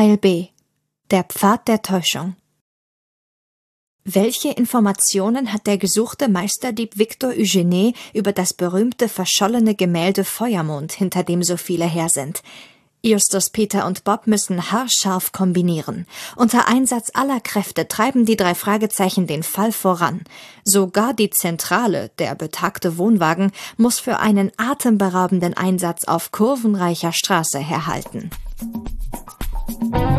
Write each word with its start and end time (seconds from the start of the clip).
Teil 0.00 0.16
B 0.16 0.46
Der 1.10 1.24
Pfad 1.24 1.68
der 1.68 1.82
Täuschung 1.82 2.34
Welche 4.02 4.48
Informationen 4.48 5.52
hat 5.52 5.66
der 5.66 5.76
gesuchte 5.76 6.30
Meisterdieb 6.30 6.96
Victor 6.96 7.32
Eugenie 7.32 7.92
über 8.14 8.32
das 8.32 8.54
berühmte 8.54 9.10
verschollene 9.10 9.74
Gemälde 9.74 10.24
Feuermond, 10.24 10.92
hinter 10.92 11.22
dem 11.22 11.42
so 11.42 11.58
viele 11.58 11.84
her 11.84 12.08
sind? 12.08 12.42
Justus, 13.02 13.50
Peter 13.50 13.86
und 13.86 14.04
Bob 14.04 14.26
müssen 14.26 14.72
haarscharf 14.72 15.32
kombinieren. 15.32 16.06
Unter 16.34 16.66
Einsatz 16.66 17.10
aller 17.12 17.40
Kräfte 17.40 17.86
treiben 17.86 18.24
die 18.24 18.36
drei 18.36 18.54
Fragezeichen 18.54 19.26
den 19.26 19.42
Fall 19.42 19.70
voran. 19.70 20.22
Sogar 20.64 21.12
die 21.12 21.28
Zentrale, 21.28 22.10
der 22.18 22.34
betagte 22.36 22.96
Wohnwagen, 22.96 23.52
muss 23.76 23.98
für 23.98 24.18
einen 24.18 24.50
atemberaubenden 24.56 25.52
Einsatz 25.52 26.04
auf 26.04 26.32
kurvenreicher 26.32 27.12
Straße 27.12 27.58
herhalten. 27.58 28.30
Thank 29.70 29.94
you. 29.94 30.09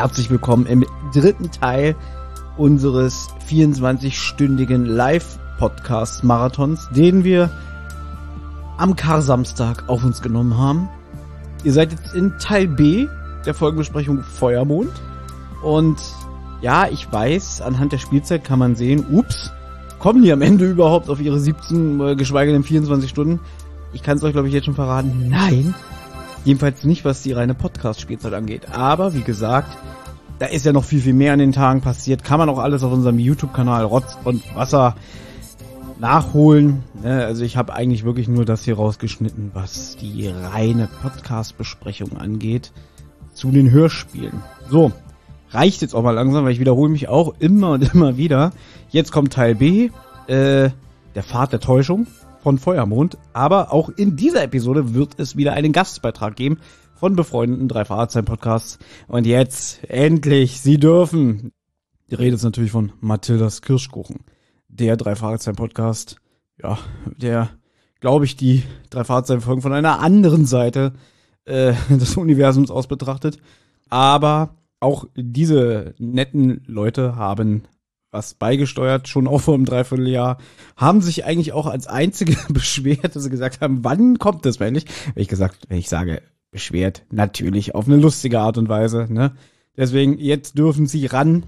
Herzlich 0.00 0.30
willkommen 0.30 0.64
im 0.64 0.86
dritten 1.12 1.50
Teil 1.50 1.94
unseres 2.56 3.28
24-stündigen 3.50 4.86
Live-Podcast-Marathons, 4.86 6.88
den 6.96 7.22
wir 7.22 7.50
am 8.78 8.96
Kar-Samstag 8.96 9.90
auf 9.90 10.02
uns 10.02 10.22
genommen 10.22 10.56
haben. 10.56 10.88
Ihr 11.64 11.74
seid 11.74 11.92
jetzt 11.92 12.14
in 12.14 12.32
Teil 12.38 12.66
B 12.66 13.08
der 13.44 13.52
Folgenbesprechung 13.52 14.22
Feuermond. 14.22 14.90
Und 15.62 16.00
ja, 16.62 16.88
ich 16.88 17.12
weiß, 17.12 17.60
anhand 17.60 17.92
der 17.92 17.98
Spielzeit 17.98 18.42
kann 18.42 18.58
man 18.58 18.76
sehen, 18.76 19.04
ups, 19.10 19.52
kommen 19.98 20.22
die 20.22 20.32
am 20.32 20.40
Ende 20.40 20.64
überhaupt 20.64 21.10
auf 21.10 21.20
ihre 21.20 21.38
17, 21.38 22.00
äh, 22.00 22.16
geschweige 22.16 22.52
denn 22.52 22.64
24 22.64 23.10
Stunden? 23.10 23.38
Ich 23.92 24.02
kann 24.02 24.16
es 24.16 24.24
euch, 24.24 24.32
glaube 24.32 24.48
ich, 24.48 24.54
jetzt 24.54 24.64
schon 24.64 24.74
verraten. 24.74 25.28
Nein, 25.28 25.74
Jedenfalls 26.44 26.84
nicht, 26.84 27.04
was 27.04 27.22
die 27.22 27.32
reine 27.32 27.54
Podcast-Spielzeit 27.54 28.32
angeht. 28.32 28.70
Aber 28.72 29.14
wie 29.14 29.22
gesagt, 29.22 29.76
da 30.38 30.46
ist 30.46 30.64
ja 30.64 30.72
noch 30.72 30.84
viel, 30.84 31.00
viel 31.00 31.12
mehr 31.12 31.34
an 31.34 31.38
den 31.38 31.52
Tagen 31.52 31.82
passiert. 31.82 32.24
Kann 32.24 32.38
man 32.38 32.48
auch 32.48 32.58
alles 32.58 32.82
auf 32.82 32.92
unserem 32.92 33.18
YouTube-Kanal 33.18 33.84
Rotz 33.84 34.16
und 34.24 34.42
Wasser 34.54 34.96
nachholen. 35.98 36.82
Ne, 37.02 37.24
also 37.26 37.44
ich 37.44 37.58
habe 37.58 37.74
eigentlich 37.74 38.04
wirklich 38.04 38.26
nur 38.26 38.46
das 38.46 38.64
hier 38.64 38.76
rausgeschnitten, 38.76 39.50
was 39.52 39.96
die 39.96 40.28
reine 40.28 40.88
Podcast-Besprechung 41.02 42.16
angeht 42.16 42.72
zu 43.34 43.50
den 43.50 43.70
Hörspielen. 43.70 44.42
So, 44.70 44.92
reicht 45.50 45.82
jetzt 45.82 45.94
auch 45.94 46.02
mal 46.02 46.12
langsam, 46.12 46.44
weil 46.44 46.52
ich 46.52 46.60
wiederhole 46.60 46.90
mich 46.90 47.08
auch 47.08 47.34
immer 47.38 47.72
und 47.72 47.94
immer 47.94 48.16
wieder. 48.16 48.52
Jetzt 48.88 49.12
kommt 49.12 49.34
Teil 49.34 49.54
B, 49.54 49.90
äh, 50.26 50.70
der 51.14 51.22
Pfad 51.22 51.52
der 51.52 51.60
Täuschung 51.60 52.06
von 52.42 52.58
Feuermond. 52.58 53.18
Aber 53.32 53.72
auch 53.72 53.88
in 53.88 54.16
dieser 54.16 54.42
Episode 54.42 54.94
wird 54.94 55.18
es 55.18 55.36
wieder 55.36 55.52
einen 55.52 55.72
Gastbeitrag 55.72 56.36
geben 56.36 56.58
von 56.94 57.16
befreundeten 57.16 57.68
drei 57.68 57.84
Fahrzeichen 57.84 58.26
Podcasts. 58.26 58.78
Und 59.08 59.26
jetzt 59.26 59.82
endlich, 59.88 60.60
sie 60.60 60.78
dürfen. 60.78 61.52
Die 62.10 62.14
Rede 62.14 62.36
ist 62.36 62.42
natürlich 62.42 62.72
von 62.72 62.92
Mathildas 63.00 63.62
Kirschkuchen. 63.62 64.24
Der 64.68 64.96
drei 64.96 65.16
Fahrzeichen 65.16 65.56
Podcast, 65.56 66.16
ja, 66.62 66.78
der, 67.04 67.50
glaube 68.00 68.24
ich, 68.24 68.36
die 68.36 68.64
drei 68.90 69.04
Fahrzeichen 69.04 69.40
Folgen 69.40 69.62
von 69.62 69.72
einer 69.72 70.00
anderen 70.00 70.44
Seite 70.44 70.92
äh, 71.44 71.72
des 71.88 72.16
Universums 72.16 72.70
aus 72.70 72.86
betrachtet. 72.86 73.38
Aber 73.88 74.56
auch 74.78 75.06
diese 75.14 75.94
netten 75.98 76.62
Leute 76.66 77.16
haben 77.16 77.64
was 78.10 78.34
beigesteuert, 78.34 79.08
schon 79.08 79.28
auch 79.28 79.40
vor 79.40 79.54
einem 79.54 79.64
Dreivierteljahr, 79.64 80.38
haben 80.76 81.00
sich 81.00 81.24
eigentlich 81.24 81.52
auch 81.52 81.66
als 81.66 81.86
einzige 81.86 82.36
beschwert, 82.52 83.14
dass 83.14 83.24
sie 83.24 83.30
gesagt 83.30 83.60
haben, 83.60 83.84
wann 83.84 84.18
kommt 84.18 84.44
das 84.46 84.56
endlich? 84.56 84.86
Wenn 85.14 85.22
ich 85.22 85.28
gesagt, 85.28 85.66
wenn 85.68 85.78
ich 85.78 85.88
sage 85.88 86.22
beschwert, 86.50 87.04
natürlich 87.10 87.74
auf 87.74 87.86
eine 87.86 87.96
lustige 87.96 88.40
Art 88.40 88.58
und 88.58 88.68
Weise, 88.68 89.06
ne? 89.08 89.32
Deswegen, 89.76 90.18
jetzt 90.18 90.58
dürfen 90.58 90.86
sie 90.86 91.06
ran. 91.06 91.44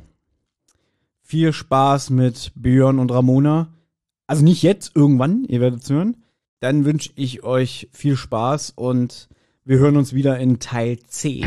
Viel 1.23 1.53
Spaß 1.53 2.11
mit 2.11 2.53
Björn 2.55 2.99
und 2.99 3.11
Ramona. 3.11 3.75
Also 4.27 4.44
nicht 4.44 4.62
jetzt, 4.62 4.94
irgendwann, 4.94 5.44
ihr 5.44 5.61
werdet 5.61 5.83
es 5.83 5.91
hören. 5.91 6.17
Dann 6.61 6.84
wünsche 6.84 7.11
ich 7.17 7.43
euch 7.43 7.89
viel 7.93 8.17
Spaß 8.17 8.73
und 8.77 9.29
wir 9.65 9.79
hören 9.79 9.97
uns 9.97 10.12
wieder 10.15 10.39
in 10.39 10.61
Teil 10.61 11.00
C. 11.09 11.44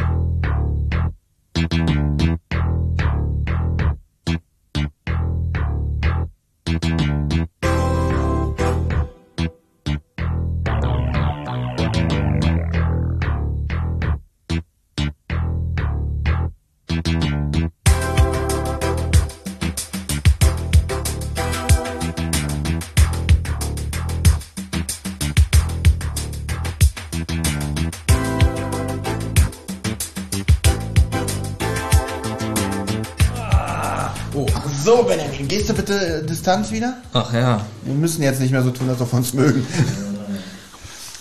So, 34.86 35.02
Benjamin, 35.02 35.48
gehst 35.48 35.68
du 35.68 35.74
bitte 35.74 36.22
Distanz 36.22 36.72
wieder? 36.72 36.98
Ach 37.12 37.34
ja. 37.34 37.66
Wir 37.86 37.96
müssen 37.96 38.22
jetzt 38.22 38.40
nicht 38.40 38.52
mehr 38.52 38.62
so 38.62 38.70
tun, 38.70 38.88
als 38.88 39.02
ob 39.02 39.12
wir 39.12 39.18
uns 39.18 39.34
mögen. 39.34 39.66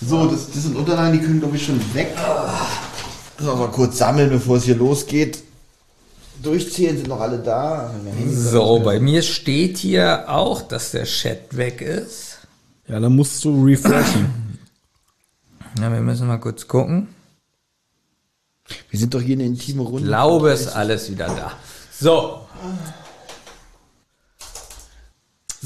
So, 0.07 0.27
das, 0.27 0.51
das 0.51 0.61
sind 0.61 0.75
Unterlagen, 0.75 1.13
die 1.13 1.25
können, 1.25 1.39
glaube 1.39 1.55
ich, 1.55 1.65
schon 1.65 1.79
weg. 1.95 2.15
So, 3.39 3.55
mal 3.55 3.71
kurz 3.71 3.97
sammeln, 3.97 4.29
bevor 4.29 4.57
es 4.57 4.65
hier 4.65 4.75
losgeht. 4.75 5.41
Durchzählen 6.43 6.95
sind 6.95 7.07
noch 7.07 7.19
alle 7.19 7.39
da. 7.39 7.89
So, 8.29 8.81
bei 8.81 8.99
mir 8.99 9.23
steht 9.23 9.79
hier 9.79 10.25
auch, 10.27 10.61
dass 10.61 10.91
der 10.91 11.05
Chat 11.05 11.57
weg 11.57 11.81
ist. 11.81 12.37
Ja, 12.87 12.99
dann 12.99 13.15
musst 13.15 13.43
du 13.43 13.65
refreshen. 13.65 14.29
Ja, 15.81 15.91
wir 15.91 15.99
müssen 15.99 16.27
mal 16.27 16.37
kurz 16.37 16.69
gucken. 16.69 17.09
Wir 18.89 18.97
sind 18.97 19.13
doch 19.13 19.19
hier 19.19 19.35
eine 19.35 19.43
intime 19.43 19.81
Runde. 19.81 20.03
Ich 20.03 20.05
glaube, 20.05 20.51
es 20.51 20.61
ist 20.61 20.67
alles 20.69 21.11
wieder 21.11 21.27
da. 21.27 21.51
So, 21.99 22.45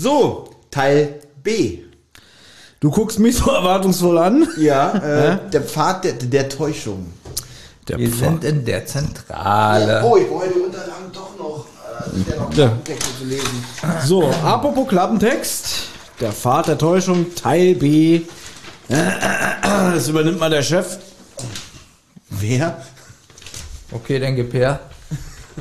So, 0.02 0.50
Teil 0.72 1.20
B. 1.44 1.80
Du 2.80 2.90
guckst 2.90 3.20
mich 3.20 3.36
so 3.36 3.52
erwartungsvoll 3.52 4.18
an. 4.18 4.48
Ja, 4.58 4.94
äh, 4.94 5.40
der 5.52 5.62
Pfad 5.62 6.06
der, 6.06 6.14
der 6.14 6.48
Täuschung. 6.48 7.08
Der 7.86 7.98
wir 7.98 8.10
sind 8.10 8.46
in 8.46 8.64
der 8.64 8.86
Zentrale. 8.86 10.02
Oh, 10.06 10.16
ich 10.16 10.30
brauche 10.30 10.48
die 10.48 10.60
Unterlagen 10.60 11.12
doch 11.12 11.38
noch. 11.38 11.66
Äh, 12.16 12.38
noch 12.40 12.54
Ja. 12.54 12.78
Zu 13.18 13.26
lesen. 13.26 13.66
So, 14.06 14.30
apropos 14.30 14.88
Klappentext. 14.88 15.90
Der 16.22 16.32
Pfad 16.32 16.68
der 16.68 16.78
Täuschung, 16.78 17.36
Teil 17.36 17.76
B. 17.76 18.22
Das 18.88 20.08
übernimmt 20.08 20.40
mal 20.40 20.50
der 20.50 20.64
Chef. 20.64 20.98
Wer? 22.30 22.82
Okay, 23.92 24.18
dann 24.20 24.36
gib 24.38 24.54
her. 24.54 24.80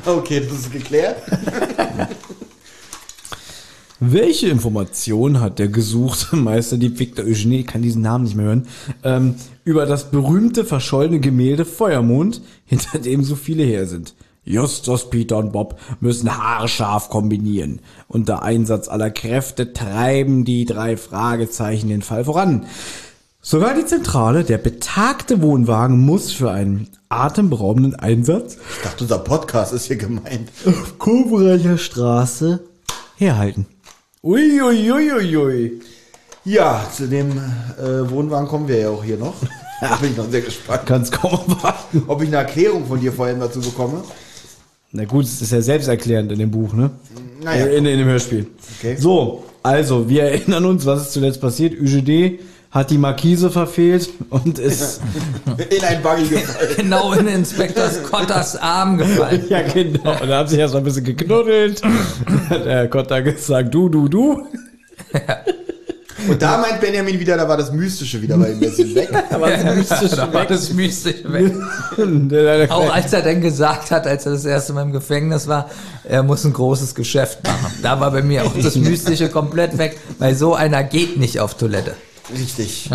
Okay, 0.05 0.39
das 0.39 0.59
ist 0.59 0.71
geklärt. 0.71 1.17
Welche 4.01 4.47
Information 4.47 5.41
hat 5.41 5.59
der 5.59 5.67
gesuchte 5.67 6.35
Meister, 6.37 6.77
die 6.77 6.97
Victor 6.97 7.25
Eugenie, 7.25 7.61
ich 7.61 7.67
kann 7.67 7.81
diesen 7.81 8.01
Namen 8.01 8.23
nicht 8.23 8.35
mehr 8.35 8.45
hören, 8.45 8.67
ähm, 9.03 9.35
über 9.65 9.85
das 9.85 10.09
berühmte 10.09 10.63
verschollene 10.63 11.19
Gemälde 11.19 11.65
Feuermond, 11.65 12.41
hinter 12.65 12.99
dem 12.99 13.23
so 13.23 13.35
viele 13.35 13.63
her 13.63 13.87
sind? 13.87 14.15
Justus, 14.45 15.09
Peter 15.09 15.37
und 15.37 15.51
Bob 15.51 15.77
müssen 15.99 16.35
haarscharf 16.35 17.09
kombinieren. 17.09 17.81
Unter 18.07 18.41
Einsatz 18.41 18.87
aller 18.87 19.11
Kräfte 19.11 19.73
treiben 19.73 20.45
die 20.45 20.65
drei 20.65 20.95
Fragezeichen 20.97 21.89
den 21.89 22.01
Fall 22.01 22.23
voran. 22.23 22.65
Sogar 23.41 23.75
die 23.75 23.85
Zentrale, 23.85 24.43
der 24.43 24.57
betagte 24.57 25.41
Wohnwagen, 25.41 25.99
muss 25.99 26.31
für 26.31 26.51
einen 26.51 26.87
atemberaubenden 27.09 27.95
Einsatz 27.95 28.57
Ich 28.77 28.83
dachte, 28.83 29.03
unser 29.03 29.19
Podcast 29.19 29.73
ist 29.73 29.85
hier 29.85 29.97
gemeint. 29.97 30.49
auf 30.65 30.97
Kurvenreicher 30.97 31.77
Straße 31.77 32.63
herhalten. 33.17 33.67
Uiuiuiui. 34.23 34.91
Ui, 34.91 35.11
ui, 35.11 35.37
ui. 35.37 35.81
Ja, 36.43 36.85
zu 36.93 37.07
dem 37.07 37.31
äh, 37.31 38.09
Wohnwagen 38.09 38.47
kommen 38.47 38.67
wir 38.67 38.77
ja 38.79 38.89
auch 38.89 39.03
hier 39.03 39.17
noch. 39.17 39.35
Da 39.81 39.95
bin 39.95 40.11
ich 40.11 40.17
noch 40.17 40.29
sehr 40.29 40.41
gespannt, 40.41 40.81
Kannst 40.85 41.13
kaum 41.13 41.39
erwarten. 41.47 42.03
ob 42.07 42.21
ich 42.21 42.27
eine 42.27 42.35
Erklärung 42.35 42.85
von 42.85 42.99
dir 42.99 43.13
vorhin 43.13 43.39
dazu 43.39 43.61
bekomme. 43.61 44.03
Na 44.91 45.05
gut, 45.05 45.23
es 45.23 45.41
ist 45.41 45.53
ja 45.53 45.61
selbsterklärend 45.61 46.33
in 46.33 46.39
dem 46.39 46.51
Buch, 46.51 46.73
ne? 46.73 46.89
Naja, 47.41 47.65
Äh, 47.65 47.77
in, 47.77 47.85
in 47.85 47.97
dem 47.99 48.07
Hörspiel. 48.09 48.47
Okay. 48.77 48.97
So, 48.99 49.45
also, 49.63 50.09
wir 50.09 50.23
erinnern 50.31 50.65
uns, 50.65 50.85
was 50.85 51.03
ist 51.03 51.13
zuletzt 51.13 51.39
passiert. 51.39 51.79
UGD 51.79 52.39
hat 52.71 52.91
die 52.91 52.97
Markise 52.97 53.49
verfehlt 53.49 54.09
und 54.29 54.59
ist, 54.59 55.01
in 55.69 55.83
ein 55.83 56.01
Buggy 56.03 56.27
gefallen. 56.27 56.69
Genau 56.77 57.13
in 57.13 57.27
Inspektor 57.27 57.89
Scotters 57.89 58.55
Arm 58.55 58.97
gefallen. 58.97 59.43
ja 59.49 59.61
genau, 59.61 60.21
und 60.21 60.27
da 60.27 60.37
haben 60.37 60.47
sich 60.47 60.59
erst 60.59 60.73
mal 60.73 60.79
ein 60.79 60.83
bisschen 60.83 61.03
geknuddelt. 61.03 61.81
Hat 62.49 62.65
der 62.65 62.87
Kotter 62.87 63.21
gesagt, 63.21 63.73
du, 63.73 63.89
du, 63.89 64.07
du. 64.07 64.43
Und 66.27 66.41
da 66.41 66.57
meint 66.57 66.81
Benjamin 66.81 67.19
wieder, 67.19 67.37
da 67.37 67.47
war 67.47 67.57
das 67.57 67.71
Mystische 67.71 68.21
wieder 68.21 68.37
bei 68.37 68.49
ihm 68.49 68.53
ein 68.55 68.59
bisschen 68.59 68.93
weg. 68.93 69.09
Aber 69.31 69.49
das 69.49 69.63
mystisch 69.63 70.11
da 70.11 70.33
war 70.33 70.45
das 70.45 70.71
mystisch 70.73 71.23
weg. 71.23 71.53
Auch 72.71 72.93
als 72.93 73.13
er 73.13 73.21
dann 73.21 73.41
gesagt 73.41 73.89
hat, 73.91 74.05
als 74.05 74.25
er 74.25 74.33
das 74.33 74.45
erste 74.45 74.73
Mal 74.73 74.83
im 74.83 74.91
Gefängnis 74.91 75.47
war, 75.47 75.69
er 76.03 76.21
muss 76.21 76.43
ein 76.43 76.53
großes 76.53 76.93
Geschäft 76.93 77.43
machen. 77.43 77.73
Da 77.81 77.99
war 77.99 78.11
bei 78.11 78.21
mir 78.21 78.43
auch 78.45 78.53
das 78.61 78.75
Mystische 78.75 79.29
komplett 79.29 79.77
weg, 79.77 79.97
weil 80.17 80.35
so 80.35 80.55
einer 80.55 80.83
geht 80.83 81.17
nicht 81.17 81.39
auf 81.39 81.55
Toilette. 81.55 81.95
Richtig. 82.33 82.89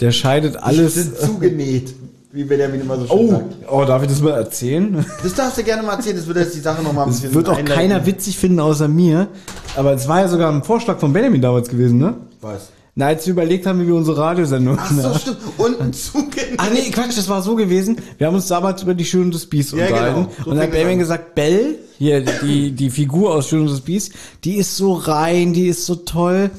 Der 0.00 0.10
scheidet 0.12 0.56
alles. 0.56 0.94
Sind 0.94 1.16
zugenäht, 1.18 1.94
wie 2.32 2.44
Benjamin 2.44 2.80
immer 2.82 2.98
so 2.98 3.06
schön 3.06 3.16
Oh, 3.18 3.30
sagt. 3.30 3.54
oh, 3.70 3.84
darf 3.84 4.02
ich 4.02 4.08
das 4.08 4.20
mal 4.20 4.32
erzählen? 4.32 5.04
Das 5.22 5.34
darfst 5.34 5.58
du 5.58 5.62
gerne 5.62 5.82
mal 5.82 5.94
erzählen, 5.94 6.16
das 6.16 6.26
würde 6.26 6.40
jetzt 6.40 6.54
die 6.54 6.60
Sache 6.60 6.82
nochmal 6.82 7.04
ein 7.06 7.10
Das 7.10 7.20
bisschen 7.20 7.34
wird 7.34 7.48
auch 7.48 7.56
einleiten. 7.56 7.74
keiner 7.74 8.04
witzig 8.06 8.36
finden 8.38 8.60
außer 8.60 8.88
mir. 8.88 9.28
Aber 9.76 9.92
es 9.94 10.06
war 10.06 10.20
ja 10.20 10.28
sogar 10.28 10.52
ein 10.52 10.62
Vorschlag 10.62 10.98
von 10.98 11.12
Benjamin 11.12 11.40
damals 11.40 11.68
gewesen, 11.68 11.98
ne? 11.98 12.14
Was? 12.40 12.68
Na, 12.98 13.08
als 13.08 13.26
wir 13.26 13.32
überlegt 13.34 13.66
haben, 13.66 13.82
wie 13.82 13.86
wir 13.88 13.94
unsere 13.94 14.16
Radiosendung. 14.16 14.78
Ach 14.80 14.90
so, 14.90 15.18
stimmt. 15.18 15.36
Unten 15.58 15.92
zugenäht. 15.92 16.54
Ah 16.56 16.68
nee, 16.72 16.90
Quatsch, 16.90 17.16
das 17.18 17.28
war 17.28 17.42
so 17.42 17.54
gewesen. 17.54 17.98
Wir 18.16 18.26
haben 18.26 18.34
uns 18.34 18.46
damals 18.48 18.82
über 18.82 18.94
die 18.94 19.04
Schön 19.04 19.24
und 19.24 19.34
das 19.34 19.44
Biest 19.44 19.74
Ja, 19.74 19.84
unterhalten. 19.84 20.14
genau. 20.14 20.30
So 20.44 20.50
und 20.50 20.56
dann 20.56 20.58
hat 20.58 20.62
fing 20.64 20.70
Benjamin 20.72 20.92
an. 20.94 20.98
gesagt, 21.00 21.34
Bell, 21.34 21.78
hier, 21.98 22.22
die, 22.22 22.72
die 22.72 22.88
Figur 22.88 23.34
aus 23.34 23.48
Schön 23.50 23.60
und 23.60 23.70
das 23.70 23.82
Biest, 23.82 24.12
die 24.44 24.54
ist 24.56 24.78
so 24.78 24.94
rein, 24.94 25.52
die 25.52 25.66
ist 25.68 25.84
so 25.84 25.94
toll. 25.96 26.50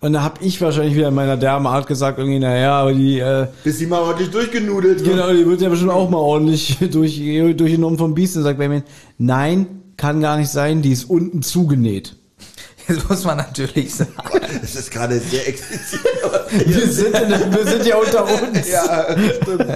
Und 0.00 0.12
da 0.14 0.24
hab 0.24 0.42
ich 0.42 0.60
wahrscheinlich 0.60 0.96
wieder 0.96 1.06
in 1.06 1.14
meiner 1.14 1.36
derben 1.36 1.68
Art 1.68 1.86
gesagt, 1.86 2.18
irgendwie, 2.18 2.40
naja, 2.40 2.72
aber 2.80 2.92
die, 2.92 3.20
äh, 3.20 3.46
Bis 3.62 3.78
die 3.78 3.86
mal 3.86 4.00
ordentlich 4.00 4.30
durchgenudelt 4.32 5.04
wird. 5.04 5.08
genau, 5.16 5.32
die 5.32 5.46
wird 5.46 5.60
ja 5.60 5.68
bestimmt 5.68 5.92
auch 5.92 6.10
mal 6.10 6.18
ordentlich 6.18 6.78
durch, 6.90 7.16
durchgenommen 7.56 7.96
vom 7.96 8.12
Biest. 8.12 8.36
Und 8.36 8.42
sagt 8.42 8.58
Benjamin, 8.58 8.82
nein, 9.18 9.66
kann 9.96 10.20
gar 10.20 10.36
nicht 10.36 10.50
sein, 10.50 10.82
die 10.82 10.90
ist 10.90 11.04
unten 11.04 11.42
zugenäht. 11.42 12.16
Jetzt 12.88 13.08
muss 13.08 13.24
man 13.24 13.38
natürlich 13.38 13.94
sagen. 13.94 14.12
Das 14.60 14.76
ist 14.76 14.90
gerade 14.90 15.18
sehr 15.18 15.48
explizit. 15.48 16.00
Wir 16.66 16.88
sind, 16.88 17.14
in, 17.14 17.30
wir 17.52 17.66
sind 17.66 17.86
ja 17.86 17.96
unter 17.96 18.24
uns. 18.24 18.68
ja, 18.70 19.06
stimmt. 19.42 19.66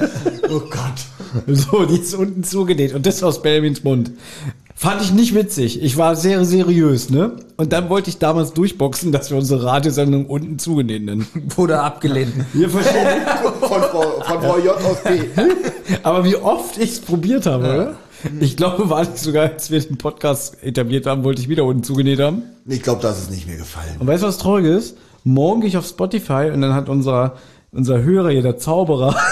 Oh 0.48 0.60
Gott. 0.60 1.46
So, 1.46 1.84
die 1.84 1.98
ist 2.00 2.14
unten 2.14 2.44
zugenäht. 2.44 2.94
Und 2.94 3.06
das 3.06 3.22
aus 3.22 3.42
Benjamins 3.42 3.82
Mund. 3.84 4.12
Fand 4.74 5.02
ich 5.02 5.12
nicht 5.12 5.34
witzig. 5.34 5.82
Ich 5.82 5.98
war 5.98 6.16
sehr 6.16 6.44
seriös, 6.46 7.10
ne? 7.10 7.32
Und 7.56 7.72
dann 7.74 7.90
wollte 7.90 8.08
ich 8.08 8.18
damals 8.18 8.54
durchboxen, 8.54 9.12
dass 9.12 9.30
wir 9.30 9.36
unsere 9.36 9.64
Radiosendung 9.64 10.24
unten 10.24 10.58
zugenäht 10.58 11.04
nennen. 11.04 11.26
Wurde 11.54 11.80
abgelehnt. 11.80 12.32
Wir 12.54 12.70
verstehen. 12.70 13.20
Von 13.60 13.82
Frau, 13.82 14.22
von 14.22 14.40
Frau 14.40 14.58
J 14.58 14.74
aus 14.76 15.02
B. 15.02 15.20
Aber 16.02 16.24
wie 16.24 16.36
oft 16.36 16.78
ich 16.78 16.92
es 16.92 17.00
probiert 17.00 17.44
habe, 17.44 17.64
oder? 17.64 17.96
Ich 18.40 18.56
glaube, 18.56 18.90
war 18.90 19.00
nicht 19.00 19.19
sogar, 19.19 19.44
als 19.50 19.70
wir 19.70 19.81
den 19.81 19.99
Podcast 19.99 20.62
etabliert 20.62 21.06
haben, 21.06 21.25
wollte 21.25 21.40
ich 21.40 21.49
wieder 21.49 21.64
unten 21.64 21.82
zugenäht 21.82 22.20
haben. 22.20 22.43
Ich 22.67 22.82
glaube, 22.82 23.02
das 23.02 23.19
ist 23.19 23.31
nicht 23.31 23.46
mir 23.46 23.56
gefallen. 23.56 23.96
Und 23.99 24.06
weißt 24.06 24.22
du, 24.22 24.26
was 24.26 24.38
traurig 24.38 24.67
ist? 24.67 24.96
Morgen 25.25 25.61
gehe 25.61 25.69
ich 25.69 25.76
auf 25.76 25.87
Spotify 25.87 26.50
und 26.52 26.61
dann 26.61 26.75
hat 26.75 26.88
unser, 26.88 27.37
unser 27.72 28.02
Hörer 28.02 28.31
hier, 28.31 28.43
der 28.43 28.56
Zauberer, 28.58 29.14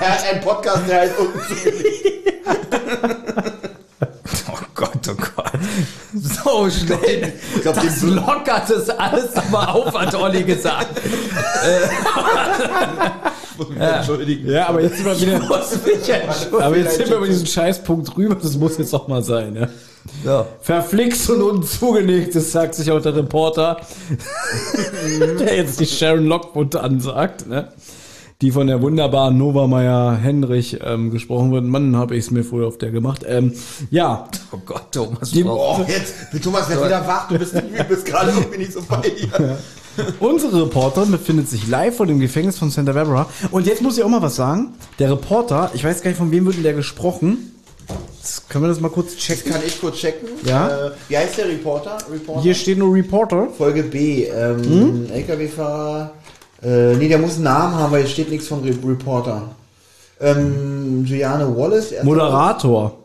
Er 0.00 0.14
hat 0.14 0.24
einen 0.32 0.40
Podcast, 0.40 0.88
der 0.88 1.00
heißt 1.02 1.18
unten 1.18 1.40
zugelegt. 1.40 2.04
Oh 5.08 5.14
Gott, 5.14 5.30
oh 5.36 5.50
Gott. 5.52 5.60
So 6.44 6.70
schnell. 6.70 7.32
glaub, 7.62 7.74
das 7.74 8.02
lockert 8.02 8.70
es 8.70 8.90
alles 8.90 9.34
nochmal 9.34 9.68
auf, 9.68 9.92
hat 9.98 10.14
Olli 10.14 10.42
gesagt. 10.44 11.00
Entschuldigen. 13.78 14.50
ja, 14.50 14.68
aber 14.68 14.82
jetzt 14.82 14.96
sind 14.96 15.06
wir 15.06 15.20
wieder, 15.20 15.38
Muss 15.40 15.72
mich 15.84 16.08
entschuldigen. 16.08 16.62
aber 16.62 16.76
jetzt 16.76 16.96
sind 16.96 17.08
wir 17.08 17.16
über 17.16 17.26
diesen 17.26 17.46
Scheißpunkt 17.46 18.14
drüber, 18.16 18.34
das 18.34 18.56
muss 18.56 18.78
jetzt 18.78 18.94
auch 18.94 19.06
mal 19.08 19.22
sein, 19.22 19.56
ja. 19.56 19.68
So. 20.22 20.46
Verflixt 20.60 21.30
und 21.30 21.40
unten 21.42 21.66
zugelegt, 21.66 22.34
das 22.34 22.52
sagt 22.52 22.74
sich 22.74 22.90
auch 22.90 23.00
der 23.00 23.16
Reporter, 23.16 23.80
der 25.38 25.56
jetzt 25.56 25.80
die 25.80 25.86
Sharon 25.86 26.26
Lockwood 26.26 26.76
ansagt, 26.76 27.46
ne? 27.46 27.68
Die 28.44 28.52
von 28.52 28.66
der 28.66 28.82
wunderbaren 28.82 29.38
Nova 29.38 29.66
Meyer 29.66 30.16
Henrich 30.16 30.78
ähm, 30.84 31.10
gesprochen 31.10 31.50
wird. 31.50 31.64
Mann, 31.64 31.96
habe 31.96 32.14
ich 32.14 32.26
es 32.26 32.30
mir 32.30 32.44
früher 32.44 32.66
auf 32.66 32.76
der 32.76 32.90
gemacht. 32.90 33.24
Ähm, 33.26 33.54
ja, 33.90 34.28
Oh 34.52 34.58
Gott, 34.66 34.92
Thomas. 34.92 35.30
Die-. 35.30 35.44
Oh, 35.44 35.80
jetzt, 35.88 36.14
Thomas, 36.42 36.68
werd 36.68 36.84
wieder 36.84 37.06
wach, 37.06 37.26
du 37.28 37.38
bist, 37.38 37.54
du 37.54 37.84
bist 37.88 38.04
gerade 38.04 38.32
irgendwie 38.32 38.58
nicht 38.58 38.72
so 38.74 38.82
bei 38.86 39.00
dir. 39.00 39.56
unsere 40.20 40.64
Reporterin 40.66 41.10
befindet 41.10 41.48
sich 41.48 41.66
live 41.68 41.96
vor 41.96 42.04
dem 42.04 42.20
Gefängnis 42.20 42.58
von 42.58 42.68
Santa 42.70 42.92
Barbara. 42.92 43.26
Und 43.50 43.66
jetzt 43.66 43.80
muss 43.80 43.96
ich 43.96 44.04
auch 44.04 44.10
mal 44.10 44.20
was 44.20 44.36
sagen. 44.36 44.74
Der 44.98 45.10
Reporter, 45.12 45.70
ich 45.72 45.82
weiß 45.82 46.02
gar 46.02 46.10
nicht, 46.10 46.18
von 46.18 46.30
wem 46.30 46.44
wird 46.44 46.56
denn 46.56 46.64
der 46.64 46.74
gesprochen. 46.74 47.50
Das, 48.20 48.46
können 48.46 48.64
wir 48.64 48.68
das 48.68 48.80
mal 48.80 48.90
kurz 48.90 49.16
checken? 49.16 49.52
Kann 49.52 49.62
ich 49.66 49.80
kurz 49.80 49.96
checken? 49.96 50.28
Ja. 50.44 50.88
Äh, 50.88 50.90
wie 51.08 51.16
heißt 51.16 51.38
der 51.38 51.48
Reporter? 51.48 51.96
Reporter? 52.12 52.42
Hier 52.42 52.54
steht 52.54 52.76
nur 52.76 52.94
Reporter. 52.94 53.48
Folge 53.56 53.84
B. 53.84 54.24
Ähm, 54.24 54.62
Hm? 54.62 55.06
LKW-Fahrer. 55.10 56.12
Äh, 56.64 56.94
nee, 56.96 57.08
der 57.08 57.18
muss 57.18 57.34
einen 57.34 57.44
Namen 57.44 57.74
haben, 57.74 57.92
weil 57.92 58.02
hier 58.02 58.10
steht 58.10 58.30
nichts 58.30 58.48
von 58.48 58.60
Re 58.62 58.70
Reporter. 58.84 59.50
Ähm, 60.20 61.04
Juliane 61.04 61.56
Wallace. 61.56 61.92
Moderator. 62.02 62.98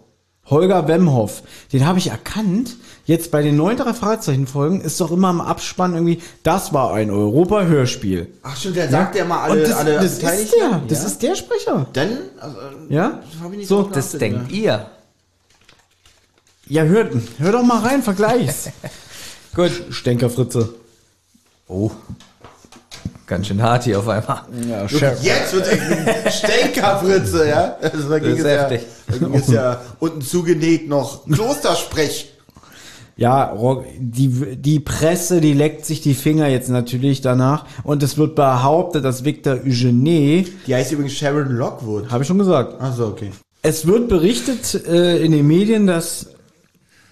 Holger 0.46 0.88
Wemhoff. 0.88 1.44
Den 1.74 1.86
habe 1.86 2.00
ich 2.00 2.08
erkannt. 2.10 2.76
Jetzt 3.06 3.32
bei 3.32 3.42
den 3.44 3.56
neun 3.58 3.78
drei 3.78 3.94
Fragezeichen 3.94 4.48
Folgen 4.48 4.82
ist 4.82 5.00
doch 5.02 5.12
immer 5.12 5.28
am 5.30 5.42
Abspann 5.42 5.94
irgendwie, 5.94 6.22
das 6.44 6.74
war 6.74 6.94
ein 6.94 7.12
Europa-Hörspiel. 7.12 8.28
Ach 8.44 8.56
stimmt, 8.56 8.78
der 8.78 8.90
sagt 8.90 9.16
ja 9.16 9.26
mal 9.26 9.42
alle, 9.44 9.62
Und 9.64 9.70
das, 9.70 9.78
alle 9.78 9.94
das 9.96 10.06
ist 10.06 10.22
Beteiligten. 10.22 10.56
der. 10.60 10.82
Das 10.88 11.02
ja? 11.02 11.08
ist 11.08 11.22
der 11.24 11.36
Sprecher. 11.36 11.88
Dann, 11.94 12.18
also, 12.40 12.56
Ja? 12.90 13.20
das 13.32 13.42
hab 13.44 13.52
ich 13.52 13.58
nicht 13.60 13.68
So, 13.68 13.84
Das 13.84 14.12
denkt 14.12 14.52
ne? 14.52 14.58
ihr. 14.58 14.86
Ja, 16.68 16.84
hör, 16.84 17.10
hör 17.40 17.52
doch 17.52 17.64
mal 17.64 17.82
rein, 17.82 18.02
vergleich's. 18.04 18.70
Gut. 19.56 19.72
Stenker 19.90 20.30
Fritze. 20.30 20.74
Oh. 21.68 21.90
Ganz 23.30 23.46
schön 23.46 23.62
hart 23.62 23.84
hier 23.84 24.00
auf 24.00 24.08
einmal. 24.08 24.42
Ja, 24.68 24.82
Jetzt 25.22 25.54
wird 25.54 25.68
es 26.26 26.40
Stenkerfritze, 26.40 27.48
ja? 27.48 27.78
Also, 27.80 28.10
da 28.10 28.18
ging 28.18 28.32
ist 28.32 28.40
es 28.40 28.46
ja, 28.46 28.50
heftig. 28.50 28.82
da 29.08 29.18
ging 29.18 29.36
es 29.36 29.48
ja 29.50 29.82
unten 30.00 30.22
zugenäht 30.22 30.90
noch 30.90 31.26
Klostersprech. 31.28 32.32
Ja, 33.18 33.56
die, 34.00 34.56
die 34.56 34.80
Presse, 34.80 35.42
die 35.42 35.54
leckt 35.54 35.86
sich 35.86 36.02
die 36.02 36.16
Finger 36.16 36.48
jetzt 36.48 36.70
natürlich 36.70 37.22
danach. 37.22 37.66
Und 37.84 38.02
es 38.02 38.18
wird 38.18 38.34
behauptet, 38.34 39.06
dass 39.06 39.24
Victor 39.24 39.60
Eugene, 39.64 40.46
Die 40.66 40.74
heißt 40.74 40.92
übrigens 40.94 41.14
Sharon 41.14 41.52
Lockwood. 41.52 42.10
habe 42.10 42.24
ich 42.24 42.28
schon 42.28 42.40
gesagt, 42.40 42.82
Achso, 42.82 43.10
okay. 43.10 43.30
Es 43.62 43.86
wird 43.86 44.08
berichtet 44.08 44.88
äh, 44.88 45.18
in 45.24 45.34
den 45.34 45.46
Medien, 45.46 45.86
dass 45.86 46.30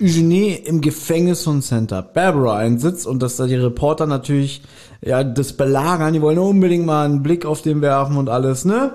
Eugenie 0.02 0.54
im 0.54 0.82
Gefängnis 0.82 1.44
von 1.44 1.62
Santa 1.62 2.02
Barbara 2.02 2.58
einsitzt 2.58 3.08
und 3.08 3.22
dass 3.22 3.38
da 3.38 3.48
die 3.48 3.56
Reporter 3.56 4.06
natürlich 4.06 4.62
ja 5.02 5.24
das 5.24 5.54
belagern. 5.54 6.14
Die 6.14 6.22
wollen 6.22 6.38
unbedingt 6.38 6.86
mal 6.86 7.06
einen 7.06 7.24
Blick 7.24 7.46
auf 7.46 7.62
den 7.62 7.82
werfen 7.82 8.18
und 8.18 8.30
alles, 8.30 8.66
ne? 8.66 8.92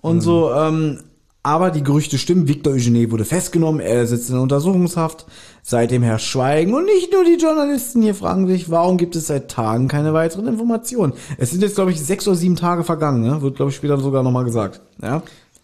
Und 0.00 0.20
so, 0.20 0.52
ähm, 0.52 1.00
aber 1.42 1.70
die 1.70 1.82
Gerüchte 1.82 2.18
stimmen. 2.18 2.46
Victor 2.46 2.74
Eugenie 2.74 3.10
wurde 3.10 3.24
festgenommen. 3.24 3.80
Er 3.80 4.06
sitzt 4.06 4.30
in 4.30 4.38
Untersuchungshaft. 4.38 5.26
Seitdem 5.62 6.02
Herr 6.02 6.18
Schweigen. 6.18 6.74
Und 6.74 6.84
nicht 6.84 7.12
nur 7.12 7.24
die 7.24 7.36
Journalisten 7.40 8.02
hier 8.02 8.14
fragen 8.14 8.46
sich, 8.46 8.70
warum 8.70 8.96
gibt 8.96 9.16
es 9.16 9.28
seit 9.28 9.50
Tagen 9.50 9.88
keine 9.88 10.12
weiteren 10.12 10.46
Informationen? 10.46 11.12
Es 11.36 11.50
sind 11.50 11.62
jetzt, 11.62 11.74
glaube 11.74 11.90
ich, 11.90 12.00
sechs 12.00 12.26
oder 12.26 12.36
sieben 12.36 12.56
Tage 12.56 12.84
vergangen, 12.84 13.22
ne? 13.22 13.40
Wird, 13.42 13.56
glaube 13.56 13.70
ich, 13.70 13.76
später 13.76 13.98
sogar 13.98 14.22
nochmal 14.22 14.44
gesagt. 14.44 14.80
Ja? 15.02 15.22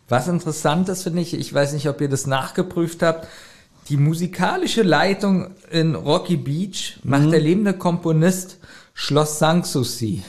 Was 0.09 0.29
interessant 0.29 0.89
ist, 0.89 1.03
finde 1.03 1.23
ich, 1.23 1.35
ich 1.35 1.53
weiß 1.53 1.73
nicht, 1.73 1.89
ob 1.89 2.01
ihr 2.01 2.09
das 2.09 2.27
nachgeprüft 2.27 3.03
habt, 3.03 3.27
die 3.89 3.97
musikalische 3.97 4.83
Leitung 4.83 5.51
in 5.71 5.95
Rocky 5.95 6.37
Beach 6.37 6.99
macht 7.03 7.31
der 7.33 7.41
lebende 7.41 7.75
Komponist 7.75 8.59
Schloss 8.95 9.39
Sanssouci. 9.39 10.23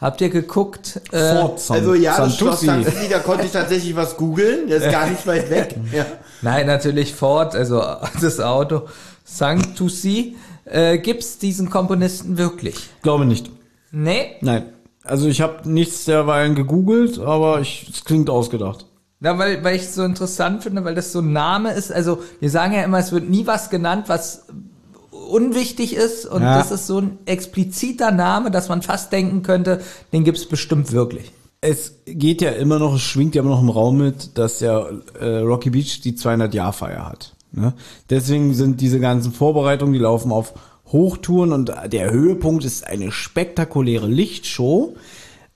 Habt 0.00 0.20
ihr 0.20 0.30
geguckt? 0.30 1.00
Äh, 1.10 1.16
Also 1.16 1.94
ja, 1.94 2.16
das 2.16 2.36
Schloss 2.38 2.60
Sanssouci. 2.60 3.08
Da 3.10 3.18
konnte 3.18 3.46
ich 3.46 3.52
tatsächlich 3.52 3.94
was 3.96 4.16
googeln. 4.16 4.68
Der 4.68 4.78
ist 4.78 4.90
gar 4.92 5.08
nicht 5.08 5.26
weit 5.26 5.50
weg. 5.50 5.76
Ja. 5.92 6.06
nein, 6.42 6.66
natürlich 6.66 7.14
Ford, 7.14 7.54
also 7.54 7.82
das 8.20 8.40
Auto 8.40 8.82
Sanssouci. 9.24 10.36
Äh, 10.64 10.98
gibt's 10.98 11.38
diesen 11.38 11.70
Komponisten 11.70 12.36
wirklich? 12.38 12.76
Glaube 13.02 13.24
nicht. 13.24 13.50
Nee? 13.90 14.36
Nein. 14.42 14.66
Also 15.02 15.26
ich 15.28 15.40
habe 15.40 15.68
nichts 15.68 16.04
derweilen 16.04 16.54
gegoogelt, 16.54 17.18
aber 17.18 17.60
ich, 17.60 17.88
es 17.90 18.04
klingt 18.04 18.28
ausgedacht. 18.28 18.84
Ja, 19.20 19.36
weil, 19.38 19.64
weil 19.64 19.74
ich 19.76 19.82
es 19.82 19.94
so 19.94 20.04
interessant 20.04 20.62
finde, 20.62 20.84
weil 20.84 20.94
das 20.94 21.12
so 21.12 21.18
ein 21.20 21.32
Name 21.32 21.72
ist. 21.72 21.92
Also 21.92 22.22
wir 22.40 22.50
sagen 22.50 22.72
ja 22.74 22.82
immer, 22.82 22.98
es 22.98 23.10
wird 23.10 23.28
nie 23.28 23.46
was 23.46 23.68
genannt, 23.68 24.04
was 24.08 24.44
unwichtig 25.10 25.94
ist. 25.96 26.24
Und 26.26 26.42
Ja. 26.42 26.56
das 26.58 26.70
ist 26.70 26.86
so 26.86 27.00
ein 27.00 27.18
expliziter 27.26 28.10
Name, 28.12 28.50
dass 28.50 28.68
man 28.68 28.82
fast 28.82 29.12
denken 29.12 29.42
könnte, 29.42 29.80
den 30.12 30.24
gibt's 30.24 30.46
bestimmt 30.46 30.92
wirklich. 30.92 31.32
Es 31.60 31.94
geht 32.06 32.40
ja 32.40 32.50
immer 32.50 32.78
noch, 32.78 32.94
es 32.94 33.00
schwingt 33.02 33.34
ja 33.34 33.42
immer 33.42 33.50
noch 33.50 33.60
im 33.62 33.68
Raum 33.70 33.98
mit, 33.98 34.38
dass 34.38 34.60
ja 34.60 34.86
äh, 35.20 35.38
Rocky 35.38 35.70
Beach 35.70 36.00
die 36.02 36.12
200-Jahr-Feier 36.12 37.04
hat. 37.08 37.34
Ne? 37.50 37.72
Deswegen 38.10 38.54
sind 38.54 38.80
diese 38.80 39.00
ganzen 39.00 39.32
Vorbereitungen, 39.32 39.92
die 39.92 39.98
laufen 39.98 40.30
auf 40.30 40.54
Hochtouren 40.92 41.52
und 41.52 41.72
der 41.88 42.10
Höhepunkt 42.12 42.64
ist 42.64 42.86
eine 42.86 43.10
spektakuläre 43.10 44.06
Lichtshow. 44.06 44.94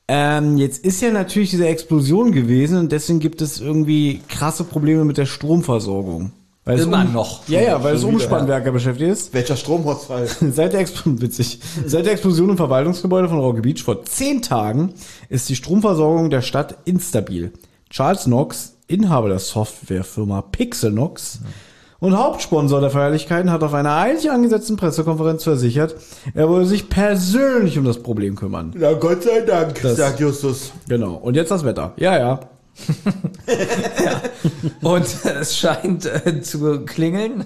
Ähm, 0.08 0.58
jetzt 0.58 0.84
ist 0.84 1.00
ja 1.00 1.10
natürlich 1.10 1.50
diese 1.50 1.66
Explosion 1.66 2.32
gewesen 2.32 2.78
und 2.78 2.92
deswegen 2.92 3.20
gibt 3.20 3.40
es 3.40 3.60
irgendwie 3.60 4.20
krasse 4.28 4.64
Probleme 4.64 5.04
mit 5.04 5.16
der 5.16 5.26
Stromversorgung. 5.26 6.32
Weil 6.64 6.78
es 6.78 6.84
Immer 6.84 7.04
um, 7.04 7.12
noch. 7.12 7.48
Ja, 7.48 7.60
ja, 7.60 7.82
weil 7.82 7.96
es 7.96 8.04
Umspannwerker 8.04 8.70
beschäftigt 8.70 9.10
ist. 9.10 9.34
Welcher 9.34 9.56
Stromausfall? 9.56 10.28
Seit 10.52 10.72
der, 10.72 10.80
Expl 10.80 11.20
witzig. 11.20 11.58
Seit 11.86 12.06
der 12.06 12.12
Explosion 12.12 12.50
im 12.50 12.56
Verwaltungsgebäude 12.56 13.28
von 13.28 13.40
Rocky 13.40 13.62
Beach 13.62 13.82
vor 13.82 14.04
zehn 14.04 14.42
Tagen 14.42 14.94
ist 15.28 15.48
die 15.48 15.56
Stromversorgung 15.56 16.30
der 16.30 16.42
Stadt 16.42 16.78
instabil. 16.84 17.52
Charles 17.90 18.24
Knox, 18.24 18.76
Inhaber 18.86 19.28
der 19.28 19.38
Softwarefirma 19.40 20.42
Pixelnox 20.42 21.40
und 22.02 22.18
Hauptsponsor 22.18 22.80
der 22.80 22.90
Feierlichkeiten, 22.90 23.50
hat 23.50 23.62
auf 23.62 23.72
einer 23.72 23.96
eilig 23.96 24.30
angesetzten 24.30 24.76
Pressekonferenz 24.76 25.44
versichert, 25.44 25.94
er 26.34 26.48
wolle 26.48 26.66
sich 26.66 26.90
persönlich 26.90 27.78
um 27.78 27.84
das 27.84 28.02
Problem 28.02 28.34
kümmern. 28.36 28.74
Na 28.76 28.92
Gott 28.92 29.22
sei 29.22 29.40
Dank, 29.40 29.80
Das- 29.80 29.96
sagt 29.96 30.20
Justus. 30.20 30.72
Genau. 30.88 31.14
Und 31.14 31.34
jetzt 31.36 31.50
das 31.50 31.64
Wetter. 31.64 31.92
Ja, 31.96 32.18
ja. 32.18 32.40
Und 34.82 35.04
es 35.24 35.56
scheint 35.56 36.06
äh, 36.06 36.40
zu 36.42 36.80
klingeln. 36.84 37.44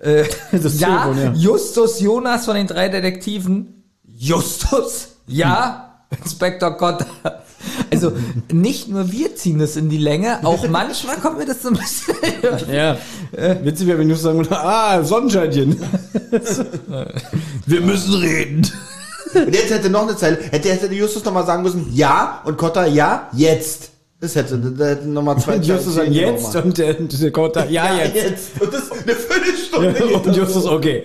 Äh, 0.00 0.24
Das 0.52 0.78
ja, 0.80 1.04
Telefon, 1.04 1.24
ja. 1.24 1.32
Justus 1.32 2.00
Jonas 2.00 2.44
von 2.44 2.54
den 2.56 2.66
drei 2.66 2.88
Detektiven. 2.88 3.84
Justus? 4.04 5.16
Ja, 5.26 6.02
Inspektor 6.22 6.76
Kotter. 6.76 7.06
Also 7.90 8.12
nicht 8.52 8.88
nur 8.88 9.10
wir 9.10 9.34
ziehen 9.34 9.60
es 9.60 9.76
in 9.76 9.88
die 9.88 9.98
Länge, 9.98 10.44
auch 10.44 10.68
manchmal 10.70 11.16
kommt 11.16 11.38
mir 11.38 11.46
das 11.46 11.62
so 11.62 11.68
ein 11.68 11.74
bisschen. 11.74 12.14
Ja. 12.72 12.96
Witzig 13.62 13.86
wäre, 13.86 13.98
wenn 13.98 14.08
du 14.08 14.16
sagen 14.16 14.38
würdest, 14.38 14.52
ah, 14.52 15.02
Sonnenscheinchen. 15.02 15.80
Wir 17.66 17.80
müssen 17.80 18.14
reden. 18.14 18.70
Und 19.34 19.54
jetzt 19.54 19.70
hätte 19.70 19.90
noch 19.90 20.02
eine 20.02 20.16
Zeile, 20.16 20.38
hätte, 20.50 20.70
hätte 20.70 20.92
Justus 20.94 21.24
nochmal 21.24 21.46
sagen 21.46 21.62
müssen, 21.62 21.86
ja, 21.92 22.40
und 22.44 22.56
Kotter, 22.56 22.86
ja, 22.86 23.28
jetzt. 23.32 23.90
Das 24.20 24.34
hätte, 24.34 24.58
da 24.58 24.86
hätten 24.86 25.12
nochmal 25.12 25.38
zwei 25.38 25.54
Und 25.56 25.64
Justus 25.64 25.94
sagt 25.94 26.08
jetzt 26.08 26.56
und 26.56 26.76
der, 26.76 26.94
der 26.94 27.30
Kotter, 27.30 27.68
ja, 27.70 27.84
ja, 27.98 28.04
jetzt. 28.04 28.14
jetzt. 28.16 28.60
Und 28.60 28.74
das 28.74 28.90
eine 28.90 29.14
Viertelstunde 29.14 29.92
geht 30.08 30.14
Und 30.16 30.26
das 30.26 30.36
Justus, 30.36 30.62
so. 30.64 30.72
okay. 30.72 31.02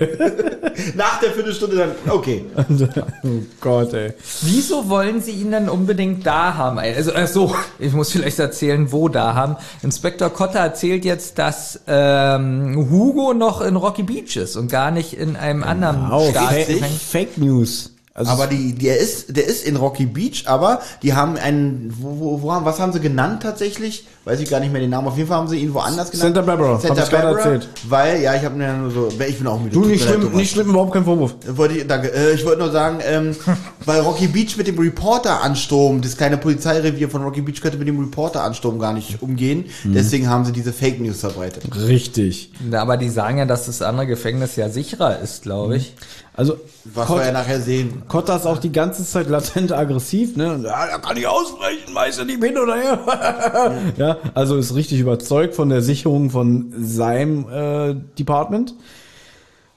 Nach 0.95 1.19
der 1.19 1.29
Viertelstunde 1.31 1.75
dann, 1.75 1.91
okay. 2.09 2.45
oh 2.57 3.27
Gott, 3.61 3.93
ey. 3.93 4.13
Wieso 4.41 4.89
wollen 4.89 5.21
sie 5.21 5.31
ihn 5.31 5.51
denn 5.51 5.69
unbedingt 5.69 6.25
da 6.25 6.55
haben? 6.55 6.79
Also, 6.79 7.11
ach 7.13 7.27
so, 7.27 7.55
ich 7.77 7.93
muss 7.93 8.11
vielleicht 8.11 8.39
erzählen, 8.39 8.91
wo 8.91 9.09
da 9.09 9.35
haben. 9.35 9.57
Inspektor 9.83 10.31
Kotter 10.31 10.59
erzählt 10.59 11.05
jetzt, 11.05 11.37
dass 11.37 11.81
ähm, 11.85 12.87
Hugo 12.89 13.35
noch 13.35 13.61
in 13.61 13.75
Rocky 13.75 14.01
Beach 14.01 14.35
ist 14.37 14.55
und 14.55 14.71
gar 14.71 14.89
nicht 14.89 15.13
in 15.13 15.35
einem 15.35 15.61
anderen 15.61 16.11
Oh, 16.11 16.31
Staat. 16.31 16.49
Fake, 16.49 16.83
Fake 16.99 17.37
News. 17.37 17.92
Also 18.15 18.29
Aber 18.29 18.45
die, 18.45 18.73
der 18.73 18.99
ist, 18.99 19.35
der 19.35 19.47
ist 19.47 19.65
in 19.65 19.75
Rocky 19.75 20.05
Beach, 20.05 20.43
aber 20.45 20.81
die 21.01 21.15
haben 21.15 21.35
einen, 21.35 21.91
wo, 21.99 22.19
wo, 22.19 22.41
wo 22.43 22.51
haben, 22.51 22.63
was 22.63 22.79
haben 22.79 22.93
sie 22.93 22.99
genannt 22.99 23.41
tatsächlich? 23.41 24.05
Weiß 24.25 24.39
ich 24.39 24.51
gar 24.51 24.59
nicht 24.59 24.71
mehr 24.71 24.81
den 24.81 24.91
Namen. 24.91 25.07
Auf 25.07 25.17
jeden 25.17 25.27
Fall 25.27 25.37
haben 25.37 25.47
sie 25.47 25.57
ihn 25.57 25.73
woanders 25.73 26.11
genannt. 26.11 26.35
Santa 26.35 26.41
Barbara, 26.43 26.79
Santa 26.79 27.01
hab 27.01 27.09
Barbara, 27.09 27.39
erzählt. 27.39 27.67
weil, 27.89 28.21
ja, 28.21 28.35
ich 28.35 28.45
habe 28.45 28.55
mir 28.55 28.71
nur 28.71 28.91
so, 28.91 29.09
ich 29.27 29.37
bin 29.39 29.47
auch 29.47 29.59
müde. 29.59 29.73
du 29.73 29.85
nicht 29.85 30.03
schlimm, 30.03 30.31
nicht 30.31 30.51
schlimm, 30.51 30.69
überhaupt 30.69 30.93
kein 30.93 31.05
Vorwurf. 31.05 31.33
Wollte 31.47 31.75
ich, 31.79 31.87
danke. 31.87 32.13
Äh, 32.13 32.33
ich 32.35 32.45
wollte 32.45 32.59
nur 32.59 32.71
sagen, 32.71 32.99
ähm, 33.03 33.35
bei 33.85 33.99
Rocky 33.99 34.27
Beach 34.27 34.57
mit 34.57 34.67
dem 34.67 34.77
Reporter-Ansturm, 34.77 36.01
das 36.03 36.15
kleine 36.15 36.37
Polizeirevier 36.37 37.09
von 37.09 37.23
Rocky 37.23 37.41
Beach 37.41 37.61
könnte 37.61 37.79
mit 37.79 37.87
dem 37.87 37.99
Reporter-Ansturm 37.99 38.77
gar 38.77 38.93
nicht 38.93 39.23
umgehen. 39.23 39.65
Mhm. 39.83 39.93
Deswegen 39.93 40.29
haben 40.29 40.45
sie 40.45 40.51
diese 40.51 40.71
Fake 40.71 41.01
News 41.01 41.21
verbreitet. 41.21 41.63
Richtig. 41.87 42.51
Na, 42.69 42.79
Aber 42.83 42.97
die 42.97 43.09
sagen 43.09 43.39
ja, 43.39 43.45
dass 43.45 43.65
das 43.65 43.81
andere 43.81 44.05
Gefängnis 44.05 44.55
ja 44.55 44.69
sicherer 44.69 45.17
ist, 45.19 45.41
glaube 45.41 45.77
ich. 45.77 45.95
Also, 46.35 46.57
Was 46.85 47.07
Kot- 47.07 47.19
wir 47.19 47.25
ja 47.27 47.31
nachher 47.31 47.61
sehen. 47.61 48.01
Kotta 48.07 48.35
ist 48.37 48.47
auch 48.47 48.57
die 48.57 48.71
ganze 48.71 49.05
Zeit 49.05 49.29
latent 49.29 49.71
aggressiv, 49.71 50.35
ne? 50.35 50.53
Und, 50.53 50.63
Ja, 50.63 50.87
da 50.87 50.97
kann 50.97 51.15
ich 51.15 51.27
ausbrechen, 51.27 51.93
weißt 51.93 52.19
du 52.19 52.25
nicht 52.25 52.43
hin 52.43 52.57
oder 52.57 52.75
her. 52.75 53.71
ja, 53.97 54.17
also 54.33 54.57
ist 54.57 54.73
richtig 54.73 54.99
überzeugt 54.99 55.53
von 55.53 55.69
der 55.69 55.81
Sicherung 55.83 56.31
von 56.31 56.73
seinem 56.79 57.47
äh, 57.49 57.95
Department. 58.17 58.73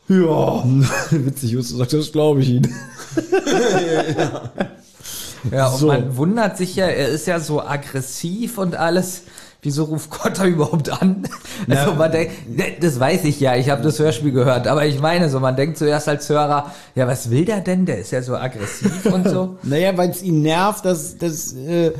Ja, 0.08 0.64
witzig, 1.10 1.50
Justus 1.50 1.76
sagt, 1.78 1.92
das 1.92 2.10
glaube 2.12 2.40
ich 2.40 2.48
Ihnen. 2.50 2.74
Ja, 5.52 5.68
und 5.68 5.78
So. 5.78 5.86
man 5.88 6.16
wundert 6.16 6.56
sich 6.56 6.74
ja, 6.74 6.86
er 6.86 7.08
ist 7.08 7.26
ja 7.26 7.38
so 7.38 7.62
aggressiv 7.62 8.58
und 8.58 8.74
alles. 8.74 9.22
Wieso 9.62 9.84
ruft 9.84 10.10
Kotter 10.10 10.44
überhaupt 10.46 10.90
an? 10.90 11.28
Also 11.68 11.94
man 11.94 12.12
denkt, 12.12 12.32
ne, 12.48 12.64
das 12.80 13.00
weiß 13.00 13.24
ich 13.24 13.40
ja, 13.40 13.56
ich 13.56 13.70
habe 13.70 13.82
das 13.82 13.98
Hörspiel 13.98 14.32
gehört, 14.32 14.66
aber 14.66 14.86
ich 14.86 15.00
meine 15.00 15.28
so, 15.28 15.40
man 15.40 15.56
denkt 15.56 15.78
zuerst 15.78 16.08
als 16.08 16.28
Hörer, 16.28 16.72
ja, 16.94 17.06
was 17.06 17.30
will 17.30 17.44
der 17.44 17.60
denn? 17.60 17.86
Der 17.86 17.98
ist 17.98 18.12
ja 18.12 18.22
so 18.22 18.36
aggressiv 18.36 19.06
und 19.06 19.28
so. 19.28 19.58
Naja, 19.62 19.96
weil 19.96 20.10
es 20.10 20.22
ihn 20.22 20.42
nervt, 20.42 20.84
dass, 20.84 21.18
dass 21.18 21.52
äh, 21.52 21.92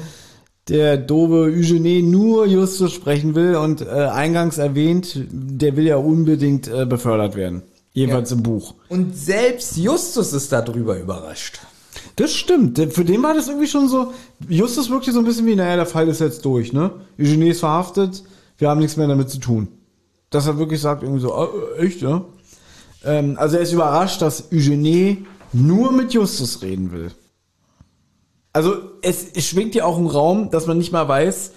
der 0.68 0.96
doofe 0.96 1.52
Eugenie 1.52 2.02
nur 2.02 2.46
Justus 2.46 2.92
sprechen 2.92 3.34
will 3.34 3.56
und 3.56 3.82
äh, 3.82 3.84
eingangs 3.84 4.58
erwähnt, 4.58 5.18
der 5.30 5.76
will 5.76 5.86
ja 5.86 5.96
unbedingt 5.96 6.68
äh, 6.68 6.86
befördert 6.86 7.36
werden. 7.36 7.62
Jedenfalls 7.92 8.30
im 8.32 8.42
Buch. 8.42 8.74
Und 8.88 9.16
selbst 9.16 9.76
Justus 9.76 10.32
ist 10.32 10.52
darüber 10.52 10.98
überrascht. 10.98 11.60
Das 12.16 12.34
stimmt. 12.34 12.78
Für 12.92 13.04
den 13.04 13.22
war 13.22 13.34
das 13.34 13.48
irgendwie 13.48 13.66
schon 13.66 13.88
so. 13.88 14.12
Justus 14.48 14.90
wirkte 14.90 15.12
so 15.12 15.18
ein 15.18 15.26
bisschen 15.26 15.46
wie, 15.46 15.54
naja, 15.54 15.76
der 15.76 15.86
Fall 15.86 16.08
ist 16.08 16.20
jetzt 16.20 16.44
durch, 16.46 16.72
ne? 16.72 16.90
Eugenie 17.20 17.50
ist 17.50 17.60
verhaftet, 17.60 18.24
wir 18.56 18.70
haben 18.70 18.80
nichts 18.80 18.96
mehr 18.96 19.06
damit 19.06 19.28
zu 19.28 19.38
tun. 19.38 19.68
Dass 20.30 20.46
er 20.46 20.58
wirklich 20.58 20.80
sagt, 20.80 21.02
irgendwie 21.02 21.20
so, 21.20 21.48
äh, 21.78 21.84
echt, 21.86 22.00
ja? 22.00 22.24
Ähm, 23.04 23.36
also 23.38 23.56
er 23.56 23.62
ist 23.62 23.72
überrascht, 23.72 24.22
dass 24.22 24.50
Eugenie 24.50 25.26
nur 25.52 25.92
mit 25.92 26.14
Justus 26.14 26.62
reden 26.62 26.90
will. 26.90 27.12
Also 28.54 28.76
es, 29.02 29.32
es 29.34 29.46
schwingt 29.46 29.74
ja 29.74 29.84
auch 29.84 29.98
im 29.98 30.06
Raum, 30.06 30.50
dass 30.50 30.66
man 30.66 30.78
nicht 30.78 30.92
mal 30.92 31.06
weiß, 31.06 31.52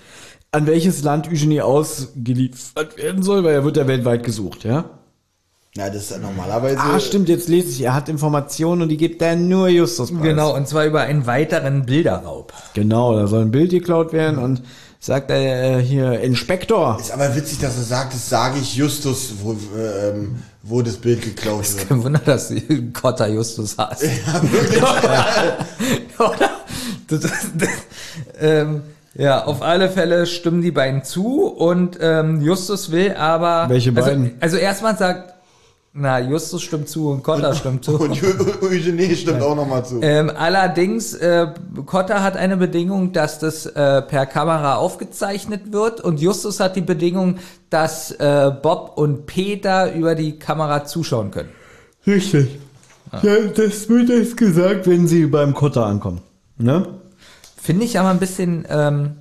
an 0.51 0.67
welches 0.67 1.03
Land 1.03 1.29
Eugenie 1.29 1.61
ausgeliefert 1.61 2.97
werden 2.97 3.23
soll, 3.23 3.45
weil 3.45 3.53
er 3.53 3.63
wird 3.63 3.77
ja 3.77 3.87
weltweit 3.87 4.25
gesucht, 4.25 4.65
ja? 4.65 4.98
Ja, 5.77 5.87
das 5.87 6.03
ist 6.03 6.11
ja 6.11 6.17
normalerweise. 6.17 6.79
Ah, 6.79 6.99
stimmt, 6.99 7.29
jetzt 7.29 7.47
lese 7.47 7.69
ich, 7.69 7.81
er 7.83 7.93
hat 7.93 8.09
Informationen 8.09 8.81
und 8.81 8.89
die 8.89 8.97
gibt 8.97 9.21
er 9.21 9.35
nur 9.35 9.67
Justus 9.67 10.11
preis. 10.11 10.23
Genau, 10.23 10.55
und 10.55 10.67
zwar 10.67 10.85
über 10.85 11.01
einen 11.01 11.27
weiteren 11.27 11.85
Bilderraub. 11.85 12.53
Genau, 12.73 13.15
da 13.15 13.27
soll 13.27 13.43
ein 13.43 13.51
Bild 13.51 13.69
geklaut 13.69 14.11
werden 14.11 14.39
und 14.39 14.63
sagt 14.99 15.29
er 15.29 15.77
äh, 15.77 15.81
hier, 15.81 16.19
Inspektor. 16.21 16.97
Ist 16.99 17.11
aber 17.11 17.35
witzig, 17.35 17.59
dass 17.59 17.77
er 17.77 17.83
sagt, 17.83 18.13
das 18.13 18.27
sage 18.27 18.57
ich 18.59 18.75
Justus, 18.75 19.33
wo, 19.41 19.53
äh, 19.53 20.09
ähm, 20.09 20.43
wo 20.63 20.81
das 20.81 20.97
Bild 20.97 21.21
geklaut 21.21 21.71
wird. 21.75 21.87
Kein 21.87 22.03
Wunder, 22.03 22.21
dass 22.25 22.47
sie 22.47 22.91
Kotter 22.91 23.27
Justus 23.27 23.77
hasst. 23.77 24.03
Oder? 26.17 26.49
Das, 27.07 27.19
das, 27.19 27.31
das, 27.55 27.69
ähm, 28.39 28.81
ja, 29.13 29.45
auf 29.45 29.61
alle 29.61 29.89
Fälle 29.89 30.25
stimmen 30.25 30.61
die 30.61 30.71
beiden 30.71 31.03
zu 31.03 31.45
und 31.45 31.97
ähm, 32.01 32.41
Justus 32.41 32.91
will 32.91 33.13
aber. 33.13 33.69
Welche 33.69 33.91
also, 33.91 34.01
beiden? 34.01 34.31
Also 34.39 34.57
erstmal 34.57 34.97
sagt, 34.97 35.33
na, 35.99 36.19
Justus 36.19 36.61
stimmt 36.63 36.87
zu 36.89 37.09
und 37.09 37.23
Kotter 37.23 37.53
stimmt 37.53 37.83
zu. 37.85 37.99
Und 37.99 38.11
Eu- 38.23 38.65
Eugenie 38.67 39.15
stimmt 39.15 39.41
auch 39.41 39.55
nochmal 39.55 39.85
zu. 39.85 39.99
Ähm, 40.01 40.31
allerdings, 40.35 41.13
äh, 41.13 41.47
Kotter 41.85 42.23
hat 42.23 42.37
eine 42.37 42.57
Bedingung, 42.57 43.11
dass 43.11 43.39
das 43.39 43.65
äh, 43.65 44.01
per 44.01 44.25
Kamera 44.25 44.75
aufgezeichnet 44.75 45.71
wird 45.73 46.01
und 46.01 46.21
Justus 46.21 46.59
hat 46.59 46.75
die 46.75 46.81
Bedingung, 46.81 47.35
dass 47.69 48.11
äh, 48.11 48.51
Bob 48.61 48.93
und 48.95 49.25
Peter 49.25 49.93
über 49.93 50.15
die 50.15 50.39
Kamera 50.39 50.85
zuschauen 50.85 51.31
können. 51.31 51.49
Richtig. 52.07 52.47
Ja, 53.21 53.35
das 53.55 53.89
wird 53.89 54.09
erst 54.09 54.37
gesagt, 54.37 54.87
wenn 54.87 55.07
sie 55.07 55.25
beim 55.25 55.53
Kotter 55.53 55.85
ankommen. 55.85 56.21
Ne? 56.57 56.87
Finde 57.61 57.83
ich 57.85 57.99
aber 57.99 58.09
ein 58.09 58.19
bisschen, 58.19 58.65
ähm, 58.69 59.15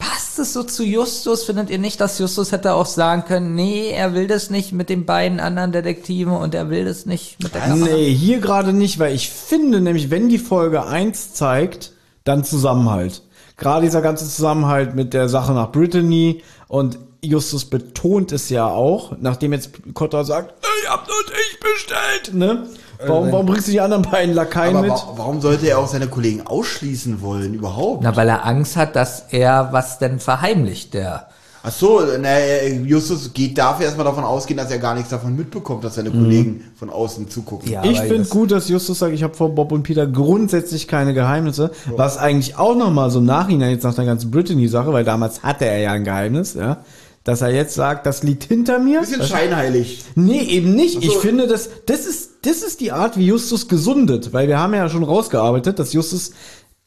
passt 0.00 0.40
es 0.40 0.52
so 0.52 0.64
zu 0.64 0.82
Justus? 0.82 1.44
Findet 1.44 1.70
ihr 1.70 1.78
nicht, 1.78 2.00
dass 2.00 2.18
Justus 2.18 2.50
hätte 2.50 2.74
auch 2.74 2.86
sagen 2.86 3.24
können, 3.24 3.54
nee, 3.54 3.90
er 3.90 4.14
will 4.14 4.26
das 4.26 4.50
nicht 4.50 4.72
mit 4.72 4.88
den 4.88 5.06
beiden 5.06 5.38
anderen 5.38 5.70
Detektiven 5.70 6.32
und 6.32 6.54
er 6.54 6.70
will 6.70 6.84
das 6.84 7.06
nicht 7.06 7.40
mit 7.40 7.54
der 7.54 7.60
Kamera? 7.60 7.94
Nee, 7.94 8.12
hier 8.12 8.40
gerade 8.40 8.72
nicht, 8.72 8.98
weil 8.98 9.14
ich 9.14 9.30
finde 9.30 9.80
nämlich, 9.80 10.10
wenn 10.10 10.28
die 10.28 10.38
Folge 10.38 10.84
1 10.84 11.34
zeigt, 11.34 11.92
dann 12.24 12.42
Zusammenhalt. 12.42 13.22
Gerade 13.56 13.84
dieser 13.84 14.02
ganze 14.02 14.24
Zusammenhalt 14.24 14.96
mit 14.96 15.14
der 15.14 15.28
Sache 15.28 15.52
nach 15.52 15.70
Brittany 15.70 16.42
und 16.66 16.98
Justus 17.22 17.66
betont 17.66 18.32
es 18.32 18.48
ja 18.48 18.66
auch, 18.66 19.12
nachdem 19.20 19.52
jetzt 19.52 19.70
Kotter 19.94 20.24
sagt, 20.24 20.54
ich 20.82 20.90
hab 20.90 21.06
und 21.06 21.32
ich 21.50 21.60
bestellt, 21.60 22.34
ne? 22.34 22.66
Warum, 23.06 23.32
warum 23.32 23.46
bringst 23.46 23.68
du 23.68 23.72
die 23.72 23.80
anderen 23.80 24.02
beiden 24.02 24.34
Lakaien 24.34 24.76
Aber 24.76 24.86
mit? 24.86 24.92
wa 24.92 25.14
warum 25.16 25.40
sollte 25.40 25.66
er 25.66 25.78
auch 25.78 25.88
seine 25.88 26.08
Kollegen 26.08 26.46
ausschließen 26.46 27.20
wollen 27.20 27.54
überhaupt? 27.54 28.02
Na, 28.02 28.14
weil 28.16 28.28
er 28.28 28.44
Angst 28.44 28.76
hat, 28.76 28.96
dass 28.96 29.24
er 29.30 29.68
was 29.72 29.98
denn 29.98 30.20
verheimlicht, 30.20 30.94
der. 30.94 31.28
Ach 31.62 31.70
so, 31.70 32.00
na, 32.18 32.38
Justus 32.84 33.34
geht 33.34 33.58
dafür 33.58 33.84
erstmal 33.84 34.06
davon 34.06 34.24
ausgehen, 34.24 34.56
dass 34.56 34.70
er 34.70 34.78
gar 34.78 34.94
nichts 34.94 35.10
davon 35.10 35.36
mitbekommt, 35.36 35.84
dass 35.84 35.96
seine 35.96 36.10
Kollegen 36.10 36.64
von 36.74 36.88
außen 36.88 37.28
zugucken. 37.28 37.70
Ja. 37.70 37.84
Ich 37.84 38.00
finde 38.00 38.26
gut, 38.30 38.50
dass 38.50 38.70
Justus 38.70 38.98
sagt, 38.98 39.12
ich 39.12 39.22
habe 39.22 39.34
vor 39.34 39.54
Bob 39.54 39.70
und 39.70 39.82
Peter 39.82 40.06
grundsätzlich 40.06 40.88
keine 40.88 41.12
Geheimnisse, 41.12 41.70
was 41.96 42.16
eigentlich 42.16 42.56
auch 42.56 42.74
nochmal 42.74 43.10
so 43.10 43.18
im 43.18 43.26
Nachhinein 43.26 43.72
jetzt 43.72 43.82
nach 43.82 43.94
der 43.94 44.06
ganzen 44.06 44.30
Brittany-Sache, 44.30 44.90
weil 44.94 45.04
damals 45.04 45.42
hatte 45.42 45.66
er 45.66 45.78
ja 45.80 45.92
ein 45.92 46.04
Geheimnis, 46.04 46.54
ja, 46.54 46.78
dass 47.24 47.42
er 47.42 47.50
jetzt 47.50 47.74
sagt, 47.74 48.06
das 48.06 48.22
liegt 48.22 48.44
hinter 48.44 48.78
mir. 48.78 49.00
Bisschen 49.00 49.22
scheinheilig. 49.22 50.04
Nee, 50.14 50.40
eben 50.40 50.74
nicht. 50.74 50.94
So. 50.94 51.00
Ich 51.00 51.16
finde, 51.18 51.46
das, 51.46 51.68
das, 51.84 52.06
ist, 52.06 52.29
das 52.42 52.62
ist 52.62 52.80
die 52.80 52.92
Art, 52.92 53.16
wie 53.16 53.26
Justus 53.26 53.68
gesundet, 53.68 54.32
weil 54.32 54.48
wir 54.48 54.58
haben 54.58 54.74
ja 54.74 54.88
schon 54.88 55.04
rausgearbeitet, 55.04 55.78
dass 55.78 55.92
Justus 55.92 56.32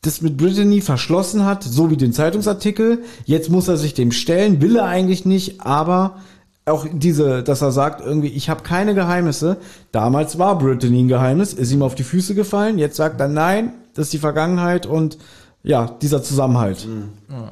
das 0.01 0.21
mit 0.21 0.35
Brittany 0.35 0.81
verschlossen 0.81 1.45
hat, 1.45 1.63
so 1.63 1.89
wie 1.89 1.97
den 1.97 2.11
Zeitungsartikel. 2.11 3.03
Jetzt 3.25 3.49
muss 3.49 3.67
er 3.67 3.77
sich 3.77 3.93
dem 3.93 4.11
stellen, 4.11 4.61
will 4.61 4.75
er 4.75 4.85
eigentlich 4.85 5.25
nicht, 5.25 5.61
aber 5.61 6.17
auch 6.65 6.85
diese, 6.91 7.43
dass 7.43 7.61
er 7.61 7.71
sagt, 7.71 8.01
irgendwie, 8.01 8.29
ich 8.29 8.49
habe 8.49 8.63
keine 8.63 8.95
Geheimnisse. 8.95 9.57
Damals 9.91 10.39
war 10.39 10.57
Brittany 10.57 11.01
ein 11.03 11.07
Geheimnis, 11.07 11.53
ist 11.53 11.71
ihm 11.71 11.83
auf 11.83 11.95
die 11.95 12.03
Füße 12.03 12.35
gefallen. 12.35 12.77
Jetzt 12.79 12.95
sagt 12.95 13.19
er, 13.19 13.27
nein, 13.27 13.73
das 13.93 14.07
ist 14.07 14.13
die 14.13 14.19
Vergangenheit 14.19 14.85
und 14.85 15.17
ja, 15.63 15.97
dieser 16.01 16.23
Zusammenhalt. 16.23 16.87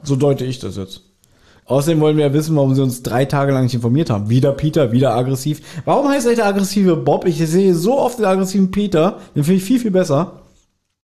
So 0.04 0.16
deute 0.16 0.44
ich 0.44 0.60
das 0.60 0.76
jetzt. 0.76 1.02
Außerdem 1.72 2.02
wollen 2.02 2.18
wir 2.18 2.26
ja 2.26 2.34
wissen, 2.34 2.54
warum 2.58 2.76
sie 2.76 2.84
uns 2.84 3.02
drei 3.02 3.24
Tage 3.24 3.54
lang 3.54 3.64
nicht 3.64 3.74
informiert 3.74 4.10
haben. 4.10 4.30
Wieder 4.30 4.52
Peter, 4.52 4.92
wieder 4.92 5.16
aggressiv. 5.16 5.62
Warum 5.86 6.10
heißt 6.10 6.28
er 6.28 6.36
der 6.36 6.48
aggressive 6.48 6.98
Bob? 6.98 7.26
Ich 7.26 7.38
sehe 7.38 7.74
so 7.74 7.98
oft 7.98 8.20
den 8.20 8.26
aggressiven 8.26 8.72
Peter. 8.72 9.20
Den 9.36 9.46
finde 9.46 9.60
ich 9.60 9.64
viel, 9.64 9.80
viel 9.80 9.92
besser. 9.92 10.42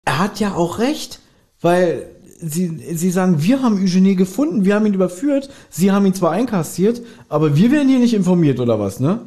Er 0.06 0.18
hat 0.18 0.40
ja 0.40 0.56
auch 0.56 0.80
recht, 0.80 1.20
weil 1.62 2.08
sie, 2.42 2.76
sie 2.96 3.12
sagen, 3.12 3.44
wir 3.44 3.62
haben 3.62 3.84
Eugenie 3.84 4.16
gefunden, 4.16 4.66
wir 4.66 4.74
haben 4.74 4.88
ihn 4.88 4.96
überführt, 4.96 5.50
sie 5.70 5.92
haben 5.92 6.08
ihn 6.08 6.16
zwar 6.16 6.32
einkassiert, 6.32 7.02
aber 7.30 7.56
wir 7.56 7.72
werden 7.72 7.88
hier 7.88 8.00
nicht 8.00 8.16
informiert 8.16 8.60
oder 8.60 8.80
was, 8.80 9.00
ne? 9.00 9.20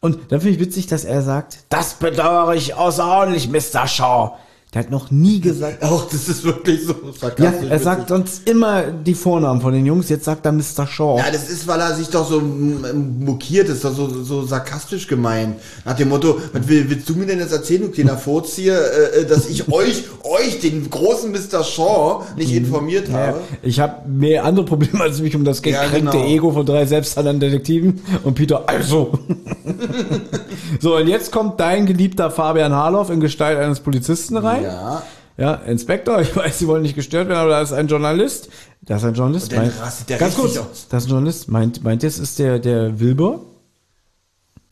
Und 0.00 0.18
dann 0.28 0.40
finde 0.40 0.54
ich 0.54 0.60
witzig, 0.60 0.86
dass 0.86 1.04
er 1.04 1.20
sagt, 1.20 1.64
das 1.68 1.94
bedauere 1.94 2.54
ich 2.54 2.74
außerordentlich, 2.74 3.50
Mr. 3.50 3.86
Shaw. 3.86 4.38
Der 4.74 4.84
hat 4.84 4.90
noch 4.90 5.10
nie 5.10 5.38
gesagt, 5.38 5.82
Auch 5.82 6.08
das 6.08 6.30
ist 6.30 6.44
wirklich 6.44 6.82
so 6.86 6.92
ja, 6.94 7.12
sarkastisch. 7.20 7.68
er 7.70 7.78
sagt 7.78 7.96
witzig. 8.02 8.08
sonst 8.08 8.48
immer 8.48 8.84
die 8.84 9.12
Vornamen 9.14 9.60
von 9.60 9.74
den 9.74 9.84
Jungs, 9.84 10.08
jetzt 10.08 10.24
sagt 10.24 10.46
er 10.46 10.52
Mr. 10.52 10.86
Shaw. 10.86 11.18
Ja, 11.18 11.30
das 11.30 11.50
ist, 11.50 11.66
weil 11.68 11.78
er 11.78 11.94
sich 11.94 12.08
doch 12.08 12.26
so 12.26 12.40
mokiert 12.40 13.68
ist, 13.68 13.84
doch 13.84 13.94
so, 13.94 14.08
so 14.24 14.46
sarkastisch 14.46 15.06
gemeint. 15.08 15.56
Nach 15.84 15.94
dem 15.94 16.08
Motto, 16.08 16.38
was 16.54 16.66
will, 16.68 16.88
willst 16.88 17.06
du 17.06 17.14
mir 17.16 17.26
denn 17.26 17.38
jetzt 17.40 17.52
erzählen, 17.52 17.82
du 17.82 17.88
kleiner 17.90 18.16
Furz 18.16 18.54
hier, 18.54 18.72
äh, 18.78 19.20
äh, 19.20 19.26
dass 19.26 19.46
ich 19.46 19.68
euch, 19.72 20.04
euch, 20.24 20.60
den 20.60 20.88
großen 20.88 21.30
Mr. 21.30 21.62
Shaw, 21.62 22.22
nicht 22.38 22.54
informiert 22.54 23.08
Ja, 23.08 23.14
habe? 23.14 23.40
ich 23.62 23.78
habe 23.78 24.08
mehr 24.08 24.42
andere 24.46 24.64
Probleme, 24.64 25.02
als 25.02 25.20
mich 25.20 25.36
um 25.36 25.44
das 25.44 25.60
Ja, 25.66 25.82
gekränkte 25.84 26.16
genau. 26.16 26.26
Ego 26.30 26.50
von 26.50 26.64
drei 26.64 26.86
selbsternannten 26.86 27.40
Detektiven 27.40 28.00
und 28.24 28.32
Peter, 28.36 28.66
also. 28.66 29.18
so, 30.80 30.96
und 30.96 31.08
jetzt 31.08 31.30
kommt 31.30 31.60
dein 31.60 31.84
geliebter 31.84 32.30
Fabian 32.30 32.72
Harloff 32.72 33.10
in 33.10 33.20
Gestalt 33.20 33.58
eines 33.58 33.80
Polizisten 33.80 34.38
rein. 34.38 34.61
Ja. 34.62 35.02
Ja, 35.38 35.54
Inspektor, 35.54 36.20
ich 36.22 36.34
weiß, 36.36 36.58
Sie 36.58 36.66
wollen 36.66 36.82
nicht 36.82 36.94
gestört 36.94 37.28
werden, 37.28 37.38
aber 37.40 37.50
da 37.50 37.62
ist 37.62 37.72
ein 37.72 37.88
Journalist. 37.88 38.48
Da 38.82 38.96
ist 38.96 39.04
ein 39.04 39.14
Journalist. 39.14 39.50
Und 39.52 39.56
dann 39.58 39.66
Meint- 39.68 39.80
rastet 39.80 40.08
der 40.10 40.18
ganz 40.18 40.34
kurz, 40.34 40.56
aus. 40.58 40.86
da 40.88 40.96
ist 40.98 41.04
ein 41.06 41.10
Journalist. 41.10 41.48
Meint, 41.48 41.82
meint 41.84 42.02
ihr, 42.02 42.08
es 42.08 42.18
ist 42.18 42.38
der, 42.38 42.58
der 42.58 43.00
Wilbur? 43.00 43.44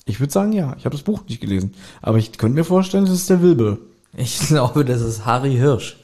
Ich 0.05 0.19
würde 0.21 0.33
sagen, 0.33 0.53
ja. 0.53 0.75
Ich 0.79 0.85
habe 0.85 0.95
das 0.97 1.03
Buch 1.05 1.23
nicht 1.29 1.41
gelesen. 1.41 1.75
Aber 2.03 2.19
ich 2.19 2.37
könnte 2.37 2.57
mir 2.57 2.65
vorstellen, 2.65 3.05
es 3.05 3.11
ist 3.11 3.31
der 3.31 3.43
Wilbur. 3.43 3.79
Ich 4.17 4.39
glaube, 4.49 4.85
das 4.85 5.01
ist 5.01 5.25
Harry 5.25 5.53
Hirsch. 5.57 5.97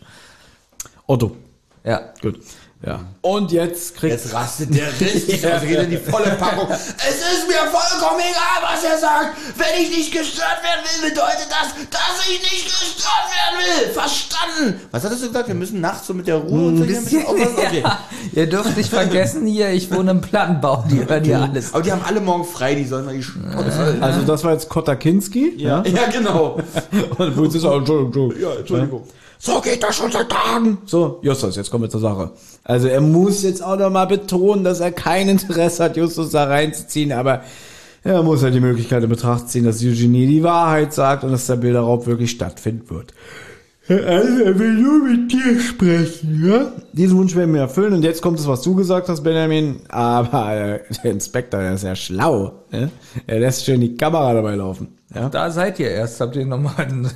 Otto. 1.06 1.36
Ja. 1.84 2.12
Gut. 2.22 2.38
Ja. 2.84 3.00
Und 3.22 3.52
jetzt 3.52 3.96
kriegt 3.96 4.12
Jetzt 4.12 4.34
rastet 4.34 4.74
der 4.74 4.88
richtig 5.00 5.46
aus, 5.50 5.62
geht 5.62 5.78
in 5.80 5.90
die 5.90 5.96
volle 5.96 6.32
Packung. 6.32 6.68
Es 6.70 7.16
ist 7.16 7.48
mir 7.48 7.56
vollkommen 7.72 8.20
egal, 8.20 8.62
was 8.62 8.84
er 8.84 8.98
sagt. 8.98 9.36
Wenn 9.56 9.82
ich 9.82 9.90
nicht 9.96 10.12
gestört 10.12 10.62
werden 10.62 10.84
will, 10.84 11.10
bedeutet 11.10 11.48
das, 11.48 11.74
dass 11.90 12.26
ich 12.28 12.40
nicht 12.40 12.64
gestört 12.66 13.26
werden 13.32 13.58
will. 13.58 13.92
Verstanden? 13.92 14.80
Was 14.90 15.04
hattest 15.04 15.22
du 15.22 15.28
gesagt? 15.28 15.48
Wir 15.48 15.54
müssen 15.54 15.80
nachts 15.80 16.06
so 16.06 16.12
mit 16.14 16.26
der 16.26 16.36
Ruhe 16.36 16.68
und 16.68 16.76
so 16.76 16.84
hier 16.84 16.98
ein 16.98 17.04
bisschen 17.04 17.26
aufpassen? 17.26 17.56
Okay. 17.56 17.82
Ja, 17.82 17.98
ihr 18.32 18.46
dürft 18.48 18.76
nicht 18.76 18.90
vergessen 18.90 19.46
hier, 19.46 19.70
ich 19.70 19.90
wohne 19.90 20.10
im 20.10 20.20
Plattenbau, 20.20 20.84
die 20.90 21.08
hören 21.08 21.24
hier 21.24 21.40
alles. 21.40 21.72
Aber 21.72 21.82
die 21.82 21.90
haben 21.90 22.02
alle 22.06 22.20
morgen 22.20 22.44
frei, 22.44 22.74
die 22.74 22.84
sollen 22.84 23.06
mal 23.06 23.14
die 23.14 23.22
Schnauze 23.22 23.74
halten. 23.74 24.02
Also 24.02 24.20
das 24.22 24.44
war 24.44 24.52
jetzt 24.52 24.68
Kotakinski. 24.68 25.54
Ja. 25.56 25.82
Ja, 25.82 26.06
genau. 26.12 26.60
Und 27.18 27.34
Polizist 27.34 27.64
auch, 27.64 27.78
Entschuldigung, 27.78 28.06
Entschuldigung. 28.06 28.40
Ja, 28.40 28.58
Entschuldigung. 28.58 29.02
So 29.38 29.60
geht 29.60 29.82
das 29.82 29.96
schon 29.96 30.10
seit 30.10 30.28
Tagen. 30.30 30.78
So, 30.86 31.18
Justus, 31.22 31.56
jetzt 31.56 31.70
kommen 31.70 31.84
wir 31.84 31.90
zur 31.90 32.00
Sache. 32.00 32.32
Also 32.64 32.88
er 32.88 33.00
muss 33.00 33.42
jetzt 33.42 33.62
auch 33.62 33.78
noch 33.78 33.90
mal 33.90 34.06
betonen, 34.06 34.64
dass 34.64 34.80
er 34.80 34.92
kein 34.92 35.28
Interesse 35.28 35.84
hat, 35.84 35.96
Justus 35.96 36.30
da 36.30 36.44
reinzuziehen, 36.44 37.12
aber 37.12 37.42
er 38.02 38.22
muss 38.22 38.42
ja 38.42 38.50
die 38.50 38.60
Möglichkeit 38.60 39.02
in 39.02 39.08
Betracht 39.08 39.48
ziehen, 39.48 39.64
dass 39.64 39.82
Eugenie 39.82 40.26
die 40.26 40.42
Wahrheit 40.42 40.94
sagt 40.94 41.24
und 41.24 41.32
dass 41.32 41.46
der 41.46 41.56
Bilderraub 41.56 42.06
wirklich 42.06 42.30
stattfinden 42.30 42.88
wird. 42.88 43.12
Also, 43.88 44.42
er 44.44 44.58
will 44.58 44.74
nur 44.74 44.98
mit 45.08 45.30
dir 45.32 45.60
sprechen, 45.60 46.44
ja? 46.44 46.72
Diesen 46.92 47.16
Wunsch 47.18 47.36
werden 47.36 47.54
wir 47.54 47.60
erfüllen. 47.60 47.92
Und 47.94 48.02
jetzt 48.02 48.20
kommt 48.20 48.38
es, 48.40 48.46
was 48.48 48.62
du 48.62 48.74
gesagt 48.74 49.08
hast, 49.08 49.22
Benjamin. 49.22 49.76
Aber 49.88 50.52
äh, 50.52 50.80
der 51.04 51.12
Inspektor, 51.12 51.60
der 51.60 51.74
ist 51.74 51.84
ja 51.84 51.94
schlau. 51.94 52.64
Ne? 52.72 52.90
Er 53.28 53.38
lässt 53.40 53.64
schön 53.64 53.80
die 53.80 53.94
Kamera 53.94 54.34
dabei 54.34 54.56
laufen. 54.56 54.88
Ja? 55.14 55.28
Da 55.28 55.50
seid 55.50 55.78
ihr 55.78 55.90
erst. 55.90 56.20
Habt 56.20 56.34
ihr 56.34 56.44
nochmal 56.46 56.74
einen 56.78 57.08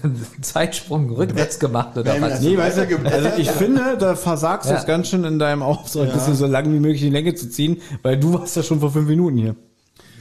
Zeitsprung 0.42 1.10
rückwärts 1.10 1.58
gemacht 1.58 1.98
oder 1.98 2.20
was? 2.20 2.40
Nee, 2.40 2.56
weißt 2.56 2.78
du, 2.78 2.82
also 3.04 3.28
ich 3.36 3.50
finde, 3.50 3.96
da 3.98 4.14
versagst 4.14 4.68
du 4.70 4.74
Ja. 4.74 4.78
es 4.80 4.86
ganz 4.86 5.08
schön 5.08 5.24
in 5.24 5.40
deinem 5.40 5.62
Auftrag, 5.62 6.12
das 6.12 6.26
so 6.26 6.46
lang 6.46 6.72
wie 6.72 6.78
möglich 6.78 7.02
in 7.02 7.08
die 7.08 7.14
Länge 7.16 7.34
zu 7.34 7.50
ziehen, 7.50 7.78
weil 8.02 8.16
du 8.16 8.32
warst 8.34 8.54
ja 8.56 8.62
schon 8.62 8.78
vor 8.78 8.92
fünf 8.92 9.08
Minuten 9.08 9.36
hier. 9.36 9.56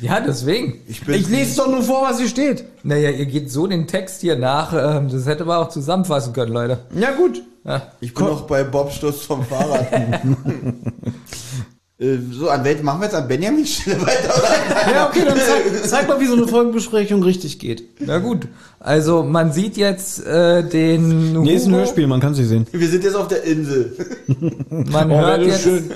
Ja, 0.01 0.19
deswegen. 0.21 0.79
Ich 0.87 1.07
Ich 1.07 1.27
lese 1.29 1.57
doch 1.57 1.67
nur 1.69 1.81
vor, 1.83 2.03
was 2.09 2.19
hier 2.19 2.27
steht. 2.29 2.63
Naja, 2.83 3.09
ihr 3.09 3.25
geht 3.25 3.51
so 3.51 3.67
den 3.67 3.85
Text 3.87 4.21
hier 4.21 4.37
nach. 4.37 4.71
ähm, 4.73 5.09
Das 5.09 5.25
hätte 5.25 5.45
man 5.45 5.57
auch 5.57 5.69
zusammenfassen 5.69 6.31
können, 6.33 6.53
Leute. 6.53 6.79
Ja, 6.95 7.11
gut. 7.11 7.41
Ja. 7.65 7.81
ich 7.99 8.13
bin 8.13 8.25
noch 8.25 8.41
bei 8.47 8.63
Bob 8.63 8.91
Sturz 8.91 9.21
vom 9.21 9.43
Fahrrad. 9.45 9.87
Äh, 12.01 12.17
so, 12.31 12.47
an 12.49 12.63
welchen 12.63 12.85
machen 12.85 13.01
wir 13.01 13.07
jetzt 13.07 13.15
an 13.15 13.27
Benjamin 13.27 13.65
Stelle 13.65 14.01
weiter? 14.01 14.33
Oder? 14.33 14.91
Ja, 14.93 15.07
okay, 15.09 15.19
dann 15.27 15.37
zeig, 15.37 15.83
zeig 15.89 16.07
mal, 16.07 16.17
wie 16.21 16.27
so 16.27 16.35
eine 16.35 16.47
Folgenbesprechung 16.47 17.21
richtig 17.23 17.59
geht. 17.59 17.83
Na 17.99 18.19
gut. 18.19 18.47
Also 18.79 19.23
man 19.23 19.51
sieht 19.51 19.75
jetzt 19.75 20.25
äh, 20.25 20.63
den 20.63 21.33
Nee, 21.41 21.55
ist 21.55 21.63
ein 21.65 21.71
Hugo. 21.73 21.79
Hörspiel, 21.79 22.07
man 22.07 22.21
kann 22.21 22.33
sie 22.33 22.45
sehen. 22.45 22.65
Wir 22.71 22.87
sind 22.87 23.03
jetzt 23.03 23.15
auf 23.17 23.27
der 23.27 23.43
Insel. 23.43 23.97
Man 24.69 25.11
Oh, 25.11 25.17
hört 25.17 25.41
jetzt 25.41 25.63
schön. 25.63 25.91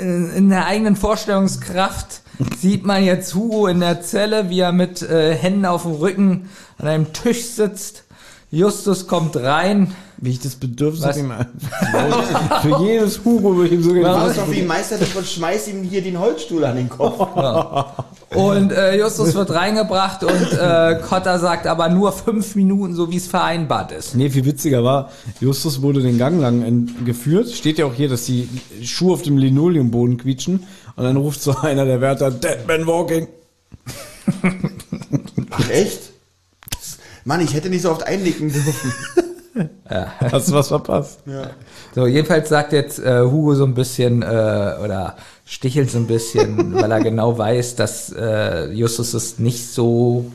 in, 0.00 0.30
in 0.32 0.48
der 0.48 0.66
eigenen 0.66 0.96
Vorstellungskraft 0.96 2.22
sieht 2.58 2.84
man 2.84 3.04
jetzt 3.04 3.34
Hugo 3.34 3.66
in 3.66 3.80
der 3.80 4.02
Zelle, 4.02 4.50
wie 4.50 4.60
er 4.60 4.72
mit 4.72 5.02
äh, 5.02 5.34
Händen 5.34 5.64
auf 5.66 5.82
dem 5.82 5.92
Rücken 5.92 6.48
an 6.78 6.88
einem 6.88 7.12
Tisch 7.12 7.44
sitzt. 7.44 8.04
Justus 8.50 9.06
kommt 9.06 9.36
rein. 9.36 9.94
Wie 10.18 10.30
ich 10.30 10.40
das 10.40 10.54
Bedürfnis 10.54 11.16
ihm 11.16 11.30
Für 12.62 12.78
jedes 12.80 13.22
Hugo 13.22 13.54
würde 13.54 13.68
ich 13.68 13.72
ihm 13.74 13.82
sogar 13.82 14.14
Du 14.14 14.20
die 14.20 14.26
bist 14.28 14.38
doch 14.38 14.50
wie 14.50 14.62
Meister 14.62 14.96
und 15.14 15.26
schmeißt 15.26 15.68
ihm 15.68 15.82
hier 15.82 16.00
den 16.00 16.18
Holzstuhl 16.18 16.64
an 16.64 16.76
den 16.76 16.88
Kopf. 16.88 17.18
Und 18.34 18.72
äh, 18.72 18.98
Justus 18.98 19.34
wird 19.34 19.50
reingebracht 19.52 20.24
und 20.24 20.52
äh, 20.52 20.98
Cotta 21.08 21.38
sagt 21.38 21.66
aber 21.68 21.88
nur 21.88 22.10
fünf 22.12 22.56
Minuten, 22.56 22.94
so 22.94 23.10
wie 23.10 23.16
es 23.16 23.28
vereinbart 23.28 23.92
ist. 23.92 24.16
Nee, 24.16 24.30
viel 24.30 24.44
witziger 24.44 24.82
war, 24.82 25.10
Justus 25.40 25.80
wurde 25.80 26.02
den 26.02 26.18
Gang 26.18 26.40
lang 26.40 26.88
geführt. 27.04 27.50
Steht 27.50 27.78
ja 27.78 27.86
auch 27.86 27.94
hier, 27.94 28.08
dass 28.08 28.24
die 28.24 28.48
Schuhe 28.82 29.12
auf 29.12 29.22
dem 29.22 29.38
Linoleumboden 29.38 30.18
quietschen. 30.18 30.64
Und 30.96 31.04
dann 31.04 31.16
ruft 31.16 31.42
so 31.42 31.54
einer 31.56 31.84
der 31.84 32.00
Wärter, 32.00 32.30
Dead 32.30 32.66
Man 32.66 32.86
Walking. 32.86 33.28
Ach, 35.50 35.70
echt? 35.70 36.12
Mann, 37.24 37.40
ich 37.40 37.54
hätte 37.54 37.68
nicht 37.68 37.82
so 37.82 37.90
oft 37.90 38.06
einnicken 38.06 38.52
dürfen. 38.52 38.92
Hast 39.88 40.48
du 40.48 40.52
was 40.52 40.68
verpasst? 40.68 41.20
So, 41.94 42.06
jedenfalls 42.06 42.48
sagt 42.48 42.72
jetzt 42.72 42.98
äh, 42.98 43.22
Hugo 43.22 43.54
so 43.54 43.64
ein 43.64 43.74
bisschen 43.74 44.22
äh, 44.22 44.26
oder 44.26 45.16
stichelt 45.44 45.90
so 45.90 45.98
ein 45.98 46.06
bisschen, 46.06 46.74
weil 46.80 46.90
er 46.90 47.00
genau 47.00 47.36
weiß, 47.36 47.76
dass 47.76 48.12
äh, 48.12 48.70
Justus 48.72 49.14
es 49.14 49.38
nicht 49.38 49.66
so 49.68 50.30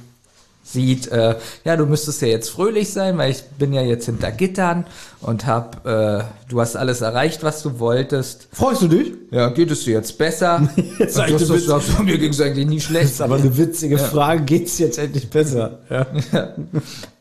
sieht. 0.71 1.07
Äh, 1.07 1.35
ja, 1.65 1.75
du 1.77 1.85
müsstest 1.85 2.21
ja 2.21 2.27
jetzt 2.27 2.49
fröhlich 2.49 2.91
sein, 2.91 3.17
weil 3.17 3.31
ich 3.31 3.43
bin 3.57 3.73
ja 3.73 3.81
jetzt 3.81 4.05
hinter 4.05 4.31
Gittern 4.31 4.85
und 5.21 5.45
hab, 5.45 5.85
äh, 5.85 6.23
du 6.49 6.59
hast 6.61 6.75
alles 6.75 7.01
erreicht, 7.01 7.43
was 7.43 7.61
du 7.63 7.79
wolltest. 7.79 8.47
Freust 8.51 8.81
du 8.81 8.87
dich? 8.87 9.13
Ja, 9.31 9.49
geht 9.49 9.71
es 9.71 9.83
dir 9.83 9.93
jetzt 9.95 10.17
besser? 10.17 10.67
Jetzt 10.99 11.17
und 11.17 11.25
ich 11.25 11.31
Justus 11.31 11.49
Witz. 11.57 11.65
sagt, 11.67 11.83
so, 11.85 12.03
mir 12.03 12.17
ging 12.17 12.31
es 12.31 12.41
eigentlich 12.41 12.67
nie 12.67 12.75
Das 12.77 12.85
schlecht. 12.85 13.05
ist 13.05 13.21
aber 13.21 13.35
eine 13.35 13.57
witzige 13.57 13.97
Frage. 13.97 14.41
Geht's 14.43 14.77
jetzt 14.79 14.97
endlich 14.97 15.29
besser? 15.29 15.79
Ja. 15.89 16.05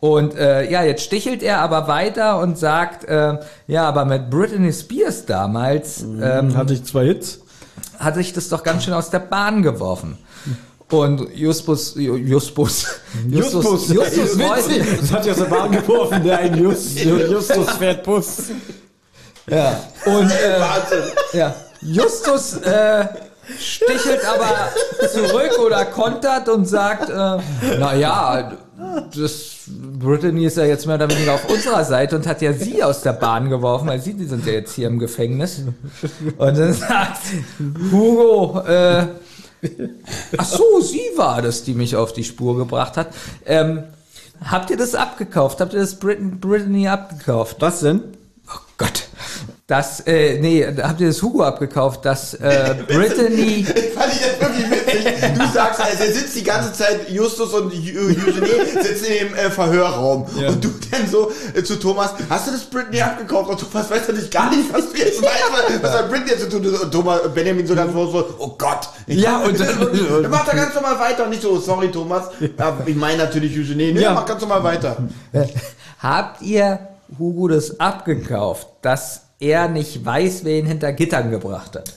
Und 0.01 0.35
äh, 0.37 0.71
ja, 0.71 0.83
jetzt 0.83 1.03
stichelt 1.03 1.43
er 1.43 1.61
aber 1.61 1.87
weiter 1.87 2.41
und 2.41 2.57
sagt, 2.59 3.05
äh, 3.05 3.39
ja, 3.67 3.87
aber 3.87 4.05
mit 4.07 4.31
Britney 4.31 4.73
Spears 4.73 5.27
damals 5.27 6.03
ähm, 6.03 6.57
Hatte 6.57 6.73
ich 6.75 6.85
zwei 6.85 7.05
Hits? 7.07 7.41
hat 7.99 8.15
sich 8.15 8.33
das 8.33 8.49
doch 8.49 8.63
ganz 8.63 8.85
schön 8.85 8.95
aus 8.95 9.11
der 9.11 9.19
Bahn 9.19 9.63
geworfen. 9.63 10.17
Und 10.91 11.29
Justus, 11.37 11.95
Ju- 11.97 12.17
Justus, 12.17 12.87
Justus, 13.29 13.89
Justus, 13.89 13.89
Justus 13.89 14.37
Das 15.01 15.13
hat 15.13 15.27
ja 15.27 15.33
aus 15.33 15.39
der 15.39 15.45
Bahn 15.45 15.71
geworfen, 15.71 16.23
der 16.25 16.39
ein 16.39 16.57
Just, 16.61 16.99
Justus 17.01 17.71
fährt 17.79 18.03
Bus. 18.03 18.37
ja, 19.49 19.81
und, 20.07 20.31
äh, 20.31 21.37
ja, 21.39 21.55
Justus, 21.81 22.57
äh, 22.59 23.07
stichelt 23.59 24.21
aber 24.25 24.69
zurück 25.13 25.59
oder 25.65 25.85
kontert 25.87 26.49
und 26.49 26.67
sagt, 26.67 27.09
äh, 27.09 27.13
na 27.79 27.95
ja, 27.95 28.53
das 29.17 29.57
Brittany 29.69 30.47
ist 30.47 30.57
ja 30.57 30.65
jetzt 30.65 30.87
mehr 30.87 30.97
oder 30.97 31.11
weniger 31.11 31.35
auf 31.35 31.49
unserer 31.49 31.85
Seite 31.85 32.17
und 32.17 32.27
hat 32.27 32.43
ja 32.43 32.53
sie 32.53 32.83
aus 32.83 33.03
der 33.03 33.13
Bahn 33.13 33.49
geworfen, 33.51 33.89
weil 33.89 34.01
sie 34.01 34.15
die 34.15 34.25
sind 34.27 34.47
ja 34.47 34.53
jetzt 34.53 34.73
hier 34.75 34.89
im 34.89 34.99
Gefängnis. 34.99 35.63
Und 36.39 36.59
dann 36.59 36.73
sagt 36.73 37.19
Hugo, 37.93 38.61
äh, 38.67 39.07
ach 40.37 40.45
so, 40.45 40.81
sie 40.81 41.11
war 41.17 41.43
das, 41.43 41.65
die 41.65 41.75
mich 41.75 41.97
auf 41.97 42.13
die 42.13 42.25
Spur 42.25 42.57
gebracht 42.57 42.97
hat. 42.97 43.15
Ähm, 43.47 43.85
habt 44.45 44.71
ihr 44.71 44.77
das 44.77 44.95
abgekauft? 44.95 45.61
Habt 45.61 45.75
ihr 45.75 45.81
das 45.81 45.99
Brit 45.99 46.41
Brittany 46.41 46.89
abgekauft? 46.89 47.57
Was 47.61 47.81
denn? 47.81 48.03
Oh 48.49 48.61
Gott. 48.79 49.09
Das, 49.71 50.01
äh, 50.01 50.41
nee, 50.41 50.67
habt 50.83 51.01
ihr 51.01 51.07
das 51.07 51.23
Hugo 51.23 51.45
abgekauft, 51.45 52.05
dass 52.05 52.35
äh, 52.35 52.75
Brittany. 52.89 53.63
Fand 53.95 54.13
ich 54.13 54.21
jetzt 54.21 54.41
wirklich 54.41 54.69
witzig. 54.69 55.33
Du 55.39 55.47
sagst, 55.55 55.81
also 55.81 56.03
er 56.03 56.13
sitzt 56.13 56.35
die 56.35 56.43
ganze 56.43 56.73
Zeit, 56.73 57.09
Justus 57.09 57.55
und 57.55 57.73
Ju- 57.73 58.09
Eugenie 58.09 58.83
sitzen 58.83 59.05
dem 59.05 59.35
äh, 59.37 59.49
Verhörraum. 59.49 60.23
Und 60.25 60.65
du 60.65 60.71
dann 60.91 61.07
so 61.09 61.31
äh, 61.55 61.63
zu 61.63 61.77
Thomas, 61.79 62.15
hast 62.29 62.49
du 62.49 62.51
das 62.51 62.63
Britney 62.65 63.01
abgekauft? 63.01 63.49
Und 63.49 63.61
Thomas 63.61 63.89
weiß 63.89 64.09
natürlich 64.09 64.29
gar 64.29 64.51
nicht, 64.51 64.73
was 64.75 64.91
du 64.91 64.99
jetzt 64.99 65.23
weißt, 65.23 65.83
was 65.83 65.93
hat 65.93 66.11
Britney 66.11 66.31
jetzt 66.31 66.41
zu 66.41 66.49
tun? 66.51 66.67
Und 66.67 66.91
Thomas, 66.91 67.21
Benjamin 67.33 67.65
so 67.65 67.77
ganz 67.77 67.93
so, 67.93 68.29
oh 68.41 68.55
Gott. 68.59 68.89
Ja, 69.07 69.39
und 69.45 69.61
dann- 69.61 70.23
dann 70.23 70.31
macht 70.33 70.49
er 70.49 70.57
ganz 70.57 70.75
normal 70.75 70.99
weiter 70.99 71.23
und 71.23 71.31
nicht 71.31 71.43
so, 71.43 71.61
sorry 71.61 71.93
Thomas. 71.93 72.25
Ja, 72.59 72.77
ich 72.87 72.97
meine 72.97 73.19
natürlich 73.23 73.57
Eugenie. 73.57 73.93
Nee, 73.93 74.01
Ja. 74.01 74.15
mach 74.15 74.27
ganz 74.27 74.41
normal 74.41 74.65
weiter. 74.65 74.97
Habt 76.01 76.43
ihr 76.43 76.81
Hugo 77.17 77.47
das 77.47 77.79
abgekauft, 77.79 78.67
dass 78.83 79.23
er 79.41 79.69
nicht 79.69 80.05
weiß, 80.05 80.45
wer 80.45 80.59
ihn 80.59 80.67
hinter 80.67 80.93
Gittern 80.93 81.31
gebracht 81.31 81.75
hat? 81.75 81.95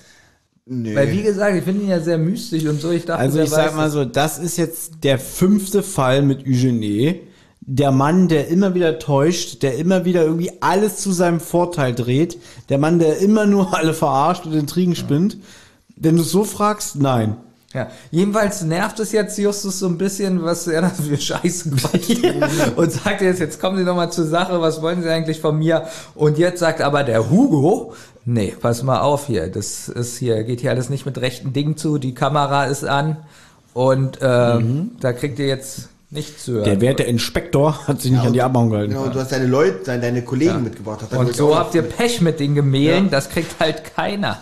Nee. 0.65 0.95
Weil, 0.95 1.11
wie 1.11 1.23
gesagt, 1.23 1.57
ich 1.57 1.63
finde 1.63 1.83
ihn 1.83 1.89
ja 1.89 1.99
sehr 1.99 2.17
mystisch 2.17 2.65
und 2.65 2.79
so. 2.79 2.91
Ich 2.91 3.05
dachte, 3.05 3.21
Also 3.21 3.41
ich 3.41 3.49
sag 3.49 3.67
weiß 3.67 3.75
mal 3.75 3.89
so, 3.89 4.05
das 4.05 4.39
ist 4.39 4.57
jetzt 4.57 5.03
der 5.03 5.19
fünfte 5.19 5.83
Fall 5.83 6.21
mit 6.21 6.47
Eugenie. 6.47 7.19
Der 7.59 7.91
Mann, 7.91 8.27
der 8.29 8.47
immer 8.47 8.73
wieder 8.73 8.99
täuscht, 8.99 9.61
der 9.61 9.77
immer 9.77 10.05
wieder 10.05 10.23
irgendwie 10.23 10.51
alles 10.61 10.97
zu 10.97 11.11
seinem 11.11 11.39
Vorteil 11.39 11.93
dreht. 11.93 12.37
Der 12.69 12.77
Mann, 12.77 12.99
der 12.99 13.17
immer 13.17 13.45
nur 13.45 13.73
alle 13.77 13.93
verarscht 13.93 14.45
und 14.45 14.53
Intrigen 14.53 14.95
spinnt. 14.95 15.37
Wenn 15.95 16.15
du 16.15 16.21
es 16.21 16.31
so 16.31 16.43
fragst, 16.45 16.95
nein. 16.95 17.37
Ja, 17.73 17.89
jedenfalls 18.11 18.61
nervt 18.61 18.99
es 18.99 19.11
jetzt 19.11 19.37
Justus 19.39 19.79
so 19.79 19.87
ein 19.87 19.97
bisschen, 19.97 20.43
was 20.43 20.67
er 20.67 20.81
da 20.81 20.89
für 20.89 21.17
Scheiße 21.17 21.71
quatscht. 21.71 22.23
Und 22.75 22.91
sagt 22.91 23.21
jetzt, 23.21 23.39
jetzt 23.39 23.59
kommen 23.59 23.77
Sie 23.77 23.85
doch 23.85 23.95
mal 23.95 24.11
zur 24.11 24.27
Sache, 24.27 24.61
was 24.61 24.81
wollen 24.83 25.01
Sie 25.01 25.09
eigentlich 25.09 25.41
von 25.41 25.57
mir? 25.57 25.87
Und 26.13 26.37
jetzt 26.37 26.59
sagt 26.59 26.81
aber 26.81 27.03
der 27.03 27.31
Hugo, 27.31 27.95
nee, 28.25 28.53
pass 28.59 28.83
mal 28.83 28.99
auf 28.99 29.25
hier, 29.25 29.47
das 29.49 29.89
ist 29.89 30.17
hier, 30.17 30.43
geht 30.43 30.61
hier 30.61 30.69
alles 30.69 30.89
nicht 30.89 31.07
mit 31.07 31.17
rechten 31.17 31.51
Dingen 31.51 31.75
zu, 31.75 31.97
die 31.97 32.13
Kamera 32.13 32.65
ist 32.65 32.85
an 32.85 33.17
und 33.73 34.19
ähm, 34.21 34.91
da 34.99 35.11
kriegt 35.11 35.39
ihr 35.39 35.47
jetzt 35.47 35.89
nichts 36.11 36.45
zu 36.45 36.53
hören. 36.53 36.65
Der 36.65 36.79
werte 36.79 37.01
Inspektor 37.01 37.87
hat 37.87 38.01
sich 38.01 38.11
nicht 38.11 38.23
an 38.23 38.33
die 38.33 38.41
Abmachung 38.43 38.69
gehalten. 38.69 38.93
Genau, 38.93 39.07
du 39.07 39.19
hast 39.19 39.31
deine 39.31 39.47
Leute, 39.47 39.79
deine, 39.83 40.01
deine 40.03 40.21
Kollegen 40.21 40.63
mitgebracht. 40.63 41.01
Hat 41.01 41.11
er 41.11 41.19
Und 41.19 41.35
so 41.35 41.57
habt 41.57 41.73
ihr 41.73 41.81
Pech 41.81 42.21
mit 42.21 42.39
den 42.39 42.53
Gemälden, 42.53 43.09
das 43.09 43.29
kriegt 43.29 43.59
halt 43.59 43.95
keiner. 43.95 44.41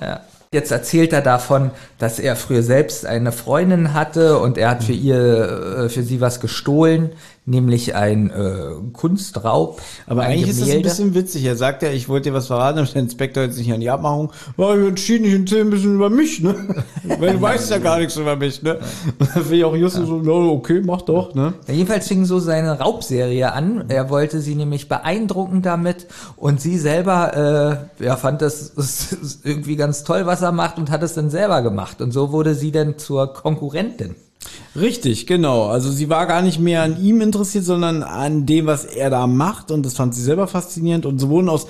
Ja. 0.00 0.20
Jetzt 0.52 0.70
erzählt 0.70 1.14
er 1.14 1.22
davon, 1.22 1.70
dass 1.98 2.18
er 2.18 2.36
früher 2.36 2.62
selbst 2.62 3.06
eine 3.06 3.32
Freundin 3.32 3.94
hatte 3.94 4.38
und 4.38 4.58
er 4.58 4.68
hat 4.68 4.84
für 4.84 4.92
ihr, 4.92 5.86
äh, 5.86 5.88
für 5.88 6.02
sie 6.02 6.20
was 6.20 6.40
gestohlen, 6.40 7.12
nämlich 7.44 7.94
ein 7.94 8.30
äh, 8.30 8.92
Kunstraub. 8.92 9.80
Aber 10.06 10.22
ein 10.22 10.32
eigentlich 10.32 10.50
ist 10.50 10.60
das 10.60 10.68
ein 10.68 10.68
Gemälde. 10.68 10.88
bisschen 10.88 11.14
witzig. 11.14 11.44
Er 11.44 11.56
sagt 11.56 11.82
ja, 11.82 11.90
ich 11.90 12.08
wollte 12.08 12.30
dir 12.30 12.34
was 12.34 12.46
verraten, 12.46 12.78
aber 12.78 12.88
der 12.88 13.02
Inspektor 13.02 13.44
hat 13.44 13.52
sich 13.52 13.66
nicht 13.66 13.74
an 13.74 13.80
die 13.80 13.90
Abmachung. 13.90 14.32
Ja, 14.56 14.74
ich 14.74 14.88
entschieden, 14.88 15.24
ich 15.24 15.34
erzähle 15.34 15.62
ein 15.62 15.70
bisschen 15.70 15.94
über 15.96 16.10
mich, 16.10 16.40
ne? 16.40 16.54
Weil 17.18 17.34
du 17.34 17.42
weißt 17.42 17.70
ja 17.70 17.78
gar 17.78 17.98
nichts 17.98 18.16
über 18.16 18.36
mich, 18.36 18.62
ne? 18.62 18.78
Und 19.18 19.34
dann 19.34 19.50
will 19.50 19.58
ich 19.58 19.64
auch 19.64 19.76
Justus 19.76 20.06
so, 20.06 20.22
ja, 20.22 20.32
okay, 20.32 20.82
mach 20.84 21.02
doch, 21.02 21.34
ne? 21.34 21.54
Ja, 21.66 21.74
jedenfalls 21.74 22.06
fing 22.06 22.24
so 22.24 22.38
seine 22.38 22.78
Raubserie 22.78 23.52
an. 23.52 23.86
Er 23.88 24.10
wollte 24.10 24.40
sie 24.40 24.54
nämlich 24.54 24.88
beeindrucken 24.88 25.62
damit 25.62 26.06
und 26.36 26.60
sie 26.60 26.78
selber 26.78 27.88
äh, 27.98 28.04
ja, 28.04 28.16
fand 28.16 28.42
das, 28.42 28.72
irgendwie 29.44 29.76
ganz 29.76 30.04
toll, 30.04 30.26
was 30.26 30.42
er 30.42 30.52
macht 30.52 30.78
und 30.78 30.90
hat 30.90 31.02
es 31.02 31.14
dann 31.14 31.30
selber 31.30 31.62
gemacht. 31.62 32.00
Und 32.00 32.12
so 32.12 32.32
wurde 32.32 32.54
sie 32.54 32.72
dann 32.72 32.98
zur 32.98 33.32
Konkurrentin. 33.32 34.14
Richtig, 34.74 35.26
genau. 35.26 35.66
Also 35.66 35.90
sie 35.90 36.08
war 36.08 36.26
gar 36.26 36.42
nicht 36.42 36.58
mehr 36.58 36.82
an 36.82 37.02
ihm 37.02 37.20
interessiert, 37.20 37.64
sondern 37.64 38.02
an 38.02 38.46
dem, 38.46 38.66
was 38.66 38.84
er 38.84 39.10
da 39.10 39.26
macht. 39.26 39.70
Und 39.70 39.84
das 39.84 39.94
fand 39.94 40.14
sie 40.14 40.22
selber 40.22 40.46
faszinierend. 40.46 41.04
Und 41.04 41.18
so 41.18 41.28
wurden 41.28 41.48
aus 41.48 41.66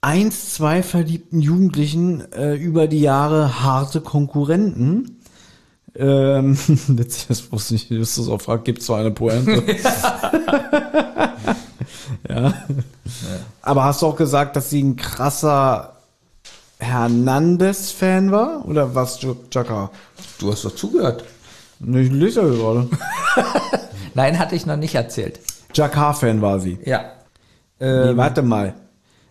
eins, 0.00 0.54
zwei 0.54 0.82
verliebten 0.82 1.40
Jugendlichen 1.40 2.32
äh, 2.32 2.54
über 2.54 2.88
die 2.88 3.00
Jahre 3.00 3.62
harte 3.62 4.00
Konkurrenten. 4.00 5.20
Ähm, 5.94 6.58
witzig, 6.88 7.26
das 7.28 7.52
wusste 7.52 7.74
ich, 7.76 7.90
Justus 7.90 8.28
auch 8.28 8.40
fragt, 8.40 8.64
gibt 8.64 8.82
zwar 8.82 8.98
eine 8.98 9.10
Pointe. 9.10 9.62
ja. 12.28 12.54
Aber 13.62 13.84
hast 13.84 14.02
du 14.02 14.06
auch 14.06 14.16
gesagt, 14.16 14.56
dass 14.56 14.70
sie 14.70 14.82
ein 14.82 14.96
krasser 14.96 15.96
Hernandez-Fan 16.78 18.32
war? 18.32 18.64
Oder 18.66 18.94
was, 18.94 19.20
Chaka? 19.50 19.90
Du 20.38 20.50
hast 20.50 20.64
doch 20.64 20.74
zugehört. 20.74 21.24
Ich 21.80 22.10
lese 22.10 22.42
ja 22.42 22.48
gerade. 22.48 22.88
Nein, 24.14 24.38
hatte 24.38 24.54
ich 24.54 24.66
noch 24.66 24.76
nicht 24.76 24.94
erzählt. 24.94 25.40
Jacquard-Fan 25.74 26.42
war 26.42 26.60
sie. 26.60 26.78
Ja. 26.84 27.12
Nee, 27.78 27.86
Ähm, 27.86 28.16
warte 28.16 28.42
mal. 28.42 28.74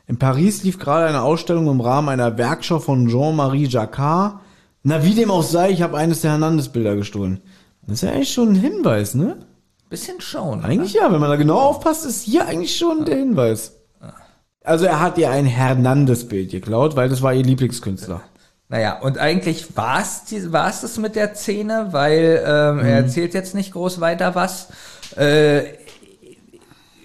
In 0.08 0.18
Paris 0.18 0.64
lief 0.64 0.80
gerade 0.80 1.06
eine 1.06 1.22
Ausstellung 1.22 1.68
im 1.70 1.82
Rahmen 1.82 2.10
einer 2.10 2.38
Werkschau 2.38 2.80
von 2.80 3.08
Jean-Marie 3.08 3.68
Jacquard. 3.68 4.40
Na, 4.82 5.04
wie 5.04 5.14
dem 5.14 5.30
auch 5.30 5.44
sei, 5.44 5.70
ich 5.70 5.82
habe 5.84 5.98
eines 5.98 6.22
der 6.22 6.32
Hernandez-Bilder 6.32 6.96
gestohlen. 6.96 7.42
Das 7.84 7.96
ist 7.96 8.02
ja 8.02 8.12
eigentlich 8.12 8.34
schon 8.34 8.50
ein 8.50 8.56
Hinweis, 8.56 9.14
ne? 9.14 9.38
bisschen 9.90 10.22
schon. 10.22 10.64
Eigentlich 10.64 10.94
ja, 10.94 11.12
wenn 11.12 11.20
man 11.20 11.30
da 11.32 11.36
genau 11.36 11.60
aufpasst, 11.60 12.06
ist 12.06 12.22
hier 12.24 12.48
eigentlich 12.48 12.78
schon 12.78 13.06
der 13.06 13.18
Hinweis. 13.18 13.76
Also 14.64 14.86
er 14.86 15.00
hat 15.00 15.18
ihr 15.18 15.32
ein 15.32 15.46
Hernandez-Bild 15.46 16.52
geklaut, 16.52 16.96
weil 16.96 17.10
das 17.10 17.22
war 17.22 17.34
ihr 17.34 17.44
Lieblingskünstler. 17.44 18.22
Naja, 18.72 19.00
und 19.00 19.18
eigentlich 19.18 19.76
war 19.76 20.00
es 20.00 20.82
das 20.82 20.98
mit 21.00 21.16
der 21.16 21.34
Szene, 21.34 21.88
weil 21.92 22.44
ähm, 22.46 22.80
er 22.80 22.98
erzählt 22.98 23.34
jetzt 23.34 23.56
nicht 23.56 23.74
groß 23.74 24.00
weiter 24.00 24.36
was. 24.36 24.68
Äh, 25.16 25.62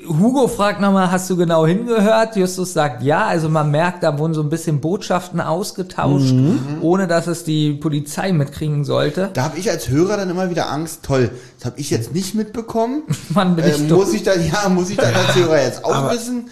Hugo 0.06 0.48
fragt 0.48 0.82
nochmal, 0.82 1.10
hast 1.10 1.30
du 1.30 1.36
genau 1.38 1.66
hingehört? 1.66 2.36
Justus 2.36 2.74
sagt 2.74 3.02
ja, 3.02 3.24
also 3.26 3.48
man 3.48 3.70
merkt, 3.70 4.02
da 4.02 4.18
wurden 4.18 4.34
so 4.34 4.42
ein 4.42 4.50
bisschen 4.50 4.82
Botschaften 4.82 5.40
ausgetauscht, 5.40 6.34
ohne 6.82 7.06
dass 7.06 7.26
es 7.26 7.44
die 7.44 7.72
Polizei 7.72 8.30
mitkriegen 8.32 8.84
sollte. 8.84 9.30
Da 9.32 9.44
habe 9.44 9.58
ich 9.58 9.70
als 9.70 9.88
Hörer 9.88 10.18
dann 10.18 10.28
immer 10.28 10.50
wieder 10.50 10.70
Angst, 10.70 11.04
toll, 11.04 11.30
das 11.56 11.64
habe 11.64 11.80
ich 11.80 11.88
jetzt 11.88 12.12
nicht 12.12 12.34
mitbekommen. 12.34 13.04
Mann, 13.30 13.56
bin 13.56 13.64
Äh, 13.64 13.70
ich 13.70 13.88
dumm. 13.88 14.00
muss 14.00 14.12
ich 14.12 14.22
dann, 14.22 14.46
ja, 14.46 14.68
muss 14.68 14.90
ich 14.90 14.98
dann 14.98 15.14
als 15.14 15.34
Hörer 15.34 15.62
jetzt 15.62 15.82
auch 15.86 16.10
wissen? 16.12 16.50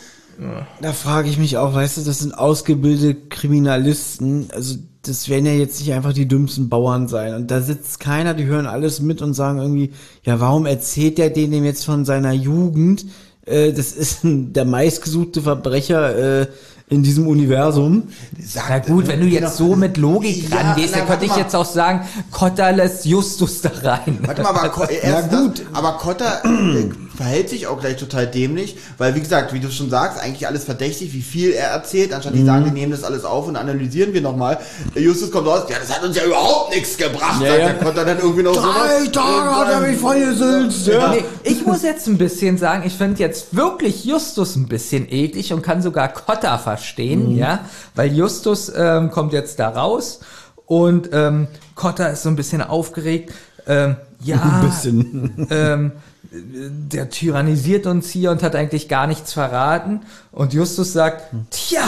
Da 0.81 0.94
frage 0.94 1.29
ich 1.29 1.37
mich 1.37 1.59
auch, 1.59 1.75
weißt 1.75 1.98
du, 1.98 2.01
das 2.01 2.20
sind 2.20 2.33
ausgebildete 2.33 3.29
Kriminalisten, 3.29 4.48
also 4.55 4.77
das 5.03 5.29
werden 5.29 5.47
ja 5.47 5.53
jetzt 5.53 5.81
nicht 5.81 5.93
einfach 5.93 6.12
die 6.12 6.29
dümmsten 6.29 6.69
Bauern 6.69 7.09
sein. 7.09 7.35
Und 7.35 7.51
da 7.51 7.61
sitzt 7.61 7.99
keiner, 7.99 8.35
die 8.35 8.45
hören 8.45 8.67
alles 8.67 9.01
mit 9.01 9.21
und 9.21 9.35
sagen 9.35 9.59
irgendwie, 9.59 9.93
ja, 10.25 10.38
warum 10.38 10.65
erzählt 10.65 11.19
der 11.19 11.31
denen 11.31 11.65
jetzt 11.65 11.85
von 11.85 12.05
seiner 12.05 12.33
Jugend? 12.33 13.07
Äh, 13.45 13.73
das 13.73 13.93
ist 13.93 14.21
der 14.23 14.65
meistgesuchte 14.65 15.43
Verbrecher 15.43 16.43
äh, 16.43 16.47
in 16.88 17.03
diesem 17.03 17.27
Universum. 17.27 18.05
Sagt, 18.41 18.69
Na 18.69 18.95
gut, 18.95 19.09
wenn 19.09 19.21
du 19.21 19.27
genau. 19.29 19.41
jetzt 19.41 19.57
so 19.57 19.75
mit 19.75 19.97
Logik 19.97 20.49
Ja, 20.49 20.59
rangehst, 20.59 20.91
na, 20.93 20.99
dann 20.99 21.09
könnte 21.09 21.25
ich 21.25 21.31
mal. 21.33 21.38
jetzt 21.41 21.57
auch 21.57 21.65
sagen, 21.65 22.03
Kotter 22.31 22.71
lässt 22.71 23.05
Justus 23.05 23.61
da 23.62 23.71
rein. 23.83 24.19
Warte 24.25 24.43
mal, 24.43 24.51
aber, 24.51 24.91
erst 25.03 25.31
gut. 25.31 25.59
Das, 25.61 25.67
aber 25.73 25.93
Kotter 25.99 26.43
äh, 26.45 26.91
verhält 27.22 27.48
sich 27.48 27.68
auch 27.68 27.78
gleich 27.80 27.96
total 27.98 28.26
dämlich, 28.26 28.76
weil 28.98 29.14
wie 29.14 29.20
gesagt, 29.20 29.52
wie 29.52 29.61
du 29.61 29.70
schon 29.70 29.88
sagst, 29.90 30.18
eigentlich 30.20 30.48
alles 30.48 30.64
verdächtig, 30.64 31.12
wie 31.12 31.22
viel 31.22 31.52
er 31.52 31.68
erzählt, 31.68 32.12
anstatt 32.12 32.35
die 32.35 32.44
sagen, 32.44 32.64
wir 32.64 32.72
nehmen 32.72 32.90
das 32.90 33.04
alles 33.04 33.24
auf 33.24 33.46
und 33.46 33.54
analysieren 33.54 34.12
wir 34.12 34.20
nochmal. 34.20 34.58
Justus 34.96 35.30
kommt 35.30 35.46
raus, 35.46 35.62
ja, 35.70 35.76
das 35.78 35.94
hat 35.96 36.02
uns 36.04 36.16
ja 36.16 36.24
überhaupt 36.24 36.74
nichts 36.74 36.96
gebracht, 36.96 37.40
Ja, 37.40 37.48
sagt 37.48 37.61
ja. 37.61 37.66
der 37.68 37.78
Kotter 37.78 38.04
dann 38.04 38.18
irgendwie 38.18 38.42
noch 38.42 38.54
Drei 38.54 39.04
so. 39.04 39.11
Tage 39.12 39.56
hat 39.56 39.70
er 39.70 39.80
mich 39.80 39.98
vollgesülzt, 39.98 40.87
ja. 40.88 41.11
Nee, 41.12 41.24
ich 41.44 41.64
muss 41.64 41.82
jetzt 41.85 42.08
ein 42.08 42.18
bisschen 42.18 42.58
sagen, 42.58 42.82
ich 42.85 42.94
finde 42.94 43.20
jetzt 43.20 43.54
wirklich 43.54 44.04
Justus 44.04 44.56
ein 44.56 44.66
bisschen 44.66 45.06
eklig 45.08 45.52
und 45.52 45.62
kann 45.62 45.80
sogar 45.80 46.08
Kotter 46.08 46.58
verstehen, 46.58 47.37
ja, 47.37 47.61
weil 47.94 48.12
Justus 48.12 48.72
ähm, 48.74 49.12
kommt 49.12 49.32
jetzt 49.32 49.61
da 49.61 49.68
raus 49.68 50.18
und 50.66 51.11
ähm, 51.12 51.46
Kotter 51.76 52.11
ist 52.11 52.24
so 52.24 52.30
ein 52.30 52.37
bisschen 52.37 52.62
aufgeregt. 52.62 53.32
Ähm, 53.68 53.94
ja, 54.24 54.40
Ein 54.61 54.66
bisschen. 54.68 55.46
ähm, 55.50 55.92
der 56.33 57.11
tyrannisiert 57.11 57.87
uns 57.87 58.11
hier 58.11 58.31
und 58.31 58.42
hat 58.42 58.57
eigentlich 58.57 58.88
gar 58.88 59.07
nichts 59.07 59.33
verraten. 59.33 60.01
Und 60.31 60.55
Justus 60.55 60.92
sagt, 60.92 61.31
tja, 61.51 61.85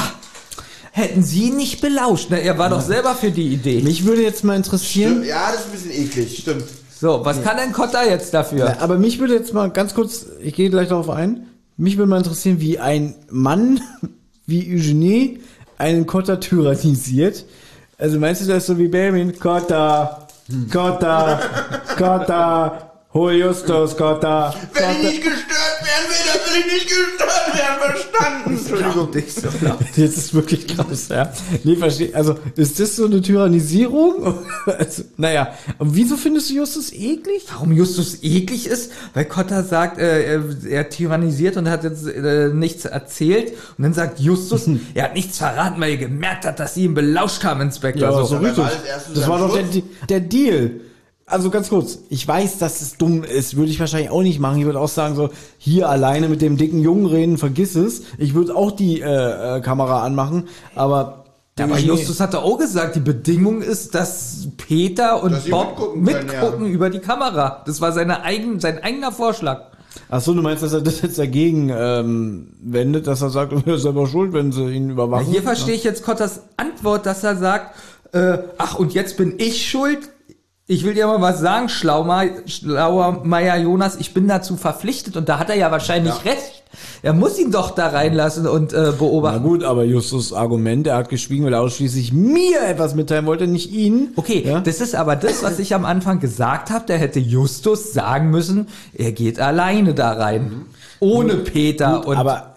hätten 0.92 1.22
sie 1.22 1.50
nicht 1.50 1.80
belauscht. 1.80 2.28
Na, 2.30 2.37
er 2.37 2.59
war 2.59 2.70
doch 2.70 2.83
selber 2.83 3.14
für 3.14 3.30
die 3.30 3.48
Idee. 3.48 3.80
Mich 3.80 4.04
würde 4.04 4.22
jetzt 4.22 4.44
mal 4.44 4.57
interessieren, 4.57 5.12
Stimmt, 5.12 5.26
ja, 5.26 5.50
das 5.50 5.61
ist 5.61 5.66
ein 5.66 5.72
bisschen 5.72 5.90
eklig, 5.92 6.38
stimmt. 6.38 6.64
So, 6.94 7.24
was 7.24 7.42
kann 7.42 7.57
denn 7.57 7.72
Kotter 7.72 8.09
jetzt 8.09 8.33
dafür? 8.33 8.66
Ja, 8.66 8.76
aber 8.80 8.98
mich 8.98 9.18
würde 9.18 9.35
jetzt 9.35 9.52
mal 9.52 9.70
ganz 9.70 9.94
kurz, 9.94 10.26
ich 10.40 10.54
gehe 10.54 10.70
gleich 10.70 10.88
darauf 10.88 11.11
ein, 11.11 11.46
mich 11.76 11.96
würde 11.96 12.09
mal 12.09 12.18
interessieren, 12.18 12.61
wie 12.61 12.78
ein 12.78 13.14
Mann 13.30 13.80
wie 14.46 14.74
Eugenie 14.74 15.40
einen 15.78 16.07
Kotter 16.07 16.38
tyrannisiert. 16.38 17.44
Also 17.98 18.18
meinst 18.18 18.42
du 18.42 18.46
das 18.46 18.66
so 18.66 18.78
wie 18.78 18.88
Benjamin? 18.88 19.38
Kotter, 19.38 20.28
Kotter, 20.70 21.40
Kotter, 21.96 22.93
hol 23.14 23.33
Justus, 23.33 23.96
Kotter. 23.96 24.53
Wenn 24.72 24.90
ich 24.96 25.03
nicht 25.03 25.22
gestört 25.22 25.79
werden 25.83 26.09
will, 26.09 26.24
dann 26.27 26.40
will 26.44 26.61
ich 26.61 26.72
nicht 26.72 26.88
gestört 26.88 27.55
werden, 27.55 27.94
verstanden? 27.94 28.59
Entschuldigung. 28.59 29.85
Jetzt 29.94 30.18
ist 30.18 30.35
wirklich 30.35 30.66
krass, 30.66 31.09
ja. 31.09 31.33
Nee, 31.62 31.77
verstehe. 31.77 32.14
Also, 32.14 32.37
ist 32.57 32.81
das 32.81 32.96
so 32.96 33.07
eine 33.07 33.22
Tyrannisierung? 33.22 34.38
Also, 34.66 35.05
naja. 35.16 35.55
Und 35.79 35.94
wieso 35.94 36.16
findest 36.16 36.50
du 36.50 36.55
Justus 36.55 36.92
eklig? 36.92 37.44
Warum 37.53 37.72
Justus 37.72 38.22
eklig 38.22 38.66
ist? 38.66 38.90
Weil 39.12 39.27
Kotter 39.27 39.62
sagt, 39.62 39.98
äh, 39.98 40.37
er, 40.37 40.42
er 40.68 40.88
tyrannisiert 40.88 41.57
und 41.57 41.68
hat 41.68 41.85
jetzt 41.85 42.07
äh, 42.07 42.48
nichts 42.48 42.87
erzählt. 42.87 43.53
Und 43.77 43.85
dann 43.85 43.92
sagt 43.92 44.20
Justus, 44.20 44.68
er 44.94 45.05
hat 45.05 45.14
nichts 45.14 45.38
verraten, 45.38 45.81
weil 45.81 45.92
er 45.92 45.96
gemerkt 45.98 46.46
hat, 46.46 46.59
dass 46.59 46.74
sie 46.74 46.85
ihn 46.85 46.94
belauscht 46.94 47.44
haben, 47.44 47.61
Inspektor. 47.61 48.11
Ja, 48.11 48.12
so. 48.12 48.24
so 48.24 48.37
richtig. 48.38 48.64
war 48.64 48.72
das 49.14 49.29
war 49.29 49.38
doch 49.38 49.55
der, 49.55 49.83
der 50.09 50.20
Deal. 50.20 50.81
Also 51.26 51.48
ganz 51.48 51.70
kurz, 51.70 52.00
ich 52.10 52.28
weiß, 52.28 52.58
dass 52.58 52.82
es 52.82 52.98
dumm 52.98 53.24
ist, 53.24 53.56
würde 53.56 53.70
ich 53.70 53.80
wahrscheinlich 53.80 54.10
auch 54.10 54.22
nicht 54.22 54.40
machen. 54.40 54.58
Ich 54.58 54.66
würde 54.66 54.78
auch 54.78 54.88
sagen, 54.88 55.14
so, 55.14 55.30
hier 55.56 55.88
alleine 55.88 56.28
mit 56.28 56.42
dem 56.42 56.58
dicken 56.58 56.80
Jungen 56.80 57.06
reden, 57.06 57.38
vergiss 57.38 57.76
es. 57.76 58.02
Ich 58.18 58.34
würde 58.34 58.54
auch 58.54 58.72
die 58.72 59.00
äh, 59.00 59.56
äh, 59.56 59.60
Kamera 59.60 60.02
anmachen, 60.02 60.48
aber... 60.74 61.24
Ja, 61.56 61.66
aber 61.66 61.78
Justus 61.78 62.18
hatte 62.18 62.42
auch 62.42 62.58
gesagt, 62.58 62.96
die 62.96 63.00
Bedingung 63.00 63.62
ist, 63.62 63.94
dass 63.94 64.48
Peter 64.56 65.22
und 65.22 65.30
Dass 65.30 65.48
Bob 65.48 65.94
mitgucken 65.94 66.02
mitgucken, 66.02 66.40
können, 66.40 66.66
ja. 66.66 66.72
über 66.72 66.90
die 66.90 66.98
Kamera. 66.98 67.62
Das 67.64 67.80
war 67.80 67.92
seine 67.92 68.24
eigen, 68.24 68.58
sein 68.58 68.82
eigener 68.82 69.12
Vorschlag. 69.12 69.70
Ach 70.10 70.20
so, 70.20 70.34
du 70.34 70.42
meinst, 70.42 70.64
dass 70.64 70.72
er 70.72 70.80
das 70.80 71.00
jetzt 71.02 71.16
dagegen 71.16 71.70
ähm, 71.72 72.54
wendet, 72.60 73.06
dass 73.06 73.22
er 73.22 73.30
sagt, 73.30 73.52
er 73.66 73.74
ist 73.74 73.82
selber 73.82 74.08
schuld, 74.08 74.32
wenn 74.32 74.50
sie 74.50 74.64
ihn 74.64 74.90
überwachen? 74.90 75.26
Hier 75.26 75.42
verstehe 75.42 75.74
ich 75.74 75.84
jetzt 75.84 76.04
Kotters 76.04 76.40
Antwort, 76.56 77.06
dass 77.06 77.22
er 77.22 77.37
sagt, 77.37 77.76
äh, 78.12 78.38
ach 78.58 78.78
und 78.78 78.92
jetzt 78.92 79.16
bin 79.16 79.34
ich 79.38 79.68
schuld. 79.68 80.10
Ich 80.66 80.83
will 80.83 80.94
dir 80.94 81.07
mal 81.07 81.20
was 81.20 81.40
sagen, 81.40 81.68
Schlaumer, 81.68 82.24
schlauer 82.46 83.20
Meier 83.24 83.57
Jonas, 83.59 83.96
ich 83.96 84.14
bin 84.14 84.27
dazu 84.29 84.57
verpflichtet 84.57 85.14
und 85.16 85.29
da 85.29 85.38
hat 85.38 85.50
er 85.50 85.57
ja 85.57 85.70
wahrscheinlich 85.70 86.24
recht. 86.24 86.62
Er 87.03 87.12
muss 87.12 87.38
ihn 87.38 87.50
doch 87.50 87.70
da 87.72 87.88
reinlassen 87.88 88.46
und 88.48 88.72
äh, 88.72 88.77
Na 88.87 88.90
beobachten. 88.92 89.42
gut, 89.42 89.62
aber 89.62 89.85
Justus 89.85 90.33
Argument, 90.33 90.87
er 90.87 90.96
hat 90.96 91.11
geschwiegen, 91.11 91.44
weil 91.44 91.53
er 91.53 91.61
ausschließlich 91.61 92.14
mir 92.14 92.62
etwas 92.66 92.94
mitteilen 92.94 93.27
wollte, 93.27 93.46
nicht 93.46 93.70
ihn. 93.72 94.12
Okay, 94.16 94.42
Ja? 94.44 94.61
das 94.61 94.81
ist 94.81 94.94
aber 94.94 95.16
das, 95.16 95.42
was 95.42 95.59
ich 95.59 95.74
am 95.74 95.85
Anfang 95.85 96.18
gesagt 96.18 96.70
habe. 96.70 96.87
Der 96.87 96.96
hätte 96.96 97.20
Justus 97.20 97.92
sagen 97.92 98.31
müssen, 98.31 98.66
er 98.94 99.12
geht 99.12 99.38
alleine 99.38 99.92
da 99.92 100.12
rein. 100.12 100.62
Ohne 100.98 101.35
Peter 101.35 101.96
Gut, 101.98 102.07
und 102.07 102.16
aber 102.16 102.53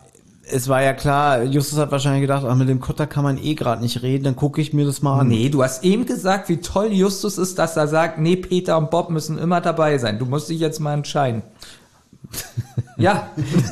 es 0.49 0.67
war 0.67 0.81
ja 0.81 0.93
klar, 0.93 1.43
Justus 1.43 1.79
hat 1.79 1.91
wahrscheinlich 1.91 2.21
gedacht, 2.21 2.45
ach, 2.47 2.55
mit 2.55 2.69
dem 2.69 2.79
Kotter 2.79 3.07
kann 3.07 3.23
man 3.23 3.37
eh 3.37 3.55
gerade 3.55 3.81
nicht 3.81 4.01
reden, 4.01 4.23
dann 4.23 4.35
gucke 4.35 4.61
ich 4.61 4.73
mir 4.73 4.85
das 4.85 5.01
mal 5.01 5.19
an. 5.19 5.27
Nee, 5.27 5.49
du 5.49 5.63
hast 5.63 5.83
eben 5.83 6.05
gesagt, 6.05 6.49
wie 6.49 6.57
toll 6.57 6.91
Justus 6.91 7.37
ist, 7.37 7.59
dass 7.59 7.75
er 7.75 7.87
sagt, 7.87 8.19
nee, 8.19 8.35
Peter 8.35 8.77
und 8.77 8.89
Bob 8.89 9.09
müssen 9.09 9.37
immer 9.37 9.61
dabei 9.61 9.97
sein. 9.97 10.19
Du 10.19 10.25
musst 10.25 10.49
dich 10.49 10.59
jetzt 10.59 10.79
mal 10.79 10.93
entscheiden. 10.93 11.43
ja, 12.97 13.29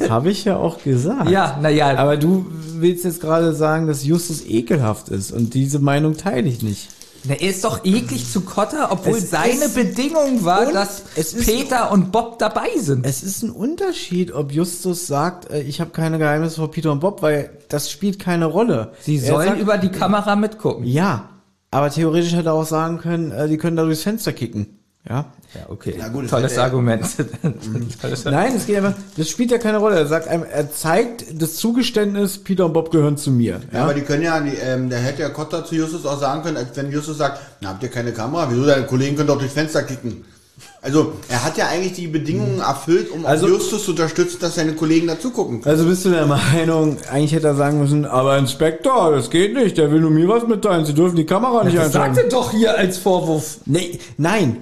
Habe 0.10 0.32
ich 0.32 0.46
ja 0.46 0.58
auch 0.58 0.82
gesagt. 0.82 1.30
ja, 1.30 1.58
naja. 1.62 1.98
Aber 1.98 2.18
du 2.18 2.46
willst 2.50 3.06
jetzt 3.06 3.22
gerade 3.22 3.54
sagen, 3.54 3.88
dass 3.88 4.06
Justus 4.06 4.46
ekelhaft 4.46 5.10
ist 5.10 5.32
und 5.32 5.54
diese 5.54 5.80
Meinung 5.80 6.16
teile 6.18 6.48
ich 6.48 6.62
nicht. 6.62 6.90
Na, 7.28 7.36
er 7.36 7.50
ist 7.50 7.64
doch 7.64 7.84
eklig 7.86 8.30
zu 8.32 8.42
Kotter, 8.42 8.92
obwohl 8.92 9.18
Es 9.18 9.30
seine 9.30 9.70
Bedingung 9.70 10.44
war, 10.46 10.72
dass 10.72 11.04
es 11.16 11.34
Peter 11.46 11.92
und 11.92 12.12
Bob 12.12 12.40
dabei 12.40 12.70
sind. 12.78 13.06
Es 13.06 13.24
ist 13.24 13.44
ein 13.44 13.52
Unterschied, 13.52 14.32
ob 14.34 14.52
Justus 14.52 15.08
sagt, 15.08 15.50
äh, 15.52 15.62
ich 15.62 15.82
habe 15.82 15.92
keine 15.92 16.18
Geheimnisse 16.18 16.58
vor 16.58 16.72
Peter 16.72 16.92
und 16.92 17.00
Bob, 17.00 17.22
weil 17.22 17.50
das 17.70 17.90
spielt 17.90 18.20
keine 18.20 18.46
Rolle. 18.46 18.92
Sie 19.02 19.18
Er 19.18 19.34
sollen 19.34 19.48
sagt, 19.50 19.62
über 19.62 19.78
die 19.78 19.90
Kamera 19.90 20.36
mitgucken. 20.36 20.86
Ja, 20.86 21.30
aber 21.72 21.90
theoretisch 21.90 22.34
hätte 22.34 22.50
er 22.50 22.54
auch 22.54 22.66
sagen 22.66 23.00
können, 23.00 23.32
äh, 23.32 23.48
die 23.48 23.58
können 23.58 23.76
da 23.78 23.84
durchs 23.84 24.04
Fenster 24.04 24.32
kicken. 24.34 24.80
Ja. 25.08 25.26
Ja, 25.54 25.62
okay. 25.70 25.96
Na 25.98 26.08
gut, 26.10 26.24
das 26.24 26.32
Tolles 26.32 26.54
er- 26.58 26.64
Argument. 26.64 27.06
Tolles 28.02 28.26
Nein, 28.26 28.54
es 28.56 28.66
geht 28.66 28.78
einfach, 28.78 28.94
das 29.16 29.30
spielt 29.30 29.52
ja 29.52 29.58
keine 29.58 29.78
Rolle. 29.78 29.98
Er 29.98 30.08
sagt 30.08 30.28
einem, 30.28 30.44
er 30.52 30.72
zeigt 30.72 31.26
das 31.42 31.56
Zugeständnis, 31.56 32.40
Peter 32.40 32.66
und 32.66 32.74
Bob 32.74 32.92
gehören 32.92 33.16
zu 33.18 33.32
mir. 33.32 33.62
Ja, 33.72 33.84
aber 33.84 33.94
die 33.94 34.02
können 34.02 34.24
ja, 34.24 34.40
die, 34.40 34.56
ähm, 34.56 34.90
der 34.90 35.00
hätte 35.00 35.22
ja 35.22 35.30
Kotter 35.30 35.64
zu 35.64 35.76
Justus 35.76 36.06
auch 36.06 36.20
sagen 36.20 36.42
können, 36.44 36.58
als 36.58 36.70
wenn 36.76 36.92
Justus 36.92 37.18
sagt, 37.20 37.40
na, 37.62 37.70
habt 37.70 37.84
ihr 37.84 37.90
keine 37.90 38.12
Kamera? 38.12 38.48
Wieso, 38.50 38.66
deine 38.66 38.86
Kollegen 38.86 39.16
können 39.16 39.28
doch 39.28 39.38
durchs 39.38 39.54
Fenster 39.54 39.84
kicken. 39.84 40.26
Also, 40.82 41.14
er 41.30 41.44
hat 41.44 41.58
ja 41.58 41.68
eigentlich 41.68 41.94
die 41.94 42.08
Bedingungen 42.08 42.60
erfüllt, 42.60 43.12
um 43.12 43.26
Also- 43.26 43.48
Justus 43.48 43.86
zu 43.86 43.92
unterstützen, 43.92 44.38
dass 44.42 44.56
seine 44.56 44.74
Kollegen 44.74 45.08
dazu 45.08 45.32
gucken 45.32 45.62
können. 45.62 45.74
Also 45.76 45.88
bist 45.88 46.06
du 46.06 46.10
der 46.12 46.26
Meinung, 46.26 46.98
eigentlich 47.12 47.34
hätte 47.34 47.48
er 47.48 47.56
sagen 47.56 47.80
müssen, 47.80 48.06
aber 48.06 48.38
Inspektor, 48.38 49.12
das 49.12 49.30
geht 49.30 49.54
nicht, 49.54 49.78
der 49.78 49.92
will 49.92 50.00
nur 50.02 50.12
mir 50.12 50.28
was 50.28 50.48
mitteilen, 50.48 50.86
Sie 50.86 50.94
dürfen 50.94 51.16
die 51.16 51.26
Kamera 51.26 51.64
nicht 51.64 51.78
Das 51.78 51.88
einschalten. 51.88 52.16
sagte 52.16 52.30
doch 52.30 52.52
hier 52.52 52.78
als 52.78 52.98
Vorwurf. 52.98 53.58
Nee, 53.66 54.00
nein. 54.18 54.58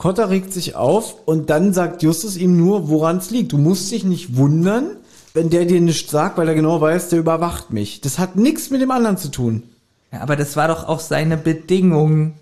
Kotter 0.00 0.30
regt 0.30 0.54
sich 0.54 0.76
auf 0.76 1.16
und 1.26 1.50
dann 1.50 1.74
sagt 1.74 2.02
Justus 2.02 2.38
ihm 2.38 2.56
nur, 2.56 2.88
woran 2.88 3.18
es 3.18 3.30
liegt. 3.30 3.52
Du 3.52 3.58
musst 3.58 3.90
dich 3.90 4.02
nicht 4.02 4.34
wundern, 4.34 4.96
wenn 5.34 5.50
der 5.50 5.66
dir 5.66 5.78
nichts 5.78 6.10
sagt, 6.10 6.38
weil 6.38 6.48
er 6.48 6.54
genau 6.54 6.80
weiß, 6.80 7.10
der 7.10 7.18
überwacht 7.18 7.70
mich. 7.70 8.00
Das 8.00 8.18
hat 8.18 8.34
nichts 8.34 8.70
mit 8.70 8.80
dem 8.80 8.92
anderen 8.92 9.18
zu 9.18 9.30
tun. 9.30 9.64
Ja, 10.10 10.22
aber 10.22 10.36
das 10.36 10.56
war 10.56 10.68
doch 10.68 10.88
auch 10.88 11.00
seine 11.00 11.36
Bedingung. 11.36 12.32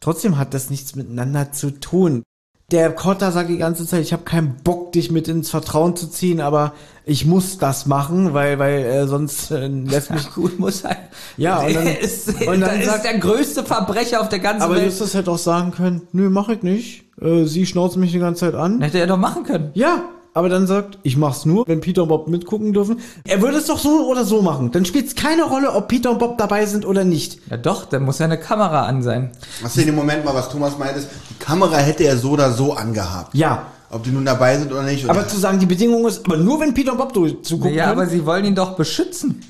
Trotzdem 0.00 0.38
hat 0.38 0.54
das 0.54 0.70
nichts 0.70 0.96
miteinander 0.96 1.52
zu 1.52 1.72
tun. 1.72 2.22
Der 2.72 2.90
Kotter 2.90 3.30
sagt 3.30 3.48
die 3.48 3.58
ganze 3.58 3.86
Zeit, 3.86 4.02
ich 4.02 4.12
habe 4.12 4.24
keinen 4.24 4.56
Bock, 4.64 4.90
dich 4.90 5.12
mit 5.12 5.28
ins 5.28 5.50
Vertrauen 5.50 5.94
zu 5.94 6.08
ziehen, 6.08 6.40
aber 6.40 6.72
ich 7.04 7.24
muss 7.24 7.58
das 7.58 7.86
machen, 7.86 8.34
weil, 8.34 8.58
weil 8.58 8.78
äh, 8.84 9.06
sonst 9.06 9.52
äh, 9.52 9.68
lässt 9.68 10.10
mich 10.10 10.26
Ach 10.28 10.34
gut, 10.34 10.58
muss 10.58 10.82
halt. 10.82 10.98
Ja, 11.36 11.60
und 11.60 11.74
dann- 11.76 11.86
ist, 12.00 12.28
und 12.28 12.44
dann 12.46 12.60
da 12.60 12.66
ist 12.72 12.86
sagt- 12.86 13.04
der 13.04 13.18
größte 13.18 13.62
Verbrecher 13.62 14.20
auf 14.20 14.28
der 14.30 14.40
ganzen 14.40 14.62
Aber 14.62 14.74
Welt. 14.74 14.86
Justus 14.86 15.14
hätte 15.14 15.30
auch 15.30 15.38
sagen 15.38 15.70
können, 15.70 16.08
nö, 16.10 16.28
mach 16.28 16.48
ich 16.48 16.64
nicht. 16.64 17.04
Äh, 17.20 17.44
sie 17.44 17.66
schnauzen 17.66 18.00
mich 18.00 18.10
die 18.10 18.18
ganze 18.18 18.46
Zeit 18.46 18.54
an. 18.56 18.80
Hätte 18.82 18.98
er 18.98 19.06
doch 19.06 19.16
machen 19.16 19.44
können. 19.44 19.70
Ja, 19.74 20.02
aber 20.36 20.50
dann 20.50 20.66
sagt, 20.66 20.98
ich 21.02 21.16
mach's 21.16 21.46
nur, 21.46 21.66
wenn 21.66 21.80
Peter 21.80 22.02
und 22.02 22.08
Bob 22.08 22.28
mitgucken 22.28 22.74
dürfen. 22.74 23.00
Er 23.24 23.40
würde 23.40 23.56
es 23.56 23.66
doch 23.66 23.78
so 23.78 24.06
oder 24.10 24.24
so 24.26 24.42
machen. 24.42 24.70
Dann 24.70 24.84
spielt 24.84 25.06
es 25.06 25.14
keine 25.14 25.44
Rolle, 25.44 25.72
ob 25.72 25.88
Peter 25.88 26.10
und 26.10 26.18
Bob 26.18 26.36
dabei 26.36 26.66
sind 26.66 26.84
oder 26.84 27.04
nicht. 27.04 27.38
Ja 27.50 27.56
doch, 27.56 27.86
dann 27.86 28.02
muss 28.04 28.18
ja 28.18 28.26
eine 28.26 28.38
Kamera 28.38 28.84
an 28.84 29.02
sein. 29.02 29.30
Hast 29.62 29.76
du 29.76 29.80
in 29.80 29.86
dem 29.86 29.96
Moment 29.96 30.26
mal, 30.26 30.34
was 30.34 30.50
Thomas 30.50 30.76
meint, 30.76 30.96
ist, 30.96 31.08
die 31.30 31.42
Kamera 31.42 31.78
hätte 31.78 32.04
er 32.04 32.18
so 32.18 32.32
oder 32.32 32.52
so 32.52 32.74
angehabt. 32.74 33.34
Ja. 33.34 33.66
Ob 33.90 34.02
die 34.02 34.10
nun 34.10 34.26
dabei 34.26 34.58
sind 34.58 34.72
oder 34.72 34.82
nicht. 34.82 35.04
Und 35.04 35.10
Aber 35.10 35.26
zu 35.26 35.38
sagen, 35.38 35.58
die 35.58 35.64
Bedingung 35.66 36.06
ist, 36.06 36.26
aber 36.26 36.36
nur 36.36 36.60
wenn 36.60 36.74
Peter 36.74 36.92
und 36.92 36.98
Bob 36.98 37.14
zugucken 37.42 37.72
Ja, 37.74 37.86
können. 37.86 38.00
aber 38.00 38.06
sie 38.10 38.26
wollen 38.26 38.44
ihn 38.44 38.54
doch 38.54 38.76
beschützen. 38.76 39.42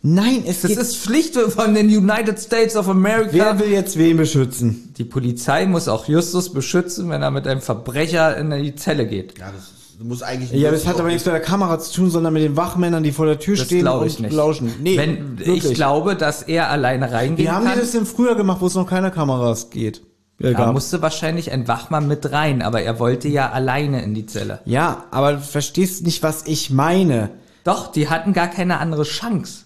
Nein, 0.00 0.44
es 0.46 0.62
Das 0.62 0.70
ist 0.70 0.96
Pflicht 0.96 1.34
von 1.36 1.74
den 1.74 1.88
United 1.88 2.38
States 2.40 2.76
of 2.76 2.88
America. 2.88 3.30
wer 3.32 3.58
will 3.58 3.68
jetzt 3.70 3.98
wen 3.98 4.16
beschützen? 4.16 4.94
Die 4.96 5.04
Polizei 5.04 5.66
muss 5.66 5.88
auch 5.88 6.06
Justus 6.08 6.52
beschützen, 6.52 7.10
wenn 7.10 7.20
er 7.20 7.30
mit 7.32 7.46
einem 7.48 7.60
Verbrecher 7.60 8.36
in 8.36 8.50
die 8.50 8.74
Zelle 8.76 9.06
geht. 9.06 9.36
ja, 9.38 9.50
das 9.50 9.77
muss 10.04 10.22
eigentlich. 10.22 10.52
Ja, 10.52 10.70
das 10.70 10.86
hat 10.86 10.98
aber 11.00 11.08
nichts 11.08 11.24
mit 11.24 11.34
der 11.34 11.40
Kamera 11.40 11.78
zu 11.78 11.92
tun, 11.92 12.10
sondern 12.10 12.32
mit 12.32 12.42
den 12.42 12.56
Wachmännern, 12.56 13.02
die 13.02 13.12
vor 13.12 13.26
der 13.26 13.38
Tür 13.38 13.56
Das 13.56 13.66
stehen 13.66 13.80
glaube 13.80 14.00
und 14.02 14.06
ich 14.06 14.18
nicht. 14.20 14.32
lauschen. 14.32 14.72
Nee, 14.80 14.96
wenn, 14.96 15.38
wirklich. 15.38 15.64
ich 15.64 15.74
glaube, 15.74 16.14
dass 16.16 16.42
er 16.42 16.70
alleine 16.70 17.10
reingehen 17.10 17.48
Wie 17.48 17.50
haben 17.50 17.64
kann. 17.64 17.74
die 17.74 17.80
das 17.80 17.92
denn 17.92 18.06
früher 18.06 18.34
gemacht, 18.34 18.60
wo 18.60 18.66
es 18.66 18.74
noch 18.74 18.88
keine 18.88 19.10
Kameras 19.10 19.70
geht? 19.70 20.02
Ja, 20.40 20.52
da 20.52 20.58
gab? 20.58 20.72
musste 20.74 21.02
wahrscheinlich 21.02 21.50
ein 21.50 21.66
Wachmann 21.66 22.06
mit 22.06 22.30
rein, 22.30 22.62
aber 22.62 22.80
er 22.82 23.00
wollte 23.00 23.26
ja 23.26 23.50
alleine 23.50 24.02
in 24.02 24.14
die 24.14 24.26
Zelle. 24.26 24.60
ja, 24.66 25.04
aber 25.10 25.32
du 25.32 25.40
verstehst 25.40 26.04
nicht, 26.06 26.22
was 26.22 26.46
ich 26.46 26.70
meine. 26.70 27.30
Doch, 27.64 27.90
die 27.90 28.08
hatten 28.08 28.32
gar 28.32 28.46
keine 28.46 28.78
andere 28.78 29.02
Chance. 29.02 29.64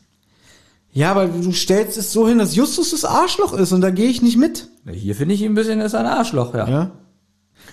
Ja, 0.94 1.10
aber 1.10 1.26
du 1.26 1.52
stellst 1.52 1.96
es 1.98 2.12
so 2.12 2.26
hin, 2.28 2.38
dass 2.38 2.54
Justus 2.54 2.90
das 2.90 3.04
Arschloch 3.04 3.52
ist 3.52 3.72
und 3.72 3.80
da 3.82 3.90
gehe 3.90 4.08
ich 4.08 4.22
nicht 4.22 4.36
mit. 4.38 4.68
Hier 4.90 5.14
finde 5.14 5.34
ich 5.34 5.42
ihn 5.42 5.52
ein 5.52 5.54
bisschen 5.54 5.80
ist 5.80 5.94
ein 5.94 6.06
Arschloch, 6.06 6.54
ja. 6.54 6.68
Ja. 6.68 6.90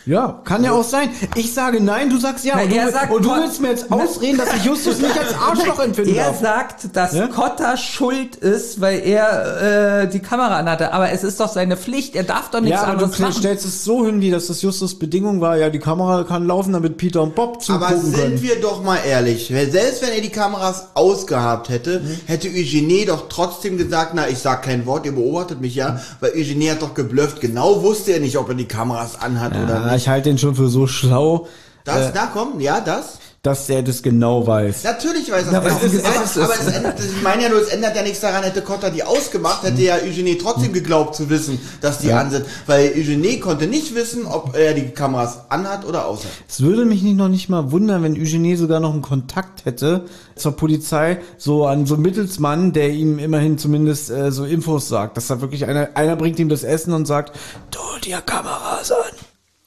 Ja, 0.09 0.41
kann 0.43 0.63
ja 0.63 0.71
auch 0.71 0.83
sein. 0.83 1.09
Ich 1.35 1.53
sage 1.53 1.79
nein, 1.81 2.09
du 2.09 2.17
sagst 2.17 2.43
ja. 2.43 2.55
Na, 2.55 2.63
und 2.63 2.71
du, 2.71 2.75
er 2.77 2.91
sagt- 2.91 3.13
und 3.13 3.23
du 3.23 3.29
willst 3.29 3.61
mir 3.61 3.69
jetzt 3.69 3.91
ausreden, 3.91 4.37
dass 4.39 4.53
ich 4.55 4.63
Justus 4.65 4.97
nicht 4.99 5.17
als 5.17 5.33
Arschloch 5.39 5.79
empfinden 5.79 6.15
Er 6.15 6.25
darf. 6.31 6.39
sagt, 6.41 6.95
dass 6.95 7.13
Ja? 7.13 7.27
Kotter 7.27 7.77
schuld 7.77 8.35
ist, 8.35 8.81
weil 8.81 8.99
er 9.05 10.01
äh, 10.03 10.07
die 10.09 10.19
Kamera 10.19 10.57
anhatte. 10.57 10.93
Aber 10.93 11.11
es 11.11 11.23
ist 11.23 11.39
doch 11.39 11.49
seine 11.51 11.77
Pflicht. 11.77 12.15
Er 12.15 12.23
darf 12.23 12.49
doch 12.49 12.59
nichts 12.59 12.77
Ja, 12.81 12.87
aber 12.87 12.97
du 12.97 13.03
anderes 13.05 13.19
machen. 13.19 13.33
stellst 13.33 13.65
es 13.65 13.83
so 13.83 14.03
hin, 14.05 14.19
wie 14.19 14.31
dass 14.31 14.47
das 14.47 14.61
Justus 14.63 14.97
Bedingung 14.97 15.41
war. 15.41 15.57
Ja, 15.57 15.69
die 15.69 15.77
Kamera 15.79 16.23
kann 16.23 16.47
laufen, 16.47 16.73
damit 16.73 16.97
Peter 16.97 17.21
und 17.21 17.35
Bob 17.35 17.57
Aber 17.69 17.87
zugucken 17.89 18.01
sind 18.01 18.15
können. 18.15 18.41
wir 18.41 18.59
doch 18.61 18.81
mal 18.83 18.97
ehrlich, 19.07 19.47
selbst 19.69 20.01
wenn 20.01 20.09
er 20.09 20.21
die 20.21 20.29
Kameras 20.29 20.87
ausgehabt 20.95 21.69
hätte, 21.69 21.99
Mhm. 21.99 22.17
hätte 22.25 22.47
Eugenie 22.47 23.05
doch 23.05 23.29
trotzdem 23.29 23.77
gesagt, 23.77 24.13
na, 24.15 24.27
ich 24.27 24.39
sag 24.39 24.63
kein 24.63 24.85
Wort, 24.87 25.05
ihr 25.05 25.11
beobachtet 25.11 25.61
mich 25.61 25.75
ja, 25.75 25.99
weil 26.19 26.31
Eugenie 26.35 26.71
hat 26.71 26.81
doch 26.81 26.93
geblufft, 26.95 27.41
genau 27.41 27.83
wusste 27.83 28.13
er 28.13 28.19
nicht, 28.21 28.37
ob 28.37 28.49
er 28.49 28.55
die 28.55 28.65
Kameras 28.67 29.19
anhat 29.21 29.51
oder 29.51 29.85
Ja, 29.85 29.93
nicht. 29.93 29.98
Ich 29.99 30.07
halte 30.09 30.29
den 30.29 30.38
schon 30.38 30.55
für 30.55 30.69
so 30.69 30.88
schlau. 30.88 31.47
Das, 31.85 32.12
na 32.13 32.29
komm, 32.33 32.59
ja, 32.59 32.79
das? 32.81 33.19
dass 33.41 33.69
er 33.69 33.81
das 33.81 34.03
genau 34.03 34.45
weiß. 34.45 34.83
Natürlich 34.83 35.31
weiß 35.31 35.47
er 35.47 35.62
das. 35.62 35.73
was 35.81 35.93
ist- 35.93 36.38
aber 36.38 36.53
es 36.59 36.67
ändert, 36.67 36.99
ich 36.99 37.21
meine 37.23 37.43
ja 37.43 37.49
nur, 37.49 37.62
es 37.62 37.69
ändert 37.69 37.95
ja 37.95 38.01
nichts 38.03 38.19
daran, 38.19 38.43
hätte 38.43 38.62
Cotta 38.62 38.89
die 38.89 39.01
ausgemacht, 39.01 39.63
hätte 39.63 39.81
ja 39.81 39.95
Eugenie 39.95 40.38
trotzdem 40.38 40.73
geglaubt 40.73 41.15
zu 41.15 41.29
wissen, 41.29 41.57
dass 41.79 41.99
die 41.99 42.07
Ja. 42.09 42.19
an 42.19 42.31
sind. 42.31 42.45
Weil 42.67 42.91
Eugenie 42.97 43.39
konnte 43.39 43.65
nicht 43.67 43.95
wissen, 43.95 44.25
ob 44.25 44.57
er 44.57 44.73
die 44.73 44.89
Kameras 44.89 45.49
anhat 45.49 45.85
oder 45.85 46.05
aus 46.05 46.25
hat. 46.25 46.31
Es 46.49 46.59
würde 46.62 46.83
mich 46.83 47.01
nicht 47.01 47.15
noch 47.15 47.29
nicht 47.29 47.47
mal 47.47 47.71
wundern, 47.71 48.03
wenn 48.03 48.13
Eugenie 48.21 48.57
sogar 48.57 48.81
noch 48.81 48.91
einen 48.91 49.01
Kontakt 49.01 49.63
hätte 49.63 50.03
zur 50.35 50.51
Polizei, 50.57 51.19
so 51.38 51.65
an 51.65 51.85
so 51.85 51.93
einen 51.93 52.03
Mittelsmann, 52.03 52.73
der 52.73 52.89
ihm 52.89 53.19
immerhin 53.19 53.57
zumindest 53.57 54.09
äh, 54.09 54.33
so 54.33 54.43
Infos 54.43 54.89
sagt. 54.89 55.15
Dass 55.15 55.27
da 55.27 55.39
wirklich 55.39 55.65
einer, 55.65 55.91
einer 55.95 56.17
bringt 56.17 56.39
ihm 56.39 56.49
das 56.49 56.63
Essen 56.65 56.91
und 56.91 57.05
sagt, 57.05 57.38
tu 57.71 57.79
dir 58.03 58.19
Kameras 58.19 58.91
an. 58.91 58.97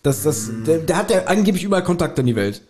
Das, 0.02 0.22
das, 0.22 0.50
der, 0.66 0.78
der 0.78 0.96
hat 0.96 1.10
ja 1.10 1.24
angeblich 1.26 1.64
überall 1.64 1.84
Kontakt 1.84 2.18
in 2.18 2.26
die 2.26 2.36
Welt. 2.36 2.62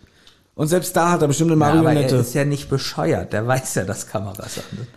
Und 0.55 0.67
selbst 0.67 0.95
da 0.95 1.11
hat 1.11 1.21
er 1.21 1.27
bestimmt 1.27 1.51
eine 1.51 1.59
Ja, 1.59 1.67
aber 1.67 1.77
er 1.77 1.83
Marionette. 1.83 2.15
ist 2.17 2.35
ja 2.35 2.45
nicht 2.45 2.69
bescheuert. 2.69 3.33
Der 3.33 3.47
weiß 3.47 3.75
ja, 3.75 3.83
dass 3.85 4.07
Kameras 4.07 4.57
an 4.57 4.63
sind. 4.71 4.87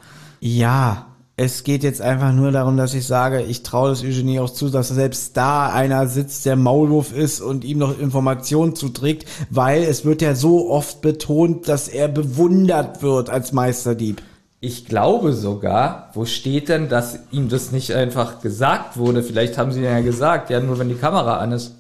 Ja, 0.41 1.07
es 1.39 1.65
geht 1.65 1.83
jetzt 1.83 2.01
einfach 2.01 2.33
nur 2.33 2.51
darum, 2.51 2.77
dass 2.77 2.95
ich 2.95 3.07
sage, 3.07 3.43
ich 3.43 3.63
traue 3.63 3.91
das 3.91 4.03
Eugenie 4.03 4.41
auch 4.41 4.51
zu, 4.51 4.71
dass 4.71 4.89
selbst 4.89 5.37
da 5.37 5.71
einer 5.71 6.07
sitzt, 6.09 6.47
der 6.47 6.57
Maulwurf 6.57 7.15
ist 7.15 7.41
und 7.41 7.65
ihm 7.65 7.79
noch 7.79 7.99
Informationen 7.99 8.75
zuträgt, 8.75 9.27
weil 9.51 9.83
es 9.83 10.05
wird 10.05 10.23
ja 10.23 10.35
so 10.35 10.71
oft 10.71 11.01
betont, 11.03 11.69
dass 11.69 11.89
er 11.89 12.09
bewundert 12.09 13.03
wird 13.03 13.29
als 13.31 13.53
Meisterdieb. 13.53 14.23
Ich 14.61 14.87
glaube 14.87 15.35
sogar, 15.35 16.11
wo 16.15 16.25
steht 16.25 16.71
denn, 16.71 16.89
dass 16.89 17.19
ihm 17.31 17.49
das 17.51 17.71
nicht 17.71 17.93
einfach 17.95 18.41
gesagt 18.41 18.97
wurde? 18.97 19.23
Vielleicht 19.23 19.59
haben 19.59 19.73
sie 19.73 19.83
ja 19.83 20.01
gesagt, 20.01 20.49
ja, 20.49 20.61
nur 20.61 20.79
wenn 20.79 20.89
die 20.89 20.95
Kamera 20.95 21.37
an 21.39 21.53
ist. 21.53 21.75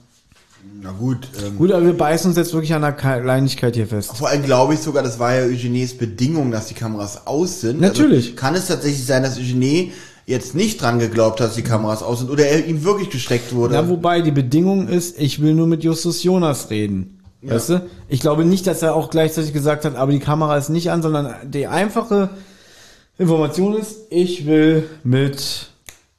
Na 0.83 0.93
gut, 0.93 1.29
ähm, 1.45 1.57
Gut, 1.57 1.73
aber 1.73 1.85
wir 1.85 1.97
beißen 1.97 2.29
uns 2.29 2.37
jetzt 2.37 2.53
wirklich 2.53 2.73
an 2.75 2.85
einer 2.85 2.93
Kleinigkeit 2.93 3.75
hier 3.75 3.87
fest. 3.87 4.17
Vor 4.17 4.29
allem 4.29 4.43
glaube 4.43 4.75
ich 4.75 4.81
sogar, 4.81 5.03
das 5.03 5.19
war 5.19 5.35
ja 5.35 5.45
Eugenies 5.45 5.97
Bedingung, 5.97 6.51
dass 6.51 6.67
die 6.67 6.75
Kameras 6.75 7.27
aus 7.27 7.61
sind. 7.61 7.81
Natürlich. 7.81 8.27
Also 8.27 8.37
kann 8.37 8.55
es 8.55 8.69
tatsächlich 8.69 9.05
sein, 9.05 9.23
dass 9.23 9.37
Eugenie 9.37 9.93
jetzt 10.27 10.55
nicht 10.55 10.81
dran 10.81 10.99
geglaubt 10.99 11.41
hat, 11.41 11.49
dass 11.49 11.55
die 11.57 11.63
Kameras 11.63 12.03
aus 12.03 12.21
sind 12.21 12.31
oder 12.31 12.47
er 12.47 12.67
ihm 12.67 12.85
wirklich 12.85 13.11
gesteckt 13.11 13.55
wurde? 13.55 13.75
Na, 13.75 13.89
wobei 13.89 14.23
die 14.23 14.33
Bedingung 14.33 14.89
ist, 14.89 15.19
ich 15.19 15.41
will 15.41 15.55
nur 15.55 15.67
mit 15.67 15.83
Justus 15.85 16.23
Jonas 16.23 16.71
reden. 16.71 17.21
Weißt 17.43 17.69
du? 17.71 17.87
Ich 18.09 18.21
glaube 18.21 18.45
nicht, 18.45 18.67
dass 18.67 18.83
er 18.83 18.95
auch 18.95 19.11
gleichzeitig 19.11 19.53
gesagt 19.53 19.85
hat, 19.85 19.95
aber 19.95 20.11
die 20.11 20.19
Kamera 20.19 20.57
ist 20.57 20.69
nicht 20.69 20.91
an, 20.91 21.03
sondern 21.03 21.35
die 21.45 21.69
einfache 21.69 22.31
Information 23.19 23.77
ist, 23.77 23.99
ich 24.11 24.47
will 24.47 24.89
mit 25.05 25.69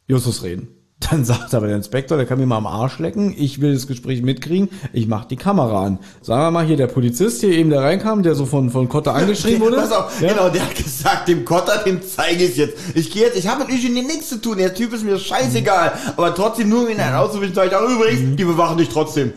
Justus 0.08 0.44
reden. 0.44 0.70
Dann 1.00 1.24
sagt 1.24 1.54
aber 1.54 1.68
der 1.68 1.76
Inspektor, 1.76 2.18
der 2.18 2.26
kann 2.26 2.40
mir 2.40 2.48
mal 2.48 2.58
am 2.58 2.66
Arsch 2.66 2.98
lecken, 2.98 3.34
ich 3.38 3.62
will 3.62 3.74
das 3.74 3.86
Gespräch 3.86 4.24
mitkriegen, 4.24 4.70
ich 4.94 5.08
mach 5.08 5.26
die 5.26 5.36
Kamera 5.36 5.86
an. 5.86 6.00
Sagen 6.22 6.42
wir 6.42 6.50
mal 6.52 6.66
hier, 6.66 6.76
der 6.76 6.88
Polizist 6.88 7.42
hier 7.42 7.52
eben, 7.52 7.70
der 7.70 7.82
reinkam, 7.84 8.24
der 8.24 8.34
so 8.34 8.48
von, 8.48 8.72
von 8.72 8.90
Kotter 8.90 9.14
angeschrieben 9.14 9.62
wurde. 9.62 9.76
Pass 9.78 9.92
auf, 9.92 10.20
Ja. 10.22 10.30
genau, 10.34 10.50
der 10.50 10.64
hat 10.64 10.76
gesagt, 10.76 11.28
dem 11.28 11.46
Kotter, 11.46 11.84
dem 11.86 12.02
zeige 12.02 12.46
ich 12.46 12.58
jetzt. 12.58 12.78
Ich 12.96 13.12
gehe 13.12 13.22
jetzt, 13.24 13.38
ich 13.38 13.48
habe 13.48 13.64
mit 13.66 13.72
Eugenie 13.74 14.02
nichts 14.02 14.30
zu 14.30 14.42
tun, 14.42 14.58
der 14.58 14.74
Typ 14.74 14.92
ist 14.92 15.04
mir 15.06 15.20
scheißegal. 15.20 15.94
Aber 16.18 16.34
trotzdem 16.34 16.70
nur 16.70 16.82
um 16.82 16.90
ihn 16.90 17.00
auszuwischen, 17.00 17.54
sage 17.54 17.70
ich 17.70 17.76
auch 17.76 17.88
übrigens, 17.88 18.36
die 18.36 18.44
bewachen 18.44 18.80
dich 18.80 18.90
trotzdem. 18.90 19.34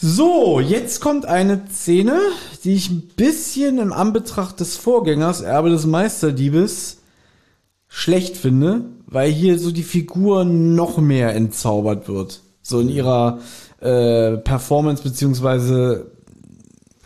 So, 0.00 0.60
jetzt 0.60 1.00
kommt 1.00 1.26
eine 1.26 1.62
Szene, 1.70 2.18
die 2.64 2.74
ich 2.74 2.88
ein 2.88 3.02
bisschen 3.16 3.78
im 3.78 3.92
Anbetracht 3.92 4.58
des 4.60 4.76
Vorgängers, 4.76 5.40
Erbe 5.42 5.70
des 5.70 5.86
Meisterdiebes, 5.86 6.97
schlecht 7.98 8.36
finde, 8.36 8.82
weil 9.06 9.28
hier 9.28 9.58
so 9.58 9.72
die 9.72 9.82
Figur 9.82 10.44
noch 10.44 10.98
mehr 10.98 11.34
entzaubert 11.34 12.08
wird. 12.08 12.42
So 12.62 12.78
in 12.78 12.88
ihrer 12.88 13.38
äh, 13.80 14.36
Performance, 14.36 15.02
beziehungsweise, 15.02 16.12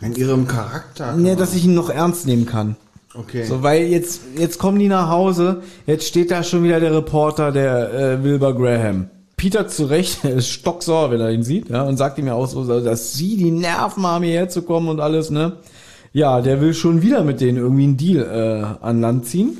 In 0.01 0.13
ihrem 0.13 0.47
Charakter. 0.47 1.15
ne, 1.15 1.35
dass 1.35 1.55
ich 1.55 1.65
ihn 1.65 1.73
noch 1.73 1.89
ernst 1.89 2.27
nehmen 2.27 2.45
kann. 2.45 2.75
Okay. 3.15 3.43
So, 3.45 3.63
weil 3.63 3.87
jetzt, 3.87 4.21
jetzt 4.37 4.59
kommen 4.59 4.77
die 4.77 4.87
nach 4.87 5.09
Hause, 5.09 5.63
jetzt 5.87 6.07
steht 6.07 6.29
da 6.29 6.43
schon 6.43 6.63
wieder 6.63 6.79
der 6.79 6.93
Reporter, 6.93 7.51
der 7.51 7.93
äh, 7.93 8.23
Wilbur 8.23 8.55
Graham. 8.55 9.09
Peter 9.35 9.67
zu 9.67 9.85
Recht, 9.85 10.19
er 10.23 10.35
ist 10.35 10.49
stocksauer, 10.49 11.09
wenn 11.09 11.21
er 11.21 11.31
ihn 11.31 11.43
sieht, 11.43 11.69
ja, 11.69 11.81
und 11.83 11.97
sagt 11.97 12.19
ihm 12.19 12.27
ja 12.27 12.35
auch 12.35 12.47
so, 12.47 12.81
dass 12.81 13.13
sie 13.13 13.35
die 13.35 13.51
Nerven 13.51 14.05
haben, 14.05 14.23
hierher 14.23 14.49
zu 14.49 14.61
kommen 14.61 14.89
und 14.89 14.99
alles, 14.99 15.31
ne. 15.31 15.53
Ja, 16.11 16.41
der 16.41 16.61
will 16.61 16.75
schon 16.75 17.01
wieder 17.01 17.23
mit 17.23 17.41
denen 17.41 17.57
irgendwie 17.57 17.83
einen 17.85 17.97
Deal 17.97 18.75
äh, 18.81 18.85
an 18.85 19.01
Land 19.01 19.25
ziehen. 19.25 19.57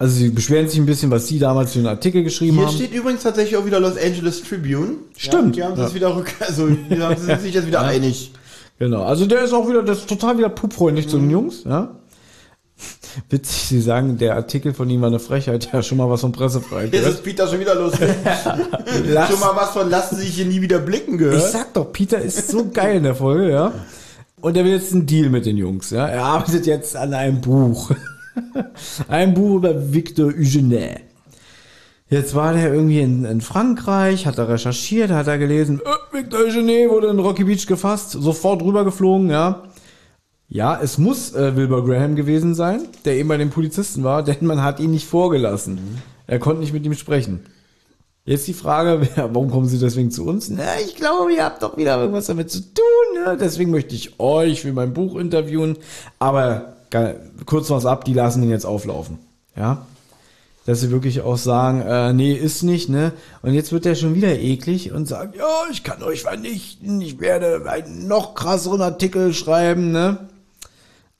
Also 0.00 0.14
sie 0.16 0.30
beschweren 0.30 0.66
sich 0.66 0.78
ein 0.78 0.86
bisschen, 0.86 1.10
was 1.10 1.28
sie 1.28 1.38
damals 1.38 1.72
für 1.74 1.78
einen 1.80 1.88
Artikel 1.88 2.22
geschrieben 2.24 2.56
Hier 2.56 2.66
haben. 2.66 2.74
steht 2.74 2.94
übrigens 2.94 3.22
tatsächlich 3.22 3.56
auch 3.58 3.66
wieder 3.66 3.78
Los 3.80 3.98
Angeles 3.98 4.42
Tribune. 4.42 4.92
Stimmt. 5.14 5.56
Ja, 5.56 5.66
die 5.66 5.70
haben 5.72 5.78
Ja. 5.78 5.86
sich 5.86 5.94
wieder 5.94 6.16
rück, 6.16 6.32
also 6.40 6.68
die 6.68 6.98
haben 7.02 7.38
sich 7.40 7.52
jetzt 7.54 7.66
wieder 7.66 7.82
einig. 7.82 8.32
Genau, 8.78 9.02
also 9.02 9.26
der 9.26 9.42
ist 9.42 9.52
auch 9.52 9.68
wieder, 9.68 9.82
das 9.82 9.98
ist 9.98 10.08
total 10.08 10.38
wieder 10.38 10.48
pupfreundlich 10.48 11.06
zu 11.06 11.18
Mhm. 11.18 11.22
den 11.24 11.30
Jungs, 11.30 11.64
ja. 11.64 11.96
Witzig, 13.28 13.56
sie 13.68 13.80
sagen, 13.82 14.16
der 14.16 14.36
Artikel 14.36 14.72
von 14.72 14.88
ihm 14.88 15.02
war 15.02 15.08
eine 15.08 15.18
Frechheit, 15.18 15.68
ja, 15.70 15.82
schon 15.82 15.98
mal 15.98 16.08
was 16.08 16.22
von 16.22 16.32
Pressefreiheit 16.32 16.94
Jetzt 16.94 17.06
ist 17.06 17.22
Peter 17.22 17.46
schon 17.46 17.60
wieder. 17.60 17.74
Lass- 19.04 19.30
schon 19.30 19.40
mal 19.40 19.54
was 19.54 19.70
von 19.72 19.90
lassen 19.90 20.16
Sie 20.16 20.22
sich 20.22 20.34
hier 20.36 20.46
nie 20.46 20.62
wieder 20.62 20.78
blicken 20.78 21.18
gehört. 21.18 21.36
Ich 21.36 21.42
sag 21.50 21.74
doch, 21.74 21.92
Peter 21.92 22.18
ist 22.18 22.48
so 22.50 22.70
geil 22.72 22.96
in 22.96 23.02
der 23.02 23.14
Folge, 23.14 23.50
ja. 23.50 23.72
Und 24.40 24.56
er 24.56 24.64
will 24.64 24.72
jetzt 24.72 24.94
einen 24.94 25.04
Deal 25.04 25.28
mit 25.28 25.44
den 25.44 25.58
Jungs, 25.58 25.90
ja. 25.90 26.06
Er 26.06 26.24
arbeitet 26.24 26.64
jetzt 26.64 26.96
an 26.96 27.12
einem 27.12 27.42
Buch. 27.42 27.90
Ein 29.08 29.34
Buch 29.34 29.56
über 29.56 29.92
Victor 29.92 30.28
Eugene. 30.28 31.00
Jetzt 32.08 32.34
war 32.34 32.54
der 32.54 32.74
irgendwie 32.74 33.00
in, 33.00 33.24
in 33.24 33.40
Frankreich, 33.40 34.26
hat 34.26 34.38
er 34.38 34.48
recherchiert, 34.48 35.10
hat 35.10 35.28
er 35.28 35.38
gelesen, 35.38 35.80
äh, 35.80 36.16
Victor 36.16 36.40
Eugene 36.40 36.90
wurde 36.90 37.06
in 37.06 37.20
Rocky 37.20 37.44
Beach 37.44 37.66
gefasst, 37.66 38.10
sofort 38.10 38.62
rübergeflogen, 38.62 39.30
ja. 39.30 39.62
Ja, 40.48 40.80
es 40.82 40.98
muss 40.98 41.32
äh, 41.34 41.54
Wilbur 41.54 41.86
Graham 41.86 42.16
gewesen 42.16 42.56
sein, 42.56 42.82
der 43.04 43.14
eben 43.14 43.28
bei 43.28 43.36
den 43.36 43.50
Polizisten 43.50 44.02
war, 44.02 44.22
denn 44.24 44.38
man 44.40 44.62
hat 44.62 44.80
ihn 44.80 44.90
nicht 44.90 45.06
vorgelassen. 45.06 46.02
Er 46.26 46.40
konnte 46.40 46.60
nicht 46.60 46.72
mit 46.72 46.84
ihm 46.84 46.94
sprechen. 46.94 47.46
Jetzt 48.24 48.48
die 48.48 48.54
Frage, 48.54 49.08
warum 49.16 49.48
kommen 49.48 49.68
Sie 49.68 49.78
deswegen 49.78 50.10
zu 50.10 50.26
uns? 50.26 50.50
Na, 50.50 50.80
ich 50.84 50.96
glaube, 50.96 51.32
ihr 51.32 51.44
habt 51.44 51.62
doch 51.62 51.76
wieder 51.76 52.00
irgendwas 52.00 52.26
damit 52.26 52.50
zu 52.50 52.60
tun. 52.60 53.24
Ne? 53.24 53.38
Deswegen 53.40 53.70
möchte 53.70 53.94
ich 53.94 54.18
euch 54.18 54.62
für 54.62 54.72
mein 54.72 54.92
Buch 54.92 55.16
interviewen. 55.16 55.76
Aber 56.18 56.76
kurz 57.46 57.70
was 57.70 57.86
ab, 57.86 58.04
die 58.04 58.14
lassen 58.14 58.42
ihn 58.42 58.50
jetzt 58.50 58.66
auflaufen. 58.66 59.18
Ja, 59.56 59.86
dass 60.66 60.80
sie 60.80 60.90
wirklich 60.90 61.22
auch 61.22 61.36
sagen, 61.36 61.80
äh, 61.80 62.12
nee, 62.12 62.32
ist 62.32 62.62
nicht, 62.62 62.88
ne? 62.88 63.12
Und 63.42 63.54
jetzt 63.54 63.72
wird 63.72 63.86
er 63.86 63.94
schon 63.94 64.14
wieder 64.14 64.38
eklig 64.38 64.92
und 64.92 65.08
sagt, 65.08 65.34
ja, 65.36 65.64
ich 65.70 65.82
kann 65.82 66.02
euch 66.02 66.22
vernichten, 66.22 67.00
ich 67.00 67.18
werde 67.20 67.68
einen 67.68 68.06
noch 68.06 68.34
krasseren 68.34 68.82
Artikel 68.82 69.32
schreiben, 69.32 69.90
ne? 69.90 70.28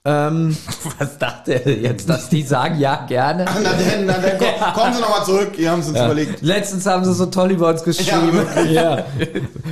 Ähm, 0.03 0.57
Was 0.99 1.19
dachte 1.19 1.63
er 1.63 1.77
jetzt, 1.77 2.09
dass 2.09 2.27
die 2.27 2.41
sagen, 2.41 2.79
ja, 2.79 3.05
gerne? 3.05 3.45
Na 3.45 3.61
dann, 3.61 4.05
na 4.07 4.13
dann, 4.13 4.37
komm, 4.39 4.73
kommen 4.73 4.93
Sie 4.95 5.01
nochmal 5.01 5.25
zurück, 5.25 5.59
ihr 5.59 5.69
haben 5.69 5.81
es 5.81 5.89
uns 5.89 5.99
überlegt. 5.99 6.41
Letztens 6.41 6.87
haben 6.87 7.05
sie 7.05 7.13
so 7.13 7.27
toll 7.27 7.51
über 7.51 7.69
uns 7.69 7.83
geschrieben. 7.83 8.41
ja, 8.71 9.05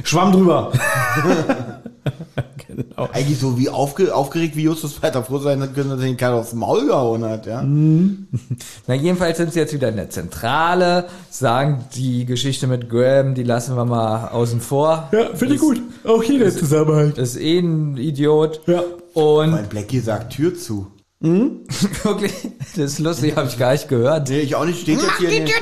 Schwamm 0.03 0.31
drüber. 0.31 0.71
genau. 2.67 3.09
Eigentlich 3.11 3.39
so 3.39 3.57
wie 3.57 3.69
aufge, 3.69 4.13
aufgeregt 4.13 4.55
wie 4.55 4.63
Justus 4.63 5.01
weiter 5.01 5.23
froh 5.23 5.39
sein 5.39 5.67
können, 5.73 5.89
dass 5.89 5.99
er 5.99 6.05
ihn 6.05 6.17
keiner 6.17 6.35
aufs 6.35 6.53
Maul 6.53 6.85
gehauen 6.85 7.25
hat, 7.25 7.47
ja. 7.47 7.63
Na, 7.63 8.93
jedenfalls 8.93 9.37
sind 9.37 9.51
sie 9.51 9.59
jetzt 9.59 9.73
wieder 9.73 9.89
in 9.89 9.95
der 9.95 10.11
Zentrale, 10.11 11.05
sagen 11.31 11.85
die 11.95 12.25
Geschichte 12.25 12.67
mit 12.67 12.87
Graham, 12.87 13.33
die 13.33 13.43
lassen 13.43 13.75
wir 13.75 13.85
mal 13.85 14.27
außen 14.27 14.61
vor. 14.61 15.09
Ja, 15.11 15.33
finde 15.33 15.55
ich 15.55 15.59
gut. 15.61 15.81
Auch 16.03 16.21
hier 16.21 16.37
der 16.37 16.51
Zusammenhalt. 16.55 17.17
Ist 17.17 17.35
eh 17.37 17.57
ein 17.57 17.97
Idiot. 17.97 18.61
Ja. 18.67 18.83
Und 19.13 19.51
Mein 19.51 19.67
Blackie 19.69 19.99
sagt 19.99 20.33
Tür 20.33 20.55
zu. 20.55 20.87
wirklich, 21.21 22.33
das 22.75 22.93
ist 22.93 22.99
lustig, 22.99 23.35
habe 23.35 23.47
ich 23.47 23.57
gar 23.57 23.73
nicht 23.73 23.87
gehört. 23.89 24.29
Nee, 24.29 24.39
ich 24.39 24.55
auch 24.55 24.65
nicht, 24.65 24.81
steht 24.81 25.01
jetzt 25.01 25.17
hier. 25.17 25.29
in 25.29 25.45
den- 25.45 25.53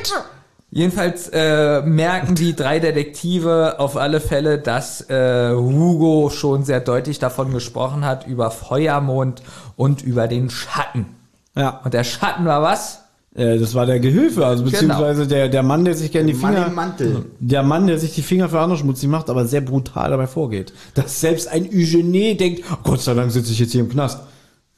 Jedenfalls 0.70 1.30
äh, 1.32 1.82
merken 1.82 2.36
die 2.36 2.54
drei 2.54 2.80
Detektive 2.80 3.80
auf 3.80 3.96
alle 3.96 4.20
Fälle, 4.20 4.60
dass 4.60 5.10
äh, 5.10 5.52
Hugo 5.54 6.30
schon 6.30 6.66
sehr 6.66 6.82
deutlich 6.82 7.20
davon 7.20 7.54
gesprochen 7.54 8.04
hat, 8.06 8.28
über 8.28 8.52
Feuermond 8.52 9.42
und 9.78 10.02
über 10.04 10.28
den 10.28 10.50
Schatten. 10.50 11.16
Ja. 11.56 11.80
Und 11.86 11.94
der 11.94 12.04
Schatten 12.04 12.46
war 12.46 12.62
was? 12.62 13.06
Äh, 13.38 13.60
das 13.60 13.76
war 13.76 13.86
der 13.86 14.00
Gehilfe, 14.00 14.46
also 14.46 14.64
beziehungsweise 14.64 15.28
der, 15.28 15.48
der 15.48 15.62
Mann, 15.62 15.86
der 15.86 15.94
sich 15.94 16.12
gerne 16.12 16.34
die 16.34 16.38
Mann 16.38 16.54
Finger. 16.56 16.68
im 16.68 16.74
Mantel. 16.74 17.26
Der 17.40 17.62
Mann, 17.62 17.86
der 17.86 18.00
sich 18.00 18.16
die 18.16 18.24
Finger 18.24 18.50
für 18.50 18.60
andere 18.60 18.80
schmutzig 18.80 19.10
macht, 19.10 19.30
aber 19.30 19.46
sehr 19.46 19.62
brutal 19.62 20.10
dabei 20.10 20.26
vorgeht. 20.26 20.74
Dass 20.96 21.22
selbst 21.22 21.48
ein 21.48 21.70
Eugenie 21.72 22.36
denkt, 22.36 22.64
oh 22.72 22.78
Gott 22.84 23.02
sei 23.02 23.14
Dank 23.14 23.32
sitze 23.32 23.52
ich 23.52 23.60
jetzt 23.60 23.72
hier 23.72 23.82
im 23.82 23.90
Knast. 23.90 24.22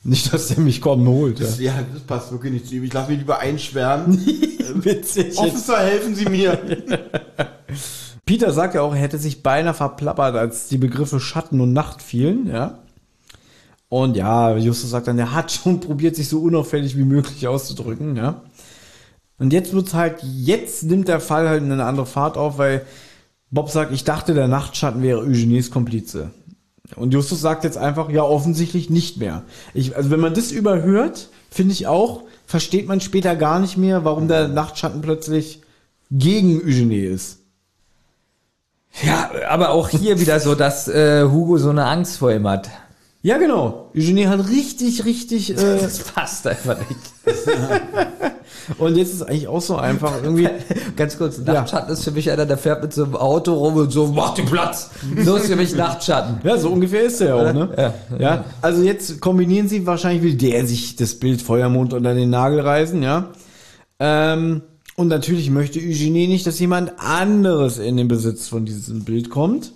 Nicht, 0.03 0.33
dass 0.33 0.49
der 0.49 0.59
mich 0.59 0.81
kommen 0.81 1.07
holt. 1.07 1.39
Ja. 1.39 1.47
Ja, 1.59 1.73
das 1.93 2.03
passt 2.03 2.31
wirklich 2.31 2.53
nicht 2.53 2.67
zu 2.67 2.75
ihm. 2.75 2.83
Ich 2.83 2.93
lasse 2.93 3.09
mich 3.09 3.19
lieber 3.19 3.39
einsperren. 3.39 4.17
Witzig. 4.75 5.37
Officer, 5.37 5.77
helfen 5.79 6.15
Sie 6.15 6.25
mir. 6.25 6.57
Peter 8.25 8.51
sagt 8.51 8.75
ja 8.75 8.81
auch, 8.81 8.93
er 8.93 8.99
hätte 8.99 9.17
sich 9.17 9.41
beinahe 9.41 9.73
verplappert, 9.73 10.35
als 10.35 10.67
die 10.67 10.77
Begriffe 10.77 11.19
Schatten 11.19 11.61
und 11.61 11.73
Nacht 11.73 12.01
fielen, 12.01 12.47
ja. 12.47 12.79
Und 13.89 14.15
ja, 14.15 14.55
Justus 14.55 14.91
sagt 14.91 15.07
dann, 15.07 15.17
er 15.17 15.33
hat 15.33 15.51
schon 15.51 15.79
probiert, 15.79 16.15
sich 16.15 16.29
so 16.29 16.39
unauffällig 16.41 16.95
wie 16.95 17.05
möglich 17.05 17.47
auszudrücken, 17.47 18.15
ja. 18.15 18.43
Und 19.39 19.53
jetzt 19.53 19.73
wird's 19.73 19.93
halt, 19.93 20.21
jetzt 20.21 20.83
nimmt 20.83 21.07
der 21.07 21.19
Fall 21.19 21.47
halt 21.47 21.63
eine 21.63 21.83
andere 21.83 22.05
Fahrt 22.05 22.37
auf, 22.37 22.57
weil 22.57 22.85
Bob 23.51 23.69
sagt, 23.69 23.91
ich 23.93 24.03
dachte, 24.03 24.33
der 24.33 24.47
Nachtschatten 24.47 25.01
wäre 25.01 25.19
Eugenies 25.19 25.71
Komplize. 25.71 26.31
Und 26.95 27.13
Justus 27.13 27.41
sagt 27.41 27.63
jetzt 27.63 27.77
einfach, 27.77 28.09
ja, 28.09 28.23
offensichtlich 28.23 28.89
nicht 28.89 29.17
mehr. 29.17 29.43
Ich, 29.73 29.95
also 29.95 30.09
wenn 30.09 30.19
man 30.19 30.33
das 30.33 30.51
überhört, 30.51 31.29
finde 31.49 31.73
ich 31.73 31.87
auch, 31.87 32.23
versteht 32.45 32.87
man 32.87 32.99
später 32.99 33.35
gar 33.35 33.59
nicht 33.59 33.77
mehr, 33.77 34.03
warum 34.03 34.27
der 34.27 34.47
Nachtschatten 34.47 35.01
plötzlich 35.01 35.61
gegen 36.11 36.61
Eugenie 36.61 37.05
ist. 37.05 37.39
Ja, 39.03 39.29
aber 39.47 39.69
auch 39.69 39.89
hier 39.89 40.19
wieder 40.19 40.39
so, 40.39 40.55
dass 40.55 40.87
äh, 40.87 41.23
Hugo 41.23 41.57
so 41.57 41.69
eine 41.69 41.85
Angst 41.85 42.17
vor 42.17 42.31
ihm 42.31 42.47
hat. 42.47 42.69
Ja, 43.21 43.37
genau. 43.37 43.91
Eugenie 43.95 44.27
hat 44.27 44.49
richtig, 44.49 45.05
richtig. 45.05 45.51
Äh, 45.51 45.55
Das 45.55 45.99
passt 45.99 46.47
einfach 46.47 46.77
nicht. 46.79 47.35
und 48.77 48.95
jetzt 48.95 49.13
ist 49.13 49.23
eigentlich 49.23 49.47
auch 49.47 49.61
so 49.61 49.77
einfach 49.77 50.13
irgendwie. 50.21 50.49
Ganz 50.95 51.17
kurz, 51.17 51.37
Nachtschatten 51.39 51.93
ist 51.93 52.03
für 52.03 52.11
mich 52.11 52.29
einer, 52.31 52.45
der 52.45 52.57
fährt 52.57 52.81
mit 52.81 52.93
so 52.93 53.03
einem 53.03 53.15
Auto 53.15 53.53
rum 53.53 53.75
und 53.75 53.91
so, 53.91 54.07
mach 54.07 54.33
den 54.33 54.45
Platz. 54.45 54.91
So 55.23 55.35
ist 55.35 55.47
für 55.47 55.55
mich 55.55 55.75
Nachtschatten. 55.75 56.39
Ja, 56.43 56.57
so 56.57 56.69
ungefähr 56.69 57.03
ist 57.03 57.21
er 57.21 57.27
ja 57.27 57.35
auch, 57.35 57.53
ne? 57.53 57.93
Ja. 58.17 58.45
Also 58.61 58.83
jetzt 58.83 59.19
kombinieren 59.21 59.67
sie 59.67 59.85
wahrscheinlich, 59.85 60.23
will 60.23 60.35
der 60.35 60.65
sich 60.65 60.95
das 60.95 61.15
Bild 61.15 61.41
Feuermond 61.41 61.93
unter 61.93 62.13
den 62.13 62.29
Nagel 62.29 62.59
reißen, 62.59 63.01
ja. 63.01 63.29
Ähm, 63.99 64.61
und 64.95 65.07
natürlich 65.07 65.49
möchte 65.49 65.79
Eugenie 65.79 66.27
nicht, 66.27 66.45
dass 66.45 66.59
jemand 66.59 66.91
anderes 66.99 67.77
in 67.77 67.95
den 67.95 68.09
Besitz 68.09 68.49
von 68.49 68.65
diesem 68.65 69.05
Bild 69.05 69.29
kommt. 69.29 69.71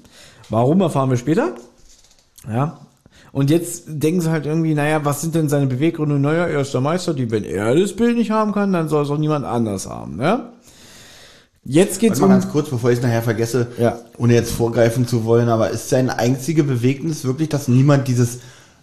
Warum, 0.49 0.81
erfahren 0.81 1.09
wir 1.09 1.17
später. 1.17 1.55
Ja. 2.47 2.82
Und 3.33 3.49
jetzt 3.49 3.83
denken 3.87 4.21
sie 4.21 4.29
halt 4.29 4.45
irgendwie, 4.45 4.73
naja, 4.75 5.03
was 5.03 5.19
sind 5.21 5.33
denn 5.35 5.49
seine 5.49 5.65
Beweggründe? 5.65 6.19
Naja, 6.19 6.45
er 6.45 6.61
ist 6.61 6.73
der 6.73 6.81
Meister, 6.81 7.13
die, 7.15 7.29
wenn 7.31 7.43
er 7.43 7.75
das 7.75 7.93
Bild 7.93 8.15
nicht 8.15 8.29
haben 8.31 8.53
kann, 8.53 8.71
dann 8.71 8.87
soll 8.87 9.03
es 9.03 9.09
auch 9.09 9.17
niemand 9.17 9.43
anders 9.43 9.89
haben, 9.89 10.21
ja. 10.21 10.49
Jetzt 11.65 11.99
geht's 11.99 12.19
Warte 12.19 12.29
mal 12.29 12.35
um, 12.35 12.41
ganz 12.41 12.51
kurz, 12.51 12.69
bevor 12.69 12.91
ich 12.91 12.97
es 12.99 13.03
nachher 13.03 13.21
vergesse, 13.23 13.67
Ja. 13.77 13.97
ohne 14.17 14.33
jetzt 14.33 14.51
vorgreifen 14.51 15.07
zu 15.07 15.23
wollen, 15.25 15.49
aber 15.49 15.69
ist 15.71 15.89
sein 15.89 16.09
einzige 16.09 16.63
Bewegnis 16.63 17.23
wirklich, 17.23 17.49
dass 17.49 17.67
niemand 17.67 18.07
dieses, 18.07 18.39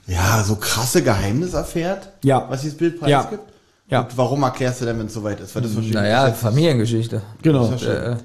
ja, 0.07 0.43
so 0.43 0.57
krasse 0.57 1.03
Geheimnis 1.03 1.53
erfährt? 1.55 2.09
Ja. 2.25 2.47
Was 2.49 2.63
dieses 2.63 2.77
Bild 2.79 3.01
Ja. 3.07 3.21
preisgibt? 3.23 3.45
Ja. 3.89 4.01
Und 4.03 4.17
warum 4.17 4.43
erklärst 4.45 4.81
du 4.81 4.87
denn, 4.87 4.99
wenn 4.99 5.07
es 5.07 5.15
soweit 5.15 5.41
ist? 5.41 5.55
Weil 5.55 5.63
das 5.63 5.73
Naja. 5.75 6.33
Familiengeschichte. 6.33 7.21
genau. 7.43 7.65
Ist 7.67 7.71
ja 7.73 7.79
schlimm. 7.79 7.97
Äh, 8.03 8.17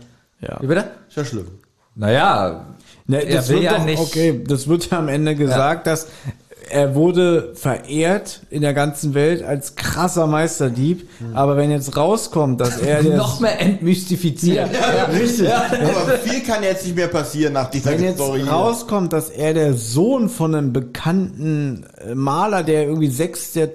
Ja. 0.48 0.58
wie 0.62 0.68
bitte? 0.68 0.86
Ist 1.10 1.18
ja 1.18 1.26
schlimm. 1.26 1.48
Naja, 1.96 2.66
Ne, 3.08 3.24
Er 3.24 3.36
das 3.38 3.50
will 3.50 3.56
wird 3.58 3.64
ja 3.66 3.78
doch, 3.78 3.86
nicht- 3.86 4.00
Okay, 4.02 4.44
das 4.48 4.68
wird 4.68 4.90
ja 4.90 4.98
am 5.00 5.08
Ende 5.10 5.36
gesagt, 5.36 5.86
dass 5.88 6.08
er 6.68 6.96
wurde 6.96 7.52
verehrt 7.54 8.42
in 8.50 8.62
der 8.64 8.74
ganzen 8.74 9.14
Welt 9.14 9.44
als 9.44 9.76
krasser 9.76 10.26
Meisterdieb, 10.26 11.08
aber 11.36 11.58
wenn 11.58 11.70
jetzt 11.70 11.96
rauskommt, 11.96 12.60
dass 12.60 12.80
er 12.80 13.04
noch 13.16 13.40
mehr 13.40 13.62
entmystifiziert. 13.62 14.70
richtig, 15.14 15.48
Aber 15.54 16.18
viel 16.24 16.42
kann 16.42 16.64
jetzt 16.64 16.84
nicht 16.84 16.96
mehr 16.96 17.08
passieren 17.10 17.54
nach 17.54 17.70
dieser 17.70 17.92
wenn 17.92 18.02
jetzt 18.04 18.16
Story. 18.16 18.42
hier. 18.42 18.50
rauskommt, 18.52 19.14
dass 19.14 19.30
er 19.30 19.54
der 19.54 19.76
Sohn 19.76 20.28
von 20.28 20.56
einem 20.56 20.74
bekannten 20.74 21.86
äh, 22.04 22.16
Maler, 22.16 22.64
der 22.64 22.86
irgendwie 22.86 23.10
sechs 23.12 23.54
der 23.54 23.70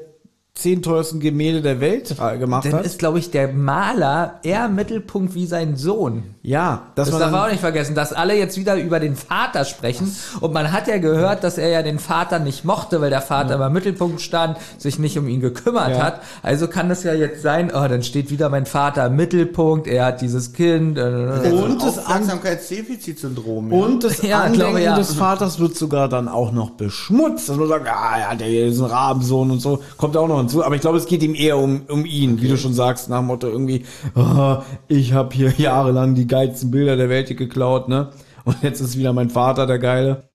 zehn 0.60 0.82
teuersten 0.82 1.20
Gemälde 1.20 1.62
der 1.62 1.80
Welt 1.80 2.14
äh, 2.20 2.38
gemacht 2.38 2.64
Dann 2.66 2.74
hat, 2.74 2.86
ist, 2.86 2.98
glaube 2.98 3.18
ich, 3.18 3.30
der 3.30 3.48
Maler 3.52 4.40
eher 4.42 4.68
Mittelpunkt 4.68 5.34
wie 5.34 5.46
sein 5.46 5.76
Sohn. 5.76 6.22
ja, 6.42 6.82
Das 6.94 7.10
man 7.10 7.20
darf 7.20 7.30
man 7.30 7.40
dann, 7.40 7.48
auch 7.48 7.52
nicht 7.52 7.60
vergessen, 7.60 7.94
dass 7.94 8.12
alle 8.12 8.34
jetzt 8.36 8.56
wieder 8.58 8.76
über 8.76 9.00
den 9.00 9.16
Vater 9.16 9.64
sprechen. 9.64 10.14
Und 10.40 10.52
man 10.52 10.72
hat 10.72 10.86
ja 10.88 10.98
gehört, 10.98 11.42
dass 11.44 11.58
er 11.58 11.68
ja 11.68 11.82
den 11.82 11.98
Vater 11.98 12.38
nicht 12.38 12.64
mochte, 12.64 13.00
weil 13.00 13.10
der 13.10 13.22
Vater 13.22 13.54
immer 13.56 13.66
im 13.68 13.72
Mittelpunkt 13.72 14.20
stand, 14.20 14.56
sich 14.78 14.98
nicht 14.98 15.18
um 15.18 15.26
ihn 15.28 15.40
gekümmert 15.40 15.90
Ja. 15.96 16.02
hat. 16.02 16.20
Also 16.42 16.68
kann 16.68 16.88
das 16.88 17.02
ja 17.04 17.14
jetzt 17.14 17.42
sein, 17.42 17.70
oh, 17.74 17.88
dann 17.88 18.02
steht 18.02 18.30
wieder 18.30 18.48
mein 18.48 18.66
Vater 18.66 19.06
im 19.06 19.16
Mittelpunkt, 19.16 19.86
er 19.86 20.04
hat 20.06 20.20
dieses 20.20 20.52
Kind. 20.52 20.98
äh, 20.98 21.02
und 21.02 21.52
und 21.52 21.82
das 21.82 21.96
das 21.96 22.06
Aufmerksamkeitsdefizitsyndrom. 22.06 23.72
ja. 23.72 23.78
Und 23.78 24.04
das 24.04 24.22
Ja, 24.30 24.38
Andenken 24.40 24.60
glaube, 24.60 24.82
ja. 24.82 24.96
des 24.96 25.14
Vaters 25.14 25.58
wird 25.58 25.76
sogar 25.76 26.08
dann 26.08 26.28
auch 26.28 26.52
noch 26.52 26.70
beschmutzt. 26.70 27.48
Dass 27.48 27.56
man 27.56 27.68
sagt, 27.68 27.86
ah, 27.88 28.18
er 28.18 28.30
hat 28.30 28.40
ja 28.40 28.46
hier 28.46 28.66
diesen 28.66 28.86
Rabensohn 28.86 29.50
und 29.50 29.60
so. 29.60 29.80
Kommt 29.96 30.16
auch 30.16 30.28
noch 30.28 30.38
hinzu. 30.50 30.64
Aber 30.64 30.74
ich 30.74 30.80
glaube, 30.80 30.98
es 30.98 31.06
geht 31.06 31.22
ihm 31.22 31.34
eher 31.34 31.58
um, 31.58 31.82
um 31.88 32.04
ihn, 32.04 32.40
wie 32.40 32.48
du 32.48 32.56
schon 32.56 32.74
sagst, 32.74 33.08
nach 33.08 33.18
dem 33.18 33.26
Motto 33.26 33.48
irgendwie, 33.48 33.84
ah, 34.14 34.62
ich 34.88 35.12
habe 35.12 35.34
hier 35.34 35.52
jahrelang 35.58 36.14
die 36.14 36.26
geilsten 36.26 36.70
Bilder 36.70 36.96
der 36.96 37.08
Welt 37.08 37.36
geklaut, 37.36 37.88
ne? 37.88 38.10
Und 38.44 38.62
jetzt 38.62 38.80
ist 38.80 38.98
wieder 38.98 39.12
mein 39.12 39.30
Vater 39.30 39.66
der 39.66 39.78
Geile. 39.78 40.30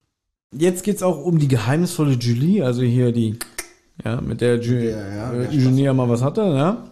Jetzt 0.53 0.84
geht's 0.84 1.03
auch 1.03 1.24
um 1.24 1.39
die 1.39 1.47
geheimnisvolle 1.47 2.13
Julie, 2.13 2.63
also 2.63 2.82
hier 2.82 3.11
die, 3.11 3.38
ja, 4.03 4.22
mit 4.22 4.41
der 4.41 4.59
Ju 4.59 4.76
Ja, 4.76 4.89
ja, 4.89 5.34
äh, 5.34 5.43
ja, 5.43 5.49
Eugenie 5.49 5.84
ja 5.84 5.93
mal 5.93 6.07
was 6.07 6.22
hatte, 6.22 6.41
ja. 6.41 6.86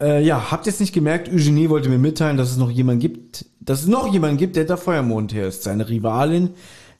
Äh, 0.00 0.24
ja, 0.24 0.50
habt 0.50 0.66
ihr 0.66 0.72
es 0.72 0.80
nicht 0.80 0.92
gemerkt? 0.92 1.28
Eugenie 1.28 1.68
wollte 1.68 1.88
mir 1.88 1.98
mitteilen, 1.98 2.36
dass 2.36 2.50
es 2.50 2.56
noch 2.56 2.70
jemand 2.70 3.00
gibt, 3.00 3.44
dass 3.60 3.82
es 3.82 3.86
noch 3.86 4.12
jemanden 4.12 4.36
gibt, 4.36 4.56
der 4.56 4.64
der 4.64 4.76
Feuermond 4.76 5.32
her 5.32 5.46
ist. 5.46 5.62
Seine 5.62 5.88
Rivalin 5.88 6.50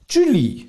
Julie. 0.09 0.65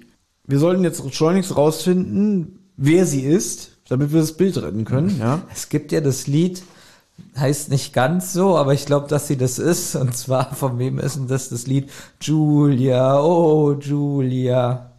Wir 0.47 0.59
sollten 0.59 0.83
jetzt 0.83 1.15
schleunigst 1.15 1.57
rausfinden, 1.57 2.59
wer 2.77 3.07
sie 3.07 3.23
ist, 3.23 3.74
damit 3.89 4.13
wir 4.13 4.21
das 4.21 4.37
Bild 4.37 4.57
retten 4.59 4.85
können, 4.85 5.19
ja. 5.21 5.43
Es 5.53 5.69
gibt 5.69 5.93
ja 5.93 6.01
das 6.01 6.27
Lied, 6.27 6.63
heißt 7.37 7.71
nicht 7.71 7.93
ganz 7.93 8.33
so, 8.33 8.57
aber 8.57 8.75
ich 8.75 8.87
glaube, 8.87 9.09
dass 9.09 9.29
sie 9.29 9.37
das 9.37 9.59
ist. 9.59 9.95
Und 9.97 10.17
zwar, 10.17 10.55
von 10.55 10.79
wem 10.79 10.99
ist 10.99 11.17
denn 11.17 11.29
das, 11.29 11.49
das 11.49 11.67
Lied? 11.67 11.91
Julia, 12.21 13.21
oh 13.21 13.73
Julia. 13.73 14.91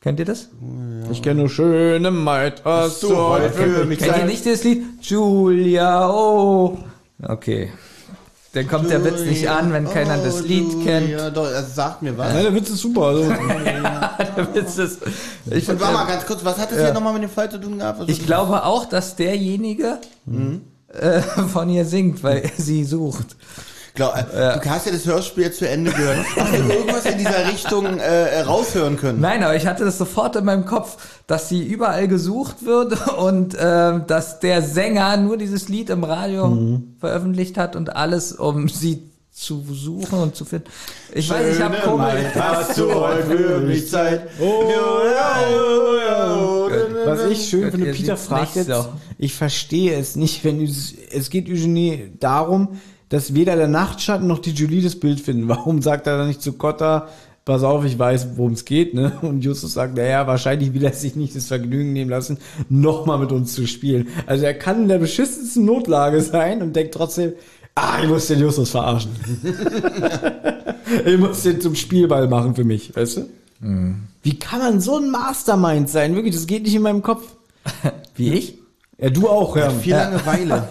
Kennt 0.00 0.18
ihr 0.18 0.24
das? 0.24 0.48
Ich 1.10 1.20
kenne 1.20 1.40
nur 1.40 1.50
schöne 1.50 2.10
Maid, 2.10 2.62
hast 2.64 3.02
du 3.02 3.14
heute 3.14 3.50
für 3.50 3.84
mich 3.84 3.98
Kennt 3.98 4.16
ihr 4.16 4.24
nicht 4.24 4.46
das 4.46 4.64
Lied? 4.64 4.82
Julia, 5.02 6.08
oh. 6.10 6.78
Okay. 7.22 7.70
Dann 8.52 8.66
kommt 8.66 8.90
der 8.90 9.04
Witz 9.04 9.20
nicht 9.20 9.48
an, 9.48 9.72
wenn 9.72 9.88
keiner 9.88 10.16
das 10.18 10.42
Lied 10.42 10.84
kennt. 10.84 11.08
Ja, 11.08 11.30
doch, 11.30 11.48
das 11.48 11.74
sagt 11.74 12.02
mir 12.02 12.18
was. 12.18 12.32
Nein, 12.32 12.42
der 12.42 12.54
Witz 12.54 12.68
ist 12.70 12.80
super. 12.80 13.02
Also, 13.02 13.22
Der 14.36 14.54
Witz 14.54 14.76
ist, 14.76 14.98
ich, 15.46 15.52
Und 15.52 15.62
find, 15.62 15.80
warte 15.80 15.94
mal 15.94 16.06
ganz 16.06 16.26
kurz, 16.26 16.44
was 16.44 16.58
hat 16.58 16.72
das 16.72 16.78
hier 16.78 16.92
nochmal 16.92 17.12
mit 17.12 17.22
dem 17.22 17.30
Fall 17.30 17.50
zu 17.50 17.58
tun 17.58 17.78
gehabt? 17.78 18.00
Was 18.00 18.08
ich 18.08 18.26
glaube 18.26 18.64
auch, 18.64 18.86
dass 18.86 19.14
derjenige 19.16 19.98
Mhm. 20.26 20.62
äh, 20.88 21.20
von 21.52 21.68
ihr 21.70 21.84
singt, 21.84 22.22
weil 22.24 22.38
er 22.38 22.50
sie 22.56 22.84
sucht. 22.84 23.36
Glaub, 23.94 24.14
äh, 24.16 24.58
Du 24.62 24.70
hast 24.70 24.86
ja 24.86 24.92
das 24.92 25.04
Hörspiel 25.06 25.44
jetzt 25.44 25.58
zu 25.58 25.68
Ende 25.68 25.90
gehört. 25.90 26.18
Hast 26.36 26.52
du 26.52 26.56
irgendwas 26.72 27.04
in 27.06 27.18
dieser 27.18 27.48
Richtung 27.48 27.98
äh, 27.98 28.40
raushören 28.40 28.96
können? 28.96 29.20
Nein, 29.20 29.42
aber 29.42 29.56
ich 29.56 29.66
hatte 29.66 29.84
das 29.84 29.98
sofort 29.98 30.36
in 30.36 30.44
meinem 30.44 30.64
Kopf, 30.64 30.96
dass 31.26 31.48
sie 31.48 31.62
überall 31.62 32.08
gesucht 32.08 32.64
wird 32.64 33.08
und 33.18 33.54
äh, 33.54 34.00
dass 34.06 34.40
der 34.40 34.62
Sänger 34.62 35.16
nur 35.16 35.36
dieses 35.36 35.68
Lied 35.68 35.90
im 35.90 36.04
Radio 36.04 36.48
Mhm. 36.48 36.96
veröffentlicht 37.00 37.58
hat 37.58 37.76
und 37.76 37.96
alles, 37.96 38.32
um 38.32 38.68
sie 38.68 39.02
zu 39.32 39.64
suchen 39.72 40.18
und 40.18 40.36
zu 40.36 40.44
finden. 40.44 40.66
Ich 41.14 41.30
weiß, 41.30 41.56
ich 41.56 41.62
habe 41.62 41.76
Schöne 41.76 41.86
komisch. 41.86 42.24
Hast 42.34 42.76
du 42.78 42.92
heute 42.94 43.22
für 43.22 43.60
mich 43.60 43.88
Zeit? 43.88 44.22
Oh, 44.40 44.64
was 47.06 47.24
ich 47.30 47.48
schön 47.48 47.62
Gott, 47.62 47.70
finde, 47.72 47.92
Peter 47.92 48.16
fragt 48.16 48.56
jetzt, 48.56 48.68
so. 48.68 48.86
ich 49.18 49.34
verstehe 49.34 49.98
es 49.98 50.16
nicht, 50.16 50.44
wenn 50.44 50.62
es, 50.62 50.92
es 51.12 51.30
geht 51.30 51.48
Eugenie 51.48 52.12
darum, 52.20 52.80
dass 53.10 53.34
weder 53.34 53.56
der 53.56 53.68
Nachtschatten 53.68 54.26
noch 54.26 54.38
die 54.38 54.52
Julie 54.52 54.82
das 54.82 54.96
Bild 54.96 55.20
finden. 55.20 55.48
Warum 55.48 55.82
sagt 55.82 56.06
er 56.06 56.16
dann 56.16 56.28
nicht 56.28 56.40
zu 56.40 56.54
Cotta, 56.54 57.08
pass 57.44 57.62
auf, 57.62 57.84
ich 57.84 57.98
weiß, 57.98 58.28
worum 58.36 58.52
es 58.52 58.64
geht, 58.64 58.94
ne? 58.94 59.12
Und 59.22 59.44
Justus 59.44 59.74
sagt, 59.74 59.96
naja, 59.96 60.26
wahrscheinlich 60.26 60.72
will 60.72 60.84
er 60.84 60.92
sich 60.92 61.16
nicht 61.16 61.36
das 61.36 61.46
Vergnügen 61.46 61.92
nehmen 61.92 62.10
lassen, 62.10 62.38
nochmal 62.68 63.18
mit 63.18 63.32
uns 63.32 63.54
zu 63.54 63.66
spielen. 63.66 64.08
Also 64.26 64.44
er 64.44 64.54
kann 64.54 64.82
in 64.82 64.88
der 64.88 64.98
beschissensten 64.98 65.64
Notlage 65.64 66.20
sein 66.20 66.62
und 66.62 66.74
denkt 66.74 66.94
trotzdem, 66.94 67.32
ah, 67.74 67.98
ich 68.02 68.08
muss 68.08 68.28
den 68.28 68.40
Justus 68.40 68.70
verarschen. 68.70 69.10
ich 71.04 71.18
muss 71.18 71.42
den 71.42 71.60
zum 71.60 71.74
Spielball 71.74 72.28
machen 72.28 72.54
für 72.54 72.64
mich, 72.64 72.94
weißt 72.94 73.16
du? 73.16 73.26
Wie 74.22 74.38
kann 74.38 74.60
man 74.60 74.80
so 74.80 74.98
ein 74.98 75.10
Mastermind 75.10 75.90
sein? 75.90 76.14
Wirklich, 76.14 76.34
das 76.34 76.46
geht 76.46 76.62
nicht 76.62 76.74
in 76.74 76.82
meinem 76.82 77.02
Kopf. 77.02 77.24
Wie 78.14 78.32
ich? 78.32 78.58
Ja, 78.98 79.10
du 79.10 79.28
auch, 79.28 79.56
ja. 79.56 79.70
Viel 79.70 79.92
Langeweile. 79.92 80.68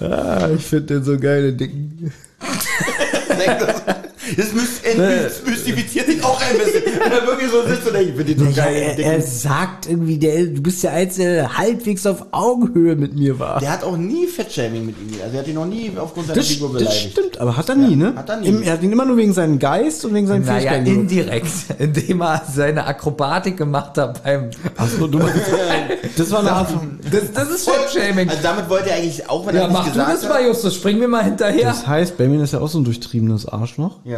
Ah, 0.00 0.50
ich 0.54 0.66
finde 0.66 0.94
den 0.94 1.04
so 1.04 1.18
geil, 1.18 1.52
den 1.52 1.56
dicken. 1.56 2.12
Das 4.36 4.52
müsst- 4.52 4.84
entmystifiziert 4.84 6.08
dich 6.08 6.24
auch 6.24 6.40
ein 6.40 6.58
bisschen. 6.58 6.82
Wenn 7.00 7.12
er 7.12 7.26
wirklich 7.26 7.50
so 7.50 7.62
sitzt 7.66 7.86
und 7.86 7.94
denkt, 7.94 8.10
ich 8.10 8.16
bin 8.16 8.26
die 8.26 8.34
so 8.34 8.44
Ja, 8.46 8.64
geil. 8.64 8.94
er, 8.98 9.12
er 9.14 9.22
sagt 9.22 9.88
irgendwie, 9.88 10.18
der, 10.18 10.46
du 10.46 10.62
bist 10.62 10.82
der 10.82 10.92
Einzige, 10.92 11.28
der 11.34 11.56
halbwegs 11.58 12.06
auf 12.06 12.26
Augenhöhe 12.32 12.96
mit 12.96 13.14
mir 13.14 13.38
war. 13.38 13.60
Der 13.60 13.70
hat 13.72 13.84
auch 13.84 13.96
nie 13.96 14.26
Fettshaming 14.26 14.86
mit 14.86 14.96
ihm. 15.00 15.20
Also 15.22 15.34
er 15.36 15.40
hat 15.40 15.48
ihn 15.48 15.54
noch 15.54 15.66
nie 15.66 15.92
aufgrund 15.96 16.26
seiner 16.28 16.38
das, 16.38 16.48
Figur 16.48 16.70
das 16.72 16.78
beleidigt. 16.82 17.12
stimmt, 17.12 17.38
aber 17.38 17.56
hat 17.56 17.68
er 17.68 17.74
nie, 17.76 17.96
ne? 17.96 18.12
hat 18.16 18.28
er 18.28 18.36
nie. 18.38 18.48
Im, 18.48 18.62
er 18.62 18.72
hat 18.74 18.82
ihn 18.82 18.92
immer 18.92 19.04
nur 19.04 19.16
wegen 19.16 19.32
seinem 19.32 19.58
Geist 19.58 20.04
und 20.04 20.14
wegen 20.14 20.26
seinen 20.26 20.44
Naja, 20.44 20.72
Fähigkeiten. 20.72 20.86
indirekt, 20.86 21.46
indem 21.78 22.20
er 22.22 22.42
seine 22.52 22.84
Akrobatik 22.86 23.56
gemacht 23.56 23.98
hat 23.98 24.22
beim. 24.24 24.50
Achso, 24.76 25.06
du 25.06 25.18
meinst, 25.18 25.34
das 26.16 26.30
war 26.30 26.40
eine 26.40 26.66
Das, 27.10 27.32
das 27.32 27.50
ist 27.50 27.68
Fettshaming. 27.68 28.28
Also 28.28 28.42
damit 28.42 28.68
wollte 28.68 28.90
er 28.90 28.96
eigentlich, 28.96 29.28
auch 29.28 29.46
wenn 29.46 29.54
er 29.54 29.62
Ja, 29.62 29.68
nicht 29.68 29.76
mach 29.76 29.84
du 29.84 29.90
gesagt 29.92 30.12
das 30.14 30.22
hat. 30.24 30.30
mal, 30.30 30.46
Justus, 30.46 30.74
spring 30.74 30.98
mir 30.98 31.08
mal 31.08 31.24
hinterher. 31.24 31.64
Das 31.68 31.86
heißt, 31.86 32.16
Benjamin 32.16 32.40
ist 32.42 32.52
ja 32.52 32.60
auch 32.60 32.68
so 32.68 32.78
ein 32.78 32.84
durchtriebenes 32.84 33.46
Arschloch. 33.46 33.96
Ja. 34.04 34.15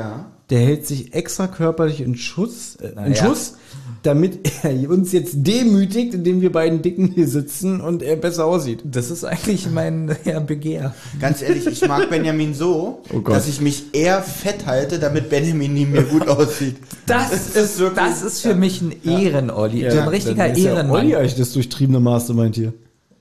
Der 0.50 0.60
hält 0.60 0.86
sich 0.86 1.12
extra 1.14 1.46
körperlich 1.46 2.00
in 2.00 2.16
Schuss, 2.16 2.76
äh, 2.76 2.88
in 2.88 2.94
Naja. 2.94 3.14
Schuss, 3.26 3.54
damit 4.02 4.38
er 4.62 4.88
uns 4.90 5.12
jetzt 5.12 5.34
demütigt, 5.46 6.14
indem 6.14 6.40
wir 6.40 6.50
beiden 6.52 6.80
Dicken 6.80 7.08
hier 7.08 7.28
sitzen 7.28 7.80
und 7.82 8.02
er 8.02 8.16
besser 8.16 8.46
aussieht. 8.46 8.80
Das 8.84 9.10
ist 9.10 9.24
eigentlich 9.24 9.68
mein 9.70 10.16
ja, 10.24 10.40
Begehr. 10.40 10.94
Ganz 11.20 11.42
ehrlich, 11.42 11.66
ich 11.66 11.86
mag 11.86 12.08
Benjamin 12.08 12.54
so, 12.54 13.02
Oh 13.12 13.18
dass 13.20 13.46
ich 13.48 13.60
mich 13.60 13.86
eher 13.92 14.22
fett 14.22 14.64
halte, 14.66 14.98
damit 14.98 15.28
Benjamin 15.28 15.74
neben 15.74 15.92
mir 15.92 16.04
gut 16.04 16.26
aussieht. 16.28 16.76
Das, 17.06 17.30
Das 17.30 17.56
ist 17.56 17.78
wirklich- 17.78 17.98
das 18.06 18.22
ist 18.22 18.40
für 18.40 18.54
mich 18.54 18.80
ein 18.80 18.94
Ehren-Olli. 19.04 19.90
so 19.90 19.98
ein 20.00 20.08
richtiger 20.08 20.46
ja 20.46 20.54
Ehrenmann. 20.54 20.90
Olli 21.04 21.14
eigentlich 21.16 21.36
das 21.36 21.52
durchtriebene 21.52 22.00
Mastermind 22.00 22.54
hier. 22.54 22.72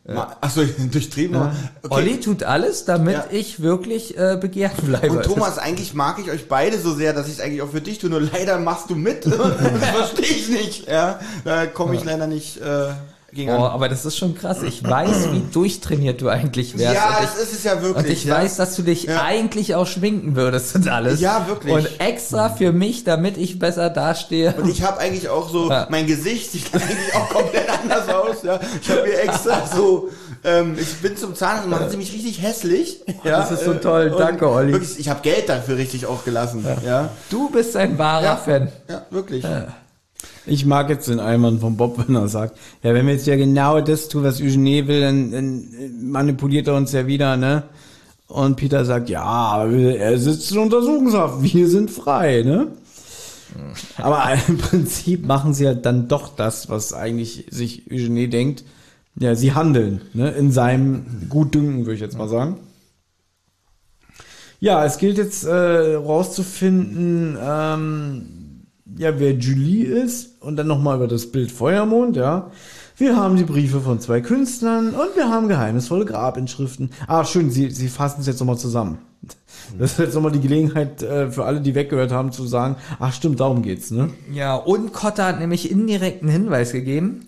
Ma- 0.07 0.37
Achso, 0.41 0.61
durchtrieben. 0.91 1.35
aber- 1.35 1.53
Okay. 1.83 1.93
Olli 1.93 2.19
tut 2.19 2.43
alles, 2.43 2.85
damit 2.85 3.13
Ja. 3.13 3.25
ich 3.29 3.61
wirklich 3.61 4.17
äh, 4.17 4.37
begehrt 4.39 4.77
bleibe. 4.85 5.11
Und 5.11 5.23
Thomas, 5.23 5.57
eigentlich 5.57 5.93
mag 5.93 6.17
ich 6.19 6.31
euch 6.31 6.47
beide 6.47 6.79
so 6.79 6.93
sehr, 6.93 7.13
dass 7.13 7.27
ich 7.27 7.33
es 7.33 7.39
eigentlich 7.41 7.61
auch 7.61 7.69
für 7.71 7.81
dich 7.81 7.99
tue, 7.99 8.09
nur 8.09 8.21
leider 8.21 8.57
machst 8.59 8.89
du 8.89 8.95
mit. 8.95 9.25
das 9.25 9.35
verstehe 9.35 10.25
ich 10.25 10.49
nicht. 10.49 10.87
Ja, 10.87 11.19
da 11.43 11.65
komme 11.65 11.95
ich 11.95 12.03
leider 12.05 12.27
nicht 12.27 12.57
äh, 12.61 12.89
gegen 13.33 13.51
Oh, 13.51 13.55
an. 13.55 13.71
aber 13.71 13.89
das 13.89 14.05
ist 14.05 14.17
schon 14.17 14.35
krass. 14.35 14.63
Ich 14.63 14.83
weiß, 14.83 15.31
wie 15.33 15.41
durchtrainiert 15.51 16.21
du 16.21 16.29
eigentlich 16.29 16.77
wärst. 16.77 16.95
Ja, 16.95 17.09
und 17.17 17.23
das 17.23 17.35
ich, 17.35 17.43
ist 17.43 17.53
es 17.53 17.63
ja 17.65 17.81
wirklich. 17.81 18.05
und 18.05 18.11
ich 18.11 18.23
ja. 18.25 18.35
weiß, 18.35 18.55
dass 18.55 18.75
du 18.75 18.83
dich 18.83 19.03
Ja. 19.03 19.21
eigentlich 19.23 19.75
auch 19.75 19.85
schminken 19.85 20.35
würdest 20.35 20.75
und 20.75 20.87
alles. 20.87 21.19
Ja, 21.19 21.45
wirklich. 21.47 21.73
Und 21.73 21.99
extra 21.99 22.49
für 22.49 22.71
mich, 22.71 23.03
damit 23.03 23.37
ich 23.37 23.59
besser 23.59 23.89
dastehe. 23.89 24.53
Und 24.57 24.69
ich 24.69 24.81
habe 24.81 24.99
eigentlich 24.99 25.27
auch 25.29 25.49
so, 25.49 25.69
Ja. 25.69 25.87
mein 25.89 26.07
Gesicht 26.07 26.51
sieht 26.51 26.65
eigentlich 26.73 27.13
auch 27.15 27.29
komplett 27.29 27.67
anders 27.69 28.07
aus. 28.09 28.43
Ja. 28.43 28.59
Ich 28.81 28.89
habe 28.89 29.01
mir 29.03 29.19
extra 29.19 29.67
so, 29.75 30.09
ähm, 30.45 30.77
ich 30.79 30.95
bin 31.01 31.17
zum 31.17 31.35
Zahnarzt 31.35 31.67
machen 31.67 31.89
sie 31.89 31.97
mich 31.97 32.13
richtig 32.13 32.41
hässlich. 32.41 33.01
Ja. 33.23 33.39
das 33.41 33.51
ist 33.51 33.65
so 33.65 33.73
toll. 33.73 34.09
und 34.13 34.19
Danke, 34.19 34.49
Olli. 34.49 34.71
Wirklich, 34.71 34.99
ich 34.99 35.09
habe 35.09 35.19
Geld 35.21 35.49
dafür 35.49 35.75
richtig 35.77 36.05
auch 36.05 36.23
gelassen. 36.23 36.65
Ja, 36.85 37.09
Du 37.29 37.49
bist 37.49 37.75
ein 37.75 37.97
wahrer. 37.97 38.37
Fan. 38.37 38.71
Ja, 38.89 39.05
wirklich. 39.09 39.43
Ich 40.45 40.65
mag 40.65 40.89
jetzt 40.89 41.07
den 41.07 41.19
Einwand 41.19 41.61
von 41.61 41.77
Bob, 41.77 41.97
wenn 42.07 42.15
er 42.15 42.27
sagt, 42.27 42.57
ja, 42.83 42.93
wenn 42.93 43.05
wir 43.05 43.13
jetzt 43.13 43.27
ja 43.27 43.35
genau 43.35 43.81
das 43.81 44.09
tun, 44.09 44.23
was 44.23 44.41
Eugenie 44.41 44.87
will, 44.87 45.01
dann, 45.01 45.31
dann 45.31 45.63
manipuliert 46.01 46.67
er 46.67 46.75
uns 46.75 46.91
ja 46.91 47.07
wieder, 47.07 47.37
ne? 47.37 47.63
Und 48.27 48.57
Peter 48.57 48.83
sagt, 48.83 49.09
ja, 49.09 49.65
er 49.65 50.17
sitzt 50.17 50.51
in 50.51 50.57
Untersuchungshaft, 50.57 51.41
wir 51.43 51.69
sind 51.69 51.89
frei, 51.89 52.43
ne? 52.43 52.67
Aber 53.97 54.23
im 54.47 54.57
Prinzip 54.57 55.25
machen 55.25 55.53
sie 55.53 55.65
ja 55.65 55.73
dann 55.73 56.07
doch 56.07 56.35
das, 56.35 56.69
was 56.69 56.93
eigentlich 56.93 57.45
sich 57.49 57.89
Eugenie 57.91 58.27
denkt. 58.27 58.63
Ja, 59.19 59.33
sie 59.33 59.53
handeln, 59.53 60.01
ne? 60.13 60.31
In 60.31 60.51
seinem 60.51 61.27
Gutdünken, 61.29 61.85
würde 61.85 61.95
ich 61.95 62.01
jetzt 62.01 62.17
mal 62.17 62.29
sagen. 62.29 62.57
Ja, 64.59 64.83
es 64.85 64.97
gilt 64.97 65.17
jetzt 65.17 65.43
äh, 65.43 65.95
rauszufinden, 65.95 67.37
ähm, 67.39 68.36
ja, 68.97 69.19
wer 69.19 69.33
Julie 69.33 69.85
ist 69.85 70.41
und 70.41 70.55
dann 70.55 70.67
nochmal 70.67 70.97
über 70.97 71.07
das 71.07 71.31
Bild 71.31 71.51
Feuermond, 71.51 72.15
ja. 72.15 72.51
Wir 72.97 73.15
haben 73.15 73.35
die 73.35 73.43
Briefe 73.43 73.79
von 73.79 73.99
zwei 73.99 74.21
Künstlern 74.21 74.89
und 74.89 75.15
wir 75.15 75.29
haben 75.29 75.47
geheimnisvolle 75.47 76.05
Grabinschriften. 76.05 76.89
Ah, 77.07 77.25
schön, 77.25 77.51
sie, 77.51 77.69
sie 77.69 77.89
fassen 77.89 78.21
es 78.21 78.27
jetzt 78.27 78.39
nochmal 78.39 78.57
zusammen. 78.57 78.97
Das 79.77 79.93
ist 79.93 79.99
jetzt 79.99 80.15
nochmal 80.15 80.31
die 80.31 80.39
Gelegenheit 80.39 81.03
äh, 81.03 81.29
für 81.29 81.45
alle, 81.45 81.61
die 81.61 81.75
weggehört 81.75 82.11
haben, 82.11 82.31
zu 82.31 82.45
sagen, 82.47 82.77
ach 82.99 83.13
stimmt, 83.13 83.39
darum 83.39 83.61
geht's, 83.61 83.91
ne? 83.91 84.09
Ja, 84.31 84.55
und 84.55 84.93
Kotter 84.93 85.25
hat 85.25 85.39
nämlich 85.39 85.69
indirekten 85.69 86.29
Hinweis 86.29 86.71
gegeben. 86.71 87.27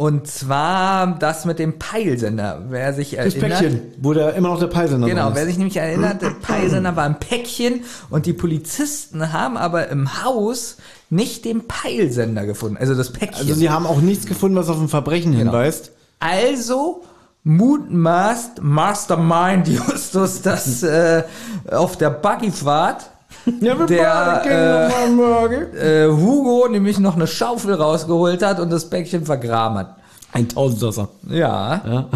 Und 0.00 0.26
zwar 0.28 1.18
das 1.18 1.44
mit 1.44 1.58
dem 1.58 1.78
Peilsender. 1.78 2.62
Wer 2.70 2.94
sich 2.94 3.10
Das 3.16 3.34
erinnert. 3.34 3.58
Päckchen, 3.60 3.82
wo 4.00 4.14
da 4.14 4.30
immer 4.30 4.48
noch 4.48 4.58
der 4.58 4.68
Peilsender 4.68 5.06
Genau, 5.06 5.24
dran 5.24 5.34
wer 5.34 5.42
ist. 5.42 5.48
sich 5.48 5.58
nämlich 5.58 5.76
erinnert, 5.76 6.22
der 6.22 6.30
Peilsender 6.42 6.96
war 6.96 7.04
ein 7.04 7.20
Päckchen 7.20 7.82
und 8.08 8.24
die 8.24 8.32
Polizisten 8.32 9.30
haben 9.34 9.58
aber 9.58 9.88
im 9.88 10.24
Haus 10.24 10.78
nicht 11.10 11.44
den 11.44 11.68
Peilsender 11.68 12.46
gefunden. 12.46 12.78
Also 12.78 12.94
das 12.94 13.12
Päckchen. 13.12 13.42
Also 13.46 13.52
sie 13.52 13.68
haben 13.68 13.86
auch 13.86 14.00
nichts 14.00 14.24
gefunden, 14.24 14.56
was 14.56 14.70
auf 14.70 14.80
ein 14.80 14.88
Verbrechen 14.88 15.32
Genau. 15.32 15.52
hinweist. 15.52 15.92
Also 16.18 17.02
mutmaßt 17.44 18.62
Mastermind 18.62 19.68
Justus, 19.88 20.40
dass 20.40 20.82
äh, 20.82 21.24
auf 21.70 21.98
der 21.98 22.08
Buggyfahrt 22.08 23.10
Der, 23.46 24.90
morgen. 25.14 25.76
äh, 25.76 26.08
Hugo 26.08 26.68
nämlich 26.68 26.98
noch 26.98 27.16
eine 27.16 27.26
Schaufel 27.26 27.74
rausgeholt 27.74 28.42
hat 28.42 28.60
und 28.60 28.70
das 28.70 28.90
Päckchen 28.90 29.24
vergraben 29.24 29.78
hat. 29.78 29.96
Ein 30.32 30.48
Tausendsasser. 30.48 31.08
Ja. 31.28 31.82
Ja. 31.86 32.08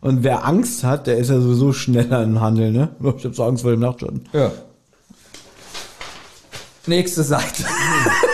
Und 0.00 0.22
wer 0.24 0.44
Angst 0.46 0.84
hat, 0.84 1.06
der 1.06 1.18
ist 1.18 1.28
ja 1.30 1.40
sowieso 1.40 1.72
schneller 1.72 2.22
im 2.22 2.40
Handeln, 2.40 2.72
ne? 2.72 2.88
Ich 3.18 3.24
hab 3.24 3.34
so 3.34 3.44
Angst 3.44 3.62
vor 3.62 3.70
dem 3.72 3.80
Nachtschatten. 3.80 4.24
ja. 4.32 4.50
Nächste 6.86 7.22
Seite. 7.22 7.64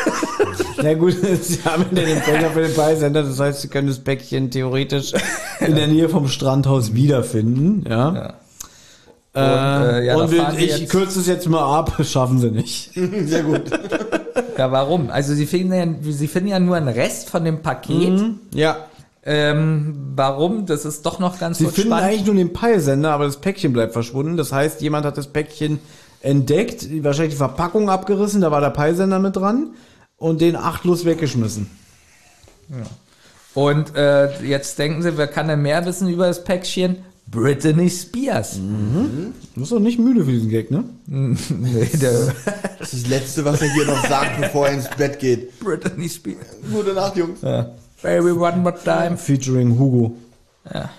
Na 0.83 0.95
gut, 0.95 1.17
sie 1.43 1.59
haben 1.65 1.87
ja 1.91 2.03
den 2.03 2.17
Empfänger 2.17 2.51
für 2.51 2.63
den 2.63 2.75
Peilsender, 2.75 3.25
das 3.25 3.41
heißt, 3.41 3.63
sie 3.63 3.69
können 3.69 3.89
das 3.89 3.99
Päckchen 3.99 4.51
theoretisch 4.53 5.13
in 5.61 5.75
der 5.75 5.89
Nähe 5.89 6.09
vom 6.09 6.29
Strandhaus 6.29 6.95
wiederfinden, 6.95 7.85
ja. 7.89 8.15
Ja. 8.15 8.35
Und, 9.35 9.43
äh, 9.43 10.05
ja, 10.07 10.17
und 10.17 10.31
wir- 10.31 10.57
ich 10.59 10.89
kürze 10.89 11.19
es 11.21 11.27
jetzt 11.27 11.49
mal 11.49 11.63
ab, 11.79 11.93
schaffen 12.05 12.39
sie 12.39 12.51
nicht. 12.51 12.93
Sehr 13.27 13.43
gut. 13.43 13.63
Ja, 14.57 14.71
warum? 14.71 15.11
Also 15.11 15.35
sie 15.35 15.47
finden 15.47 15.73
ja, 15.75 16.13
sie 16.13 16.29
finden 16.29 16.49
ja 16.51 16.61
nur 16.61 16.77
einen 16.77 16.87
Rest 16.87 17.29
von 17.29 17.45
dem 17.45 17.61
Paket. 17.61 18.21
Ja. 18.55 18.77
Ähm, 19.25 20.13
warum? 20.15 20.65
Das 20.67 20.85
ist 20.85 21.05
doch 21.07 21.19
noch 21.19 21.41
ganz 21.41 21.59
Sie 21.59 21.65
finden 21.67 21.91
spannend. 21.91 22.07
eigentlich 22.09 22.27
nur 22.27 22.37
den 22.37 22.53
Peilsender, 22.53 23.11
aber 23.11 23.25
das 23.25 23.39
Päckchen 23.39 23.73
bleibt 23.73 23.93
verschwunden. 23.95 24.37
Das 24.37 24.53
heißt, 24.53 24.81
jemand 24.81 25.07
hat 25.07 25.19
das 25.19 25.27
Päckchen 25.27 25.81
entdeckt, 26.21 26.87
wahrscheinlich 27.03 27.35
die 27.35 27.39
Verpackung 27.39 27.91
abgerissen, 27.91 28.41
da 28.43 28.53
war 28.53 28.61
der 28.61 28.71
Peilsender 28.71 29.19
mit 29.19 29.35
dran 29.35 29.71
und 30.19 30.41
den 30.41 30.55
achtlos 30.55 31.05
weggeschmissen. 31.05 31.69
Und 33.55 33.95
äh, 33.97 34.41
jetzt 34.45 34.79
denken 34.79 35.03
sie, 35.03 35.17
wer 35.17 35.27
kann 35.27 35.49
denn 35.49 35.63
mehr 35.63 35.85
wissen 35.85 36.09
über 36.09 36.27
das 36.29 36.45
Päckchen? 36.45 36.99
Britney 37.27 37.91
Spears. 37.91 38.59
Du 38.59 39.61
bist 39.61 39.73
doch 39.73 39.81
nicht 39.81 39.99
müde 39.99 40.25
für 40.25 40.31
diesen 40.33 40.51
Gag, 40.51 40.71
ne? 40.71 40.85
nee, 41.07 41.89
der 42.01 42.33
Das 42.79 42.93
ist 42.93 43.05
das 43.05 43.11
Letzte, 43.11 43.45
was 43.45 43.61
er 43.63 43.73
hier 43.73 43.87
noch 43.87 44.07
sagt, 44.07 44.41
bevor 44.41 44.69
er 44.69 44.75
ins 44.75 44.89
Bett 44.97 45.19
geht. 45.19 45.59
Britney 45.59 46.09
Spears. 46.09 46.47
Gute 46.71 46.93
Nacht, 46.93 47.17
Jungs. 47.17 47.41
Baby, 48.03 48.31
one 48.33 48.59
more 48.59 48.75
time. 48.85 49.17
Featuring 49.17 49.79
Hugo. 49.79 50.15
Ja. 50.73 50.91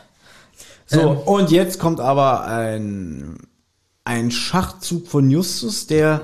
So, 0.88 1.00
Ähm. 1.00 1.18
und 1.20 1.52
jetzt 1.52 1.80
kommt 1.80 2.00
aber 2.00 2.46
ein, 2.48 3.38
ein 4.04 4.32
Schachzug 4.32 5.08
von 5.08 5.30
Justus, 5.30 5.88
der 5.88 6.22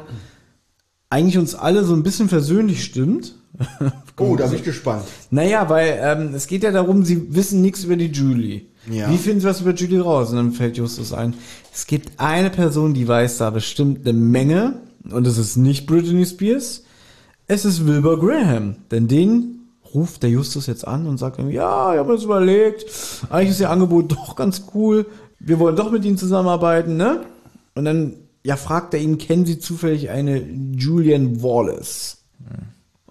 eigentlich 1.09 1.37
uns 1.37 1.55
alle 1.55 1.83
so 1.83 1.93
ein 1.93 2.03
bisschen 2.03 2.27
versöhnlich 2.29 2.83
stimmt. 2.83 3.35
Oh, 4.17 4.35
da 4.35 4.47
bin 4.47 4.57
ich 4.57 4.63
gespannt. 4.63 5.03
Naja, 5.29 5.69
weil 5.69 5.99
ähm, 6.01 6.33
es 6.33 6.47
geht 6.47 6.63
ja 6.63 6.71
darum, 6.71 7.05
sie 7.05 7.33
wissen 7.35 7.61
nichts 7.61 7.83
über 7.83 7.95
die 7.95 8.07
Julie. 8.11 8.61
Ja. 8.89 9.09
Wie 9.09 9.17
finden 9.17 9.41
sie 9.41 9.47
was 9.47 9.61
über 9.61 9.73
Julie 9.73 10.01
raus? 10.01 10.31
Und 10.31 10.37
dann 10.37 10.51
fällt 10.51 10.77
Justus 10.77 11.13
ein, 11.13 11.35
es 11.73 11.87
gibt 11.87 12.19
eine 12.19 12.49
Person, 12.49 12.93
die 12.93 13.07
weiß 13.07 13.37
da 13.37 13.49
bestimmt 13.49 14.07
eine 14.07 14.17
Menge. 14.17 14.81
Und 15.09 15.25
es 15.27 15.37
ist 15.37 15.57
nicht 15.57 15.85
Britney 15.85 16.25
Spears. 16.25 16.83
Es 17.47 17.65
ist 17.65 17.85
Wilbur 17.85 18.19
Graham. 18.19 18.75
Denn 18.91 19.07
den 19.07 19.61
ruft 19.93 20.23
der 20.23 20.29
Justus 20.29 20.67
jetzt 20.67 20.87
an 20.87 21.05
und 21.05 21.17
sagt 21.17 21.39
ihm, 21.39 21.49
ja, 21.49 21.93
ich 21.93 21.99
habe 21.99 22.09
mir 22.09 22.15
das 22.15 22.23
überlegt. 22.23 22.85
Eigentlich 23.29 23.49
ist 23.51 23.59
ihr 23.59 23.69
Angebot 23.69 24.11
doch 24.13 24.35
ganz 24.35 24.63
cool. 24.73 25.05
Wir 25.39 25.59
wollen 25.59 25.75
doch 25.75 25.91
mit 25.91 26.05
ihnen 26.05 26.17
zusammenarbeiten, 26.17 26.97
ne? 26.97 27.21
Und 27.75 27.85
dann, 27.85 28.13
ja, 28.43 28.57
fragt 28.57 28.93
er 28.93 28.99
ihn, 28.99 29.17
kennen 29.17 29.45
Sie 29.45 29.59
zufällig 29.59 30.09
eine 30.09 30.41
Julian 30.41 31.41
Wallace? 31.41 32.17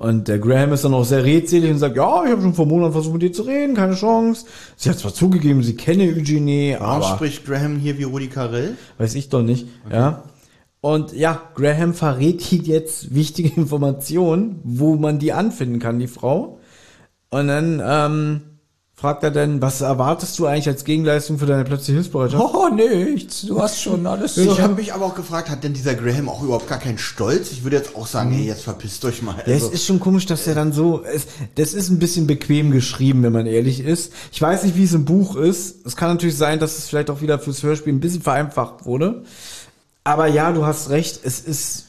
Und 0.00 0.28
der 0.28 0.38
Graham 0.38 0.72
ist 0.72 0.82
dann 0.82 0.94
auch 0.94 1.04
sehr 1.04 1.24
redselig 1.24 1.70
und 1.70 1.76
sagt, 1.78 1.94
ja, 1.94 2.24
ich 2.24 2.30
habe 2.30 2.40
schon 2.40 2.54
vor 2.54 2.64
Monaten 2.64 2.94
versucht 2.94 3.12
mit 3.12 3.20
dir 3.20 3.32
zu 3.34 3.42
reden, 3.42 3.74
keine 3.74 3.94
Chance. 3.94 4.46
Sie 4.74 4.88
hat 4.88 4.98
zwar 4.98 5.12
zugegeben, 5.12 5.62
sie 5.62 5.76
kenne 5.76 6.04
Eugenie, 6.04 6.74
Warum 6.78 7.02
aber 7.02 7.16
spricht 7.16 7.44
Graham 7.44 7.76
hier 7.76 7.98
wie 7.98 8.04
Rudi 8.04 8.28
Carell? 8.28 8.78
weiß 8.96 9.14
ich 9.14 9.28
doch 9.28 9.42
nicht, 9.42 9.66
ja. 9.92 10.22
Und 10.80 11.12
ja, 11.12 11.42
Graham 11.54 11.92
verrät 11.92 12.50
ihm 12.50 12.62
jetzt 12.62 13.14
wichtige 13.14 13.50
Informationen, 13.60 14.60
wo 14.64 14.94
man 14.94 15.18
die 15.18 15.34
anfinden 15.34 15.80
kann, 15.80 15.98
die 15.98 16.06
Frau. 16.06 16.60
Und 17.28 17.48
dann 17.48 17.82
ähm, 17.84 18.40
fragt 19.00 19.22
er 19.24 19.30
dann, 19.30 19.62
was 19.62 19.80
erwartest 19.80 20.38
du 20.38 20.44
eigentlich 20.46 20.68
als 20.68 20.84
Gegenleistung 20.84 21.38
für 21.38 21.46
deine 21.46 21.64
plötzliche 21.64 21.94
Hilfsbereitschaft? 21.94 22.44
Oh, 22.54 22.68
nichts. 22.68 23.42
Du 23.46 23.60
hast 23.62 23.80
schon 23.80 24.06
alles. 24.06 24.36
Ich 24.36 24.60
habe 24.60 24.74
mich 24.74 24.92
aber 24.92 25.06
auch 25.06 25.14
gefragt, 25.14 25.48
hat 25.48 25.64
denn 25.64 25.72
dieser 25.72 25.94
Graham 25.94 26.28
auch 26.28 26.42
überhaupt 26.42 26.68
gar 26.68 26.78
keinen 26.78 26.98
Stolz? 26.98 27.50
Ich 27.50 27.64
würde 27.64 27.76
jetzt 27.76 27.96
auch 27.96 28.06
sagen, 28.06 28.32
ey, 28.34 28.44
jetzt 28.44 28.62
verpisst 28.64 29.02
euch 29.06 29.22
mal. 29.22 29.36
Ja, 29.46 29.54
es 29.54 29.62
Also, 29.62 29.70
ist 29.70 29.86
schon 29.86 30.00
komisch, 30.00 30.26
dass 30.26 30.46
er 30.46 30.54
dann 30.54 30.72
so, 30.74 31.02
es, 31.02 31.26
das 31.54 31.72
ist 31.72 31.88
ein 31.88 31.98
bisschen 31.98 32.26
bequem 32.26 32.70
geschrieben, 32.72 33.22
wenn 33.22 33.32
man 33.32 33.46
ehrlich 33.46 33.80
ist. 33.80 34.12
Ich 34.32 34.42
weiß 34.42 34.64
nicht, 34.64 34.76
wie 34.76 34.84
es 34.84 34.92
im 34.92 35.06
Buch 35.06 35.34
ist. 35.36 35.86
Es 35.86 35.96
kann 35.96 36.10
natürlich 36.10 36.36
sein, 36.36 36.58
dass 36.58 36.76
es 36.76 36.86
vielleicht 36.88 37.08
auch 37.08 37.22
wieder 37.22 37.38
fürs 37.38 37.62
Hörspiel 37.62 37.94
ein 37.94 38.00
bisschen 38.00 38.20
vereinfacht 38.20 38.84
wurde. 38.84 39.22
Aber 40.04 40.26
ja, 40.26 40.52
du 40.52 40.66
hast 40.66 40.90
recht, 40.90 41.20
es 41.24 41.40
ist 41.40 41.86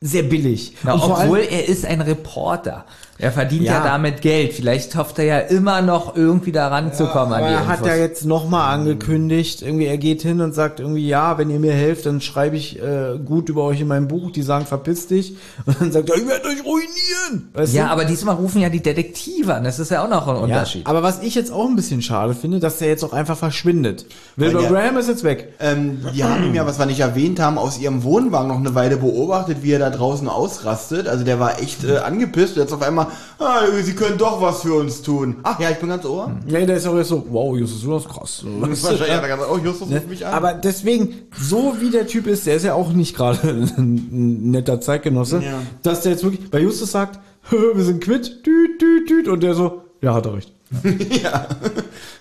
sehr 0.00 0.22
billig. 0.22 0.74
Na, 0.84 0.96
vor 0.96 1.18
allem- 1.18 1.28
obwohl 1.30 1.40
er 1.40 1.68
ist 1.68 1.84
ein 1.84 2.00
Reporter. 2.00 2.86
Er 3.20 3.32
verdient 3.32 3.64
ja. 3.64 3.74
Ja. 3.74 3.84
damit 3.84 4.22
Geld. 4.22 4.54
Vielleicht 4.54 4.96
hofft 4.96 5.18
er 5.18 5.24
ja 5.24 5.38
immer 5.38 5.82
noch 5.82 6.16
irgendwie 6.16 6.52
da 6.52 6.68
ranzukommen 6.68 7.34
Aber 7.34 7.36
an 7.36 7.48
die 7.48 7.54
er 7.54 7.68
hat 7.68 7.84
ja 7.86 7.94
jetzt 7.94 8.24
nochmal 8.24 8.74
angekündigt, 8.74 9.62
irgendwie 9.62 9.86
er 9.86 9.98
geht 9.98 10.22
hin 10.22 10.40
und 10.40 10.54
sagt 10.54 10.80
irgendwie, 10.80 11.06
ja, 11.06 11.38
wenn 11.38 11.50
ihr 11.50 11.58
mir 11.58 11.72
helft, 11.72 12.06
dann 12.06 12.20
schreibe 12.20 12.56
ich 12.56 12.80
äh, 12.80 13.18
gut 13.24 13.48
über 13.48 13.64
euch 13.64 13.80
in 13.80 13.88
meinem 13.88 14.08
Buch. 14.08 14.30
Die 14.30 14.42
sagen, 14.42 14.66
verpiss 14.66 15.06
dich. 15.06 15.36
Und 15.66 15.80
dann 15.80 15.92
sagt 15.92 16.08
er, 16.10 16.16
ich 16.16 16.26
werde 16.26 16.48
euch 16.48 16.64
ruinieren. 16.64 17.50
Weißt 17.52 17.74
ja, 17.74 17.86
du? 17.86 17.90
aber 17.90 18.04
diesmal 18.04 18.34
rufen 18.36 18.60
ja 18.62 18.68
die 18.68 18.82
Detektive 18.82 19.54
an. 19.54 19.64
Das 19.64 19.78
ist 19.78 19.90
ja 19.90 20.02
auch 20.04 20.08
noch 20.08 20.26
ein 20.26 20.36
Ja, 20.36 20.42
Unterschied. 20.42 20.86
aber 20.86 21.02
was 21.02 21.22
ich 21.22 21.34
jetzt 21.34 21.52
auch 21.52 21.66
ein 21.66 21.76
bisschen 21.76 22.02
schade 22.02 22.34
finde, 22.34 22.58
dass 22.60 22.78
der 22.78 22.88
jetzt 22.88 23.04
auch 23.04 23.12
einfach 23.12 23.36
verschwindet. 23.36 24.06
Wilbur 24.36 24.64
Graham 24.64 24.96
ist 24.96 25.08
jetzt 25.08 25.24
weg. 25.24 25.54
Ähm, 25.60 26.04
die 26.14 26.24
haben 26.24 26.44
ihn 26.44 26.54
ja, 26.54 26.66
was 26.66 26.78
wir 26.78 26.86
nicht 26.86 27.00
erwähnt 27.00 27.40
haben, 27.40 27.58
aus 27.58 27.78
ihrem 27.78 28.02
Wohnwagen 28.04 28.48
noch 28.48 28.58
eine 28.58 28.74
Weile 28.74 28.96
beobachtet, 28.96 29.58
wie 29.62 29.72
er 29.72 29.78
da 29.78 29.90
draußen 29.90 30.28
ausrastet. 30.28 31.08
Also 31.08 31.24
der 31.24 31.38
war 31.38 31.60
echt 31.60 31.84
äh, 31.84 31.98
angepisst. 31.98 32.56
Jetzt 32.56 32.72
auf 32.72 32.82
einmal, 32.82 33.08
ah, 33.38 33.60
sie 33.82 33.94
können 33.94 34.18
doch 34.18 34.40
was 34.40 34.62
für 34.62 34.74
uns 34.74 35.02
tun. 35.02 35.36
Ach 35.42 35.58
ja, 35.60 35.70
ich 35.70 35.78
bin 35.78 35.88
ganz 35.88 36.04
ohr. 36.04 36.30
Ja, 36.46 36.64
der 36.64 36.76
ist 36.76 36.86
auch 36.86 36.96
jetzt 36.96 37.08
so, 37.08 37.24
wow, 37.30 37.56
Justus, 37.56 37.82
du 37.82 37.94
hast 37.94 38.08
krass. 38.08 38.44
Das 38.60 38.70
ist 38.70 38.84
er 39.00 39.20
gesagt, 39.20 39.42
oh, 39.50 39.58
Justus 39.58 39.90
ruft 39.90 40.08
mich 40.08 40.26
an. 40.26 40.32
Aber 40.34 40.54
deswegen, 40.54 41.14
so 41.38 41.76
wie 41.80 41.90
der 41.90 42.06
Typ 42.06 42.26
ist, 42.26 42.46
der 42.46 42.56
ist 42.56 42.64
ja 42.64 42.74
auch 42.74 42.92
nicht 42.92 43.16
gerade 43.16 43.40
ein 43.76 44.50
netter 44.50 44.80
Zeitgenosse, 44.80 45.42
Ja. 45.42 45.60
dass 45.82 46.02
der 46.02 46.12
jetzt 46.12 46.24
wirklich, 46.24 46.50
bei 46.50 46.60
Justus 46.60 46.92
sagt, 46.92 47.18
wir 47.50 47.84
sind 47.84 48.02
quitt, 48.02 48.44
düt, 48.46 48.80
düt, 48.80 49.08
düt, 49.10 49.28
und 49.28 49.42
der 49.42 49.54
so, 49.54 49.82
ja, 50.02 50.14
hat 50.14 50.26
er 50.26 50.34
recht. 50.34 50.52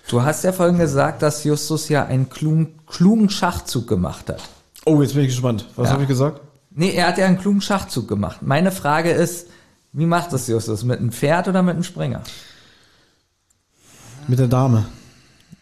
Du 0.09 0.23
hast 0.23 0.43
ja 0.43 0.51
vorhin 0.51 0.79
gesagt, 0.79 1.21
dass 1.21 1.43
Justus 1.43 1.87
ja 1.89 2.03
einen 2.05 2.29
klugen, 2.29 2.79
klugen 2.87 3.29
Schachzug 3.29 3.87
gemacht 3.87 4.29
hat. 4.29 4.41
Oh, 4.85 5.01
jetzt 5.03 5.13
bin 5.13 5.21
ich 5.23 5.29
gespannt. 5.29 5.67
Was 5.75 5.87
Ja. 5.87 5.93
habe 5.93 6.01
ich 6.03 6.07
gesagt? 6.09 6.41
Nee, 6.71 6.91
er 6.93 7.07
hat 7.09 7.17
ja 7.19 7.25
einen 7.27 7.37
klugen 7.37 7.61
Schachzug 7.61 8.07
gemacht. 8.07 8.37
Meine 8.41 8.71
Frage 8.71 9.11
ist, 9.11 9.47
wie 9.91 10.05
macht 10.05 10.33
das 10.33 10.47
Justus? 10.47 10.83
Mit 10.83 10.99
einem 10.99 11.11
Pferd 11.11 11.47
oder 11.47 11.63
mit 11.63 11.75
einem 11.75 11.83
Springer? 11.83 12.23
Mit 14.27 14.39
der 14.39 14.47
Dame. 14.47 14.85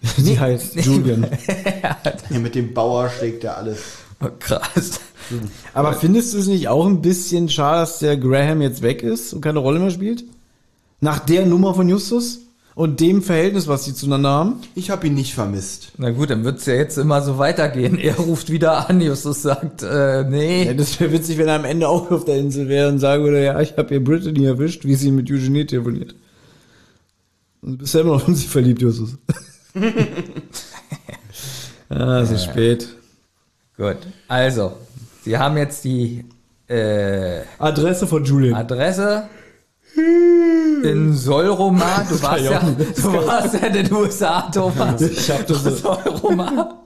Die 0.18 0.40
heißt 0.40 0.76
Julian. 0.76 1.26
ja, 2.30 2.40
mit 2.40 2.56
dem 2.56 2.74
Bauer 2.74 3.10
schlägt 3.10 3.44
er 3.44 3.58
alles. 3.58 3.80
Oh, 4.20 4.28
krass. 4.40 5.00
Aber 5.74 5.94
findest 5.94 6.34
du 6.34 6.40
es 6.40 6.48
nicht 6.48 6.68
auch 6.68 6.86
ein 6.86 7.02
bisschen 7.02 7.50
schade, 7.50 7.82
dass 7.82 8.00
der 8.00 8.18
Graham 8.18 8.62
jetzt 8.62 8.82
weg 8.82 9.04
ist 9.04 9.34
und 9.34 9.42
keine 9.42 9.60
Rolle 9.60 9.80
mehr 9.80 9.92
spielt? 9.92 10.24
Nach 11.00 11.20
der 11.20 11.46
Nummer 11.46 11.74
von 11.74 11.88
Justus 11.88 12.40
und 12.78 13.00
dem 13.00 13.24
Verhältnis, 13.24 13.68
was 13.68 13.86
sie 13.86 13.96
zueinander 13.96 14.30
haben? 14.30 14.62
Ich 14.76 14.92
habe 14.92 15.08
ihn 15.08 15.16
nicht 15.16 15.34
vermisst. 15.34 15.94
Na 15.98 16.12
gut, 16.12 16.30
dann 16.30 16.44
wird's 16.44 16.68
ja 16.68 16.76
jetzt 16.76 16.96
immer 17.00 17.24
so 17.24 17.40
weitergehen. 17.40 17.98
Er 17.98 18.14
ruft 18.18 18.52
wieder 18.52 18.88
an, 18.88 19.02
Justus 19.02 19.42
sagt, 19.42 19.82
äh, 19.82 20.24
nee. 20.30 20.66
Ja, 20.66 20.76
das 20.76 21.00
wäre 21.00 21.12
witzig, 21.12 21.40
wenn 21.40 21.48
er 21.48 21.56
am 21.56 21.66
Ende 21.66 21.90
auch 21.90 22.12
auf 22.12 22.26
der 22.26 22.38
Insel 22.38 22.70
wäre 22.70 22.90
und 22.90 23.00
sagen 23.00 23.24
würde, 23.24 23.44
ja, 23.44 23.60
ich 23.62 23.76
habe 23.78 23.90
hier 23.90 24.04
Brittany 24.04 24.46
erwischt, 24.46 24.86
wie 24.86 24.94
sie 24.94 25.10
mit 25.10 25.28
Eugenie 25.32 25.66
telefoniert. 25.66 26.14
Und 27.64 27.72
du 27.72 27.78
bist 27.80 27.96
ja 27.96 28.02
immer 28.02 28.14
noch 28.14 28.28
in 28.28 28.36
sie 28.36 28.46
verliebt, 28.48 28.80
Justus. 28.80 29.18
ah, 31.90 32.20
es 32.20 32.30
ist 32.30 32.44
spät. 32.44 32.90
Gut. 33.76 33.98
Also, 34.28 34.74
Sie 35.24 35.36
haben 35.36 35.58
jetzt 35.58 35.84
die 35.84 36.26
äh, 36.68 37.42
Adresse 37.58 38.06
von 38.06 38.24
Julian. 38.24 38.54
Adresse 38.54 39.24
in 39.98 41.14
Solroma. 41.14 42.06
Du 42.10 42.22
warst 42.24 42.44
ja, 42.44 42.62
du 42.62 43.14
warst 43.28 43.54
ja 43.56 43.60
in 43.68 43.74
den 43.74 43.94
USA, 43.94 44.42
Thomas. 44.52 45.02
Ich 45.02 45.30
hab 45.32 45.46
das 45.48 45.64
so- 45.64 45.72
Solroma. 45.72 46.74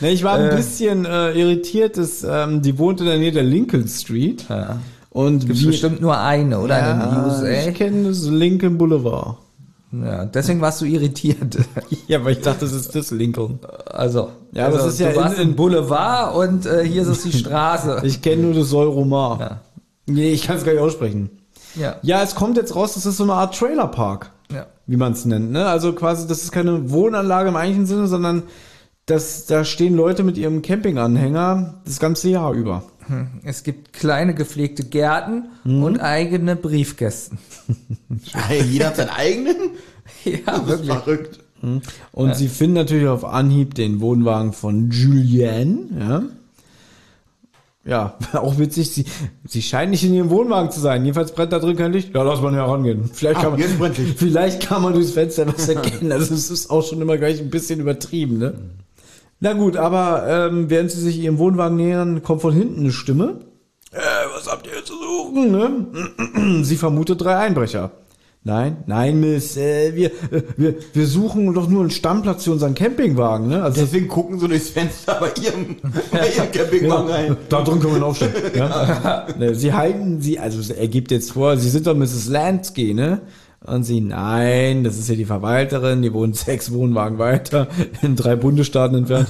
Ne, 0.00 0.10
ich 0.10 0.22
war 0.22 0.34
ein 0.34 0.54
bisschen 0.56 1.04
äh, 1.06 1.32
irritiert, 1.32 1.96
dass 1.96 2.22
ähm, 2.22 2.60
die 2.60 2.78
wohnt 2.78 3.00
in 3.00 3.06
der 3.06 3.16
Nähe 3.18 3.32
der 3.32 3.42
Lincoln 3.42 3.88
Street. 3.88 4.44
Ja. 4.48 4.78
Und 5.10 5.46
Gibt's 5.46 5.62
wie- 5.62 5.66
bestimmt 5.66 6.00
nur 6.02 6.18
eine, 6.18 6.58
oder? 6.60 6.78
in 6.78 7.00
den 7.00 7.00
ja, 7.10 7.24
USA. 7.26 7.68
ich 7.70 7.74
kenne 7.74 8.08
das 8.08 8.24
Lincoln 8.28 8.76
Boulevard. 8.76 9.36
Ja, 9.92 10.26
deswegen 10.26 10.60
warst 10.60 10.80
du 10.80 10.84
irritiert. 10.84 11.56
Ja, 12.08 12.18
aber 12.18 12.30
ich 12.30 12.40
dachte, 12.40 12.60
das 12.60 12.72
ist 12.72 12.94
das 12.94 13.10
Lincoln. 13.10 13.58
Also, 13.86 14.30
Ja, 14.52 14.66
aber 14.66 14.76
also, 14.76 14.88
es 14.88 14.94
ist 14.94 15.00
ja 15.00 15.12
du 15.12 15.16
warst 15.20 15.38
in- 15.38 15.50
im 15.50 15.56
Boulevard 15.56 16.34
und 16.36 16.66
äh, 16.66 16.84
hier 16.86 17.02
ist 17.02 17.08
es 17.08 17.22
die 17.22 17.32
Straße. 17.32 18.02
Ich 18.04 18.20
kenne 18.20 18.42
nur 18.42 18.54
das 18.54 18.68
Solromar. 18.68 19.40
Ja. 19.40 19.60
Nee, 20.06 20.30
ich 20.32 20.42
kann 20.46 20.56
es 20.58 20.64
gar 20.64 20.72
nicht 20.72 20.82
aussprechen. 20.82 21.30
Ja. 21.76 21.96
Ja, 22.02 22.22
es 22.22 22.34
kommt 22.34 22.56
jetzt 22.56 22.74
raus, 22.76 22.94
das 22.94 23.06
ist 23.06 23.16
so 23.16 23.24
eine 23.24 23.32
Art 23.34 23.58
Trailerpark. 23.58 24.30
ja. 24.52 24.66
wie 24.86 24.96
man 24.96 25.12
es 25.12 25.24
nennt. 25.24 25.50
Ne? 25.50 25.66
Also 25.66 25.92
quasi, 25.94 26.26
das 26.28 26.42
ist 26.42 26.52
keine 26.52 26.90
Wohnanlage 26.90 27.48
im 27.48 27.56
eigentlichen 27.56 27.86
Sinne, 27.86 28.06
sondern 28.06 28.42
das, 29.06 29.46
da 29.46 29.64
stehen 29.64 29.94
Leute 29.96 30.22
mit 30.22 30.38
ihrem 30.38 30.62
Campinganhänger 30.62 31.74
das 31.84 31.98
ganze 32.00 32.30
Jahr 32.30 32.52
über. 32.52 32.84
Es 33.42 33.62
gibt 33.64 33.92
kleine 33.92 34.34
gepflegte 34.34 34.82
Gärten 34.84 35.44
und 35.64 36.00
eigene 36.00 36.56
Briefkästen. 36.56 37.38
Jeder 38.70 38.86
hat 38.86 38.96
seinen 38.96 39.10
eigenen? 39.10 39.56
Ja, 40.24 40.38
Das 40.46 40.60
ist 40.60 40.68
wirklich. 40.68 40.88
verrückt. 40.90 41.38
Und 42.12 42.36
sie 42.36 42.48
finden 42.48 42.74
natürlich 42.74 43.08
auf 43.08 43.24
Anhieb 43.24 43.74
den 43.74 44.00
Wohnwagen 44.00 44.52
von 44.52 44.90
Julianne. 44.90 45.78
Ja, 45.98 46.22
ja 47.86 48.16
auch 48.34 48.58
witzig, 48.58 48.90
sie, 48.90 49.04
sie 49.46 49.62
scheint 49.62 49.90
nicht 49.90 50.04
in 50.04 50.14
ihrem 50.14 50.30
Wohnwagen 50.30 50.70
zu 50.70 50.80
sein. 50.80 51.04
Jedenfalls 51.04 51.32
brennt 51.32 51.52
da 51.52 51.58
drin 51.58 51.76
kein 51.76 51.92
Licht. 51.92 52.14
Ja, 52.14 52.22
lass 52.22 52.40
mal 52.40 52.54
herangehen. 52.54 53.10
Vielleicht 53.12 53.40
Ah, 53.40 53.50
kann 53.50 53.78
man, 53.78 53.92
vielleicht 54.16 54.66
kann 54.66 54.82
man 54.82 54.92
durchs 54.94 55.12
Fenster 55.12 55.46
was 55.46 55.68
erkennen. 55.68 56.12
Also 56.12 56.34
es 56.34 56.50
ist 56.50 56.70
auch 56.70 56.82
schon 56.84 57.00
immer 57.00 57.16
gleich 57.18 57.40
ein 57.40 57.50
bisschen 57.50 57.80
übertrieben, 57.80 58.38
ne? 58.38 58.54
Na 59.40 59.52
gut, 59.52 59.76
aber 59.76 60.26
ähm, 60.28 60.70
während 60.70 60.90
sie 60.90 61.00
sich 61.00 61.18
ihrem 61.18 61.38
Wohnwagen 61.38 61.76
nähern, 61.76 62.22
kommt 62.22 62.40
von 62.40 62.54
hinten 62.54 62.80
eine 62.80 62.92
Stimme. 62.92 63.40
Äh, 63.92 63.98
was 64.34 64.50
habt 64.50 64.66
ihr 64.66 64.84
zu 64.84 64.94
suchen, 64.94 65.50
ne? 65.50 66.62
Sie 66.64 66.76
vermutet 66.76 67.20
drei 67.20 67.36
Einbrecher. 67.36 67.90
Nein, 68.46 68.76
nein, 68.84 69.20
Miss, 69.20 69.56
äh, 69.56 69.94
wir, 69.94 70.08
äh, 70.30 70.42
wir, 70.58 70.74
wir 70.92 71.06
suchen 71.06 71.54
doch 71.54 71.66
nur 71.66 71.80
einen 71.80 71.90
Stammplatz 71.90 72.44
für 72.44 72.52
unseren 72.52 72.74
Campingwagen, 72.74 73.48
ne? 73.48 73.62
Also 73.62 73.80
Deswegen 73.80 74.06
gucken 74.06 74.38
sie 74.38 74.46
durchs 74.46 74.68
Fenster 74.68 75.16
bei 75.18 75.30
ihrem, 75.42 75.76
bei 76.12 76.28
ihrem 76.36 76.52
Campingwagen 76.52 77.10
rein. 77.10 77.36
da 77.48 77.62
drin 77.62 77.80
können 77.80 77.94
wir 77.94 78.00
ihn 78.00 78.02
aufstellen. 78.02 78.34
Ja? 78.54 79.26
Ne, 79.38 79.54
sie 79.54 79.72
halten 79.72 80.20
sie, 80.20 80.38
also 80.38 80.74
er 80.74 80.88
gibt 80.88 81.10
jetzt 81.10 81.32
vor, 81.32 81.56
sie 81.56 81.70
sind 81.70 81.86
doch 81.86 81.96
Mrs. 81.96 82.28
Lansky, 82.28 82.92
ne? 82.92 83.22
Und 83.66 83.84
sie, 83.84 84.02
nein, 84.02 84.84
das 84.84 84.98
ist 84.98 85.08
ja 85.08 85.14
die 85.14 85.24
Verwalterin, 85.24 86.02
die 86.02 86.12
wohnt 86.12 86.36
sechs 86.36 86.70
Wohnwagen 86.70 87.16
weiter, 87.18 87.68
in 88.02 88.14
drei 88.14 88.36
Bundesstaaten 88.36 88.98
entfernt. 88.98 89.28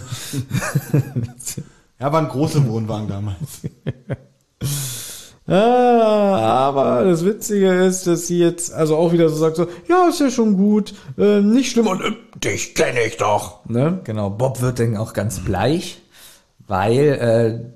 Ja, 2.00 2.12
waren 2.12 2.28
große 2.28 2.66
Wohnwagen 2.68 3.06
damals. 3.06 3.60
Ah, 5.46 6.23
aber 6.46 7.04
das 7.04 7.24
Witzige 7.24 7.72
ist, 7.84 8.06
dass 8.06 8.26
sie 8.26 8.38
jetzt 8.38 8.72
also 8.72 8.96
auch 8.96 9.12
wieder 9.12 9.28
so 9.28 9.36
sagt 9.36 9.56
so, 9.56 9.66
ja, 9.88 10.08
ist 10.08 10.20
ja 10.20 10.30
schon 10.30 10.56
gut, 10.56 10.94
äh, 11.18 11.40
nicht 11.40 11.70
schlimm 11.72 11.86
und 11.86 12.00
äh, 12.00 12.12
dich 12.42 12.74
kenne 12.74 13.00
ich 13.06 13.16
doch. 13.16 13.64
Ne? 13.68 14.00
Genau, 14.04 14.30
Bob 14.30 14.60
wird 14.60 14.78
dann 14.78 14.96
auch 14.96 15.12
ganz 15.12 15.40
bleich, 15.40 16.00
weil 16.66 16.98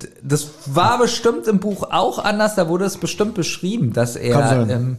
äh, 0.00 0.06
das 0.22 0.48
war 0.66 0.98
bestimmt 0.98 1.46
im 1.46 1.58
Buch 1.58 1.84
auch 1.90 2.18
anders, 2.18 2.54
da 2.54 2.68
wurde 2.68 2.84
es 2.86 2.96
bestimmt 2.96 3.34
beschrieben, 3.34 3.92
dass 3.92 4.16
er 4.16 4.66
im 4.68 4.96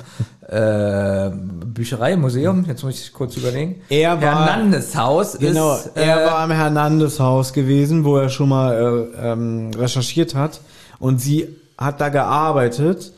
äh, 0.48 1.30
Büchereimuseum, 1.66 2.66
jetzt 2.68 2.84
muss 2.84 3.00
ich 3.00 3.14
kurz 3.14 3.38
überlegen, 3.38 3.82
Er 3.90 4.22
war- 4.22 4.46
Hernandez 4.48 4.96
Haus 4.96 5.38
Genau, 5.40 5.76
ist, 5.76 5.92
er 5.96 6.24
äh, 6.24 6.26
war 6.32 6.44
im 6.46 6.52
Hernandez 6.52 7.20
Haus 7.20 7.54
gewesen, 7.54 8.04
wo 8.04 8.18
er 8.18 8.30
schon 8.30 8.50
mal 8.50 9.10
äh, 9.16 9.32
ähm, 9.32 9.72
recherchiert 9.78 10.36
hat 10.36 10.62
und 11.00 11.20
sie 11.22 11.48
hat 11.78 12.02
da 12.02 12.10
gearbeitet 12.10 13.14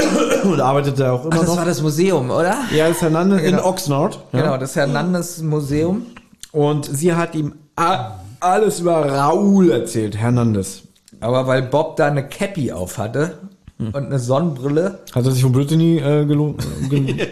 und 0.44 0.60
arbeitet 0.60 0.98
da 1.00 1.12
auch 1.12 1.24
immer 1.24 1.34
ach, 1.34 1.38
das 1.40 1.48
noch. 1.48 1.56
war 1.56 1.64
das 1.64 1.82
Museum, 1.82 2.30
oder? 2.30 2.56
ja, 2.74 2.88
das 2.88 3.02
Hernandez 3.02 3.40
in 3.42 3.50
Genau. 3.56 3.66
Oxnard. 3.68 4.18
Ja. 4.32 4.40
Genau, 4.42 4.56
das 4.56 4.76
Hernandez 4.76 5.40
Museum. 5.42 6.06
Und 6.52 6.86
sie 6.86 7.14
hat 7.14 7.34
ihm 7.34 7.54
alles 8.40 8.80
über 8.80 9.04
Raoul 9.10 9.70
erzählt, 9.70 10.16
Hernandez. 10.16 10.82
Aber 11.20 11.46
weil 11.46 11.62
Bob 11.62 11.96
da 11.96 12.06
eine 12.06 12.28
Cappy 12.28 12.70
auf 12.72 12.98
hatte 12.98 13.38
und 13.78 13.94
eine 13.94 14.18
Sonnenbrille 14.18 14.98
Hat 15.14 15.24
er 15.24 15.30
sich 15.30 15.42
von 15.42 15.52
Brittany 15.52 15.98
äh, 15.98 16.24
gelo 16.24 16.56
gel 16.90 17.00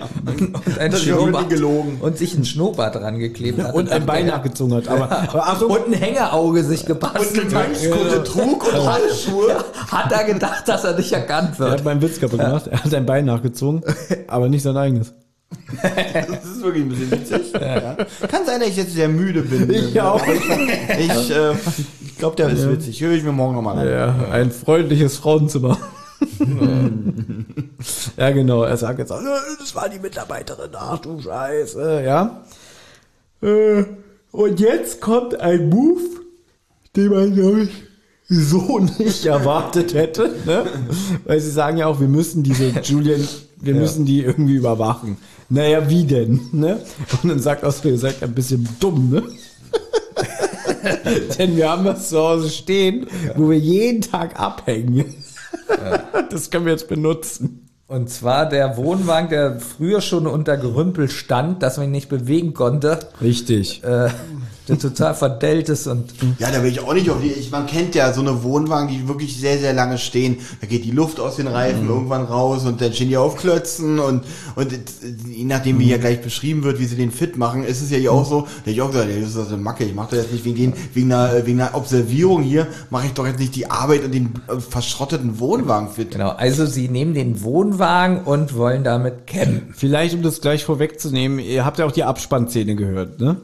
und 0.65 0.79
ein 0.79 0.93
ja 0.93 0.97
Schnurrbart 0.97 1.51
gelogen. 1.51 1.99
und 2.01 2.17
sich 2.17 2.37
ein 2.37 2.45
Schnurrbart 2.45 2.95
dran 2.95 3.19
geklebt 3.19 3.61
hat 3.61 3.75
und 3.75 3.91
ein 3.91 4.07
Bein 4.07 4.27
nachgezogen 4.27 4.75
hat. 4.77 4.87
Aber, 4.87 5.11
aber 5.11 5.47
Achtung, 5.47 5.71
und 5.73 5.87
ein 5.89 5.93
Hängerauge 5.95 6.63
sich 6.63 6.83
Und 6.83 6.87
gebastelt 6.87 7.53
eine 7.53 7.55
hat. 7.65 7.69
Mönchskutte 7.69 8.23
trug 8.25 8.73
und 8.73 8.87
Handschuhe. 8.87 9.57
Hat 9.91 10.13
er 10.13 10.25
gedacht, 10.25 10.69
dass 10.69 10.85
er 10.85 10.97
nicht 10.97 11.13
erkannt 11.13 11.59
er 11.59 11.65
hat 11.67 11.71
wird. 11.73 11.85
meinen 11.85 12.03
Witz 12.03 12.21
kaputt 12.21 12.39
gemacht. 12.39 12.69
Er 12.69 12.85
hat 12.85 12.95
ein 12.95 13.07
Bein 13.07 13.25
nachgezogen, 13.25 13.83
aber 14.29 14.49
nicht 14.49 14.63
sein 14.63 14.77
eigenes. 14.77 15.15
Das 15.83 16.45
ist 16.45 16.63
wirklich 16.63 16.85
ein 16.85 16.89
bisschen 16.89 17.11
witzig. 17.11 17.53
Ja. 17.55 17.97
Kann 18.29 18.45
sein, 18.47 18.61
dass 18.61 18.69
ich 18.69 18.77
jetzt 18.77 18.95
sehr 18.95 19.09
müde 19.09 19.43
bin. 19.43 19.69
Ich 19.71 20.01
auch. 20.01 20.21
Ich, 20.27 21.31
äh, 21.31 21.53
ich 22.05 22.19
glaube, 22.19 22.37
der 22.37 22.51
ist 22.51 22.69
witzig. 22.69 23.01
Höre 23.01 23.13
ich 23.13 23.23
mir 23.25 23.33
morgen 23.33 23.55
nochmal 23.55 23.79
an. 23.79 23.89
Ja, 23.89 24.15
ein 24.33 24.51
freundliches 24.53 25.17
Frauenzimmer. 25.17 25.77
Ja, 28.17 28.31
genau. 28.31 28.63
Er 28.63 28.77
sagt 28.77 28.99
jetzt, 28.99 29.11
auch, 29.13 29.21
"Äh, 29.21 29.57
das 29.59 29.75
war 29.75 29.89
die 29.89 29.99
Mitarbeiterin. 29.99 30.71
Ach 30.75 30.99
du 30.99 31.21
Scheiße, 31.21 32.03
ja. 32.05 32.45
Äh, 33.43 33.85
Und 34.33 34.61
jetzt 34.61 35.01
kommt 35.01 35.39
ein 35.41 35.69
Move, 35.71 36.01
den 36.95 37.09
man, 37.09 37.35
glaube 37.35 37.63
ich, 37.63 37.71
so 38.29 38.79
nicht 38.99 39.25
erwartet 39.25 39.95
hätte, 39.95 40.35
ne? 40.45 40.67
Weil 41.25 41.41
sie 41.41 41.51
sagen 41.51 41.77
ja 41.79 41.87
auch, 41.87 42.01
wir 42.01 42.09
müssen 42.09 42.43
diese 42.43 42.69
Julian, 42.83 43.27
wir 43.57 43.75
müssen 43.75 44.05
die 44.05 44.23
irgendwie 44.23 44.57
überwachen. 44.57 45.17
Naja, 45.49 45.89
wie 45.89 46.05
denn, 46.05 46.41
ne? 46.53 46.81
Und 47.23 47.29
dann 47.31 47.39
sagt 47.41 47.65
so, 47.73 47.89
ihr 47.89 47.99
seid 47.99 48.23
ein 48.23 48.35
bisschen 48.35 48.69
dumm, 48.81 49.11
ne? 49.11 49.23
Denn 51.39 51.57
wir 51.57 51.71
haben 51.71 51.85
was 51.85 52.09
zu 52.11 52.19
Hause 52.19 52.51
stehen, 52.51 53.07
wo 53.37 53.51
wir 53.51 53.59
jeden 53.59 54.03
Tag 54.03 54.39
abhängen. 54.39 55.15
Das 56.31 56.51
können 56.51 56.65
wir 56.65 56.73
jetzt 56.73 56.89
benutzen. 56.89 57.69
Und 57.87 58.11
zwar 58.11 58.49
der 58.49 58.77
Wohnwagen, 58.77 59.31
der 59.31 59.61
früher 59.61 60.01
schon 60.01 60.27
unter 60.27 60.57
Gerümpel 60.57 61.09
stand, 61.09 61.63
dass 61.63 61.77
man 61.77 61.87
ihn 61.87 61.93
nicht 61.93 62.09
bewegen 62.09 62.53
konnte, 62.53 62.99
Richtig. 63.23 63.85
äh, 63.85 64.09
der 64.69 64.79
total 64.79 65.15
verdellt 65.15 65.69
ist 65.69 65.87
und 65.87 66.13
Ja, 66.39 66.51
da 66.51 66.63
will 66.63 66.71
ich 66.71 66.81
auch 66.81 66.95
nicht 66.95 67.09
auf 67.11 67.21
die. 67.23 67.29
Ich, 67.31 67.51
man 67.51 67.67
kennt 67.67 67.95
ja 67.95 68.13
so 68.13 68.21
eine 68.21 68.43
Wohnwagen, 68.43 68.89
die 68.89 69.07
wirklich 69.09 69.37
sehr, 69.39 69.59
sehr 69.59 69.73
lange 69.73 69.99
stehen. 69.99 70.39
Da 70.61 70.67
geht 70.67 70.85
die 70.85 70.91
Luft 70.91 71.21
aus 71.21 71.37
den 71.37 71.47
Reifen 71.47 71.89
irgendwann 71.89 72.25
raus 72.25 72.65
und 72.65 72.81
dann 72.81 72.93
stehen 72.93 73.09
die 73.09 73.17
auf 73.17 73.37
Klötzen 73.37 73.99
und, 73.99 74.25
und 74.57 74.73
je 75.29 75.45
nachdem, 75.45 75.79
wie 75.79 75.91
ja 75.91 75.99
gleich 75.99 76.21
beschrieben 76.21 76.63
wird, 76.65 76.79
wie 76.79 76.87
sie 76.87 76.97
den 76.97 77.11
fit 77.11 77.37
machen, 77.37 77.65
ist 77.65 77.83
es 77.83 77.91
ja 77.91 77.99
hier 77.99 78.13
auch 78.13 78.29
so, 78.29 78.43
da 78.43 78.47
hab 78.63 78.67
ich 78.67 78.83
auch 78.83 78.91
gesagt, 78.91 79.09
ey, 79.11 79.21
das 79.21 79.31
ist 79.31 79.39
das 79.39 79.49
eine 79.49 79.59
Macke, 79.59 79.85
ich 79.85 79.95
mache 79.95 80.17
das 80.17 80.25
jetzt 80.25 80.33
nicht 80.33 80.45
wegen, 80.45 80.57
den, 80.57 80.73
wegen, 80.95 81.13
einer, 81.13 81.47
wegen 81.47 81.61
einer 81.61 81.75
Observierung 81.75 82.43
hier, 82.43 82.67
mache 82.91 83.07
ich 83.07 83.13
doch 83.13 83.27
jetzt 83.27 83.39
nicht 83.39 83.55
die 83.55 83.71
Arbeit 83.71 84.05
und 84.05 84.13
den 84.13 84.35
äh, 84.49 84.59
verschrotteten 84.59 85.39
Wohnwagen 85.39 85.89
fit. 85.89 86.11
genau. 86.13 86.31
Also 86.31 86.67
sie 86.67 86.89
nehmen 86.89 87.15
den 87.15 87.43
Wohnwagen 87.43 88.23
und 88.23 88.57
wollen 88.57 88.85
damit 88.85 89.27
campen. 89.27 89.75
Vielleicht, 89.77 90.15
um 90.15 90.23
das 90.23 90.41
gleich 90.41 90.65
vorwegzunehmen, 90.65 91.39
ihr 91.39 91.65
habt 91.65 91.79
ja 91.79 91.87
auch 91.87 91.93
die 91.93 92.05
Abspannszene 92.05 92.77
gehört, 92.77 93.21
ne? 93.21 93.37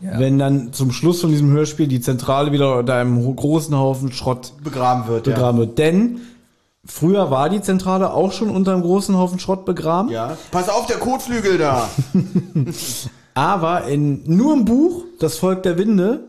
Ja. 0.00 0.18
Wenn 0.18 0.38
dann 0.38 0.72
zum 0.72 0.92
Schluss 0.92 1.20
von 1.20 1.30
diesem 1.30 1.50
Hörspiel 1.50 1.88
die 1.88 2.00
Zentrale 2.00 2.52
wieder 2.52 2.78
unter 2.78 2.94
einem 2.94 3.34
großen 3.36 3.76
Haufen 3.76 4.12
Schrott 4.12 4.52
Begraben 4.62 5.06
wird, 5.08 5.24
begraben 5.24 5.58
wird. 5.58 5.78
Denn 5.78 6.20
früher 6.84 7.30
war 7.30 7.48
die 7.48 7.60
Zentrale 7.60 8.12
auch 8.12 8.32
schon 8.32 8.50
unter 8.50 8.72
einem 8.72 8.82
großen 8.82 9.16
Haufen 9.16 9.38
Schrott 9.38 9.64
begraben. 9.64 10.10
ja. 10.10 10.30
Ja. 10.30 10.36
Pass 10.50 10.68
auf, 10.68 10.86
der 10.86 10.98
Kotflügel 10.98 11.58
da. 11.58 11.88
Aber 13.34 13.84
in, 13.84 14.22
nur 14.26 14.54
im 14.54 14.64
Buch, 14.64 15.04
Das 15.20 15.38
Volk 15.38 15.62
der 15.62 15.78
Winde, 15.78 16.24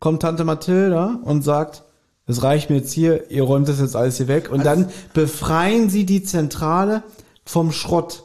kommt 0.00 0.22
Tante 0.22 0.44
Mathilda 0.44 1.18
und 1.22 1.42
sagt, 1.42 1.84
es 2.26 2.42
reicht 2.42 2.70
mir 2.70 2.76
jetzt 2.76 2.92
hier, 2.92 3.30
ihr 3.30 3.42
räumt 3.44 3.68
das 3.68 3.80
jetzt 3.80 3.96
alles 3.96 4.16
hier 4.16 4.28
weg. 4.28 4.50
Und 4.50 4.64
dann 4.66 4.88
befreien 5.14 5.90
sie 5.90 6.04
die 6.04 6.22
Zentrale 6.24 7.02
vom 7.44 7.72
Schrott. 7.72 8.24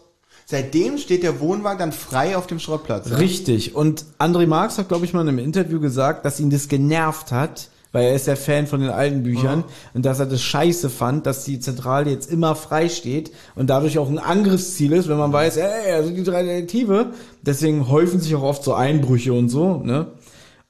Seitdem 0.50 0.98
steht 0.98 1.24
der 1.24 1.42
Wohnwagen 1.42 1.78
dann 1.78 1.92
frei 1.92 2.38
auf 2.38 2.48
dem 2.48 2.60
Schrottplatz. 2.60 3.10
ja? 3.10 3.18
Richtig. 3.18 3.76
Und 3.76 4.06
André 4.18 4.48
Marx 4.48 4.78
hat, 4.78 4.88
glaube 4.88 5.04
ich, 5.04 5.12
mal 5.12 5.20
in 5.20 5.28
einem 5.28 5.40
Interview 5.40 5.82
gesagt, 5.82 6.24
dass 6.24 6.40
ihn 6.40 6.50
das 6.50 6.70
genervt 6.70 7.34
hat, 7.34 7.68
weil 7.92 8.06
er 8.06 8.16
ist 8.16 8.28
ja 8.28 8.38
Fan 8.38 8.66
von 8.66 8.80
den 8.80 8.90
alten 8.90 9.24
Büchern 9.24 9.66
und 9.94 10.06
dass 10.06 10.20
er 10.22 10.26
das 10.26 10.42
scheiße 10.42 10.90
fand, 10.90 11.26
dass 11.26 11.44
die 11.44 11.60
Zentrale 11.60 12.12
jetzt 12.12 12.32
immer 12.32 12.56
frei 12.56 12.88
steht 12.88 13.32
und 13.56 13.70
dadurch 13.70 13.98
auch 14.00 14.10
ein 14.10 14.20
Angriffsziel 14.20 14.94
ist, 14.94 15.10
wenn 15.10 15.18
man 15.18 15.34
weiß, 15.34 15.58
ey, 15.58 15.92
also 15.92 16.12
die 16.12 16.24
drei 16.24 16.44
Detektive. 16.44 17.08
Deswegen 17.42 17.90
häufen 17.90 18.22
sich 18.22 18.34
auch 18.36 18.44
oft 18.44 18.64
so 18.64 18.74
Einbrüche 18.74 19.34
und 19.34 19.50
so, 19.50 19.82
ne? 19.84 20.08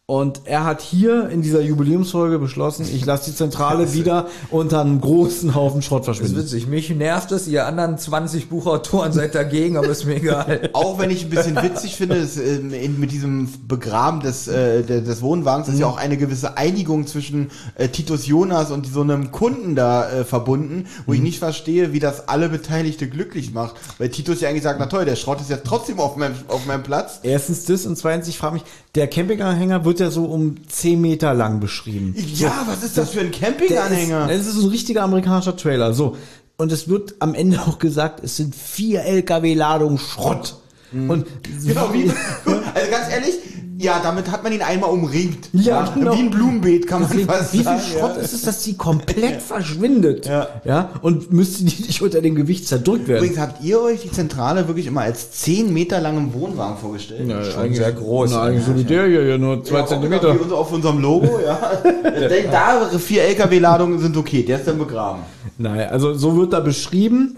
Und 0.09 0.43
er 0.45 0.63
hat 0.63 0.79
hier 0.79 1.27
in 1.27 1.41
dieser 1.41 1.59
Jubiläumsfolge 1.59 2.39
beschlossen, 2.39 2.87
ich 2.89 3.05
lasse 3.05 3.29
die 3.29 3.35
Zentrale 3.35 3.91
wieder 3.91 4.27
unter 4.51 4.79
einem 4.79 5.01
großen 5.01 5.53
Haufen 5.53 5.81
Schrott 5.81 6.07
Das 6.07 6.15
ist 6.15 6.19
verschwinden. 6.19 6.43
witzig. 6.45 6.67
Mich 6.67 6.89
nervt 6.91 7.33
es, 7.33 7.45
ihr 7.45 7.65
anderen 7.65 7.97
20 7.97 8.47
Buchautoren 8.47 9.11
seid 9.11 9.35
dagegen, 9.35 9.75
aber 9.75 9.89
ist 9.89 10.05
mir 10.05 10.15
egal. 10.15 10.69
Auch 10.71 10.97
wenn 10.97 11.09
ich 11.09 11.25
ein 11.25 11.29
bisschen 11.29 11.61
witzig 11.61 11.97
finde, 11.97 12.25
ähm, 12.37 12.73
in, 12.73 13.01
mit 13.01 13.11
diesem 13.11 13.49
Begraben 13.67 14.21
des, 14.21 14.47
äh, 14.47 14.81
des 14.81 15.21
Wohnwagens 15.21 15.67
ist 15.67 15.77
ja 15.77 15.87
auch 15.87 15.97
eine 15.97 16.15
gewisse 16.15 16.55
Einigung 16.55 17.05
zwischen 17.05 17.51
äh, 17.75 17.89
Titus 17.89 18.27
Jonas 18.27 18.71
und 18.71 18.87
so 18.87 19.01
einem 19.01 19.33
Kunden 19.33 19.75
da 19.75 20.09
äh, 20.09 20.23
verbunden, 20.23 20.85
wo 21.05 21.11
ich 21.11 21.21
nicht 21.21 21.39
verstehe, 21.39 21.91
wie 21.91 21.99
das 21.99 22.29
alle 22.29 22.47
Beteiligte 22.47 23.09
glücklich 23.09 23.51
macht. 23.53 23.75
Weil 23.97 24.07
Titus 24.07 24.39
ja 24.39 24.47
eigentlich 24.47 24.63
sagt, 24.63 24.79
na 24.79 24.85
toll, 24.85 25.03
der 25.03 25.17
Schrott 25.17 25.41
ist 25.41 25.49
ja 25.49 25.57
trotzdem 25.57 25.99
auf 25.99 26.15
meinem, 26.15 26.35
auf 26.47 26.65
meinem 26.65 26.83
Platz. 26.83 27.19
Erstens 27.23 27.65
das 27.65 27.85
und 27.85 27.97
zweitens, 27.97 28.29
ich 28.29 28.37
frage 28.37 28.53
mich, 28.53 28.63
der 28.95 29.07
Campinganhänger 29.07 29.83
wird 29.83 29.96
ja 29.99 30.11
so 30.11 30.25
um 30.25 30.55
10 30.67 30.99
Meter 30.99 31.33
lang 31.33 31.59
beschrieben. 31.59 32.15
Ja, 32.35 32.63
was 32.67 32.83
ist 32.83 32.97
das 32.97 33.11
für 33.11 33.21
ein 33.21 33.31
Campinganhänger? 33.31 34.29
Ist, 34.29 34.47
das 34.47 34.55
ist 34.55 34.63
ein 34.63 34.69
richtiger 34.69 35.03
amerikanischer 35.03 35.55
Trailer. 35.55 35.93
So. 35.93 36.15
Und 36.57 36.71
es 36.71 36.87
wird 36.87 37.15
am 37.19 37.33
Ende 37.35 37.61
auch 37.61 37.79
gesagt, 37.79 38.23
es 38.23 38.37
sind 38.37 38.55
vier 38.55 39.03
LKW-Ladungen 39.03 39.97
Schrott. 39.97 40.57
Und 40.91 41.25
Genau, 41.65 41.93
wie, 41.93 42.09
also 42.45 42.91
ganz 42.91 43.11
ehrlich, 43.11 43.35
ja, 43.79 43.99
damit 44.01 44.31
hat 44.31 44.43
man 44.43 44.51
ihn 44.51 44.61
einmal 44.61 44.89
umringt. 44.89 45.49
Ja, 45.53 45.83
genau. 45.93 46.13
Wie 46.15 46.19
ein 46.19 46.29
Blumenbeet 46.31 46.87
kann 46.87 47.01
man 47.01 47.09
Deswegen, 47.09 47.27
fast 47.29 47.53
wie 47.53 47.57
viel 47.57 47.65
sagen. 47.65 47.81
Schrott 47.81 48.15
ja. 48.17 48.21
ist 48.23 48.33
es, 48.33 48.41
dass 48.43 48.63
die 48.63 48.75
komplett 48.75 49.41
verschwindet? 49.41 50.25
Ja. 50.25 50.47
ja. 50.65 50.89
Und 51.01 51.31
müsste 51.31 51.63
die 51.63 51.83
nicht 51.83 52.01
unter 52.01 52.21
dem 52.21 52.35
Gewicht 52.35 52.67
zerdrückt 52.67 53.07
werden? 53.07 53.23
Übrigens, 53.23 53.39
habt 53.39 53.63
ihr 53.63 53.81
euch 53.81 54.01
die 54.01 54.11
Zentrale 54.11 54.67
wirklich 54.67 54.87
immer 54.87 55.01
als 55.01 55.31
10 55.31 55.71
Meter 55.73 56.01
langen 56.01 56.33
Wohnwagen 56.33 56.77
vorgestellt? 56.77 57.31
Schon 57.53 57.73
sehr 57.73 57.91
groß. 57.91 58.31
Na, 58.31 58.43
eigentlich 58.43 58.65
so 58.65 58.75
wie 58.75 58.83
der 58.83 59.07
hier, 59.07 59.25
ja, 59.25 59.37
nur 59.37 59.63
zwei 59.63 59.79
Ja, 59.79 59.85
Zentimeter. 59.85 60.33
Wie 60.33 60.39
unser- 60.39 60.57
auf 60.57 60.71
unserem 60.71 60.99
Logo, 60.99 61.39
ja. 61.45 61.59
Ich 62.19 62.27
denke, 62.27 62.49
da 62.51 62.89
vier 62.97 63.23
LKW-Ladungen 63.23 63.99
sind 63.99 64.17
okay, 64.17 64.43
der 64.43 64.57
ist 64.59 64.67
dann 64.67 64.79
begraben. 64.79 65.21
Nein, 65.57 65.87
also 65.89 66.13
so 66.13 66.35
wird 66.37 66.53
da 66.53 66.59
beschrieben. 66.59 67.37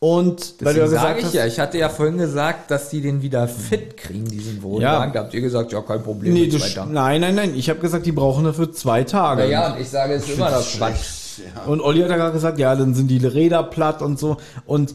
Und 0.00 0.54
weil 0.60 0.74
du 0.74 0.80
ja 0.80 0.86
Deswegen 0.86 0.90
gesagt 0.90 1.20
sage 1.20 1.28
ich 1.28 1.32
ja, 1.32 1.46
ich 1.46 1.58
hatte 1.58 1.78
ja 1.78 1.88
vorhin 1.88 2.18
gesagt, 2.18 2.70
dass 2.70 2.88
die 2.88 3.00
den 3.00 3.20
wieder 3.20 3.48
fit 3.48 3.96
kriegen, 3.96 4.26
diesen 4.26 4.62
Wohnwagen. 4.62 4.82
Ja. 4.82 5.06
Da 5.10 5.20
habt 5.20 5.34
ihr 5.34 5.40
gesagt, 5.40 5.72
ja, 5.72 5.80
kein 5.80 6.02
Problem. 6.04 6.32
nee, 6.32 6.46
du, 6.46 6.58
nein, 6.88 7.20
nein, 7.20 7.34
nein, 7.34 7.52
ich 7.56 7.68
habe 7.68 7.80
gesagt, 7.80 8.06
die 8.06 8.12
brauchen 8.12 8.44
dafür 8.44 8.72
zwei 8.72 9.02
Tage. 9.02 9.42
Na 9.42 9.48
ja, 9.48 9.72
und 9.74 9.80
ich 9.80 9.88
sage, 9.88 10.14
es 10.14 10.28
ist 10.28 10.36
immer 10.36 10.50
noch 10.52 10.64
Quatsch. 10.64 11.40
Und 11.66 11.80
Olli 11.80 12.00
hat 12.00 12.10
ja 12.10 12.16
gerade 12.16 12.32
gesagt, 12.32 12.58
ja, 12.58 12.74
dann 12.76 12.94
sind 12.94 13.08
die 13.08 13.24
Räder 13.24 13.62
platt 13.64 14.02
und 14.02 14.18
so. 14.18 14.36
Und 14.66 14.94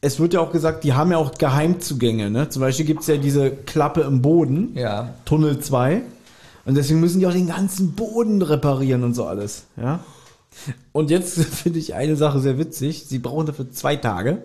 es 0.00 0.20
wird 0.20 0.34
ja 0.34 0.40
auch 0.40 0.52
gesagt, 0.52 0.84
die 0.84 0.92
haben 0.92 1.10
ja 1.10 1.18
auch 1.18 1.32
Geheimzugänge. 1.34 2.30
Ne? 2.30 2.48
Zum 2.48 2.60
Beispiel 2.60 2.84
gibt's 2.84 3.06
ja 3.06 3.16
diese 3.16 3.50
Klappe 3.50 4.02
im 4.02 4.22
Boden, 4.22 4.72
Ja. 4.76 5.14
Tunnel 5.24 5.58
2. 5.58 6.02
Und 6.66 6.76
deswegen 6.76 7.00
müssen 7.00 7.20
die 7.20 7.26
auch 7.26 7.32
den 7.32 7.48
ganzen 7.48 7.92
Boden 7.92 8.40
reparieren 8.42 9.02
und 9.02 9.14
so 9.14 9.24
alles. 9.24 9.64
Ja. 9.76 10.00
Und 10.92 11.10
jetzt 11.10 11.38
finde 11.62 11.78
ich 11.78 11.94
eine 11.94 12.16
Sache 12.16 12.40
sehr 12.40 12.58
witzig. 12.58 13.06
Sie 13.06 13.18
brauchen 13.18 13.46
dafür 13.46 13.70
zwei 13.70 13.96
Tage 13.96 14.42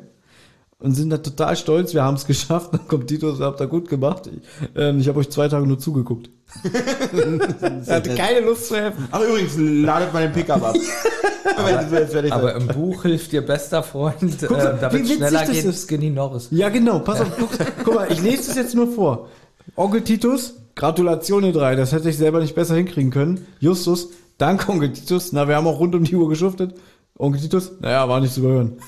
und 0.80 0.96
sind 0.96 1.10
da 1.10 1.18
total 1.18 1.56
stolz. 1.56 1.94
Wir 1.94 2.04
haben 2.04 2.16
es 2.16 2.26
geschafft. 2.28 2.74
Dann 2.74 2.88
kommt 2.88 3.08
Tito 3.08 3.30
und 3.30 3.36
sagt, 3.38 3.52
habt 3.52 3.62
ihr 3.62 3.68
gut 3.68 3.90
gemacht. 3.90 4.28
Ich, 4.28 4.42
ähm, 4.76 5.00
ich 5.00 5.08
habe 5.08 5.20
euch 5.20 5.30
zwei 5.30 5.48
Tage 5.48 5.68
nur 5.68 5.80
zugeguckt. 5.80 6.30
er 7.86 7.96
hatte 7.96 8.16
keine 8.16 8.40
Lust 8.42 8.68
zu 8.70 8.76
helfen. 8.76 9.08
Ach 9.12 9.22
übrigens, 9.22 9.54
ladet 9.58 10.14
mal 10.14 10.24
den 10.24 10.34
Pickup 10.34 10.64
ab. 10.64 10.76
Ihr 10.76 12.34
Aber 12.34 12.52
seid. 12.54 12.62
im 12.62 12.68
Buch 12.68 13.04
hilft 13.04 13.32
dir 13.32 13.46
bester 13.46 13.84
Freund, 13.84 14.42
äh, 14.44 14.52
mal, 14.52 14.76
wie 14.76 14.82
damit 14.82 14.84
es 14.84 14.94
witzig 14.94 15.16
schneller 15.18 15.46
geht, 15.46 15.66
ist. 15.66 15.88
Skinny 15.88 16.10
Norris. 16.10 16.48
Ja, 16.52 16.70
genau. 16.70 17.00
Pass 17.00 17.22
auf. 17.22 17.28
Guck, 17.38 17.50
guck 17.84 17.96
mal, 17.96 18.12
ich 18.12 18.22
lese 18.22 18.48
das 18.48 18.56
jetzt 18.56 18.76
nur 18.76 18.92
vor. 18.92 19.30
Onkel 19.76 20.04
Titus, 20.04 20.56
Gratulation 20.76 21.44
ihr 21.44 21.54
drei. 21.54 21.76
Das 21.76 21.92
hätte 21.92 22.10
ich 22.10 22.18
selber 22.18 22.40
nicht 22.40 22.56
besser 22.56 22.76
hinkriegen 22.76 23.12
können. 23.12 23.46
Justus, 23.60 24.10
danke 24.40 24.72
Onkel 24.72 24.92
Titus. 24.92 25.32
Na, 25.32 25.48
wir 25.48 25.56
haben 25.56 25.68
auch 25.68 25.80
rund 25.80 25.94
um 25.94 26.04
die 26.04 26.16
Uhr 26.16 26.28
geschuftet. 26.28 26.74
Onkel 27.18 27.42
Titus, 27.42 27.74
naja, 27.80 28.10
war 28.10 28.20
nicht 28.20 28.34
zu 28.34 28.40
überhören. 28.40 28.80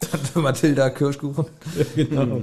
Tante 0.00 0.38
Mathilda 0.38 0.90
Kirschkuchen. 0.90 1.46
Genau. 1.96 2.42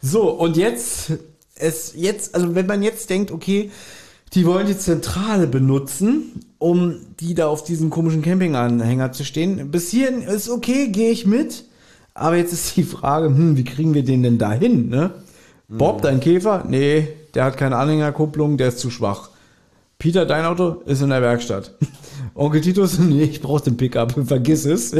So, 0.00 0.30
und 0.30 0.56
jetzt, 0.56 1.12
es 1.56 1.92
jetzt, 1.94 2.34
also 2.34 2.54
wenn 2.54 2.66
man 2.66 2.82
jetzt 2.82 3.10
denkt, 3.10 3.30
okay, 3.30 3.70
die 4.32 4.46
wollen 4.46 4.66
die 4.66 4.78
Zentrale 4.78 5.46
benutzen, 5.46 6.40
um 6.58 6.96
die 7.18 7.34
da 7.34 7.48
auf 7.48 7.64
diesen 7.64 7.90
komischen 7.90 8.22
Campinganhänger 8.22 9.12
zu 9.12 9.24
stehen. 9.24 9.70
Bis 9.70 9.90
hierhin 9.90 10.22
ist 10.22 10.48
okay, 10.48 10.88
gehe 10.88 11.10
ich 11.10 11.26
mit. 11.26 11.64
Aber 12.14 12.36
jetzt 12.36 12.52
ist 12.52 12.76
die 12.76 12.84
Frage, 12.84 13.26
hm, 13.26 13.56
wie 13.56 13.64
kriegen 13.64 13.92
wir 13.92 14.04
den 14.04 14.22
denn 14.22 14.38
da 14.38 14.52
hin, 14.52 14.88
ne? 14.88 15.10
Bob, 15.68 16.02
dein 16.02 16.20
Käfer? 16.20 16.64
Nee, 16.68 17.08
der 17.34 17.44
hat 17.44 17.56
keine 17.56 17.76
Anhängerkupplung, 17.76 18.56
der 18.56 18.68
ist 18.68 18.78
zu 18.78 18.90
schwach. 18.90 19.30
Peter, 20.00 20.24
dein 20.24 20.46
Auto 20.46 20.82
ist 20.86 21.02
in 21.02 21.10
der 21.10 21.20
Werkstatt. 21.22 21.74
Onkel 22.34 22.62
Titus, 22.62 22.98
nee, 22.98 23.22
ich 23.22 23.40
brauche 23.42 23.62
den 23.62 23.76
Pickup, 23.76 24.14
vergiss 24.26 24.64
es. 24.64 24.96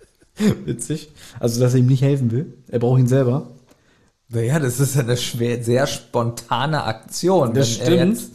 Witzig. 0.64 1.10
Also, 1.38 1.60
dass 1.60 1.74
er 1.74 1.80
ihm 1.80 1.86
nicht 1.86 2.02
helfen 2.02 2.30
will. 2.32 2.54
Er 2.68 2.78
braucht 2.78 2.98
ihn 2.98 3.06
selber. 3.06 3.50
Naja, 4.30 4.58
das 4.58 4.80
ist 4.80 4.98
eine 4.98 5.16
schwer, 5.16 5.62
sehr 5.62 5.86
spontane 5.86 6.84
Aktion. 6.84 7.52
Das 7.54 7.70
stimmt. 7.70 8.18
jetzt 8.18 8.32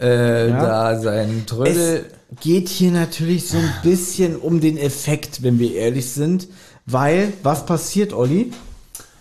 äh, 0.00 0.48
Ja. 0.50 0.60
da 0.60 1.00
seinen 1.00 1.46
Trödel... 1.46 2.06
Es 2.34 2.40
geht 2.40 2.68
hier 2.68 2.90
natürlich 2.90 3.46
so 3.48 3.58
ein 3.58 3.70
bisschen 3.82 4.36
um 4.36 4.60
den 4.60 4.78
Effekt, 4.78 5.42
wenn 5.42 5.58
wir 5.58 5.74
ehrlich 5.74 6.10
sind. 6.10 6.48
Weil, 6.86 7.32
was 7.42 7.66
passiert, 7.66 8.12
Olli? 8.12 8.52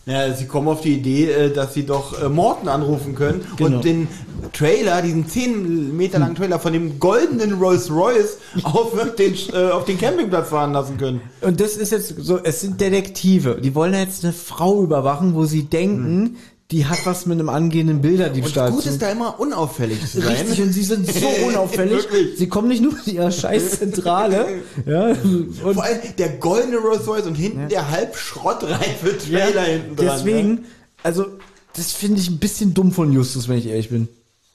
Ja, 0.07 0.33
sie 0.33 0.45
kommen 0.47 0.67
auf 0.67 0.81
die 0.81 0.95
Idee, 0.95 1.29
äh, 1.31 1.53
dass 1.53 1.75
sie 1.75 1.85
doch 1.85 2.19
äh, 2.21 2.27
Morten 2.27 2.67
anrufen 2.67 3.13
können 3.13 3.45
Genau. 3.57 3.77
und 3.77 3.85
den 3.85 4.07
Trailer, 4.51 5.01
diesen 5.03 5.27
10 5.27 5.95
Meter 5.95 6.17
langen 6.17 6.33
Trailer 6.35 6.59
von 6.59 6.73
dem 6.73 6.99
goldenen 6.99 7.53
Rolls 7.53 7.91
Royce 7.91 8.37
auf 8.63 8.93
den, 9.17 9.35
äh, 9.53 9.69
auf 9.69 9.85
den 9.85 9.99
Campingplatz 9.99 10.49
fahren 10.49 10.73
lassen 10.73 10.97
können. 10.97 11.21
Und 11.41 11.59
das 11.59 11.77
ist 11.77 11.91
jetzt 11.91 12.15
so, 12.17 12.39
es 12.43 12.61
sind 12.61 12.81
Detektive. 12.81 13.59
Die 13.61 13.75
wollen 13.75 13.93
jetzt 13.93 14.23
eine 14.23 14.33
Frau 14.33 14.81
überwachen, 14.81 15.35
wo 15.35 15.45
sie 15.45 15.63
denken, 15.65 16.37
die 16.71 16.85
hat 16.85 17.05
was 17.05 17.25
mit 17.25 17.37
einem 17.37 17.49
angehenden 17.49 18.01
Bilderdiebstahl 18.01 18.69
Und 18.69 18.75
gut 18.75 18.83
zu 18.83 18.89
ist 18.89 19.01
da 19.01 19.11
immer 19.11 19.39
unauffällig 19.39 19.99
zu 20.09 20.21
sein. 20.21 20.35
Richtig, 20.37 20.61
und 20.61 20.71
sie 20.71 20.83
sind 20.83 21.05
so 21.05 21.27
unauffällig. 21.47 22.07
Sie 22.37 22.47
kommen 22.47 22.69
nicht 22.69 22.81
nur 22.81 22.93
in 23.05 23.15
ihrer 23.15 23.31
scheiß 23.31 23.79
Zentrale. 23.79 24.45
ja, 24.85 25.07
und 25.09 25.53
Vor 25.61 25.83
allem 25.83 25.99
der 26.17 26.29
goldene 26.29 26.77
Rolls 26.77 27.05
Royce 27.07 27.25
und 27.27 27.35
hinten 27.35 27.67
der 27.69 27.91
halb 27.91 28.15
schrottreife 28.15 29.17
Trailer 29.17 29.63
hinten 29.63 29.95
dran. 29.97 30.07
deswegen, 30.17 30.53
Ne? 30.53 30.59
also, 31.03 31.25
das 31.75 31.91
finde 31.91 32.19
ich 32.21 32.29
ein 32.29 32.37
bisschen 32.39 32.73
dumm 32.73 32.91
von 32.91 33.11
Justus, 33.11 33.47
wenn 33.49 33.57
ich 33.57 33.67
ehrlich 33.67 33.89
bin. 33.89 34.07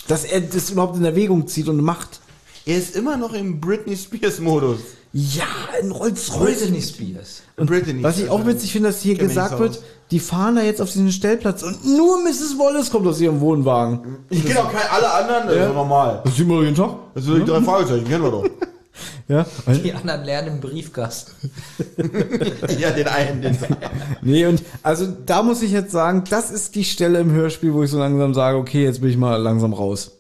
Dass 0.08 0.24
er 0.24 0.40
das 0.40 0.70
überhaupt 0.70 0.96
in 0.96 1.04
Erwägung 1.04 1.46
zieht 1.48 1.68
und 1.68 1.82
macht. 1.82 2.20
Er 2.64 2.78
ist 2.78 2.96
immer 2.96 3.16
noch 3.16 3.32
im 3.34 3.60
Britney 3.60 3.96
Spears 3.96 4.40
Modus. 4.40 4.78
Ja, 5.12 5.44
ein 5.80 5.90
Rolls-Royce. 5.90 6.60
Britney 6.60 6.82
Spears. 6.82 7.42
Britney. 7.56 8.02
Was 8.02 8.18
ich 8.18 8.28
auch 8.28 8.44
witzig 8.46 8.72
finde, 8.72 8.88
dass 8.90 9.00
hier 9.00 9.16
gesagt 9.16 9.58
wird, 9.58 9.80
die 10.11 10.20
fahren 10.20 10.57
da 10.57 10.62
jetzt 10.62 10.80
auf 10.80 10.90
diesen 10.90 11.11
Stellplatz 11.11 11.62
und 11.62 11.84
nur 11.84 12.22
Mrs. 12.22 12.57
Wallace 12.59 12.90
kommt 12.90 13.07
aus 13.07 13.20
ihrem 13.20 13.40
Wohnwagen. 13.40 14.18
Ich 14.30 14.44
kenne 14.44 14.61
auch 14.61 14.72
keine, 14.72 14.90
alle 14.90 15.12
anderen, 15.12 15.46
das 15.48 15.57
ist 15.57 15.68
doch 15.68 15.74
normal. 15.74 16.20
Das 16.24 16.36
sieht 16.36 16.46
man 16.46 16.57
doch 16.59 16.62
jeden 16.62 16.76
Tag. 16.76 16.90
Das 17.14 17.24
sind 17.24 17.38
die 17.38 17.44
drei 17.44 17.61
Fragezeichen, 17.61 18.07
kennen 18.07 18.24
wir 18.24 18.30
doch. 18.30 18.44
Ja. 19.28 19.44
Die 19.66 19.92
anderen 19.92 20.24
lernen 20.24 20.48
im 20.54 20.61
Briefkasten. 20.61 21.50
ja, 22.78 22.92
den 22.92 23.09
einen, 23.09 23.42
den 23.42 23.59
Nee, 24.22 24.46
und 24.46 24.62
also 24.84 25.07
da 25.26 25.42
muss 25.42 25.62
ich 25.62 25.72
jetzt 25.72 25.90
sagen, 25.90 26.22
das 26.30 26.52
ist 26.52 26.76
die 26.76 26.84
Stelle 26.84 27.18
im 27.18 27.32
Hörspiel, 27.32 27.74
wo 27.74 27.82
ich 27.82 27.90
so 27.90 27.98
langsam 27.98 28.34
sage, 28.34 28.57
okay, 28.57 28.84
jetzt 28.84 29.00
bin 29.00 29.11
ich 29.11 29.16
mal 29.16 29.36
langsam 29.36 29.72
raus. 29.72 30.12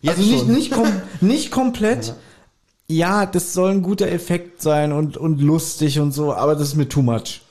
Jetzt 0.00 0.18
also 0.18 0.30
nicht, 0.30 0.48
nicht, 0.48 0.72
kom 0.72 0.88
nicht 1.20 1.50
komplett. 1.52 2.14
Ja. 2.88 3.26
das 3.26 3.52
soll 3.52 3.70
ein 3.70 3.82
guter 3.82 4.08
Effekt 4.08 4.60
sein 4.60 4.92
und, 4.92 5.16
und 5.16 5.40
lustig 5.40 6.00
und 6.00 6.12
so, 6.12 6.34
aber 6.34 6.54
das 6.54 6.68
ist 6.68 6.76
mir 6.76 6.88
too 6.88 7.02
much. 7.02 7.42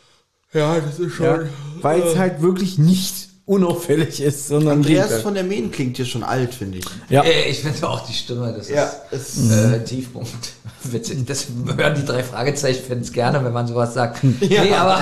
Ja, 0.56 0.80
das 0.80 1.00
ist 1.00 1.14
schon. 1.14 1.26
Ja? 1.26 1.40
Weil 1.82 2.02
es 2.02 2.18
halt 2.18 2.42
wirklich 2.42 2.78
nicht 2.80 3.30
unauffällig 3.46 4.22
ist, 4.22 4.48
sondern 4.48 4.78
Andreas 4.80 5.22
von 5.22 5.36
der 5.36 5.44
Mähen 5.44 5.70
klingt 5.72 5.98
hier 5.98 6.06
schon 6.06 6.24
alt, 6.24 6.54
finde 6.56 6.80
ich. 6.80 6.86
Ja. 7.10 7.22
Äh, 7.22 7.50
ich 7.50 7.60
finde 7.60 7.88
auch 7.88 8.06
die 8.08 8.14
Stimme, 8.14 8.52
das 8.58 8.70
Ja, 8.70 8.92
ist 9.12 9.38
es, 9.38 9.52
äh, 9.52 9.84
Tiefpunkt. 9.84 10.54
Witzig. 10.84 11.26
Das 11.28 11.48
hören 11.78 11.96
die 11.96 12.06
drei 12.06 12.24
Fragezeichen, 12.24 12.84
finden 12.84 13.04
es 13.04 13.12
gerne, 13.12 13.44
wenn 13.44 13.54
man 13.54 13.68
sowas 13.68 13.94
sagt. 13.94 14.24
Nee, 14.40 14.74
aber, 14.74 15.00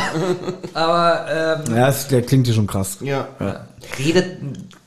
aber 0.74 1.64
ähm, 1.68 1.76
Ja, 1.76 1.88
das, 1.88 2.08
der 2.10 2.22
klingt 2.22 2.48
hier 2.48 2.56
schon 2.56 2.68
krass. 2.68 2.98
ja. 3.02 3.28
redet 3.98 4.38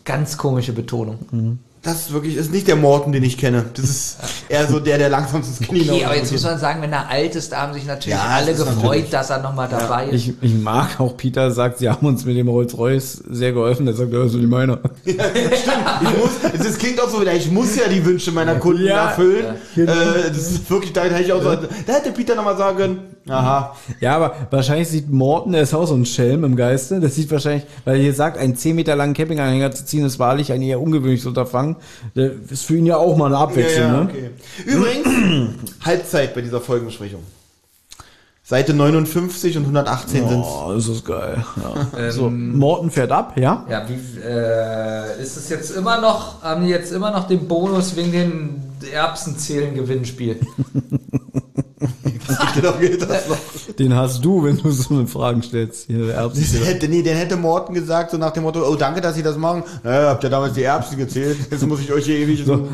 ganz 0.05 0.37
komische 0.37 0.73
Betonung. 0.73 1.59
Das 1.87 1.95
ist 2.03 2.13
wirklich, 2.13 2.37
ist 2.37 2.53
nicht 2.53 2.69
der 2.69 2.77
Morten, 2.77 3.13
den 3.13 3.23
ich 3.23 3.39
kenne. 3.39 3.65
Das 3.75 3.85
ist 3.85 4.17
eher 4.49 4.67
so 4.67 4.81
der, 4.81 4.99
der 4.99 5.09
langsam 5.09 5.41
ins 5.43 5.59
Knie 5.61 5.89
Okay, 5.91 6.05
aber 6.05 6.17
jetzt 6.17 6.33
muss 6.33 6.43
man 6.45 6.59
sagen, 6.59 6.83
wenn 6.83 6.93
er 6.93 7.09
alt 7.09 7.35
ist, 7.35 7.53
da 7.53 7.63
haben 7.63 7.73
sich 7.73 7.87
natürlich 7.87 8.19
Ja, 8.19 8.25
alle 8.27 8.53
gefreut, 8.55 8.77
natürlich- 8.77 9.11
dass 9.11 9.31
er 9.31 9.41
nochmal 9.41 9.69
dabei 9.71 10.07
ist. 10.09 10.15
Ich, 10.15 10.35
ich 10.43 10.55
mag 10.55 11.01
auch, 11.01 11.17
Peter 11.17 11.51
sagt, 11.51 11.79
sie 11.79 11.89
haben 11.89 12.07
uns 12.07 12.25
mit 12.25 12.37
dem 12.37 12.49
Rolls-Royce 12.49 13.23
sehr 13.31 13.53
geholfen. 13.53 13.87
Der 13.87 13.95
sagt, 13.95 14.13
ja, 14.13 14.19
das 14.19 14.33
ist 14.33 14.39
nicht 14.39 14.51
meiner. 14.51 14.79
Ich 15.07 16.19
muss, 16.19 16.53
das 16.67 16.79
klingt 16.79 17.01
auch 17.01 17.09
so 17.09 17.21
wieder, 17.21 17.33
ich 17.35 17.51
muss 17.51 17.77
ja 17.77 17.89
die 17.89 18.05
Wünsche 18.05 18.33
meiner 18.33 18.57
Kunden 18.57 18.85
Ja, 18.85 19.09
erfüllen. 19.11 19.45
ja, 19.45 19.55
genau. 19.75 19.93
äh, 19.93 20.29
das 20.29 20.51
ist 20.51 20.71
wirklich, 20.71 20.93
da 20.93 21.05
hätte 21.05 21.23
ich 21.23 21.33
auch 21.33 21.43
so, 21.43 21.55
da 21.55 21.93
hätte 21.93 22.13
Peter 22.13 22.35
nochmal 22.35 22.57
sagen 22.57 22.77
können, 22.77 22.99
aha. 23.29 23.77
Ja, 24.01 24.17
aber 24.17 24.35
wahrscheinlich 24.51 24.89
sieht 24.89 25.11
Morten, 25.11 25.53
der 25.53 25.63
ist 25.63 25.75
auch 25.75 25.87
so 25.87 25.95
ein 25.95 26.05
Schelm 26.07 26.45
im 26.45 26.57
Geiste. 26.57 27.01
Das 27.01 27.15
sieht 27.15 27.31
wahrscheinlich, 27.31 27.65
weil 27.85 27.97
er 27.97 28.03
hier 28.03 28.15
sagt, 28.15 28.39
einen 28.39 28.57
10 28.57 28.77
Meter 28.77 28.95
langen 28.97 29.15
Campinganhänger 29.15 29.71
zu 29.73 29.85
ziehen, 29.85 30.05
ist 30.05 30.19
wahrlich 30.19 30.53
ein 30.53 30.63
eher 30.63 30.81
ungewöhnliches 30.81 31.27
Unterfangen. 31.27 31.76
Das 32.15 32.33
ist 32.51 32.65
für 32.65 32.77
ihn 32.77 32.87
ja 32.87 32.97
auch 32.97 33.17
mal 33.17 33.27
eine 33.27 33.39
Abwechslung, 33.39 33.91
ne? 33.91 34.09
okay. 34.09 34.31
Übrigens, 34.65 35.55
Halbzeit 35.85 36.35
bei 36.35 36.43
dieser 36.43 36.61
Folgenbesprechung. 36.61 37.23
Seite 38.43 38.75
59 38.75 39.57
und 39.57 39.65
118 39.65 40.29
sind's. 40.29 40.49
Oh, 40.49 40.73
das 40.73 40.87
ist 40.87 41.05
geil. 41.05 41.45
Ja. 41.97 42.13
so, 42.13 42.31
Morten 42.31 42.93
fährt 42.93 43.11
ab, 43.11 43.37
ja? 43.37 43.67
Ja, 43.69 43.89
wie 43.89 44.21
äh, 44.21 45.21
ist 45.21 45.37
es 45.37 45.49
jetzt 45.49 45.73
immer 45.73 46.01
noch, 46.01 46.45
haben 46.45 46.65
die 46.65 46.71
jetzt 46.71 46.93
immer 46.93 47.11
noch 47.11 47.27
den 47.27 47.49
Bonus 47.49 47.97
wegen 47.97 48.13
den 48.13 48.63
Erbsenzählen-Gewinnspiel? 48.93 50.39
Genau 52.55 52.73
geht 52.81 53.03
das 53.03 53.29
noch. 53.29 53.37
Den 53.79 53.95
hast 53.95 54.25
du, 54.25 54.45
wenn 54.45 54.57
du 54.59 54.71
so 54.71 54.95
eine 54.95 55.07
Fragen 55.07 55.43
stellst. 55.43 55.87
Hier, 55.87 56.15
Erbsen- 56.15 56.65
hätte, 56.65 56.89
nee, 56.89 57.03
den 57.03 57.17
hätte 57.17 57.37
Morten 57.37 57.75
gesagt, 57.75 58.11
so 58.11 58.17
nach 58.17 58.31
dem 58.33 58.43
Motto, 58.45 58.67
oh 58.67 58.75
danke, 58.77 59.01
dass 59.01 59.15
Sie 59.15 59.23
das 59.23 59.37
machen. 59.37 59.63
Naja, 59.83 60.09
habt 60.11 60.25
ihr 60.25 60.31
damals 60.31 60.55
die 60.55 60.63
Erbsen 60.63 60.97
gezählt, 60.99 61.37
jetzt 61.51 61.67
muss 61.67 61.81
ich 61.81 61.93
euch 61.93 62.05
hier 62.05 62.17
ewig 62.19 62.45
so. 62.45 62.67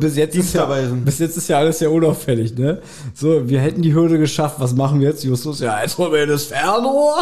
Bis 0.00 0.16
jetzt, 0.16 0.34
ist 0.36 0.54
ja, 0.54 0.66
bis 1.04 1.18
jetzt 1.18 1.36
ist 1.36 1.48
ja 1.48 1.58
alles 1.58 1.78
sehr 1.78 1.90
unauffällig, 1.90 2.56
ne? 2.56 2.80
So, 3.14 3.48
wir 3.48 3.60
hätten 3.60 3.82
die 3.82 3.94
Hürde 3.94 4.18
geschafft. 4.18 4.56
Was 4.58 4.74
machen 4.74 5.00
wir 5.00 5.08
jetzt, 5.10 5.24
Justus? 5.24 5.60
Ja, 5.60 5.80
jetzt 5.82 5.96
holen 5.98 6.12
wir 6.12 6.26
das 6.26 6.44
Fernrohr 6.44 7.16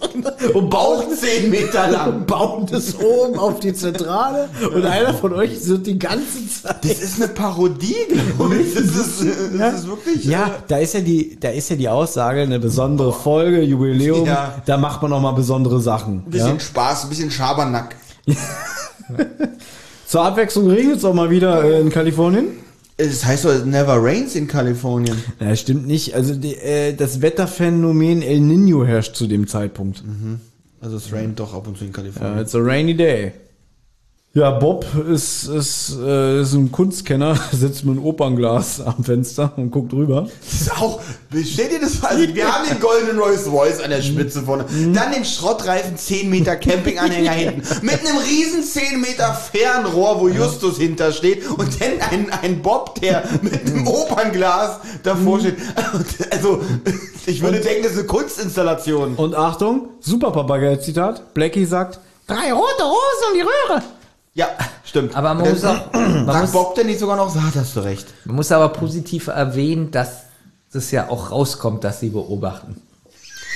und 0.54 0.70
bauen, 0.70 1.04
10 1.14 1.50
Meter 1.50 1.88
lang. 1.90 2.26
bauen 2.26 2.66
das 2.70 2.94
oben 2.98 3.38
auf 3.38 3.60
die 3.60 3.72
Zentrale 3.74 4.48
und 4.74 4.84
einer 4.84 5.14
von 5.14 5.32
euch 5.32 5.66
wird 5.66 5.86
die 5.86 5.98
ganze 5.98 6.46
Zeit. 6.62 6.84
Das 6.84 7.00
ist 7.00 7.16
eine 7.20 7.28
Parodie, 7.28 7.96
glaube 8.36 8.56
ich. 8.56 8.74
Das 8.80 8.84
ist, 8.84 9.24
das 9.58 9.74
ist 9.80 9.86
wirklich. 9.88 10.24
Ja, 10.24 10.50
da 10.70 10.78
ist 10.78 10.94
ja 10.94 11.00
die, 11.00 11.36
da 11.40 11.48
ist 11.50 11.68
ja 11.70 11.76
die 11.76 11.88
Aussage, 11.88 12.42
eine 12.42 12.58
besondere 12.60 13.12
Folge, 13.12 13.62
Jubiläum, 13.62 14.26
Ja. 14.26 14.62
da 14.66 14.76
macht 14.76 15.02
man 15.02 15.10
noch 15.10 15.20
mal 15.20 15.32
besondere 15.32 15.80
Sachen. 15.80 16.22
Ein 16.26 16.30
bisschen 16.30 16.54
Ja? 16.54 16.60
Spaß, 16.60 17.04
ein 17.04 17.08
bisschen 17.10 17.30
Schabernack. 17.30 17.96
Zur 20.06 20.22
Abwechslung 20.22 20.68
regnet 20.68 20.98
es 20.98 21.04
auch 21.04 21.14
mal 21.14 21.30
wieder 21.30 21.62
äh, 21.64 21.80
in 21.80 21.90
Kalifornien. 21.90 22.46
Es 22.96 23.24
heißt 23.24 23.44
doch, 23.46 23.54
it 23.54 23.64
never 23.66 23.96
rains 24.02 24.34
in 24.34 24.46
Kalifornien. 24.46 25.16
Ja, 25.40 25.54
stimmt 25.56 25.86
nicht. 25.86 26.14
Also 26.14 26.34
die, 26.34 26.54
äh, 26.56 26.92
das 26.94 27.22
Wetterphänomen 27.22 28.20
El 28.22 28.40
Nino 28.40 28.84
herrscht 28.84 29.14
zu 29.14 29.26
dem 29.26 29.46
Zeitpunkt. 29.46 30.02
Also 30.80 30.96
es 30.96 31.12
raint 31.12 31.38
doch 31.40 31.54
ab 31.54 31.66
und 31.66 31.78
zu 31.78 31.84
in 31.84 31.92
Kalifornien. 31.92 32.34
Ja, 32.36 32.42
it's 32.42 32.54
a 32.54 32.58
rainy 32.58 32.94
day. 32.94 33.32
Ja, 34.32 34.52
Bob 34.52 34.86
ist, 35.12 35.48
ist, 35.48 35.98
äh, 36.00 36.42
ist 36.42 36.52
ein 36.52 36.70
Kunstkenner, 36.70 37.36
sitzt 37.52 37.84
mit 37.84 37.96
einem 37.96 38.06
Opernglas 38.06 38.80
am 38.80 39.02
Fenster 39.02 39.52
und 39.56 39.72
guckt 39.72 39.92
rüber. 39.92 40.28
Das 40.40 40.60
ist 40.60 40.80
auch, 40.80 41.00
stell 41.44 41.68
dir 41.68 41.80
das 41.80 41.96
vor, 41.96 42.10
also 42.10 42.32
wir 42.32 42.46
haben 42.46 42.68
den 42.68 42.78
goldenen 42.78 43.18
Rolls 43.18 43.50
Royce 43.50 43.80
an 43.80 43.90
der 43.90 44.02
Spitze 44.02 44.42
vorne, 44.42 44.66
dann 44.94 45.10
den 45.10 45.24
Schrottreifen 45.24 45.96
10 45.96 46.30
Meter 46.30 46.54
Campinganhänger 46.54 47.32
hinten, 47.32 47.84
mit 47.84 48.06
einem 48.06 48.18
riesen 48.18 48.62
10 48.62 49.00
Meter 49.00 49.34
Fernrohr, 49.34 50.20
wo 50.20 50.28
Justus 50.28 50.78
hintersteht 50.78 51.50
und 51.50 51.80
dann 51.80 52.00
ein, 52.12 52.30
ein 52.30 52.62
Bob, 52.62 53.00
der 53.00 53.24
mit 53.42 53.66
einem 53.66 53.88
Opernglas 53.88 54.78
davor 55.02 55.40
steht. 55.40 55.56
Also, 56.30 56.62
ich 57.26 57.42
würde 57.42 57.58
denken, 57.58 57.82
das 57.82 57.92
ist 57.92 57.98
eine 57.98 58.06
Kunstinstallation. 58.06 59.16
Und 59.16 59.34
Achtung, 59.34 59.88
super 59.98 60.30
Papagei-Zitat. 60.30 61.34
Blackie 61.34 61.64
sagt, 61.64 61.98
drei 62.28 62.52
rote 62.52 62.84
Rosen 62.84 63.26
um 63.28 63.34
die 63.34 63.40
Röhre. 63.40 63.82
Ja, 64.34 64.48
stimmt. 64.84 65.16
Aber 65.16 65.34
man 65.34 65.48
muss 65.50 65.64
auch, 65.64 65.92
man 65.92 66.26
Sagt 66.26 66.40
muss, 66.42 66.52
Bob 66.52 66.74
denn 66.76 66.86
nicht 66.86 67.00
sogar 67.00 67.16
noch, 67.16 67.28
sagt, 67.30 67.56
hast 67.56 67.74
du 67.76 67.80
recht. 67.80 68.06
man 68.24 68.36
muss 68.36 68.52
aber 68.52 68.68
positiv 68.70 69.26
erwähnen, 69.26 69.90
dass 69.90 70.22
das 70.72 70.90
ja 70.92 71.08
auch 71.08 71.30
rauskommt, 71.32 71.82
dass 71.84 71.98
sie 72.00 72.10
beobachten. 72.10 72.80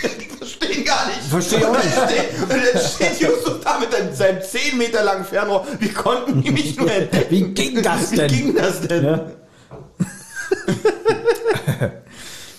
Verstehen 0.39 0.85
gar 0.85 1.07
nicht. 1.07 1.21
Versteh 1.31 1.57
ich 1.59 1.65
auch 1.67 1.77
nicht. 1.77 1.97
Und 2.43 2.51
dann 2.51 2.83
steht 2.83 3.21
Justus 3.21 3.61
da 3.63 3.79
mit 3.79 3.95
einem- 3.95 4.13
seinem 4.15 4.43
10 4.43 4.77
Meter 4.77 5.03
langen 5.05 5.25
Fernrohr. 5.25 5.65
Wie 5.79 5.89
konnten 5.91 6.43
die 6.43 6.51
mich 6.51 6.77
nur 6.77 6.91
entdecken? 6.93 7.31
Wie 7.31 7.43
ging 7.55 7.81
das 7.83 8.11
denn? 8.17 8.31
Wie 8.31 8.37
ging 8.37 8.55
das 8.57 8.81
denn? 8.81 9.05
Ja. 9.05 9.21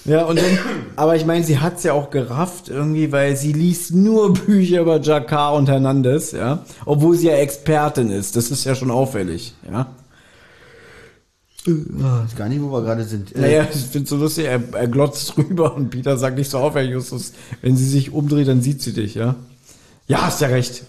Ja, 0.05 0.25
und 0.25 0.37
dann, 0.37 0.59
aber 0.95 1.15
ich 1.15 1.25
meine, 1.25 1.43
sie 1.43 1.59
hat's 1.59 1.81
ja 1.83 1.93
auch 1.93 2.11
gerafft 2.11 2.69
irgendwie, 2.69 3.11
weil 3.11 3.35
sie 3.35 3.53
liest 3.53 3.93
nur 3.93 4.33
Bücher 4.45 4.81
über 4.81 5.01
Jakar 5.01 5.53
und 5.55 5.67
Hernandez, 5.67 6.31
ja. 6.31 6.63
Obwohl 6.85 7.17
sie 7.17 7.27
ja 7.27 7.35
Expertin 7.35 8.11
ist. 8.11 8.35
Das 8.35 8.51
ist 8.51 8.65
ja 8.65 8.75
schon 8.75 8.91
auffällig, 8.91 9.55
ja. 9.69 9.87
Ich 11.67 11.73
weiß 11.73 12.35
gar 12.35 12.47
nicht, 12.47 12.61
wo 12.61 12.71
wir 12.71 12.83
gerade 12.83 13.03
sind. 13.03 13.35
Äh, 13.35 13.41
Naja, 13.41 13.67
ich 13.73 13.81
find's 13.81 14.11
so 14.11 14.17
lustig, 14.17 14.45
er, 14.45 14.61
er 14.73 14.87
glotzt 14.87 15.35
rüber 15.37 15.75
und 15.75 15.89
Peter 15.89 16.15
sagt 16.17 16.37
nicht 16.37 16.51
so 16.51 16.59
auf, 16.59 16.75
Herr 16.75 16.83
Justus. 16.83 17.33
Wenn 17.63 17.75
sie 17.75 17.89
sich 17.89 18.11
umdreht, 18.13 18.47
dann 18.47 18.61
sieht 18.61 18.83
sie 18.83 18.93
dich, 18.93 19.15
ja. 19.15 19.35
Ja, 20.07 20.21
hast 20.21 20.41
ja 20.41 20.47
recht. 20.49 20.83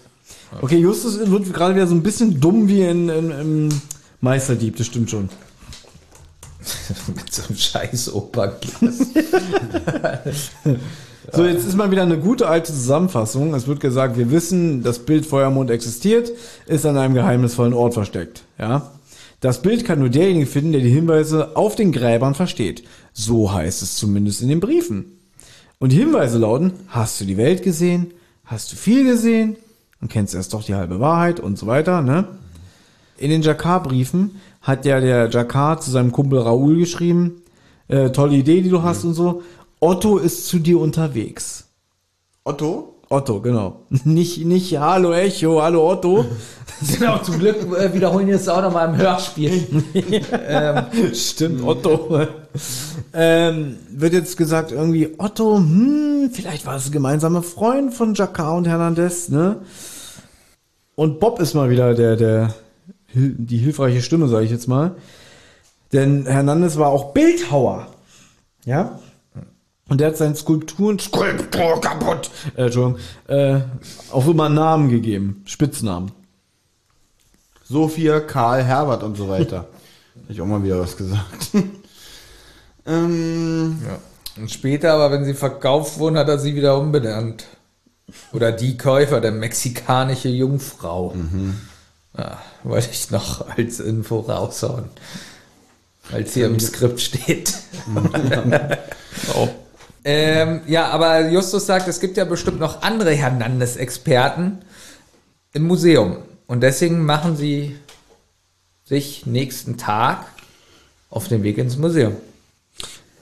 Okay, 0.61 0.77
Justus 0.77 1.19
wird 1.19 1.51
gerade 1.53 1.73
wieder 1.73 1.87
so 1.87 1.95
ein 1.95 2.03
bisschen 2.03 2.39
dumm 2.39 2.67
wie 2.67 2.83
in, 2.83 3.09
in, 3.09 3.31
im 3.31 3.69
Meisterdieb, 4.21 4.77
das 4.77 4.85
stimmt 4.85 5.09
schon. 5.09 5.29
Mit 7.15 7.33
so 7.33 7.43
einem 7.43 7.57
scheiß 7.57 8.13
Opernglas. 8.13 9.07
So, 11.33 11.45
jetzt 11.45 11.65
ist 11.65 11.75
mal 11.75 11.91
wieder 11.91 12.03
eine 12.03 12.17
gute 12.17 12.47
alte 12.47 12.71
Zusammenfassung. 12.71 13.53
Es 13.53 13.67
wird 13.67 13.81
gesagt, 13.81 14.17
wir 14.17 14.31
wissen, 14.31 14.81
das 14.81 14.99
Bild 14.99 15.25
Feuermond 15.25 15.69
existiert, 15.69 16.31
ist 16.67 16.85
an 16.85 16.97
einem 16.97 17.15
geheimnisvollen 17.15 17.73
Ort 17.73 17.95
versteckt. 17.95 18.43
Ja? 18.57 18.91
Das 19.41 19.61
Bild 19.61 19.83
kann 19.83 19.99
nur 19.99 20.09
derjenige 20.09 20.45
finden, 20.45 20.71
der 20.71 20.81
die 20.81 20.89
Hinweise 20.89 21.55
auf 21.57 21.75
den 21.75 21.91
Gräbern 21.91 22.33
versteht. 22.33 22.83
So 23.13 23.51
heißt 23.51 23.81
es 23.81 23.97
zumindest 23.97 24.41
in 24.41 24.47
den 24.47 24.61
Briefen. 24.61 25.17
Und 25.79 25.91
die 25.91 25.97
Hinweise 25.97 26.37
lauten, 26.37 26.73
hast 26.87 27.19
du 27.19 27.25
die 27.25 27.37
Welt 27.37 27.61
gesehen? 27.61 28.13
Hast 28.45 28.71
du 28.71 28.77
viel 28.77 29.03
gesehen? 29.03 29.57
Und 29.99 30.11
kennst 30.11 30.33
erst 30.33 30.53
doch 30.53 30.63
die 30.63 30.75
halbe 30.75 30.99
Wahrheit 30.99 31.39
und 31.39 31.57
so 31.57 31.67
weiter, 31.67 32.01
ne? 32.01 32.25
In 33.17 33.31
den 33.31 33.41
Jakar-Briefen 33.41 34.39
hat 34.67 34.85
ja 34.85 34.99
der 34.99 35.29
Jakar 35.29 35.79
zu 35.79 35.89
seinem 35.89 36.11
Kumpel 36.11 36.39
Raoul 36.39 36.77
geschrieben, 36.77 37.41
äh, 37.87 38.09
tolle 38.09 38.35
Idee, 38.35 38.61
die 38.61 38.69
du 38.69 38.83
hast 38.83 39.05
und 39.05 39.13
so. 39.13 39.41
Otto 39.79 40.17
ist 40.17 40.47
zu 40.47 40.59
dir 40.59 40.79
unterwegs. 40.79 41.69
Otto? 42.43 42.95
Otto, 43.09 43.39
genau. 43.39 43.83
Nicht, 44.03 44.43
nicht 44.45 44.77
Hallo 44.77 45.13
Echo, 45.13 45.61
Hallo 45.61 45.89
Otto. 45.89 46.25
Genau, 46.99 47.17
zum 47.17 47.39
Glück 47.39 47.55
äh, 47.75 47.91
wiederholen 47.91 48.27
wir 48.27 48.35
es 48.35 48.47
auch 48.47 48.61
nochmal 48.61 48.89
im 48.89 48.97
Hörspiel. 48.97 49.83
Stimmt, 51.13 51.63
Otto. 51.63 52.27
ähm, 53.15 53.77
wird 53.89 54.13
jetzt 54.13 54.37
gesagt, 54.37 54.71
irgendwie, 54.71 55.15
Otto, 55.17 55.57
hm, 55.57 56.29
vielleicht 56.31 56.67
war 56.67 56.75
es 56.75 56.85
ein 56.85 56.91
gemeinsamer 56.91 57.41
Freund 57.41 57.95
von 57.95 58.13
Jacquard 58.13 58.59
und 58.59 58.67
Hernandez, 58.67 59.29
ne? 59.29 59.61
Und 60.93 61.19
Bob 61.19 61.39
ist 61.39 61.55
mal 61.55 61.71
wieder 61.71 61.95
der, 61.95 62.15
der, 62.15 62.53
die 63.17 63.57
hilfreiche 63.57 64.01
Stimme, 64.01 64.27
sage 64.27 64.45
ich 64.45 64.51
jetzt 64.51 64.67
mal. 64.67 64.95
Denn 65.93 66.25
Hernandez 66.25 66.77
war 66.77 66.89
auch 66.89 67.13
Bildhauer. 67.13 67.87
Ja? 68.65 68.99
Und 69.89 70.01
der 70.01 70.09
hat 70.09 70.17
seinen 70.17 70.35
Skulpturen, 70.35 70.99
Skulptur 70.99 71.79
kaputt, 71.79 72.29
äh, 72.55 72.65
Entschuldigung, 72.65 72.99
äh, 73.27 73.61
auch 74.11 74.27
immer 74.27 74.49
Namen 74.49 74.89
gegeben, 74.89 75.43
Spitznamen. 75.45 76.11
Sophia, 77.63 78.19
Karl, 78.19 78.63
Herbert 78.63 79.03
und 79.03 79.15
so 79.15 79.29
weiter. 79.29 79.67
Hätte 80.13 80.33
ich 80.33 80.41
auch 80.41 80.45
mal 80.45 80.63
wieder 80.63 80.79
was 80.79 80.97
gesagt. 80.97 81.51
ähm, 82.85 83.77
Ja. 83.85 83.99
Und 84.41 84.51
später, 84.51 84.93
aber 84.93 85.11
wenn 85.11 85.25
sie 85.25 85.33
verkauft 85.33 85.97
wurden, 85.97 86.17
hat 86.17 86.29
er 86.29 86.37
sie 86.37 86.55
wieder 86.55 86.77
umbenannt. 86.77 87.45
Oder 88.33 88.51
die 88.51 88.77
Käufer, 88.77 89.19
der 89.19 89.31
mexikanische 89.31 90.29
Jungfrau. 90.29 91.15
Ja, 92.17 92.41
wollte 92.63 92.89
ich 92.91 93.11
noch 93.11 93.47
als 93.57 93.79
Info 93.79 94.19
raushauen. 94.19 94.85
Als 96.11 96.33
hier 96.33 96.47
im 96.47 96.59
Skript 96.59 97.01
steht. 97.01 97.53
Oh. 99.33 99.49
Ähm, 100.03 100.61
ja, 100.67 100.89
aber 100.89 101.29
Justus 101.29 101.65
sagt, 101.65 101.87
es 101.87 101.99
gibt 101.99 102.17
ja 102.17 102.23
bestimmt 102.23 102.59
noch 102.59 102.83
andere 102.83 103.13
Hernandez-Experten 103.13 104.59
im 105.53 105.63
Museum. 105.63 106.17
Und 106.45 106.61
deswegen 106.61 107.03
machen 107.03 107.35
sie 107.35 107.75
sich 108.85 109.25
nächsten 109.25 109.77
Tag 109.77 110.25
auf 111.09 111.27
den 111.27 111.43
Weg 111.43 111.57
ins 111.57 111.77
Museum. 111.77 112.15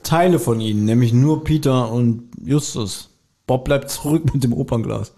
Teile 0.03 0.37
von 0.37 0.59
ihnen, 0.59 0.85
nämlich 0.85 1.13
nur 1.13 1.43
Peter 1.43 1.91
und 1.91 2.29
Justus. 2.43 3.09
Bob 3.47 3.65
bleibt 3.65 3.89
zurück 3.89 4.33
mit 4.33 4.43
dem 4.43 4.53
Opernglas. 4.53 5.11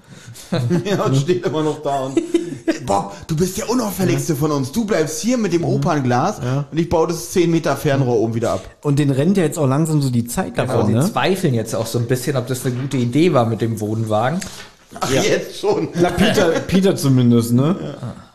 ja, 0.86 1.04
und 1.04 1.16
steht 1.16 1.46
immer 1.46 1.64
noch 1.64 1.82
da 1.82 2.02
und. 2.02 2.20
Bob, 2.86 3.14
du 3.28 3.36
bist 3.36 3.58
der 3.58 3.70
unauffälligste 3.70 4.36
von 4.36 4.52
uns. 4.52 4.72
Du 4.72 4.86
bleibst 4.86 5.22
hier 5.22 5.38
mit 5.38 5.54
dem 5.54 5.64
Opernglas 5.64 6.40
und 6.72 6.78
ich 6.78 6.90
baue 6.90 7.08
das 7.08 7.32
10 7.32 7.50
Meter 7.52 7.76
Fernrohr 7.76 8.18
oben 8.20 8.34
wieder 8.34 8.52
ab. 8.52 8.70
Und 8.82 9.00
den 9.00 9.10
rennt 9.10 9.38
ja 9.38 9.44
jetzt 9.44 9.58
auch 9.58 9.68
langsam 9.68 10.02
so 10.02 10.10
die 10.10 10.26
Zeit 10.26 10.56
Genau, 10.56 10.68
davon, 10.68 10.88
sie 10.88 10.94
ne? 10.94 11.12
zweifeln 11.12 11.54
jetzt 11.54 11.76
auch 11.76 11.86
so 11.86 12.00
ein 12.00 12.08
bisschen, 12.08 12.38
ob 12.38 12.48
das 12.48 12.66
eine 12.66 12.76
gute 12.76 12.98
Idee 12.98 13.34
war 13.34 13.46
mit 13.46 13.62
dem 13.62 13.80
Wohnwagen. 13.80 14.40
Ach, 15.00 15.10
jetzt 15.12 15.60
schon. 15.60 15.90
Na, 15.96 16.10
Peter, 16.10 16.50
Peter 16.66 16.96
zumindest, 16.96 17.54
ne? 17.54 17.76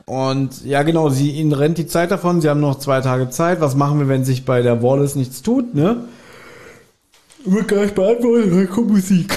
Und 0.05 0.65
ja, 0.65 0.83
genau, 0.83 1.09
sie 1.09 1.31
ihnen 1.31 1.53
rennt 1.53 1.79
die 1.79 1.87
Zeit 1.87 2.11
davon. 2.11 2.41
Sie 2.41 2.49
haben 2.49 2.61
noch 2.61 2.79
zwei 2.79 3.01
Tage 3.01 3.31
Zeit. 3.31 3.61
Was 3.61 3.75
machen 3.77 3.99
wir, 4.01 4.09
wenn 4.09 4.25
sich 4.25 4.45
bei 4.45 4.61
der 4.61 4.83
Wallace 4.83 5.15
nichts 5.15 5.43
tut, 5.43 5.75
ne? 5.75 6.05
Wird 7.45 7.69
gar 7.69 7.83
nicht 7.83 7.95
beantwortet, 7.95 8.53
dann 8.53 8.69
kommt 8.71 8.91
Musik. 8.91 9.37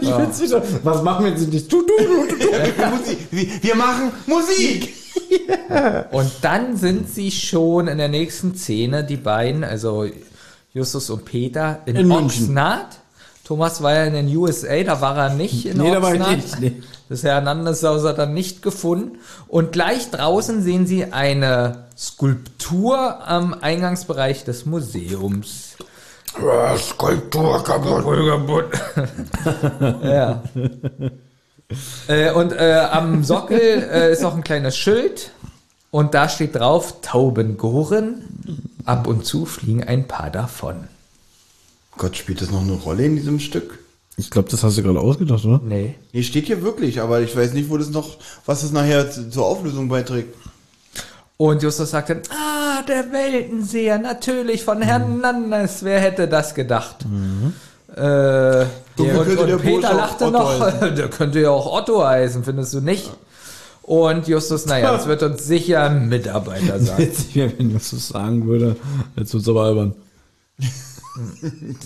Ich 0.00 0.10
find's 0.10 0.40
wieder. 0.40 0.62
Was 0.82 1.02
machen 1.02 1.24
wir, 1.24 1.32
nichts 1.32 1.68
tut? 1.68 1.88
Du, 1.88 1.94
du, 1.96 2.26
du, 2.28 2.36
du. 2.36 2.44
Musik. 2.96 3.62
Wir 3.62 3.74
machen 3.74 4.12
Musik. 4.26 4.94
Und 6.12 6.30
dann 6.42 6.76
sind 6.76 7.08
sie 7.08 7.30
schon 7.30 7.88
in 7.88 7.98
der 7.98 8.08
nächsten 8.08 8.54
Szene, 8.54 9.04
die 9.04 9.16
beiden, 9.16 9.64
also 9.64 10.06
Justus 10.72 11.10
und 11.10 11.24
Peter, 11.24 11.80
in, 11.86 11.96
In 11.96 12.08
München. 12.08 12.44
Oxnard. 12.44 12.98
Thomas 13.44 13.82
war 13.82 13.92
ja 13.94 14.04
in 14.04 14.14
den 14.14 14.36
USA, 14.36 14.82
da 14.84 15.00
war 15.02 15.16
er 15.18 15.34
nicht 15.34 15.66
in 15.66 15.76
Nee, 15.76 15.90
da 15.90 16.00
war 16.02 16.14
ich 16.14 16.20
Oxnard. 16.20 16.36
nicht, 16.42 16.60
nee. 16.60 16.82
Das 17.10 17.22
Hernandez-Haus 17.22 18.02
hat 18.04 18.18
er 18.18 18.26
nicht 18.26 18.62
gefunden. 18.62 19.18
Und 19.48 19.72
gleich 19.72 20.10
draußen 20.10 20.62
sehen 20.62 20.86
sie 20.86 21.12
eine 21.12 21.84
Skulptur 21.96 23.26
am 23.28 23.52
Eingangsbereich 23.54 24.44
des 24.44 24.64
Museums. 24.64 25.76
Skulptur 26.78 27.62
kaputt. 27.62 28.04
kaputt. 28.74 30.02
ja. 30.02 30.42
äh, 32.08 32.32
und 32.32 32.52
äh, 32.52 32.86
am 32.90 33.22
Sockel 33.24 33.58
äh, 33.60 34.12
ist 34.12 34.24
auch 34.24 34.34
ein 34.34 34.44
kleines 34.44 34.76
Schild 34.76 35.30
und 35.90 36.14
da 36.14 36.28
steht 36.28 36.54
drauf 36.56 37.00
Taubengoren. 37.02 38.24
Ab 38.84 39.06
und 39.06 39.24
zu 39.24 39.46
fliegen 39.46 39.82
ein 39.82 40.06
paar 40.06 40.28
davon. 40.30 40.88
Gott, 41.96 42.16
spielt 42.16 42.42
das 42.42 42.50
noch 42.50 42.60
eine 42.62 42.72
Rolle 42.74 43.04
in 43.06 43.16
diesem 43.16 43.40
Stück? 43.40 43.78
Ich 44.16 44.30
glaube, 44.30 44.48
das 44.50 44.62
hast 44.62 44.76
du 44.76 44.82
gerade 44.82 45.00
ausgedacht, 45.00 45.44
oder? 45.44 45.60
Nee. 45.64 45.94
Nee, 46.12 46.22
steht 46.22 46.46
hier 46.46 46.62
wirklich, 46.62 47.00
aber 47.00 47.20
ich 47.22 47.34
weiß 47.34 47.54
nicht, 47.54 47.70
wo 47.70 47.78
das 47.78 47.88
noch, 47.90 48.16
was 48.44 48.60
das 48.60 48.72
nachher 48.72 49.10
zu- 49.10 49.30
zur 49.30 49.46
Auflösung 49.46 49.88
beiträgt. 49.88 50.34
Und 51.36 51.62
Justus 51.62 51.90
sagt 51.90 52.10
dann, 52.10 52.22
ah, 52.30 52.82
der 52.82 53.10
Weltenseher, 53.12 53.98
natürlich 53.98 54.64
von 54.64 54.80
Hernandez, 54.82 55.82
wer 55.82 56.00
hätte 56.00 56.28
das 56.28 56.54
gedacht? 56.54 57.04
Äh, 57.96 58.00
Wer 58.96 59.20
und, 59.20 59.48
der 59.48 59.56
und 59.56 59.62
Peter 59.62 59.94
lachte 59.94 60.30
noch, 60.30 60.58
der 60.94 61.08
könnte 61.08 61.40
ja 61.40 61.50
auch 61.50 61.72
Otto 61.72 62.04
heißen, 62.04 62.44
findest 62.44 62.74
du 62.74 62.80
nicht? 62.80 63.10
Und 63.82 64.28
Justus, 64.28 64.66
naja, 64.66 64.92
das 64.92 65.06
wird 65.08 65.22
uns 65.22 65.44
sicher 65.44 65.82
ein 65.90 66.08
Mitarbeiter 66.08 66.78
sein. 66.80 67.10
Wenn 67.34 67.70
Justus 67.70 68.08
sagen 68.08 68.46
würde. 68.46 68.76
Jetzt 69.16 69.34
wird's 69.34 69.48
aber 69.48 69.64
albern. 69.64 69.94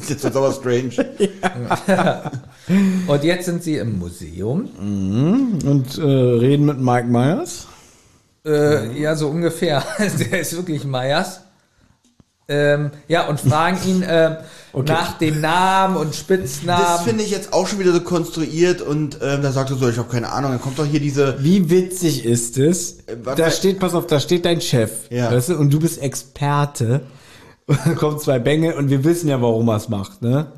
Jetzt 0.08 0.24
aber 0.24 0.52
strange. 0.52 0.92
Und 3.06 3.24
jetzt 3.24 3.44
sind 3.46 3.62
sie 3.62 3.76
im 3.76 3.98
Museum. 3.98 4.68
Und 5.64 5.98
äh, 5.98 6.02
reden 6.02 6.66
mit 6.66 6.78
Mike 6.78 7.08
Myers. 7.08 7.66
Äh, 8.48 8.98
ja, 9.00 9.14
so 9.16 9.28
ungefähr. 9.28 9.82
Der 9.98 10.40
ist 10.40 10.56
wirklich 10.56 10.84
Meyers. 10.84 11.40
Ähm, 12.50 12.92
ja, 13.08 13.26
und 13.28 13.38
fragen 13.40 13.76
ihn 13.86 14.02
ähm, 14.08 14.36
nach 14.86 15.18
dem 15.18 15.42
Namen 15.42 15.96
und 15.98 16.10
Das 16.12 16.18
Spitznamen. 16.20 17.04
finde 17.04 17.22
ich 17.22 17.30
jetzt 17.30 17.52
auch 17.52 17.66
schon 17.66 17.78
wieder 17.78 17.92
so 17.92 18.00
konstruiert 18.00 18.80
und 18.80 19.18
ähm, 19.20 19.42
da 19.42 19.52
sagt 19.52 19.68
er 19.68 19.76
so, 19.76 19.86
ich 19.86 19.98
habe 19.98 20.08
keine 20.10 20.32
Ahnung, 20.32 20.52
dann 20.52 20.60
kommt 20.62 20.78
doch 20.78 20.86
hier 20.86 20.98
diese, 21.00 21.36
Wie 21.44 21.68
witzig 21.68 22.24
ist 22.24 22.56
es? 22.56 23.00
was- 23.22 23.36
Da 23.36 23.50
steht, 23.50 23.78
pass 23.78 23.92
auf, 23.94 24.06
da 24.06 24.18
steht 24.18 24.46
dein 24.46 24.62
Chef. 24.62 24.90
Ja. 25.10 25.30
Weißt 25.30 25.50
du, 25.50 25.58
und 25.58 25.70
du 25.70 25.78
bist 25.78 26.00
Experte. 26.00 27.02
Und 27.66 27.78
dann 27.84 27.96
kommen 27.96 28.18
zwei 28.18 28.38
Bänge 28.38 28.76
und 28.76 28.88
wir 28.88 29.04
wissen 29.04 29.28
ja, 29.28 29.42
warum 29.42 29.68
er 29.68 29.76
es 29.76 29.90
macht, 29.90 30.22
ne? 30.22 30.52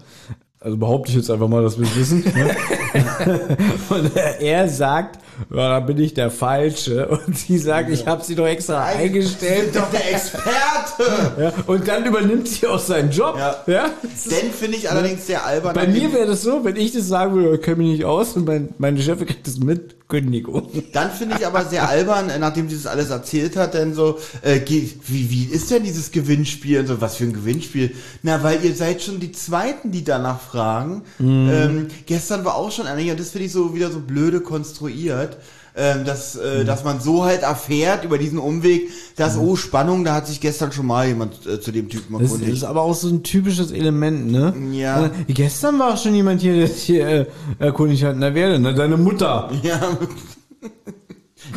Also 0.62 0.76
behaupte 0.76 1.11
ich 1.11 1.16
jetzt 1.16 1.30
einfach 1.30 1.48
mal, 1.48 1.62
dass 1.62 1.78
wir 1.78 1.86
es 1.86 1.96
wissen. 1.96 2.22
Ne? 2.22 2.54
und 3.88 4.14
er 4.14 4.68
sagt, 4.68 5.18
ja, 5.48 5.56
da 5.70 5.80
bin 5.80 5.96
ich 5.96 6.12
der 6.12 6.30
Falsche. 6.30 7.08
Und 7.08 7.38
sie 7.38 7.56
sagt, 7.56 7.88
ich 7.88 8.06
habe 8.06 8.22
sie 8.22 8.34
doch 8.34 8.46
extra 8.46 8.92
Sie 8.92 8.98
eingestellt. 8.98 9.72
sind 9.72 9.76
doch 9.76 9.90
der 9.90 10.11
Experte! 10.11 11.32
Ja, 11.38 11.52
und 11.66 11.88
dann 11.88 12.04
übernimmt 12.04 12.46
sie 12.46 12.66
auch 12.66 12.78
seinen 12.78 13.11
Job. 13.11 13.36
Ja. 13.38 13.56
Ja? 13.66 13.90
Den 14.02 14.50
finde 14.52 14.76
ich 14.76 14.90
allerdings 14.90 15.26
sehr 15.26 15.46
albern. 15.46 15.74
Bei 15.74 15.86
mir 15.86 16.12
wäre 16.12 16.26
das 16.26 16.42
so, 16.42 16.62
wenn 16.62 16.76
ich 16.76 16.92
das 16.92 17.08
sagen 17.08 17.36
würde, 17.36 17.54
ich 17.54 17.62
kenne 17.62 17.76
mich 17.76 17.92
nicht 17.92 18.04
aus 18.04 18.36
und 18.36 18.46
mein, 18.46 18.74
meine 18.76 19.00
Chefin 19.00 19.26
kriegt 19.26 19.46
das 19.46 19.61
mit, 19.61 19.96
Kündigung. 20.11 20.68
Dann 20.92 21.11
finde 21.11 21.36
ich 21.38 21.46
aber 21.46 21.64
sehr 21.64 21.88
albern, 21.88 22.28
äh, 22.28 22.38
nachdem 22.38 22.68
sie 22.68 22.76
das 22.76 22.86
alles 22.86 23.08
erzählt 23.08 23.56
hat, 23.56 23.72
denn 23.72 23.94
so, 23.94 24.18
äh, 24.42 24.61
wie, 24.66 25.30
wie 25.30 25.44
ist 25.44 25.70
denn 25.70 25.82
dieses 25.82 26.11
Gewinnspiel? 26.11 26.80
Und 26.80 26.86
so, 26.86 27.00
was 27.00 27.16
für 27.16 27.24
ein 27.24 27.32
Gewinnspiel? 27.32 27.94
Na, 28.22 28.42
weil 28.42 28.62
ihr 28.62 28.74
seid 28.74 29.02
schon 29.02 29.20
die 29.20 29.32
Zweiten, 29.32 29.90
die 29.90 30.04
danach 30.04 30.40
fragen. 30.40 31.02
Ähm, 31.20 31.86
gestern 32.04 32.44
war 32.44 32.56
auch 32.56 32.70
schon 32.70 32.86
einer, 32.86 33.11
und 33.11 33.18
das 33.18 33.30
finde 33.30 33.46
ich 33.46 33.52
so 33.52 33.74
wieder 33.74 33.90
so 33.90 34.00
blöde 34.00 34.40
konstruiert. 34.40 35.38
Ähm, 35.83 36.05
dass, 36.05 36.37
äh, 36.37 36.66
dass 36.66 36.85
man 36.85 37.01
so 37.01 37.24
halt 37.24 37.43
erfährt 37.43 38.05
über 38.05 38.18
diesen 38.18 38.39
Umweg, 38.39 38.91
dass, 39.16 39.39
oh, 39.39 39.57
Spannung, 39.57 40.05
da 40.05 40.14
hat 40.14 40.26
sich 40.26 40.39
gestern 40.43 40.72
schon 40.72 40.85
mal 40.85 41.09
jemand 41.09 41.47
äh, 41.47 41.59
zu 41.59 41.72
dem 41.72 41.89
Typen 41.89 42.12
Das 42.18 42.24
erkundigt. 42.33 42.53
ist 42.53 42.64
aber 42.64 42.83
auch 42.83 42.95
so 42.95 43.09
ein 43.09 43.22
typisches 43.22 43.70
Element, 43.72 44.31
ne? 44.31 44.53
Ja. 44.72 45.07
Äh, 45.07 45.11
Gestern 45.33 45.78
war 45.78 45.95
auch 45.95 45.97
schon 45.97 46.14
jemand 46.14 46.43
hier, 46.43 46.55
der 46.55 46.66
sich 46.68 46.83
hier 46.83 47.07
äh, 47.09 47.26
erkundigt 47.59 48.05
hat. 48.05 48.16
Na, 48.18 48.35
wer 48.35 48.51
denn? 48.51 48.61
Na, 48.61 48.72
deine 48.72 48.99
Mutter. 48.99 49.51
Ja. 49.62 49.81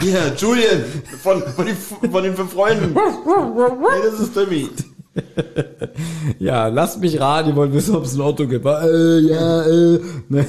Ja, 0.02 0.34
Julian, 0.36 0.84
von, 1.22 1.44
von, 1.44 1.66
den, 1.66 1.76
von 2.12 2.24
den 2.24 2.36
fünf 2.36 2.54
Freunden. 2.54 2.94
Nee, 2.94 4.10
das 4.10 4.20
ist 4.22 4.34
Timmy. 4.34 4.70
Ja, 6.40 6.68
lasst 6.68 7.00
mich 7.00 7.20
raten, 7.20 7.50
ihr 7.50 7.56
wollt 7.56 7.74
wissen, 7.74 7.96
ob 7.96 8.06
es 8.06 8.16
ein 8.16 8.22
Auto 8.22 8.48
gibt. 8.48 8.66
Äh, 8.66 9.20
ja, 9.20 9.62
äh. 9.64 10.00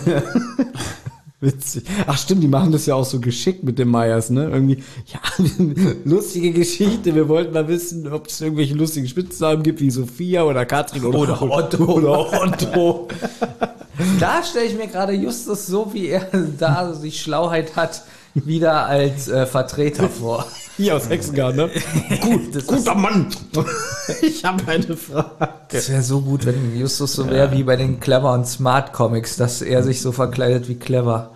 Witzig. 1.45 1.84
Ach 2.07 2.16
stimmt, 2.16 2.42
die 2.42 2.49
machen 2.49 2.72
das 2.72 2.86
ja 2.86 2.95
auch 2.95 3.05
so 3.05 3.20
geschickt 3.20 3.64
mit 3.64 3.78
dem 3.78 3.90
Meyers, 3.90 4.30
ne? 4.30 4.49
Irgendwie, 4.49 4.82
ja, 5.07 5.20
lustige 6.05 6.53
Geschichte. 6.53 7.14
Wir 7.14 7.28
wollten 7.28 7.53
mal 7.53 7.68
wissen, 7.68 8.11
ob 8.11 8.28
es 8.28 8.40
irgendwelche 8.40 8.74
lustigen 8.74 9.07
Spitznamen 9.07 9.62
gibt, 9.62 9.80
wie 9.80 9.90
Sophia 9.90 10.45
oder 10.45 10.64
Katrin 10.64 11.05
oder, 11.05 11.42
Oder 11.42 11.42
Otto. 11.42 11.84
Oder 11.84 12.42
Otto. 12.42 13.09
Da 14.18 14.42
stelle 14.42 14.66
ich 14.66 14.76
mir 14.76 14.88
gerade 14.88 15.12
Justus 15.12 15.68
so, 15.68 15.92
wie 15.92 16.09
er 16.09 16.28
da 16.59 16.92
die 17.01 17.12
Schlauheit 17.12 17.76
hat, 17.76 18.03
wieder 18.34 18.86
als 18.86 19.28
äh, 19.28 19.47
Vertreter 19.47 20.09
vor. 20.09 20.47
Hier 20.77 20.97
aus 20.97 21.09
Hexengarten, 21.09 21.57
ne? 21.57 21.70
Gut, 22.20 22.55
das 22.55 22.66
Guter 22.66 22.95
Mann! 22.95 23.29
ich 24.22 24.45
habe 24.45 24.66
eine 24.66 24.97
Frage. 24.97 25.49
Das 25.70 25.89
wäre 25.89 26.03
so 26.03 26.20
gut, 26.20 26.47
wenn 26.47 26.77
Justus 26.79 27.12
so 27.12 27.29
wäre 27.31 27.53
wie 27.53 27.62
bei 27.62 27.77
den 27.77 28.01
Clever 28.01 28.33
und 28.33 28.47
Smart 28.47 28.93
Comics, 28.93 29.37
dass 29.37 29.62
er 29.62 29.83
sich 29.83 30.01
so 30.01 30.12
verkleidet 30.12 30.68
wie 30.68 30.75
Clever. 30.75 31.33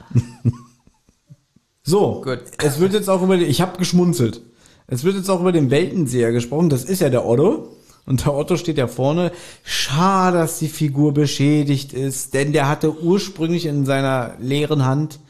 So, 1.85 2.21
Gut. 2.23 2.41
es 2.63 2.81
wird 2.81 2.93
jetzt 2.93 3.09
auch 3.09 3.23
über 3.23 3.37
den, 3.37 3.49
ich 3.49 3.61
habe 3.61 3.79
geschmunzelt. 3.79 4.43
Es 4.89 5.05
wird 5.05 5.17
jetzt 5.17 5.31
auch 5.31 5.41
über 5.41 5.53
den 5.53 5.71
Weltenseher 5.71 6.33
gesprochen, 6.33 6.69
das 6.69 6.85
ist 6.85 7.01
ja 7.01 7.09
der 7.09 7.25
Otto. 7.25 7.77
Und 8.05 8.25
der 8.25 8.35
Otto 8.35 8.57
steht 8.57 8.79
ja 8.79 8.87
vorne. 8.87 9.33
Schade, 9.65 10.39
dass 10.39 10.59
die 10.59 10.69
Figur 10.69 11.13
beschädigt 11.13 11.93
ist, 11.93 12.35
denn 12.35 12.53
der 12.53 12.69
hatte 12.69 13.03
ursprünglich 13.03 13.67
in 13.67 13.85
seiner 13.85 14.35
leeren 14.41 14.85
Hand 14.85 15.21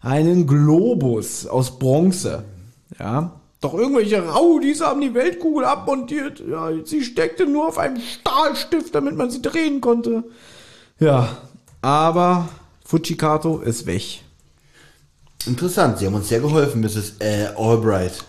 einen 0.00 0.46
Globus 0.46 1.46
aus 1.46 1.78
Bronze. 1.78 2.44
Ja. 2.98 3.40
Doch 3.64 3.72
irgendwelche 3.72 4.22
Raudis 4.22 4.82
haben 4.82 5.00
die 5.00 5.14
Weltkugel 5.14 5.64
abmontiert. 5.64 6.42
Ja, 6.46 6.68
sie 6.84 7.02
steckte 7.02 7.46
nur 7.46 7.68
auf 7.68 7.78
einem 7.78 7.96
Stahlstift, 7.98 8.94
damit 8.94 9.16
man 9.16 9.30
sie 9.30 9.40
drehen 9.40 9.80
konnte. 9.80 10.22
Ja, 11.00 11.38
aber 11.80 12.50
Fujikato 12.84 13.60
ist 13.60 13.86
weg. 13.86 14.20
Interessant, 15.46 15.98
Sie 15.98 16.04
haben 16.04 16.12
uns 16.12 16.28
sehr 16.28 16.40
geholfen, 16.40 16.82
Mrs. 16.82 17.14
Äh, 17.20 17.54
Albright. 17.56 18.22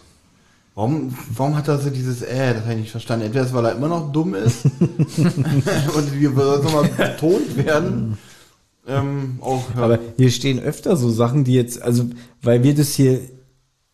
Warum, 0.73 1.13
warum 1.33 1.57
hat 1.57 1.67
er 1.67 1.79
so 1.79 1.89
dieses 1.89 2.21
äh, 2.21 2.53
das 2.53 2.63
habe 2.63 2.75
ich 2.75 2.79
nicht 2.79 2.91
verstanden. 2.91 3.25
Entweder 3.25 3.43
ist, 3.43 3.53
weil 3.53 3.65
er 3.65 3.75
immer 3.75 3.89
noch 3.89 4.13
dumm 4.13 4.35
ist 4.35 4.63
und 4.79 6.13
wir 6.17 6.29
nochmal 6.29 6.87
betont 6.95 7.57
werden. 7.57 8.17
Ähm, 8.87 9.39
auch, 9.41 9.65
ja. 9.75 9.81
Aber 9.81 9.99
hier 10.15 10.31
stehen 10.31 10.61
öfter 10.61 10.95
so 10.95 11.09
Sachen, 11.09 11.43
die 11.43 11.55
jetzt, 11.55 11.81
also, 11.81 12.05
weil 12.41 12.63
wir 12.63 12.73
das 12.73 12.93
hier 12.93 13.34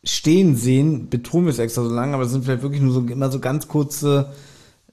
stehen 0.03 0.55
sehen, 0.55 1.09
betonen 1.09 1.45
wir 1.45 1.51
es 1.51 1.59
extra 1.59 1.83
so 1.83 1.89
lange, 1.89 2.13
aber 2.15 2.23
es 2.23 2.31
sind 2.31 2.43
vielleicht 2.43 2.63
wirklich 2.63 2.81
nur 2.81 2.93
so 2.93 3.01
immer 3.01 3.29
so 3.31 3.39
ganz 3.39 3.67
kurze 3.67 4.31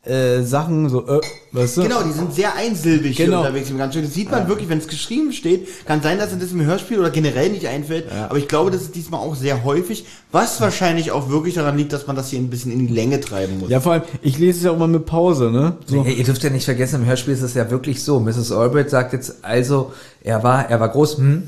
äh, 0.05 0.43
Sachen, 0.43 0.89
so, 0.89 1.07
äh, 1.07 1.21
weißt 1.53 1.79
du? 1.79 1.83
Genau, 1.83 2.03
die 2.03 2.13
sind 2.13 2.33
sehr 2.33 2.55
einsilbig 2.55 3.17
Genau. 3.17 3.39
hier 3.39 3.49
unterwegs 3.49 3.69
im 3.69 3.79
ganz 3.79 3.95
schön. 3.95 4.05
Das 4.05 4.15
sieht 4.15 4.31
man 4.31 4.49
wirklich, 4.49 4.69
wenn 4.69 4.79
es 4.79 4.87
geschrieben 4.87 5.33
steht. 5.33 5.67
Kann 5.87 6.03
sein, 6.03 6.19
dass 6.19 6.33
es 6.33 6.39
das 6.39 6.53
im 6.53 6.65
Hörspiel 6.65 6.99
oder 7.01 7.11
generell 7.11 7.51
nicht 7.51 7.67
einfällt. 7.67 8.11
Aber 8.13 8.39
ich 8.39 8.49
glaube, 8.49 8.71
das 8.71 8.83
ist 8.83 8.95
diesmal 8.95 9.21
auch 9.21 9.35
sehr 9.35 9.65
häufig. 9.65 10.07
Was 10.31 10.61
wahrscheinlich 10.61 11.11
auch 11.11 11.29
wirklich 11.31 11.55
daran 11.55 11.77
liegt, 11.77 11.93
dass 11.93 12.07
man 12.07 12.17
das 12.17 12.31
hier 12.31 12.39
ein 12.39 12.49
bisschen 12.49 12.71
in 12.71 12.87
die 12.87 12.95
Länge 12.95 13.21
treiben 13.21 13.59
muss. 13.59 13.71
Ja, 13.71 13.81
vor 13.81 13.93
allem, 13.93 14.03
ich 14.23 14.39
lese 14.39 14.59
es 14.59 14.65
ja 14.65 14.71
auch 14.71 14.79
mal 14.79 14.89
mit 14.89 15.05
Pause, 15.05 15.51
ne? 15.51 15.77
So. 15.87 16.05
Hey, 16.05 16.15
ihr 16.15 16.25
dürft 16.25 16.43
ja 16.45 16.51
nicht 16.51 16.65
vergessen, 16.65 17.03
im 17.03 17.07
Hörspiel 17.07 17.35
ist 17.35 17.43
es 17.43 17.55
ja 17.55 17.71
wirklich 17.71 18.03
so. 18.03 18.21
Mrs. 18.21 18.53
Albright 18.53 18.91
sagt 18.91 19.13
jetzt 19.13 19.43
also, 19.43 19.93
er 20.23 20.43
war, 20.43 20.71
er 20.71 20.81
war 20.81 20.89
groß, 20.91 21.19
hm? 21.19 21.43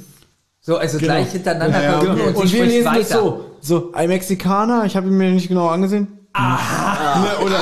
So, 0.71 0.77
also 0.77 0.99
gleich 0.99 1.33
hintereinander 1.33 1.83
Ja, 1.83 2.01
ja, 2.01 2.13
und, 2.13 2.37
Und 2.37 2.53
wir 2.53 2.65
lesen 2.65 2.85
das 2.85 2.95
weiter. 2.95 3.21
so. 3.21 3.45
So, 3.61 3.91
ein 3.93 4.09
Mexikaner, 4.09 4.85
ich 4.85 4.95
habe 4.95 5.09
ihn 5.09 5.17
mir 5.17 5.33
nicht 5.33 5.49
genau 5.49 5.67
angesehen. 5.67 6.07
Ah. 6.33 7.19
Ne, 7.19 7.45
oder, 7.45 7.61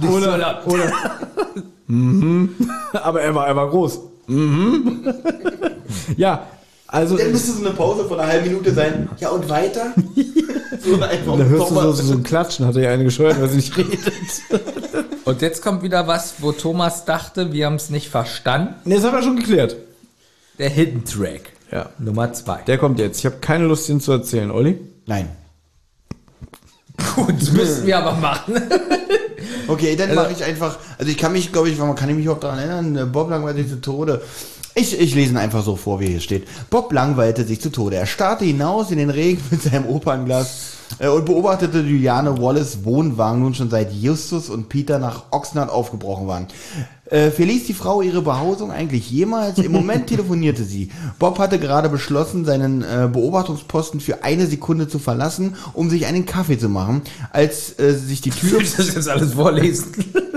so 0.00 0.08
oder, 0.16 0.38
laut. 0.38 0.66
oder, 0.66 0.92
mhm. 1.88 2.54
aber 2.94 3.20
er 3.20 3.34
war, 3.34 3.46
er 3.46 3.54
war 3.54 3.68
groß. 3.68 4.00
Mhm. 4.28 5.12
ja, 6.16 6.46
also, 6.86 7.18
Dann 7.18 7.32
müsste 7.32 7.52
so 7.52 7.66
eine 7.66 7.74
Pause 7.74 8.06
von 8.06 8.18
einer 8.18 8.32
halben 8.32 8.48
Minute 8.48 8.72
sein. 8.72 9.10
Ja, 9.18 9.28
und 9.28 9.46
weiter? 9.50 9.92
so 10.82 10.94
einfach 10.94 11.36
da 11.36 11.44
hörst 11.44 11.70
du 11.70 11.74
so, 11.74 11.92
so 11.92 12.12
ein 12.14 12.22
Klatschen, 12.22 12.66
hat 12.66 12.76
er 12.76 12.82
ja 12.82 12.90
eine 12.92 13.04
gescheuert, 13.04 13.38
weil 13.38 13.50
sie 13.50 13.56
nicht 13.56 13.76
redet. 13.76 14.00
Und 15.26 15.42
jetzt 15.42 15.60
kommt 15.60 15.82
wieder 15.82 16.06
was, 16.06 16.36
wo 16.38 16.52
Thomas 16.52 17.04
dachte, 17.04 17.52
wir 17.52 17.66
haben 17.66 17.74
es 17.74 17.90
nicht 17.90 18.08
verstanden. 18.08 18.74
Ne, 18.86 18.94
das 18.94 19.04
haben 19.04 19.12
wir 19.12 19.22
schon 19.22 19.36
geklärt. 19.36 19.76
Der 20.58 20.70
Hidden 20.70 21.04
Track. 21.04 21.55
Ja. 21.70 21.90
Nummer 21.98 22.32
zwei. 22.32 22.62
Der 22.62 22.78
kommt 22.78 22.98
jetzt. 22.98 23.18
Ich 23.18 23.26
habe 23.26 23.36
keine 23.36 23.66
Lust, 23.66 23.88
ihn 23.88 24.00
zu 24.00 24.12
erzählen, 24.12 24.50
Olli. 24.50 24.78
Nein. 25.06 25.28
Gut, 27.14 27.34
das 27.40 27.52
müssen 27.52 27.86
wir 27.86 27.98
aber 27.98 28.16
machen. 28.18 28.54
Okay, 29.68 29.96
dann 29.96 30.14
mache 30.14 30.32
ich 30.32 30.44
einfach, 30.44 30.78
also 30.98 31.10
ich 31.10 31.18
kann 31.18 31.32
mich, 31.32 31.52
glaube 31.52 31.68
ich, 31.68 31.78
man 31.78 31.94
kann 31.94 32.14
mich 32.14 32.28
auch 32.28 32.38
daran 32.38 32.58
erinnern, 32.58 32.96
äh, 32.96 33.04
Bob 33.04 33.30
langweilte 33.30 33.62
sich 33.62 33.70
zu 33.70 33.80
Tode. 33.80 34.22
Ich, 34.74 34.98
ich 34.98 35.14
lese 35.14 35.32
ihn 35.32 35.36
einfach 35.38 35.64
so 35.64 35.74
vor, 35.74 36.00
wie 36.00 36.06
hier 36.06 36.20
steht. 36.20 36.46
Bob 36.70 36.92
langweilte 36.92 37.44
sich 37.44 37.60
zu 37.60 37.70
Tode. 37.70 37.96
Er 37.96 38.06
starrte 38.06 38.44
hinaus 38.44 38.90
in 38.90 38.98
den 38.98 39.10
Regen 39.10 39.42
mit 39.50 39.62
seinem 39.62 39.86
Opernglas 39.86 40.74
äh, 40.98 41.08
und 41.08 41.24
beobachtete 41.24 41.80
Juliane 41.80 42.40
Wallace 42.40 42.84
Wohnwagen 42.84 43.40
nun 43.40 43.54
schon 43.54 43.70
seit 43.70 43.92
Justus 43.92 44.48
und 44.48 44.68
Peter 44.68 44.98
nach 44.98 45.24
Oxnard 45.30 45.70
aufgebrochen 45.70 46.28
waren. 46.28 46.46
Äh, 47.10 47.30
verließ 47.30 47.66
die 47.66 47.74
Frau 47.74 48.02
ihre 48.02 48.22
Behausung 48.22 48.70
eigentlich 48.70 49.10
jemals? 49.10 49.58
Im 49.58 49.72
Moment 49.72 50.06
telefonierte 50.08 50.64
sie. 50.64 50.90
Bob 51.18 51.38
hatte 51.38 51.58
gerade 51.58 51.88
beschlossen, 51.88 52.44
seinen 52.44 52.82
äh, 52.82 53.08
Beobachtungsposten 53.12 54.00
für 54.00 54.24
eine 54.24 54.46
Sekunde 54.46 54.88
zu 54.88 54.98
verlassen, 54.98 55.54
um 55.72 55.88
sich 55.88 56.06
einen 56.06 56.26
Kaffee 56.26 56.58
zu 56.58 56.68
machen, 56.68 57.02
als 57.32 57.78
äh, 57.78 57.94
sich 57.94 58.20
die 58.20 58.30
Tür... 58.30 58.60
Ich 58.60 58.74
das 58.74 58.94
jetzt 58.94 59.08
alles 59.08 59.34
vorlesen. 59.34 59.92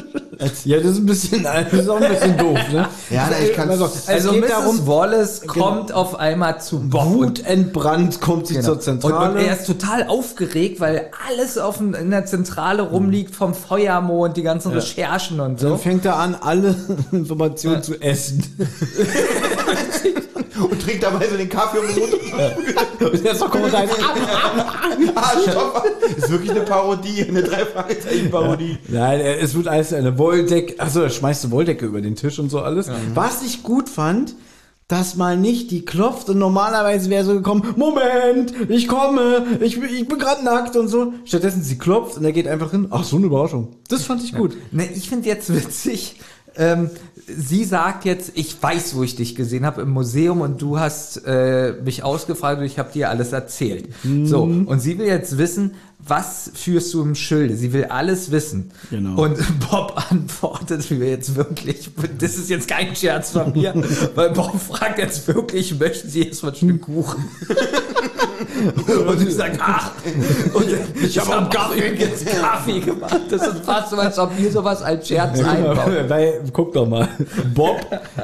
Ja, 0.64 0.78
das 0.78 0.92
ist 0.92 0.98
ein 1.00 1.06
bisschen, 1.06 1.44
das 1.72 1.74
ist 1.74 1.90
auch 1.90 2.00
ein 2.00 2.10
bisschen 2.10 2.38
doof, 2.38 2.58
ne? 2.72 2.88
Ja, 3.10 3.28
na, 3.30 3.40
ich 3.46 3.54
kann's- 3.54 3.72
also, 3.72 3.86
Also 4.08 4.30
es 4.30 4.34
geht 4.34 4.42
Mrs. 4.44 4.50
darum, 4.50 4.88
Wallace 4.88 5.42
kommt 5.48 5.92
auf 5.92 6.18
einmal 6.18 6.62
zu 6.62 6.80
Bob 6.80 7.06
und 7.08 7.14
wutentbrannt 7.40 8.22
kommt 8.22 8.48
sie 8.48 8.54
Genau. 8.54 8.66
zur 8.68 8.74
Und, 8.76 8.82
Zentrale. 8.82 9.32
und 9.40 9.46
er 9.46 9.54
ist 9.58 9.68
total 9.68 10.08
aufgeregt, 10.08 10.80
weil 10.80 11.12
alles 11.28 11.58
auf 11.58 11.78
dem, 11.80 11.94
in 11.94 12.10
der 12.10 12.26
Zentrale 12.26 12.84
rumliegt 12.84 13.36
vom 13.36 13.54
Feuermond, 13.54 14.38
die 14.38 14.44
ganzen 14.44 14.72
Recherchen 14.72 15.40
und 15.42 15.62
dann 15.62 15.72
so. 15.72 15.78
fängt 15.78 16.06
er 16.06 16.16
an, 16.16 16.36
alle 16.40 16.74
Informationen 17.12 17.84
zu 17.84 18.00
essen. 18.02 18.44
und 20.66 20.82
trinkt 20.82 21.04
dabei 21.04 21.28
so 21.28 21.38
den 21.38 21.50
Kaffee 21.50 21.80
um 21.80 21.88
den 21.88 22.00
Mund. 22.00 22.14
Und 23.14 23.26
er 23.26 23.32
ist 23.34 23.42
doch 23.42 23.54
rein. 23.56 23.90
ah, 25.16 25.32
stopp. 25.42 25.84
Ist 26.18 26.30
wirklich 26.30 26.52
eine 26.52 26.62
Parodie, 26.62 27.26
eine 27.28 27.44
drei 27.44 27.66
Fragezeichen 27.66 28.30
Parodie. 28.32 28.78
Nein, 28.88 29.20
er- 29.22 29.42
es 29.42 29.56
wird 29.56 29.68
alles 29.68 29.94
eine 29.94 30.18
Wolldecke. 30.18 30.76
Er 30.78 31.10
schmeißt 31.10 31.46
eine 31.46 31.52
Wolldecke 31.52 31.86
über 31.86 32.02
den 32.02 32.16
Tisch 32.16 32.40
und 32.40 32.50
so 32.50 32.60
alles. 32.62 32.90
Was 33.14 33.42
ich 33.44 33.64
gut 33.64 33.90
fand, 33.90 34.36
dass 34.88 35.16
mal 35.16 35.38
nicht 35.38 35.70
die 35.70 35.86
klopft 35.86 36.30
und 36.30 36.40
normalerweise 36.40 37.12
wäre 37.12 37.24
so 37.24 37.34
gekommen, 37.36 37.76
Moment, 37.76 38.54
ich 38.70 38.88
komme, 38.88 39.46
ich, 39.62 39.80
bin- 39.80 39.90
ich 39.94 40.08
bin 40.08 40.18
gerade 40.18 40.44
nackt 40.44 40.76
und 40.76 40.88
so. 40.88 41.14
Stattdessen 41.26 41.62
sie 41.62 41.78
klopft 41.78 42.18
und 42.18 42.26
er 42.26 42.32
geht 42.32 42.48
einfach 42.48 42.72
hin. 42.72 42.88
Ach, 42.90 43.04
so 43.04 43.18
eine 43.18 43.28
Überraschung. 43.28 43.76
Das 43.88 44.04
fand 44.06 44.24
ich 44.24 44.34
gut. 44.34 44.58
Ne, 44.72 44.90
ich 44.96 45.08
finde 45.08 45.28
jetzt 45.30 45.54
witzig, 45.54 46.16
ähm, 46.56 46.90
sie 47.28 47.64
sagt 47.64 48.06
jetzt, 48.06 48.32
ich 48.36 48.62
weiß, 48.62 48.96
wo 48.96 49.04
ich 49.04 49.16
dich 49.16 49.36
gesehen 49.36 49.66
habe 49.66 49.82
im 49.82 49.90
Museum 49.90 50.42
und 50.42 50.62
du 50.62 50.80
hast 50.80 51.26
äh, 51.26 51.74
mich 51.84 52.04
ausgefragt 52.04 52.60
und 52.60 52.66
ich 52.66 52.80
habe 52.80 52.92
dir 52.92 53.10
alles 53.10 53.32
erzählt. 53.32 53.90
So, 54.24 54.44
und 54.44 54.80
sie 54.80 54.98
will 54.98 55.08
jetzt 55.08 55.38
wissen, 55.38 55.72
was 56.00 56.52
führst 56.54 56.94
du 56.94 57.02
im 57.02 57.14
Schilde? 57.14 57.56
Sie 57.56 57.74
will 57.74 57.86
alles 57.86 58.32
wissen. 58.32 58.72
Genau. 58.90 59.22
Und 59.22 59.38
Bob 59.70 60.02
antwortet 60.10 60.90
mir 60.92 61.10
jetzt 61.10 61.36
wirklich, 61.36 61.90
das 62.18 62.38
ist 62.38 62.50
jetzt 62.50 62.68
kein 62.68 62.96
Scherz 62.96 63.32
von 63.32 63.52
mir, 63.54 63.74
weil 64.16 64.32
Bob 64.32 64.60
fragt 64.60 65.00
jetzt 65.00 65.28
wirklich, 65.28 65.78
möchten 65.78 66.10
Sie 66.10 66.26
erst 66.26 66.44
mal 66.44 66.50
ein 66.50 66.56
Stück 66.56 66.82
Kuchen? 66.82 67.26
und 69.08 69.20
sie 69.20 69.32
sagt, 69.32 69.60
ach, 69.62 69.92
und 70.54 70.66
ich 71.04 71.18
habe 71.20 71.30
hab 71.36 71.54
Kaffee, 71.54 71.94
jetzt 71.96 72.26
Kaffee 72.26 72.80
gemacht. 72.80 73.20
Das 73.30 73.42
ist 73.48 73.66
fast 73.66 73.90
so, 73.92 73.98
als 73.98 74.18
ob 74.20 74.32
wir 74.38 74.52
sowas 74.52 74.82
als 74.82 75.08
Scherz 75.08 75.40
einbauen. 75.44 75.94
Weil, 76.10 76.42
guck 76.54 76.74
doch 76.74 76.88
mal, 76.88 77.08
Bob 77.54 77.80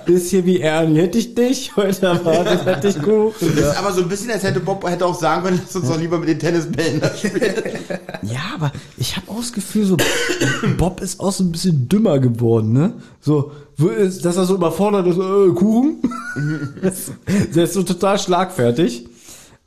ist 0.06 0.30
hier 0.30 0.46
wie 0.46 0.62
Ernie. 0.62 1.02
Hätte 1.02 1.18
ich 1.18 1.36
dich 1.36 1.76
heute 1.76 2.06
erwartet, 2.08 2.66
hätte 2.66 2.88
ich 2.90 3.02
Kuchen. 3.02 3.34
Das 3.56 3.66
ist 3.74 3.78
aber 3.78 3.92
so 3.92 4.02
ein 4.02 4.08
bisschen, 4.10 4.32
als 4.32 4.44
hätte 4.44 4.60
Bob 4.60 4.88
hätte 4.90 5.06
auch 5.06 5.20
sagen 5.20 5.44
können, 5.44 5.62
lass 5.64 5.76
uns 5.76 5.88
doch 5.90 6.00
lieber 6.00 6.18
mit 6.20 6.30
den 6.30 6.40
Tennisbällen 6.40 7.02
da 7.02 7.10
spielen. 7.16 7.54
Ja, 8.22 8.40
aber 8.56 8.72
ich 8.98 9.16
habe 9.16 9.30
auch 9.30 9.38
das 9.38 9.54
Gefühl, 9.54 9.86
so 9.86 9.98
Bob 10.78 11.00
ist 11.02 11.20
auch 11.20 11.32
so 11.32 11.44
ein 11.44 11.52
bisschen 11.52 11.88
dümmer 11.88 12.18
geworden, 12.20 12.74
ne? 12.74 12.94
So, 13.22 13.52
wo 13.78 13.88
ist- 13.90 14.26
dass 14.26 14.38
er 14.38 14.46
so 14.46 14.56
überfordert 14.56 15.06
ist, 15.06 15.18
äh, 15.18 15.54
Kuchen. 15.54 15.98
Der 17.56 17.64
ist 17.66 17.74
so 17.74 17.84
total 17.84 18.18
schlagfertig. 18.20 19.08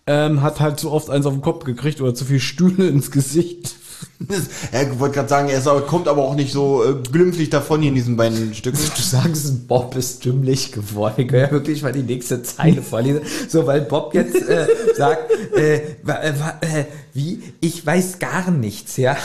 Ähm, 0.09 0.41
hat 0.43 0.59
halt 0.59 0.81
zu 0.81 0.91
oft 0.91 1.11
eins 1.11 1.27
auf 1.27 1.35
den 1.35 1.43
Kopf 1.43 1.65
gekriegt 1.65 2.01
oder 2.01 2.15
zu 2.15 2.25
viel 2.25 2.41
Stühle 2.41 2.89
ins 2.89 3.11
Gesicht. 3.11 3.75
Ich 4.21 4.99
wollte 4.99 5.17
gerade 5.17 5.29
sagen, 5.29 5.49
er 5.49 5.59
ist, 5.59 5.87
kommt 5.87 6.09
aber 6.09 6.23
auch 6.23 6.35
nicht 6.35 6.53
so 6.53 6.85
äh, 6.85 6.95
glimpflich 7.11 7.51
davon 7.51 7.81
hier 7.81 7.89
in 7.89 7.95
diesen 7.95 8.17
beiden 8.17 8.55
Stücken. 8.55 8.79
Du 8.79 9.03
sagst, 9.03 9.67
Bob 9.69 9.97
ist 9.97 10.25
dümmlich 10.25 10.73
geworden. 10.73 11.15
Ich 11.19 11.29
kann 11.29 11.41
ja 11.41 11.51
wirklich 11.51 11.83
mal 11.83 11.93
die 11.93 12.03
nächste 12.03 12.43
Zeile 12.43 12.83
vorlesen. 12.83 13.23
So, 13.49 13.67
weil 13.67 13.83
Bob 13.83 14.15
jetzt 14.15 14.37
äh, 14.49 14.67
sagt, 14.97 15.31
äh, 15.57 15.77
äh, 15.77 15.83
äh, 16.07 16.85
wie? 17.15 17.43
Ich 17.61 17.85
weiß 17.85 18.19
gar 18.19 18.51
nichts, 18.51 18.97
ja. 18.97 19.17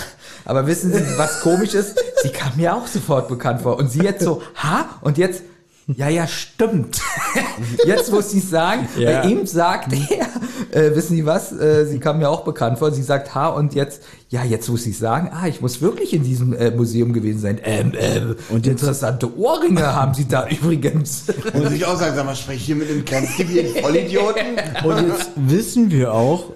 Aber 0.46 0.68
wissen 0.68 0.92
Sie, 0.92 1.02
was 1.18 1.42
komisch 1.42 1.74
ist? 1.74 2.00
Sie 2.22 2.30
kam 2.30 2.56
mir 2.58 2.76
auch 2.76 2.88
sofort 2.88 3.28
bekannt 3.28 3.62
vor. 3.62 3.78
Und 3.78 3.92
sie 3.92 4.02
jetzt 4.02 4.24
so, 4.24 4.42
ha? 4.56 5.00
Und 5.02 5.18
jetzt, 5.18 5.44
ja, 5.88 6.10
ja, 6.10 6.28
stimmt. 6.28 7.02
Jetzt 7.86 8.12
muss 8.12 8.32
sie 8.32 8.40
sagen, 8.40 8.88
Ja. 8.98 9.22
bei 9.22 9.30
ihm 9.30 9.46
sagt 9.46 9.94
er, 9.94 10.28
äh, 10.72 10.96
wissen 10.96 11.16
Sie 11.16 11.26
was? 11.26 11.52
Äh, 11.52 11.86
sie 11.86 12.00
kam 12.00 12.20
mir 12.20 12.30
auch 12.30 12.44
bekannt 12.46 12.80
vor. 12.80 12.92
Sie 12.92 13.04
sagt, 13.04 13.36
ha, 13.36 13.50
und 13.50 13.76
jetzt, 13.76 14.02
ja, 14.30 14.44
jetzt 14.44 14.70
muss 14.70 14.86
ich 14.86 14.98
sagen, 14.98 15.30
ah, 15.34 15.48
ich 15.48 15.62
muss 15.62 15.82
wirklich 15.82 16.14
in 16.14 16.24
diesem 16.24 16.54
äh, 16.54 16.72
Museum 16.72 17.14
gewesen 17.14 17.40
sein. 17.40 17.60
Ähm, 17.64 17.92
ähm, 18.00 18.36
und 18.50 18.66
interessante 18.66 19.38
Ohrringe 19.38 19.86
haben 19.94 20.14
Sie 20.14 20.28
da 20.28 20.48
übrigens. 20.50 21.26
Muss 21.54 21.72
ich 21.72 21.86
auch 21.86 21.98
sagen, 22.00 22.16
sag 22.16 22.26
mal, 22.26 22.36
spreche 22.36 22.58
ich 22.60 22.66
hier 22.66 22.76
mit 22.76 22.90
einem 22.90 23.06
ganz 23.06 23.36
zivilen 23.36 23.76
Vollidioten? 23.76 24.46
Und 24.84 25.08
jetzt 25.08 25.32
wissen 25.36 25.92
wir 25.92 26.14
auch, 26.14 26.54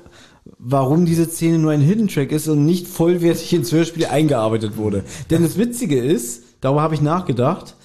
warum 0.58 1.06
diese 1.06 1.30
Szene 1.30 1.60
nur 1.60 1.72
ein 1.72 1.82
Hidden 1.82 2.08
Track 2.08 2.32
ist 2.32 2.48
und 2.48 2.66
nicht 2.66 2.88
vollwertig 2.88 3.54
ins 3.54 3.72
Hörspiel 3.72 4.06
eingearbeitet 4.08 4.78
wurde. 4.78 5.04
Denn 5.30 5.44
das 5.44 5.58
Witzige 5.58 6.00
ist, 6.04 6.44
darüber 6.62 6.82
habe 6.82 6.96
ich 6.96 7.02
nachgedacht, 7.02 7.76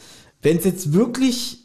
wenn 0.42 0.58
es 0.58 0.64
jetzt 0.64 0.92
wirklich 0.92 1.58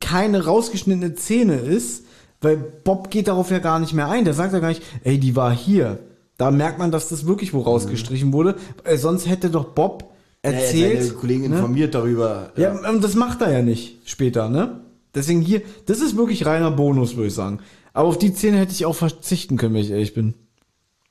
keine 0.00 0.44
rausgeschnittene 0.44 1.16
Szene 1.16 1.56
ist, 1.56 2.04
weil 2.40 2.56
Bob 2.56 3.10
geht 3.10 3.28
darauf 3.28 3.50
ja 3.50 3.58
gar 3.58 3.78
nicht 3.78 3.92
mehr 3.92 4.08
ein. 4.08 4.24
Der 4.24 4.34
sagt 4.34 4.52
ja 4.52 4.60
gar 4.60 4.68
nicht, 4.68 4.82
ey, 5.04 5.18
die 5.18 5.36
war 5.36 5.52
hier. 5.54 5.98
Da 6.38 6.50
merkt 6.50 6.78
man, 6.78 6.90
dass 6.90 7.08
das 7.08 7.26
wirklich 7.26 7.52
wo 7.52 7.60
rausgestrichen 7.60 8.32
wurde. 8.32 8.56
Äh, 8.84 8.96
sonst 8.96 9.28
hätte 9.28 9.50
doch 9.50 9.74
Bob 9.74 10.14
erzählt. 10.40 10.94
Ja, 10.94 11.02
seine 11.02 11.14
Kollegen 11.14 11.50
ne? 11.50 11.56
informiert 11.56 11.94
darüber. 11.94 12.52
Ja, 12.56 12.72
und 12.88 13.04
das 13.04 13.14
macht 13.14 13.42
er 13.42 13.52
ja 13.52 13.62
nicht 13.62 14.08
später, 14.08 14.48
ne? 14.48 14.80
Deswegen 15.14 15.42
hier, 15.42 15.60
das 15.86 16.00
ist 16.00 16.16
wirklich 16.16 16.46
reiner 16.46 16.70
Bonus, 16.70 17.16
würde 17.16 17.28
ich 17.28 17.34
sagen. 17.34 17.60
Aber 17.92 18.08
auf 18.08 18.16
die 18.16 18.32
Szene 18.32 18.58
hätte 18.58 18.72
ich 18.72 18.86
auch 18.86 18.94
verzichten 18.94 19.56
können, 19.56 19.74
wenn 19.74 19.82
ich 19.82 19.90
ehrlich 19.90 20.14
bin. 20.14 20.34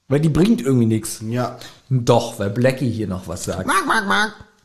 Weil 0.07 0.21
die 0.21 0.29
bringt 0.29 0.61
irgendwie 0.61 0.87
nichts. 0.87 1.21
Ja. 1.27 1.59
Doch, 1.89 2.39
weil 2.39 2.49
Blackie 2.49 2.89
hier 2.89 3.07
noch 3.07 3.27
was 3.27 3.43
sagt. 3.43 3.67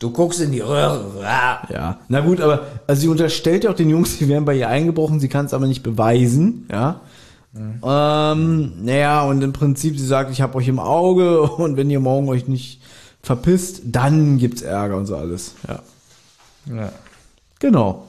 Du 0.04 0.10
guckst 0.10 0.38
in 0.38 0.52
die 0.52 0.60
Röhre. 0.60 1.02
Ja. 1.22 1.98
Na 2.08 2.20
gut, 2.20 2.38
aber 2.42 2.66
also 2.86 3.00
sie 3.00 3.08
unterstellt 3.08 3.64
ja 3.64 3.70
auch 3.70 3.74
den 3.74 3.88
Jungs, 3.88 4.18
sie 4.18 4.28
wären 4.28 4.44
bei 4.44 4.54
ihr 4.54 4.68
eingebrochen, 4.68 5.18
sie 5.18 5.28
kann 5.30 5.46
es 5.46 5.54
aber 5.54 5.66
nicht 5.66 5.82
beweisen, 5.82 6.68
ja. 6.70 7.00
Ähm, 7.82 8.72
naja, 8.84 9.22
und 9.24 9.40
im 9.42 9.54
Prinzip, 9.54 9.98
sie 9.98 10.04
sagt, 10.04 10.30
ich 10.30 10.42
habe 10.42 10.56
euch 10.58 10.68
im 10.68 10.78
Auge 10.78 11.40
und 11.56 11.78
wenn 11.78 11.88
ihr 11.88 12.00
morgen 12.00 12.28
euch 12.28 12.48
nicht 12.48 12.82
verpisst, 13.22 13.80
dann 13.86 14.36
gibt's 14.36 14.60
Ärger 14.60 14.98
und 14.98 15.06
so 15.06 15.16
alles. 15.16 15.54
Ja. 15.66 15.78
Ja. 16.76 16.92
Genau. 17.58 18.08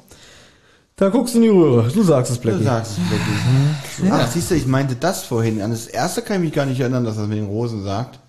Da 0.98 1.08
guckst 1.08 1.34
du 1.36 1.38
in 1.38 1.44
die 1.44 1.50
Röhre. 1.50 1.90
Du 1.94 2.04
sagst 2.04 2.30
es, 2.30 2.42
Du 2.42 2.50
Blackie. 2.50 2.64
sagst 2.66 2.98
es 2.98 3.10
wirklich. 3.10 4.12
Ach, 4.12 4.30
siehst 4.30 4.52
du, 4.52 4.56
ich 4.56 4.68
meinte 4.68 4.96
das 4.98 5.24
vorhin. 5.24 5.62
An 5.62 5.72
das 5.72 5.88
erste 5.88 6.22
kann 6.22 6.38
ich 6.38 6.44
mich 6.44 6.54
gar 6.54 6.66
nicht 6.66 6.82
erinnern, 6.82 7.06
dass 7.06 7.16
das 7.16 7.28
mit 7.28 7.38
den 7.38 7.46
Rosen 7.48 7.86
sagt. 7.86 8.20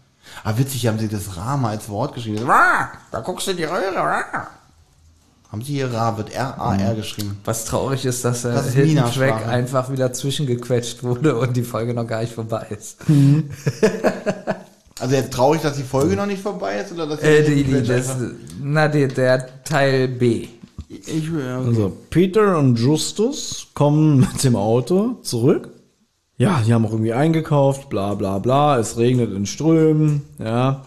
Aber 0.44 0.58
witzig, 0.58 0.86
haben 0.86 0.98
sie 0.98 1.08
das 1.08 1.36
Rama 1.36 1.70
als 1.70 1.88
Wort 1.88 2.14
geschrieben. 2.14 2.44
Ra, 2.48 2.90
Da 3.10 3.20
guckst 3.20 3.46
du 3.46 3.52
in 3.52 3.56
die 3.56 3.64
Röhre. 3.64 3.96
Ra. 3.96 4.48
Haben 5.52 5.62
sie 5.62 5.74
hier 5.74 5.92
Ra, 5.92 6.16
wird 6.16 6.32
R-A-R 6.32 6.94
geschrieben. 6.96 7.38
Was 7.44 7.64
traurig 7.64 8.04
ist, 8.04 8.24
dass 8.24 8.42
der 8.42 8.54
Das. 8.54 8.74
Track 9.14 9.46
einfach 9.46 9.90
wieder 9.90 10.12
zwischengequetscht 10.12 11.02
wurde 11.02 11.36
und 11.38 11.56
die 11.56 11.62
Folge 11.62 11.94
noch 11.94 12.06
gar 12.06 12.20
nicht 12.20 12.32
vorbei 12.34 12.66
ist. 12.70 12.98
Also 14.98 15.14
jetzt 15.14 15.32
traurig, 15.34 15.60
dass 15.60 15.76
die 15.76 15.82
Folge 15.82 16.16
noch 16.16 16.24
nicht 16.24 16.40
vorbei 16.40 16.78
ist 16.80 16.90
oder 16.92 17.06
dass 17.06 17.20
Äh, 17.20 17.42
die, 17.42 17.64
die, 17.64 17.82
das, 17.82 18.16
na, 18.62 18.88
die, 18.88 19.06
der 19.06 19.62
Teil 19.62 20.08
B. 20.08 20.48
ich, 20.88 21.30
okay. 21.30 21.52
Also, 21.66 21.92
Peter 22.08 22.56
und 22.58 22.76
Justus 22.78 23.66
kommen 23.74 24.20
mit 24.20 24.42
dem 24.42 24.56
Auto 24.56 25.16
zurück. 25.22 25.68
Ja, 26.38 26.62
die 26.66 26.74
haben 26.74 26.84
auch 26.84 26.92
irgendwie 26.92 27.14
eingekauft, 27.14 27.88
bla 27.88 28.14
bla 28.14 28.38
bla. 28.38 28.78
Es 28.78 28.98
regnet 28.98 29.32
in 29.32 29.46
Strömen, 29.46 30.22
ja. 30.38 30.84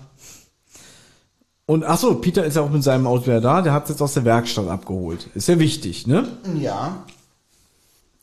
Und 1.66 1.84
ach 1.84 2.00
so, 2.00 2.16
Peter 2.16 2.46
ist 2.46 2.56
ja 2.56 2.64
auch 2.64 2.70
mit 2.72 2.84
seinem 2.84 3.06
Auto 3.06 3.28
wieder 3.28 3.42
da. 3.42 3.62
Der 3.62 3.74
hat 3.74 3.84
es 3.84 3.90
jetzt 3.90 4.02
aus 4.02 4.16
der 4.16 4.26
Werkstatt 4.26 4.68
abgeholt. 4.68 5.30
Ist 5.36 5.48
ja 5.48 5.60
wichtig, 5.60 6.08
ne? 6.08 6.28
ja. 6.60 7.04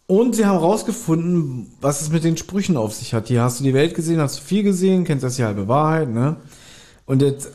Und 0.08 0.36
sie 0.36 0.46
haben 0.46 0.58
rausgefunden, 0.58 1.68
was 1.80 2.00
es 2.00 2.10
mit 2.10 2.22
den 2.22 2.36
Sprüchen 2.36 2.76
auf 2.76 2.94
sich 2.94 3.12
hat. 3.12 3.26
Hier 3.28 3.42
hast 3.42 3.58
du 3.58 3.64
die 3.64 3.74
Welt 3.74 3.94
gesehen, 3.94 4.20
hast 4.20 4.38
du 4.38 4.42
viel 4.42 4.62
gesehen, 4.62 5.04
kennst 5.04 5.24
das 5.24 5.36
die 5.36 5.44
halbe 5.44 5.66
Wahrheit, 5.66 6.08
ne? 6.10 6.36
Und 7.06 7.22
jetzt, 7.22 7.50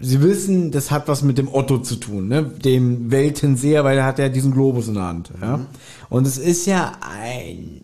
sie 0.00 0.20
wissen, 0.20 0.72
das 0.72 0.90
hat 0.90 1.06
was 1.06 1.22
mit 1.22 1.38
dem 1.38 1.52
Otto 1.52 1.78
zu 1.78 1.96
tun, 1.96 2.26
ne? 2.26 2.42
Dem 2.42 3.12
Weltenseher, 3.12 3.84
weil 3.84 3.98
er 3.98 4.04
hat 4.04 4.18
ja 4.18 4.28
diesen 4.28 4.52
Globus 4.52 4.88
in 4.88 4.94
der 4.94 5.04
Hand, 5.04 5.30
ja? 5.40 5.60
Und 6.08 6.26
es 6.26 6.38
ist 6.38 6.66
ja 6.66 6.92
eine 7.00 7.82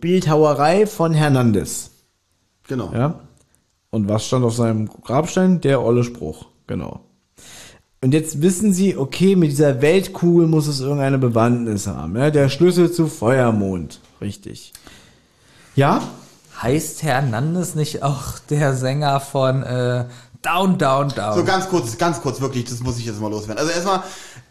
Bildhauerei 0.00 0.86
von 0.86 1.14
Hernandez, 1.14 1.90
Genau. 2.68 2.92
ja? 2.92 3.20
Und 3.90 4.08
was 4.08 4.26
stand 4.26 4.44
auf 4.44 4.54
seinem 4.54 4.88
Grabstein? 4.88 5.60
Der 5.60 5.82
olle 5.82 6.02
Spruch, 6.04 6.46
genau. 6.66 7.00
Und 8.00 8.14
jetzt 8.14 8.40
wissen 8.42 8.72
sie, 8.72 8.96
okay, 8.96 9.36
mit 9.36 9.50
dieser 9.50 9.80
Weltkugel 9.82 10.46
muss 10.46 10.66
es 10.66 10.80
irgendeine 10.80 11.18
Bewandtnis 11.18 11.86
haben. 11.86 12.16
Ja? 12.16 12.30
Der 12.30 12.48
Schlüssel 12.48 12.90
zu 12.90 13.06
Feuermond. 13.06 14.00
Richtig. 14.20 14.72
Ja? 15.76 16.02
Heißt 16.60 17.02
Hernandez 17.02 17.74
nicht 17.74 18.02
auch 18.02 18.38
der 18.50 18.74
Sänger 18.74 19.20
von 19.20 19.62
äh, 19.62 20.06
Down, 20.42 20.78
Down, 20.78 21.10
Down? 21.10 21.34
So 21.36 21.44
ganz 21.44 21.68
kurz, 21.68 21.96
ganz 21.98 22.20
kurz, 22.20 22.40
wirklich, 22.40 22.64
das 22.64 22.80
muss 22.80 22.98
ich 22.98 23.06
jetzt 23.06 23.20
mal 23.20 23.30
loswerden. 23.30 23.58
Also 23.58 23.70
erstmal, 23.72 24.02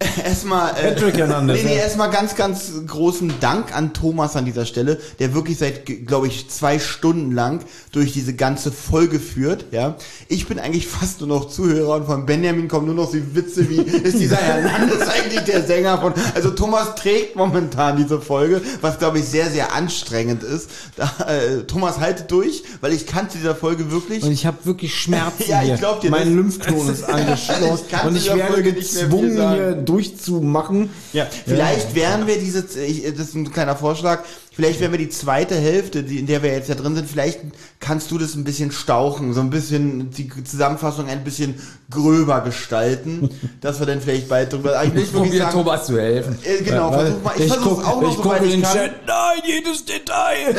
erstmal, 0.25 0.73
äh, 0.77 0.95
nee, 1.41 1.63
nee, 1.63 1.75
erstmal 1.75 2.09
ganz, 2.09 2.35
ganz 2.35 2.71
großen 2.87 3.33
Dank 3.39 3.75
an 3.75 3.93
Thomas 3.93 4.35
an 4.35 4.45
dieser 4.45 4.65
Stelle, 4.65 4.99
der 5.19 5.33
wirklich 5.33 5.59
seit, 5.59 5.85
glaube 6.07 6.27
ich, 6.27 6.49
zwei 6.49 6.79
Stunden 6.79 7.31
lang 7.31 7.59
durch 7.91 8.11
diese 8.11 8.33
ganze 8.33 8.71
Folge 8.71 9.19
führt, 9.19 9.65
ja. 9.71 9.95
Ich 10.27 10.47
bin 10.47 10.59
eigentlich 10.59 10.87
fast 10.87 11.19
nur 11.19 11.29
noch 11.29 11.49
Zuhörer 11.49 11.95
und 11.95 12.05
von 12.05 12.25
Benjamin 12.25 12.67
kommen 12.67 12.87
nur 12.87 12.95
noch 12.95 13.11
so 13.11 13.17
Witze 13.33 13.69
wie, 13.69 13.75
ist 13.81 14.17
dieser 14.17 14.37
Hernandez 14.37 15.07
eigentlich 15.07 15.41
der 15.41 15.63
Sänger 15.63 15.99
von, 15.99 16.13
also 16.33 16.51
Thomas 16.51 16.95
trägt 16.95 17.35
momentan 17.35 17.97
diese 17.97 18.21
Folge, 18.21 18.61
was 18.81 18.97
glaube 18.97 19.19
ich 19.19 19.25
sehr, 19.25 19.49
sehr 19.49 19.73
anstrengend 19.73 20.43
ist. 20.43 20.69
Da, 20.95 21.11
äh, 21.27 21.63
Thomas 21.63 21.99
haltet 21.99 22.31
durch, 22.31 22.63
weil 22.81 22.93
ich 22.93 23.05
kannte 23.05 23.37
dieser 23.37 23.55
Folge 23.55 23.91
wirklich. 23.91 24.23
Und 24.23 24.31
ich 24.31 24.45
habe 24.45 24.57
wirklich 24.63 24.95
Schmerzen 25.01 25.43
Ja, 25.47 25.61
ich 25.63 25.77
glaub 25.77 26.01
dir, 26.01 26.09
mein 26.09 26.33
Lymphknoten 26.35 26.89
ist 26.91 27.03
angeschlossen. 27.03 27.85
Ich 27.85 27.91
kann 27.91 28.07
und 28.07 28.15
ich 28.15 28.27
werde 28.27 28.53
Folge 28.53 28.73
nicht 28.73 28.93
mehr 28.95 29.09
viel 29.09 29.21
gezwungen, 29.21 29.53
hier 29.53 29.75
durchzumachen. 29.91 30.89
Ja, 31.13 31.27
vielleicht 31.45 31.95
wären 31.95 32.27
wir 32.27 32.37
diese, 32.39 32.65
ich, 32.81 33.03
das 33.03 33.27
ist 33.29 33.35
ein 33.35 33.51
kleiner 33.51 33.75
Vorschlag, 33.75 34.19
vielleicht 34.53 34.79
wären 34.79 34.91
wir 34.91 34.99
die 34.99 35.09
zweite 35.09 35.55
Hälfte, 35.55 36.03
die, 36.03 36.19
in 36.19 36.27
der 36.27 36.41
wir 36.43 36.51
jetzt 36.53 36.69
ja 36.69 36.75
drin 36.75 36.95
sind, 36.95 37.09
vielleicht 37.09 37.39
kannst 37.79 38.09
du 38.11 38.17
das 38.17 38.35
ein 38.35 38.43
bisschen 38.43 38.71
stauchen, 38.71 39.33
so 39.33 39.41
ein 39.41 39.49
bisschen 39.49 40.11
die 40.11 40.29
Zusammenfassung 40.43 41.07
ein 41.07 41.23
bisschen 41.23 41.55
gröber 41.89 42.41
gestalten, 42.41 43.29
dass 43.61 43.79
wir 43.79 43.85
dann 43.87 44.01
vielleicht 44.01 44.29
bald 44.29 44.53
drüber, 44.53 44.81
ich 44.83 44.93
ich 44.95 45.11
probiere 45.13 45.37
sagen, 45.37 45.51
Thomas 45.51 45.85
zu 45.85 45.99
helfen. 45.99 46.37
äh, 46.43 46.63
genau, 46.63 46.91
Weil 46.91 47.05
versuch 47.07 47.23
mal, 47.23 47.33
ich, 47.37 47.47
versuche 47.47 47.69
guck- 47.75 47.87
auch 47.87 48.01
noch 48.01 48.09
ich 48.09 48.15
so 48.15 48.21
gucke 48.21 48.35
weit 48.35 48.43
in 48.43 48.49
ich 48.59 48.61
kann. 48.63 48.73
Chat. 48.73 48.91
Nein, 49.07 49.41
jedes 49.45 49.85
Detail. 49.85 50.55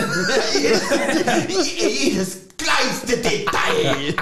Jedes 1.79 2.39
kleinste 2.59 3.17
Detail. 3.17 4.15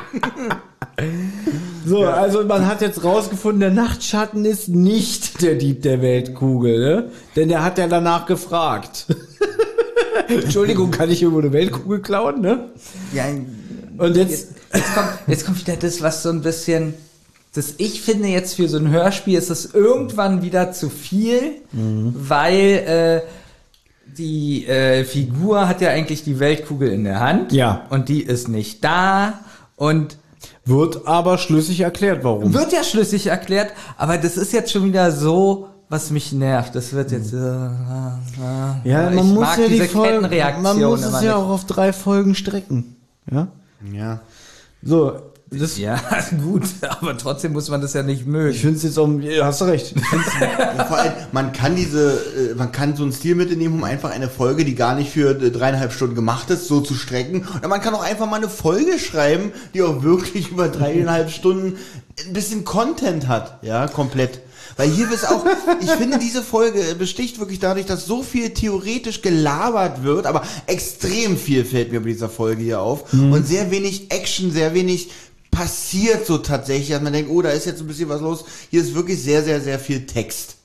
So, 1.86 2.04
also 2.06 2.44
man 2.44 2.66
hat 2.66 2.80
jetzt 2.82 3.02
rausgefunden, 3.04 3.60
der 3.60 3.70
Nachtschatten 3.70 4.44
ist 4.44 4.68
nicht 4.68 5.40
der 5.42 5.54
Dieb 5.54 5.82
der 5.82 6.02
Weltkugel, 6.02 6.78
ne? 6.78 7.10
Denn 7.36 7.48
der 7.48 7.64
hat 7.64 7.78
ja 7.78 7.86
danach 7.88 8.26
gefragt. 8.26 9.06
Entschuldigung, 10.28 10.90
kann 10.90 11.10
ich 11.10 11.22
irgendwo 11.22 11.40
eine 11.40 11.52
Weltkugel 11.52 12.00
klauen, 12.00 12.40
ne? 12.40 12.68
Ja, 13.12 13.24
Und 13.98 14.16
jetzt, 14.16 14.48
Jetzt 14.72 14.94
kommt, 14.94 15.08
jetzt 15.26 15.46
kommt 15.46 15.60
wieder 15.60 15.76
das, 15.76 16.00
was 16.00 16.22
so 16.22 16.28
ein 16.28 16.42
bisschen, 16.42 16.94
das 17.54 17.74
ich 17.78 18.02
finde 18.02 18.28
jetzt 18.28 18.54
für 18.54 18.68
so 18.68 18.76
ein 18.76 18.88
Hörspiel 18.90 19.36
ist 19.36 19.50
es 19.50 19.74
irgendwann 19.74 20.42
wieder 20.42 20.70
zu 20.70 20.88
viel, 20.90 21.54
weil 21.72 22.54
äh, 22.56 23.20
die 24.16 24.66
äh, 24.66 25.02
Figur 25.04 25.66
hat 25.68 25.80
ja 25.80 25.88
eigentlich 25.90 26.22
die 26.22 26.38
Weltkugel 26.38 26.92
in 26.92 27.02
der 27.02 27.18
Hand 27.18 27.52
Ja. 27.52 27.86
und 27.90 28.08
die 28.08 28.22
ist 28.22 28.48
nicht 28.48 28.84
da 28.84 29.40
und 29.74 30.18
wird 30.64 31.06
aber 31.06 31.38
schlüssig 31.38 31.80
erklärt, 31.80 32.22
warum. 32.24 32.52
wird 32.54 32.72
ja 32.72 32.84
schlüssig 32.84 33.26
erklärt, 33.28 33.72
aber 33.96 34.18
das 34.18 34.36
ist 34.36 34.52
jetzt 34.52 34.70
schon 34.72 34.84
wieder 34.84 35.10
so, 35.12 35.68
was 35.88 36.10
mich 36.10 36.32
nervt. 36.32 36.74
Das 36.74 36.92
wird 36.92 37.10
jetzt. 37.10 37.32
Äh, 37.32 37.36
äh, 37.36 37.40
äh, 37.40 38.88
Ja, 38.88 39.02
man 39.10 39.14
ich 39.18 39.22
muss 39.24 39.40
mag 39.40 39.58
ja 39.58 39.66
die 39.66 39.72
diese 39.74 39.88
Folgen, 39.88 40.22
Kettenreaktion 40.22 40.62
man 40.62 40.80
muss 40.82 41.02
es 41.04 41.12
ja 41.14 41.20
nicht. 41.20 41.30
auch 41.32 41.48
auf 41.48 41.64
drei 41.66 41.92
Folgen 41.92 42.34
strecken. 42.34 42.96
Ja? 43.30 43.48
ja. 43.92 44.20
So, 44.82 45.14
das, 45.50 45.78
Ja, 45.78 46.00
gut, 46.42 46.62
aber 46.88 47.18
trotzdem 47.18 47.52
muss 47.52 47.68
man 47.68 47.80
das 47.80 47.92
ja 47.94 48.04
nicht 48.04 48.24
mögen. 48.24 48.54
ich 48.54 48.60
finde 48.60 48.76
es 48.76 48.84
jetzt 48.84 48.98
auch, 48.98 49.08
ja, 49.20 49.46
hast 49.46 49.60
du 49.60 49.64
recht. 49.64 49.94
Und 50.12 50.86
vor 50.86 50.96
allem, 50.96 51.12
man 51.32 51.52
kann 51.52 51.74
diese, 51.74 52.12
äh, 52.12 52.54
man 52.54 52.70
kann 52.70 52.94
so 52.94 53.04
ein 53.04 53.12
Stilmittel 53.12 53.56
nehmen, 53.56 53.74
um 53.74 53.84
einfach 53.84 54.10
eine 54.10 54.28
Folge, 54.28 54.64
die 54.64 54.76
gar 54.76 54.94
nicht 54.94 55.10
für 55.10 55.30
äh, 55.30 55.50
dreieinhalb 55.50 55.92
Stunden 55.92 56.14
gemacht 56.14 56.50
ist, 56.50 56.68
so 56.68 56.80
zu 56.80 56.94
strecken. 56.94 57.48
Oder 57.58 57.66
man 57.66 57.80
kann 57.80 57.94
auch 57.94 58.02
einfach 58.02 58.30
mal 58.30 58.36
eine 58.36 58.48
Folge 58.48 58.98
schreiben, 59.00 59.52
die 59.74 59.82
auch 59.82 60.04
wirklich 60.04 60.48
über 60.52 60.68
dreieinhalb 60.68 61.30
Stunden 61.30 61.78
ein 62.26 62.32
bisschen 62.32 62.64
Content 62.64 63.26
hat, 63.26 63.58
ja, 63.62 63.88
komplett. 63.88 64.40
Weil 64.76 64.88
hier 64.88 65.10
ist 65.10 65.28
auch, 65.28 65.44
ich 65.80 65.90
finde, 65.90 66.18
diese 66.18 66.42
Folge 66.42 66.94
besticht 66.94 67.38
wirklich 67.38 67.58
dadurch, 67.58 67.86
dass 67.86 68.06
so 68.06 68.22
viel 68.22 68.50
theoretisch 68.50 69.20
gelabert 69.20 70.04
wird, 70.04 70.26
aber 70.26 70.42
extrem 70.66 71.36
viel 71.36 71.64
fällt 71.64 71.92
mir 71.92 72.00
bei 72.00 72.10
dieser 72.10 72.30
Folge 72.30 72.62
hier 72.62 72.80
auf. 72.80 73.12
Und 73.12 73.46
sehr 73.46 73.70
wenig 73.70 74.10
Action, 74.10 74.50
sehr 74.52 74.72
wenig 74.72 75.10
passiert 75.50 76.26
so 76.26 76.38
tatsächlich, 76.38 76.90
dass 76.90 77.02
man 77.02 77.12
denkt, 77.12 77.30
oh, 77.30 77.42
da 77.42 77.50
ist 77.50 77.66
jetzt 77.66 77.80
ein 77.80 77.86
bisschen 77.86 78.08
was 78.08 78.20
los. 78.20 78.44
Hier 78.70 78.80
ist 78.82 78.94
wirklich 78.94 79.22
sehr, 79.22 79.42
sehr, 79.42 79.60
sehr 79.60 79.78
viel 79.78 80.06
Text. 80.06 80.56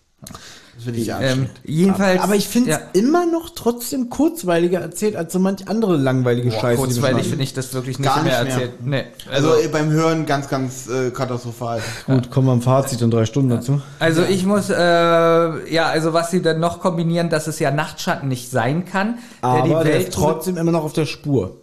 Das 0.76 0.84
finde 0.84 1.00
ich 1.00 1.08
Ähm, 1.08 1.16
anstrengend. 1.16 1.50
jedenfalls. 1.64 2.22
Aber 2.22 2.36
ich 2.36 2.48
finde 2.50 2.72
es 2.72 2.78
ja. 2.78 2.84
immer 3.00 3.26
noch 3.26 3.50
trotzdem 3.52 4.10
kurzweiliger 4.10 4.82
erzählt 4.82 5.16
als 5.16 5.32
so 5.32 5.40
manch 5.40 5.70
andere 5.70 5.96
langweilige 5.96 6.50
Boah, 6.50 6.60
Scheiße. 6.60 6.78
kurzweilig 6.82 7.28
finde 7.30 7.46
ich 7.46 7.54
das 7.54 7.74
wirklich 7.74 7.98
nicht 7.98 8.08
Gar 8.14 8.24
mehr 8.24 8.44
nicht 8.44 8.56
mehr. 8.58 8.64
erzählt. 8.66 8.86
Nee. 8.86 9.04
Also 9.32 9.56
äh, 9.56 9.70
beim 9.70 9.90
Hören 9.90 10.26
ganz, 10.26 10.50
ganz 10.50 10.90
äh, 10.90 11.12
katastrophal. 11.12 11.82
Gut, 12.08 12.30
kommen 12.30 12.48
wir 12.48 12.52
am 12.52 12.62
Fazit 12.62 13.02
in 13.02 13.10
drei 13.10 13.26
Stunden 13.26 13.52
dazu. 13.52 13.82
Also 14.00 14.24
ich 14.24 14.46
muss, 14.46 14.70
äh, 14.70 14.76
ja, 14.76 15.86
also 15.88 16.12
was 16.12 16.32
sie 16.32 16.42
dann 16.42 16.60
noch 16.60 16.82
kombinieren, 16.82 17.30
dass 17.30 17.48
es 17.48 17.60
ja 17.60 17.72
Nachtschatten 17.72 18.28
nicht 18.28 18.52
sein 18.52 18.84
kann, 18.86 19.20
Aber 19.42 19.60
der 19.60 19.64
die 19.64 19.70
der 19.70 19.86
Welt 19.86 20.08
ist 20.10 20.14
trotzdem 20.14 20.58
immer 20.58 20.72
noch 20.74 20.84
auf 20.84 20.94
der 20.94 21.06
Spur. 21.06 21.56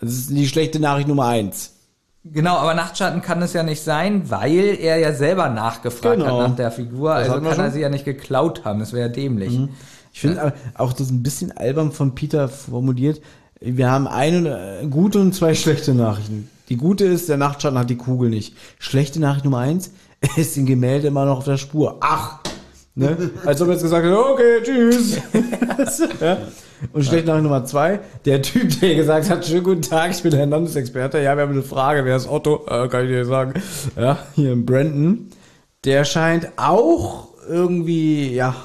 Das 0.00 0.10
ist 0.12 0.30
die 0.30 0.48
schlechte 0.48 0.80
Nachricht 0.80 1.06
Nummer 1.08 1.26
eins. 1.26 1.72
Genau, 2.24 2.56
aber 2.56 2.74
Nachtschatten 2.74 3.22
kann 3.22 3.40
es 3.42 3.52
ja 3.52 3.62
nicht 3.62 3.82
sein, 3.82 4.28
weil 4.30 4.76
er 4.80 4.98
ja 4.98 5.14
selber 5.14 5.48
nachgefragt 5.48 6.18
Genau. 6.18 6.42
hat 6.42 6.48
nach 6.50 6.56
der 6.56 6.70
Figur. 6.70 7.12
Also 7.14 7.32
hatten 7.32 7.44
wir 7.44 7.50
kann 7.50 7.60
er 7.60 7.64
schon. 7.66 7.72
sie 7.74 7.80
ja 7.80 7.88
nicht 7.88 8.04
geklaut 8.04 8.64
haben. 8.64 8.80
Das 8.80 8.92
wäre 8.92 9.08
ja 9.08 9.12
dämlich. 9.12 9.58
Ich 10.12 10.20
finde 10.20 10.42
aber 10.42 10.52
auch 10.74 10.92
das 10.92 11.10
ein 11.10 11.22
bisschen 11.22 11.56
albern 11.56 11.92
von 11.92 12.14
Peter 12.14 12.48
formuliert. 12.48 13.20
Wir 13.60 13.90
haben 13.90 14.06
eine 14.06 14.80
äh, 14.82 14.86
gute 14.86 15.20
und 15.20 15.34
zwei 15.34 15.54
schlechte 15.54 15.94
Nachrichten. 15.94 16.50
Die 16.68 16.76
gute 16.76 17.04
ist, 17.06 17.28
der 17.28 17.36
Nachtschatten 17.38 17.78
hat 17.78 17.88
die 17.90 17.96
Kugel 17.96 18.28
nicht. 18.30 18.54
Schlechte 18.78 19.20
Nachricht 19.20 19.44
Nummer 19.44 19.58
eins, 19.58 19.92
er 20.20 20.36
ist 20.38 20.56
im 20.56 20.66
Gemälde 20.66 21.08
immer 21.08 21.24
noch 21.24 21.38
auf 21.38 21.44
der 21.44 21.56
Spur. 21.56 21.96
Ach! 22.00 22.40
Ne? 22.98 23.30
Als 23.44 23.62
ob 23.62 23.68
er 23.68 23.74
jetzt 23.74 23.84
gesagt 23.84 24.04
hat, 24.04 24.12
okay, 24.12 24.60
tschüss. 24.60 25.18
ja. 26.20 26.38
Und 26.92 27.04
schlechte 27.04 27.28
Nachricht 27.28 27.44
Nummer 27.44 27.64
zwei, 27.64 28.00
der 28.24 28.42
Typ, 28.42 28.80
der 28.80 28.96
gesagt 28.96 29.30
hat, 29.30 29.46
schönen 29.46 29.62
guten 29.62 29.82
Tag, 29.82 30.10
ich 30.10 30.22
bin 30.22 30.32
der 30.32 30.46
Landesexperte, 30.46 31.18
ja, 31.20 31.36
wir 31.36 31.44
haben 31.44 31.52
eine 31.52 31.62
Frage, 31.62 32.04
wer 32.04 32.16
ist 32.16 32.28
Otto? 32.28 32.66
Äh, 32.66 32.88
kann 32.88 33.04
ich 33.04 33.10
dir 33.10 33.24
sagen. 33.24 33.54
Ja, 33.96 34.18
hier 34.34 34.52
in 34.52 34.66
Brandon. 34.66 35.30
Der 35.84 36.04
scheint 36.04 36.48
auch 36.56 37.28
irgendwie, 37.48 38.34
ja, 38.34 38.56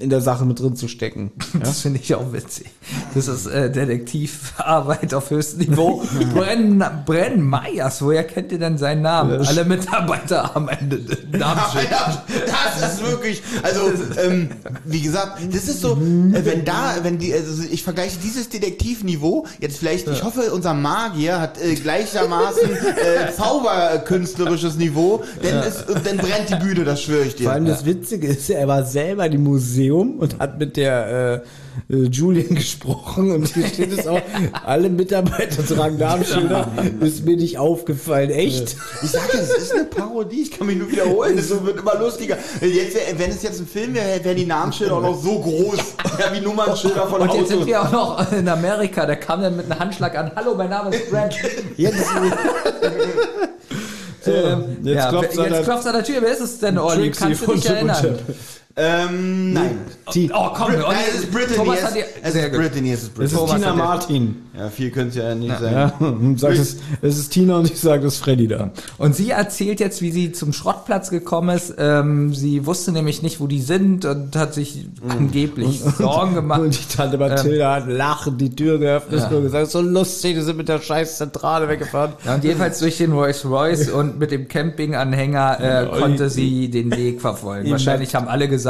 in 0.00 0.10
der 0.10 0.20
Sache 0.20 0.44
mit 0.44 0.58
drin 0.58 0.76
zu 0.76 0.88
stecken. 0.88 1.32
Das 1.60 1.80
finde 1.80 2.00
ich 2.02 2.14
auch 2.14 2.32
witzig. 2.32 2.66
Das 3.14 3.28
ist 3.28 3.46
äh, 3.46 3.70
Detektivarbeit 3.70 5.12
auf 5.14 5.30
höchstem 5.30 5.68
Niveau. 5.70 6.02
Brenn, 6.34 6.82
Brenn 7.04 7.42
Meyers, 7.42 8.00
woher 8.02 8.24
kennt 8.24 8.50
ihr 8.52 8.58
denn 8.58 8.78
seinen 8.78 9.02
Namen? 9.02 9.44
Alle 9.46 9.64
Mitarbeiter 9.64 10.56
am 10.56 10.68
Ende 10.68 10.96
Namensschild. 11.32 11.90
Ja, 11.90 12.24
das 12.46 12.94
ist 12.94 13.06
wirklich, 13.06 13.42
also 13.62 13.80
ähm, 14.24 14.50
wie 14.84 15.02
gesagt, 15.02 15.40
das 15.52 15.64
ist 15.64 15.82
so, 15.82 15.92
äh, 15.92 16.44
wenn 16.44 16.64
da, 16.64 16.96
wenn 17.02 17.18
die, 17.18 17.34
also 17.34 17.62
ich 17.70 17.82
vergleiche 17.82 18.18
dieses 18.22 18.48
Detektivniveau 18.48 19.46
jetzt 19.58 19.78
vielleicht, 19.78 20.08
ich 20.08 20.24
hoffe, 20.24 20.52
unser 20.52 20.72
Magier 20.72 21.40
hat 21.40 21.60
äh, 21.62 21.74
gleichermaßen 21.74 22.70
äh, 22.70 23.32
zauberkünstlerisches 23.36 24.76
Niveau, 24.76 25.22
denn 25.42 25.56
es, 25.56 25.84
dann 25.86 26.16
brennt 26.16 26.48
die 26.48 26.56
Bühne, 26.56 26.84
das 26.84 27.02
schwöre 27.02 27.24
ich 27.24 27.36
dir. 27.36 27.44
Vor 27.44 27.52
allem 27.52 27.66
das 27.66 27.84
Witzige 27.84 28.28
ist, 28.28 28.48
er 28.48 28.66
war 28.66 28.84
selber 28.84 29.26
im 29.26 29.44
Museum 29.44 29.89
und 29.98 30.38
hat 30.38 30.58
mit 30.58 30.76
der 30.76 31.42
äh, 31.90 31.94
äh, 31.94 32.04
Julian 32.08 32.54
gesprochen 32.54 33.30
und 33.32 33.46
hier 33.54 33.66
steht 33.66 33.92
es 33.98 34.06
auch, 34.06 34.20
alle 34.64 34.88
Mitarbeiter 34.90 35.64
tragen 35.66 35.98
Namensschilder. 35.98 36.68
Ist 37.00 37.24
mir 37.24 37.36
nicht 37.36 37.58
aufgefallen, 37.58 38.30
echt? 38.30 38.76
Ich 39.02 39.10
sage, 39.10 39.26
das 39.32 39.50
ist 39.50 39.72
eine 39.74 39.84
Parodie, 39.84 40.42
ich 40.42 40.50
kann 40.50 40.66
mich 40.66 40.76
nur 40.76 40.90
wiederholen, 40.90 41.36
das 41.36 41.50
wird 41.50 41.78
immer 41.80 41.94
lustiger. 41.98 42.36
Jetzt, 42.60 42.96
wenn 43.16 43.30
es 43.30 43.42
jetzt 43.42 43.60
ein 43.60 43.66
Film 43.66 43.94
wäre, 43.94 44.22
wären 44.24 44.36
die 44.36 44.46
Namensschilder 44.46 44.94
auch 44.96 45.02
noch 45.02 45.20
so 45.22 45.38
groß, 45.40 45.78
ja, 46.18 46.32
wie 46.34 46.40
Nummernschilder 46.40 47.06
von 47.06 47.20
Und 47.22 47.34
jetzt 47.34 47.48
sind 47.48 47.56
Autos. 47.58 47.66
wir 47.66 47.82
auch 47.82 47.92
noch 47.92 48.32
in 48.32 48.48
Amerika. 48.48 49.06
Der 49.06 49.16
kam 49.16 49.42
dann 49.42 49.56
mit 49.56 49.70
einem 49.70 49.78
Handschlag 49.80 50.16
an. 50.16 50.30
Hallo, 50.36 50.54
mein 50.54 50.70
Name 50.70 50.94
ist 50.94 51.10
Brent. 51.10 51.34
Ja, 51.76 51.90
das 51.90 52.00
so, 54.22 54.30
Ähm, 54.32 54.64
jetzt 54.82 54.94
ja, 54.96 55.08
klopft's 55.08 55.36
wer- 55.36 55.44
an 55.44 55.50
der- 55.50 55.60
jetzt 55.60 56.06
Tür. 56.06 56.16
Wer 56.20 56.32
ist 56.32 56.40
es 56.40 56.58
denn, 56.58 56.78
Olli? 56.78 57.10
Trixie 57.10 57.20
Kannst 57.24 57.40
du 57.40 57.44
von 57.46 57.54
dich 57.56 57.70
erinnern? 57.70 58.18
Ähm, 58.80 59.52
nein. 59.52 59.78
Ti- 60.10 60.30
Oh, 60.34 60.48
komm, 60.54 60.68
Brit 60.72 60.80
nein, 60.80 60.96
es 61.08 61.20
ist 61.20 61.30
Brittany, 61.30 61.70
es, 61.84 61.92
dir, 61.92 62.04
es 62.22 62.34
ist. 62.34 62.52
Brittany, 62.52 62.92
es 62.92 63.02
ist 63.02 63.08
Das 63.08 63.14
Brittany. 63.14 63.24
ist 63.26 63.34
Thomas 63.38 63.54
Tina 63.54 63.66
ja- 63.68 63.74
Martin. 63.74 64.36
Ja, 64.58 64.68
viel 64.68 64.90
könnte 64.90 65.10
es 65.10 65.14
ja 65.24 65.34
nicht 65.34 65.58
sein. 65.60 65.72
Ja, 65.72 65.92
und 66.00 66.40
sagt 66.40 66.58
es, 66.58 66.76
es 67.00 67.18
ist 67.18 67.30
Tina 67.30 67.56
und 67.58 67.70
ich 67.70 67.78
sage, 67.80 68.02
das 68.02 68.14
ist 68.14 68.20
Freddy 68.24 68.48
da. 68.48 68.70
Und 68.98 69.14
sie 69.14 69.30
erzählt 69.30 69.78
jetzt, 69.80 70.02
wie 70.02 70.10
sie 70.10 70.32
zum 70.32 70.52
Schrottplatz 70.52 71.10
gekommen 71.10 71.54
ist. 71.56 71.74
Ähm, 71.78 72.34
sie 72.34 72.66
wusste 72.66 72.90
nämlich 72.92 73.22
nicht, 73.22 73.38
wo 73.40 73.46
die 73.46 73.60
sind 73.60 74.04
und 74.04 74.34
hat 74.36 74.54
sich 74.54 74.86
angeblich 75.08 75.80
Sorgen 75.98 76.34
gemacht. 76.34 76.60
Und 76.60 76.74
die 76.78 76.96
Tante 76.96 77.16
Mathilda 77.18 77.76
hat 77.76 77.88
lachend 77.88 78.40
die 78.40 78.54
Tür 78.54 78.78
geöffnet 78.78 79.30
und 79.30 79.42
gesagt, 79.42 79.70
so 79.70 79.80
lustig, 79.80 80.34
die 80.34 80.42
sind 80.42 80.56
mit 80.56 80.68
der 80.68 80.80
scheiß 80.80 81.18
Zentrale 81.18 81.68
weggefahren. 81.68 82.12
Ja, 82.24 82.34
und 82.34 82.44
jedenfalls 82.44 82.78
durch 82.80 82.96
den 82.98 83.12
Rolls 83.12 83.44
Royce 83.44 83.88
und 83.90 84.18
mit 84.18 84.30
dem 84.32 84.48
Campinganhänger 84.48 85.60
äh, 85.92 85.98
konnte 85.98 86.28
sie 86.30 86.68
den 86.70 86.90
Weg 86.96 87.20
verfolgen. 87.20 87.70
Wahrscheinlich 87.70 88.14
haben 88.14 88.26
alle 88.28 88.48
gesagt, 88.48 88.69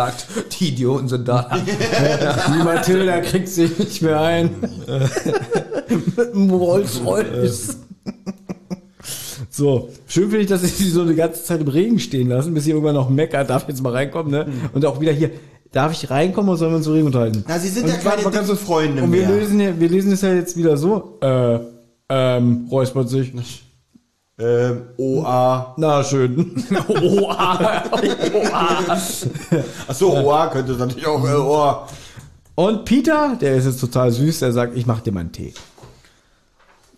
die 0.58 0.68
Idioten 0.68 1.08
sind 1.08 1.28
da. 1.28 1.50
Die 1.56 2.62
Mathilda 2.64 3.20
kriegt 3.20 3.48
sich 3.48 3.78
nicht 3.78 4.02
mehr 4.02 4.20
ein. 4.20 4.50
Mit 6.16 6.34
dem 6.34 6.50
Rolls 6.50 7.00
Royce. 7.04 7.76
So, 9.50 9.88
schön 10.06 10.24
finde 10.30 10.40
ich, 10.42 10.46
dass 10.48 10.60
sie 10.62 10.68
sie 10.68 10.90
so 10.90 11.02
eine 11.02 11.14
ganze 11.14 11.42
Zeit 11.42 11.60
im 11.60 11.68
Regen 11.68 11.98
stehen 11.98 12.28
lassen, 12.28 12.54
bis 12.54 12.64
sie 12.64 12.70
irgendwann 12.70 12.94
noch 12.94 13.08
meckert, 13.10 13.50
darf 13.50 13.66
jetzt 13.68 13.82
mal 13.82 13.92
reinkommen, 13.92 14.30
ne? 14.30 14.46
Und 14.72 14.84
auch 14.84 15.00
wieder 15.00 15.12
hier, 15.12 15.30
darf 15.72 15.92
ich 15.92 16.10
reinkommen 16.10 16.50
oder 16.50 16.58
sollen 16.58 16.72
wir 16.72 16.76
uns 16.76 16.86
so 16.86 16.92
Regen 16.92 17.06
unterhalten? 17.06 17.44
Na, 17.48 17.58
sie 17.58 17.68
sind 17.68 17.84
Und 17.84 17.90
ja 17.90 17.96
keine 17.96 18.22
dicken 18.22 18.56
Freunde 18.56 19.02
Und 19.02 19.12
wir 19.12 19.26
mehr. 19.26 19.36
lösen, 19.36 19.60
ja, 19.60 19.78
wir 19.78 19.88
lesen 19.88 20.12
es 20.12 20.20
ja 20.22 20.32
jetzt 20.34 20.56
wieder 20.56 20.76
so, 20.76 21.18
äh, 21.22 21.58
ähm, 22.08 22.68
räuspert 22.70 23.08
sich. 23.08 23.32
Ähm, 24.40 24.82
OA. 24.96 25.74
Na, 25.76 26.02
schön. 26.02 26.64
Oha, 26.88 27.84
oha. 27.92 28.98
Achso, 29.86 30.12
OA 30.12 30.48
könnte 30.48 30.72
natürlich 30.72 31.06
auch 31.06 31.28
äh, 31.28 31.34
OA. 31.34 31.88
Und 32.54 32.84
Peter, 32.84 33.36
der 33.40 33.56
ist 33.56 33.66
jetzt 33.66 33.80
total 33.80 34.10
süß, 34.10 34.38
der 34.40 34.52
sagt, 34.52 34.76
ich 34.76 34.86
mach 34.86 35.00
dir 35.00 35.12
mal 35.12 35.20
einen 35.20 35.32
Tee. 35.32 35.52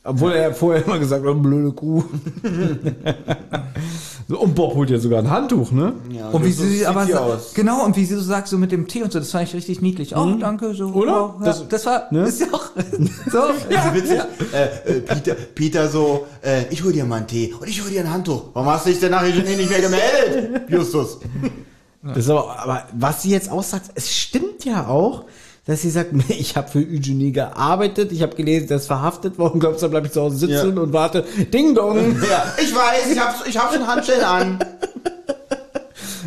Obwohl 0.05 0.33
er 0.33 0.53
vorher 0.55 0.85
immer 0.85 0.99
gesagt 0.99 1.25
hat, 1.25 1.43
blöde 1.43 1.73
Kuh. 1.73 2.05
und 4.41 4.55
Bob 4.55 4.75
holt 4.75 4.91
ja 4.91 4.99
sogar 4.99 5.19
ein 5.21 5.31
Handtuch, 5.31 5.71
ne? 5.73 5.95
Ja, 6.11 6.29
Und 6.31 6.45
wie 6.45 6.53
so 6.53 6.63
sie 6.63 6.79
sieht 6.79 6.87
aber 6.87 7.03
aus. 7.21 7.53
genau 7.55 7.85
und 7.85 7.97
wie 7.97 8.05
sie 8.05 8.15
so 8.15 8.21
sagt 8.23 8.49
so 8.49 8.59
mit 8.59 8.73
dem 8.73 8.87
Tee 8.89 9.03
und 9.03 9.13
so, 9.13 9.19
das 9.19 9.31
fand 9.31 9.49
ich 9.49 9.55
richtig 9.55 9.83
niedlich. 9.83 10.17
Oh, 10.17 10.35
danke 10.39 10.75
so. 10.75 10.87
Oder? 10.89 11.35
Oh, 11.37 11.41
ja, 11.41 11.47
das, 11.47 11.69
Das- 11.69 11.87
war 11.87 12.09
ne? 12.13 12.25
ist 12.25 12.41
ja 12.41 12.47
auch 12.53 12.65
so. 13.31 13.39
Das 13.71 13.87
ist 13.87 13.95
witzig. 13.95 14.21
Äh, 14.53 14.91
äh, 14.91 15.01
Peter, 15.01 15.35
Peter 15.35 15.89
so, 15.89 16.27
äh, 16.45 16.65
ich 16.71 16.83
hol 16.85 16.93
dir 16.93 17.05
mal 17.05 17.17
einen 17.17 17.27
Tee 17.27 17.55
und 17.59 17.69
ich 17.69 17.83
hol 17.83 17.91
dir 17.91 18.01
ein 18.01 18.11
Handtuch. 18.13 18.45
Warum 18.53 18.69
hast 18.71 18.87
du 18.87 18.91
dich 18.91 19.01
denn 19.01 19.11
nachher 19.11 19.35
nicht 19.35 19.71
mehr 19.71 19.81
gemeldet, 19.81 20.63
Justus? 20.71 21.19
Das 22.03 22.17
ist 22.19 22.31
aber, 22.31 22.59
aber 22.59 22.83
was 22.95 23.23
sie 23.23 23.31
jetzt 23.31 23.49
aussagt, 23.51 23.91
es 23.95 24.13
stimmt 24.15 24.65
ja 24.65 24.87
auch, 24.89 25.25
dass 25.67 25.83
sie 25.83 25.91
sagt, 25.91 26.11
ich 26.29 26.57
habe 26.57 26.69
für 26.69 26.79
Eugenie 26.81 27.33
gearbeitet, 27.33 28.13
ich 28.13 28.23
habe 28.23 28.35
gelesen, 28.35 28.69
der 28.69 28.79
ist 28.79 28.87
verhaftet 28.87 29.39
worden, 29.39 29.61
glaubst 29.61 29.81
du, 29.83 29.87
dann 29.87 29.91
bleib 29.93 30.07
ich 30.07 30.13
zu 30.13 30.21
Hause 30.23 30.37
sitzen 30.37 30.77
Ja. 30.77 30.83
und 30.83 30.93
warte. 30.93 31.25
Ding 31.53 31.75
dong! 31.75 31.97
Ja, 32.29 32.53
ich 32.61 32.75
weiß, 32.75 33.13
ich 33.13 33.19
hab, 33.19 33.47
ich 33.47 33.57
hab 33.59 33.73
schon 33.73 33.87
Handschellen 33.87 34.25
an. 34.25 34.59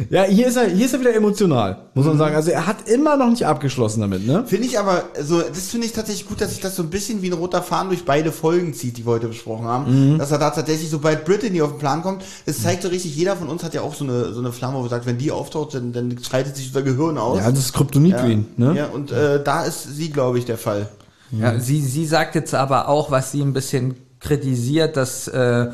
Ja, 0.10 0.24
hier 0.24 0.48
ist 0.48 0.56
er, 0.58 0.68
hier 0.68 0.86
ist 0.86 0.94
er 0.94 1.00
wieder 1.00 1.14
emotional, 1.16 1.78
muss 1.94 2.06
man 2.06 2.18
sagen. 2.18 2.36
Also 2.36 2.52
er 2.52 2.68
hat 2.68 2.88
immer 2.90 3.18
noch 3.18 3.30
nicht 3.30 3.46
abgeschlossen 3.46 4.02
damit, 4.02 4.26
ne? 4.28 4.44
Finde 4.46 4.68
ich 4.68 4.78
aber, 4.80 5.04
so, 5.22 5.42
das 5.42 5.68
finde 5.70 5.88
ich 5.88 5.94
tatsächlich 5.94 6.28
gut, 6.28 6.42
dass 6.42 6.52
sich 6.52 6.60
das 6.62 6.76
so 6.76 6.84
ein 6.84 6.90
bisschen 6.90 7.22
wie 7.22 7.28
ein 7.30 7.34
roter 7.34 7.62
Faden 7.64 7.90
durch 7.90 8.06
beide 8.06 8.32
Folgen 8.32 8.74
zieht, 8.74 8.98
die 8.98 9.06
wir 9.06 9.14
heute 9.14 9.28
besprochen 9.28 9.66
haben. 9.66 10.18
Dass 10.18 10.32
er 10.32 10.38
da 10.38 10.50
tatsächlich, 10.50 10.90
sobald 10.90 11.26
Brittany 11.26 11.62
auf 11.62 11.72
den 11.72 11.80
Plan 11.80 12.02
kommt, 12.02 12.24
das 12.46 12.62
zeigt 12.62 12.84
so 12.84 12.90
richtig, 12.90 13.16
jeder 13.16 13.36
von 13.36 13.48
uns 13.48 13.64
hat 13.64 13.74
ja 13.74 13.82
auch 13.82 13.96
so 13.96 14.04
eine, 14.04 14.34
so 14.34 14.40
eine 14.40 14.52
Flamme, 14.52 14.80
wo 14.80 14.84
er 14.84 14.90
sagt, 14.90 15.06
wenn 15.06 15.18
die 15.18 15.32
auftaucht, 15.32 15.74
dann, 15.76 15.94
dann 15.94 16.16
schaltet 16.22 16.56
sich 16.56 16.68
unser 16.68 16.82
Gehirn 16.84 17.18
aus. 17.18 17.40
Ja, 17.40 17.50
das 17.52 17.60
ist 17.60 17.74
Kryptonit 17.74 18.14
Ja. 18.14 18.26
ne? 18.26 18.76
Ja, 18.76 18.86
und 18.88 19.12
äh, 19.12 19.44
da 19.44 19.64
ist 19.64 19.84
sie, 19.96 20.10
glaube 20.12 20.38
ich, 20.40 20.46
der 20.46 20.58
Fall. 20.58 20.90
Ja, 21.32 21.60
sie, 21.60 21.82
sie 21.82 22.06
sagt 22.06 22.36
jetzt 22.36 22.54
aber 22.54 22.88
auch, 22.88 23.12
was 23.12 23.32
sie 23.32 23.42
ein 23.42 23.54
bisschen 23.54 23.96
kritisiert, 24.20 24.96
dass 24.98 25.28
äh, 25.28 25.68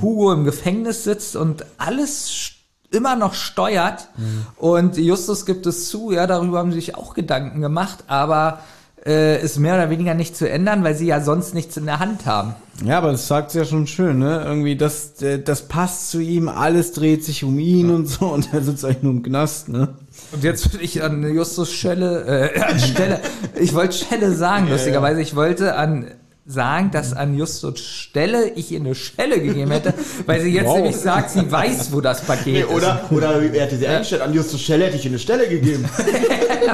Hugo 0.00 0.32
im 0.32 0.44
Gefängnis 0.44 1.04
sitzt 1.04 1.34
und 1.36 1.64
alles 1.78 2.28
st- 2.28 2.52
immer 2.90 3.16
noch 3.16 3.34
steuert. 3.34 4.08
Und 4.56 4.96
Justus 4.96 5.46
gibt 5.46 5.66
es 5.66 5.88
zu, 5.88 6.10
ja, 6.12 6.26
darüber 6.26 6.58
haben 6.58 6.72
sie 6.72 6.80
sich 6.80 6.94
auch 6.94 7.14
Gedanken 7.14 7.60
gemacht, 7.60 8.04
aber 8.06 8.60
äh, 9.06 9.42
ist 9.42 9.58
mehr 9.58 9.74
oder 9.74 9.90
weniger 9.90 10.14
nicht 10.14 10.36
zu 10.36 10.48
ändern, 10.48 10.84
weil 10.84 10.94
sie 10.94 11.06
ja 11.06 11.20
sonst 11.20 11.54
nichts 11.54 11.76
in 11.76 11.86
der 11.86 11.98
Hand 11.98 12.26
haben. 12.26 12.54
Ja, 12.84 12.98
aber 12.98 13.12
das 13.12 13.26
sagt 13.26 13.54
ja 13.54 13.64
schon 13.64 13.86
schön, 13.86 14.18
ne? 14.18 14.42
Irgendwie, 14.44 14.76
das, 14.76 15.20
äh, 15.22 15.40
das 15.42 15.62
passt 15.62 16.10
zu 16.10 16.20
ihm, 16.20 16.48
alles 16.48 16.92
dreht 16.92 17.24
sich 17.24 17.42
um 17.42 17.58
ihn 17.58 17.90
und 17.90 18.06
so 18.06 18.26
und 18.26 18.52
er 18.52 18.62
sitzt 18.62 18.84
eigentlich 18.84 19.02
nur 19.02 19.12
im 19.12 19.22
Knast, 19.22 19.68
ne? 19.68 19.88
Und 20.32 20.44
jetzt 20.44 20.72
will 20.72 20.82
ich 20.82 21.02
an 21.02 21.22
Justus 21.34 21.72
Schelle, 21.72 22.52
äh, 22.54 22.60
an 22.70 22.78
Stelle, 22.78 23.20
ich 23.58 23.74
wollte 23.74 23.96
Schelle 23.96 24.32
sagen, 24.34 24.68
lustigerweise, 24.68 25.20
ich 25.20 25.34
wollte 25.34 25.76
an 25.76 26.06
sagen, 26.50 26.90
dass 26.90 27.12
an 27.12 27.36
Justus 27.36 27.78
Stelle 27.80 28.50
ich 28.54 28.72
ihr 28.72 28.80
eine 28.80 28.94
Schelle 28.94 29.38
gegeben 29.40 29.70
hätte, 29.70 29.92
weil 30.26 30.40
sie 30.40 30.48
jetzt 30.48 30.66
Wow. 30.66 30.76
nämlich 30.76 30.96
sagt, 30.96 31.30
sie 31.30 31.50
weiß, 31.52 31.92
wo 31.92 32.00
das 32.00 32.22
Paket 32.26 32.46
Nee, 32.46 32.60
ist. 32.60 32.70
oder, 32.70 33.04
oder 33.10 33.42
er 33.42 33.66
hätte 33.66 33.76
sie 33.76 33.86
eingestellt, 33.86 34.22
an 34.22 34.32
Justus 34.32 34.60
Schelle 34.62 34.86
hätte 34.86 34.96
ich 34.96 35.04
ihr 35.04 35.10
eine 35.10 35.18
Stelle 35.18 35.46
gegeben. 35.48 35.84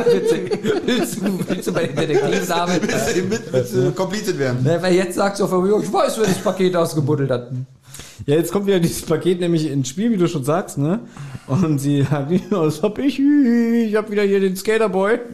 Bitte, 0.05 0.41
willst, 0.87 1.17
du, 1.17 1.39
willst 1.49 1.67
du 1.69 1.73
bei 1.73 1.87
den 1.87 1.97
Detektiven 1.97 2.53
arbeiten? 2.53 2.89
Willst 2.89 3.17
du 3.17 3.23
mit, 3.23 3.53
willst 3.53 3.75
du 3.75 3.93
kompliziert 3.93 4.39
werden? 4.39 4.63
Ne, 4.63 4.81
Weil 4.81 4.95
jetzt 4.95 5.15
sagt 5.17 5.37
so, 5.37 5.45
ich 5.47 5.93
weiß, 5.93 6.19
wer 6.19 6.27
das 6.27 6.39
Paket 6.39 6.77
ausgebuddelt 6.77 7.31
hat. 7.31 7.49
Ja, 8.27 8.37
jetzt 8.37 8.53
kommt 8.53 8.67
wieder 8.67 8.81
dieses 8.81 9.03
Paket 9.03 9.41
nämlich 9.41 9.71
ins 9.71 9.89
Spiel, 9.89 10.11
wie 10.11 10.17
du 10.17 10.29
schon 10.29 10.45
sagst, 10.45 10.79
ne? 10.79 11.01
Und 11.47 11.79
sie 11.79 12.03
sagt, 12.03 12.31
was 12.51 12.83
hab 12.83 12.99
ich? 12.99 13.21
Ich 13.21 13.95
hab 13.95 14.11
wieder 14.11 14.23
hier 14.23 14.41
den 14.41 14.57
Skaterboy. 14.57 15.19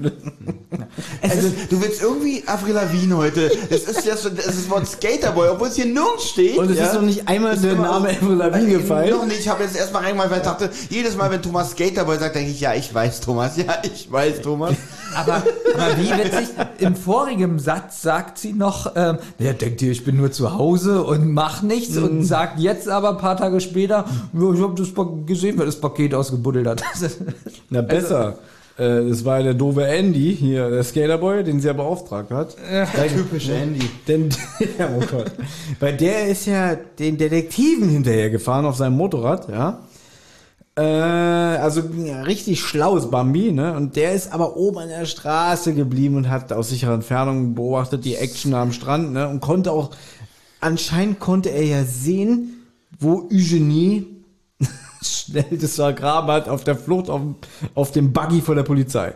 Also, 1.20 1.48
du 1.68 1.82
willst 1.82 2.00
irgendwie 2.00 2.42
Avril 2.46 2.74
Lavigne 2.74 3.16
heute. 3.16 3.50
Das 3.68 3.82
ist 3.82 4.06
ja 4.06 4.16
so, 4.16 4.28
das 4.30 4.46
ist 4.46 4.58
das 4.58 4.70
Wort 4.70 4.86
Skaterboy, 4.86 5.48
obwohl 5.48 5.68
es 5.68 5.76
hier 5.76 5.86
nirgends 5.86 6.28
steht. 6.30 6.56
Und 6.56 6.70
es 6.70 6.78
ja. 6.78 6.86
ist 6.86 6.94
noch 6.94 7.02
nicht 7.02 7.28
einmal 7.28 7.54
Ist 7.54 7.64
der 7.64 7.74
Name 7.74 8.10
Avril 8.10 8.36
Lavigne 8.36 8.74
Äh, 8.74 8.78
gefallen. 8.78 9.10
Noch 9.10 9.26
nicht, 9.26 9.40
ich 9.40 9.48
habe 9.48 9.62
jetzt 9.64 9.76
erstmal 9.76 10.02
reingemacht, 10.04 10.30
weil 10.30 10.38
ich 10.38 10.44
dachte, 10.44 10.70
jedes 10.88 11.16
Mal, 11.16 11.30
wenn 11.30 11.42
Thomas 11.42 11.72
Skaterboy 11.72 12.18
sagt, 12.18 12.36
denke 12.36 12.50
ich, 12.50 12.60
ja, 12.60 12.74
ich 12.74 12.92
weiß, 12.94 13.20
Thomas, 13.20 13.56
ja, 13.56 13.82
ich 13.82 14.10
weiß, 14.10 14.40
Thomas. 14.42 14.74
Aber, 15.16 15.34
aber 15.36 15.96
wie 15.98 16.10
witzig, 16.10 16.48
im 16.78 16.94
vorigen 16.96 17.58
Satz 17.58 18.02
sagt 18.02 18.38
sie 18.38 18.52
noch, 18.52 18.92
ähm, 18.96 19.18
der 19.38 19.54
denkt 19.54 19.82
ihr, 19.82 19.90
ich 19.92 20.04
bin 20.04 20.16
nur 20.16 20.30
zu 20.30 20.54
Hause 20.56 21.02
und 21.02 21.32
mach 21.32 21.62
nichts 21.62 21.96
Mhm. 21.96 22.04
und 22.04 22.24
sagt 22.24 22.58
jetzt 22.60 22.88
aber 22.88 23.10
ein 23.10 23.18
paar 23.18 23.36
Tage 23.36 23.60
später, 23.60 24.04
ja, 24.32 24.52
ich 24.54 24.60
habe 24.60 24.74
das 24.76 24.92
Pa- 24.92 25.08
gesehen, 25.26 25.54
wer 25.58 25.66
das 25.66 25.76
Paket 25.80 26.14
ausgebuddelt 26.14 26.66
hat. 26.66 26.82
Na, 27.70 27.82
besser. 27.82 28.38
Äh, 28.78 29.08
Das 29.08 29.24
war 29.24 29.42
der 29.42 29.54
doofe 29.54 29.84
Andy 29.84 30.34
hier, 30.38 30.70
der 30.70 30.82
Skaterboy, 30.84 31.42
den 31.44 31.60
sie 31.60 31.66
ja 31.66 31.72
beauftragt 31.74 32.30
hat. 32.30 32.56
Typisch 33.14 33.48
Andy. 33.48 33.80
Denn, 34.08 34.30
ja, 34.78 34.88
oh 34.96 35.00
Gott. 35.10 35.32
Weil 35.80 35.96
der 35.96 36.28
ist 36.28 36.46
ja 36.46 36.76
den 36.98 37.18
Detektiven 37.18 37.88
hinterher 37.88 38.30
gefahren 38.30 38.64
auf 38.64 38.76
seinem 38.76 38.96
Motorrad, 38.96 39.48
ja. 39.50 39.80
Äh, 40.80 41.58
also 41.58 41.82
richtig 42.24 42.62
schlaues 42.62 43.10
Bambi, 43.10 43.52
ne? 43.52 43.74
Und 43.74 43.96
der 43.96 44.14
ist 44.14 44.32
aber 44.32 44.56
oben 44.56 44.78
an 44.78 44.88
der 44.88 45.04
Straße 45.04 45.74
geblieben 45.74 46.16
und 46.16 46.30
hat 46.30 46.54
aus 46.54 46.70
sicherer 46.70 46.94
Entfernung 46.94 47.54
beobachtet 47.54 48.06
die 48.06 48.16
Action 48.16 48.54
am 48.54 48.72
Strand, 48.72 49.12
ne? 49.12 49.28
Und 49.28 49.40
konnte 49.40 49.72
auch, 49.72 49.90
anscheinend 50.60 51.20
konnte 51.20 51.50
er 51.50 51.64
ja 51.64 51.84
sehen, 51.84 52.66
wo 52.98 53.28
Eugenie 53.30 54.06
schnell 55.02 55.58
das 55.60 55.74
vergraben 55.74 56.30
hat 56.30 56.48
auf 56.48 56.64
der 56.64 56.76
Flucht 56.76 57.10
auf, 57.10 57.20
auf 57.74 57.90
dem 57.92 58.14
Buggy 58.14 58.40
vor 58.40 58.54
der 58.54 58.62
Polizei. 58.62 59.12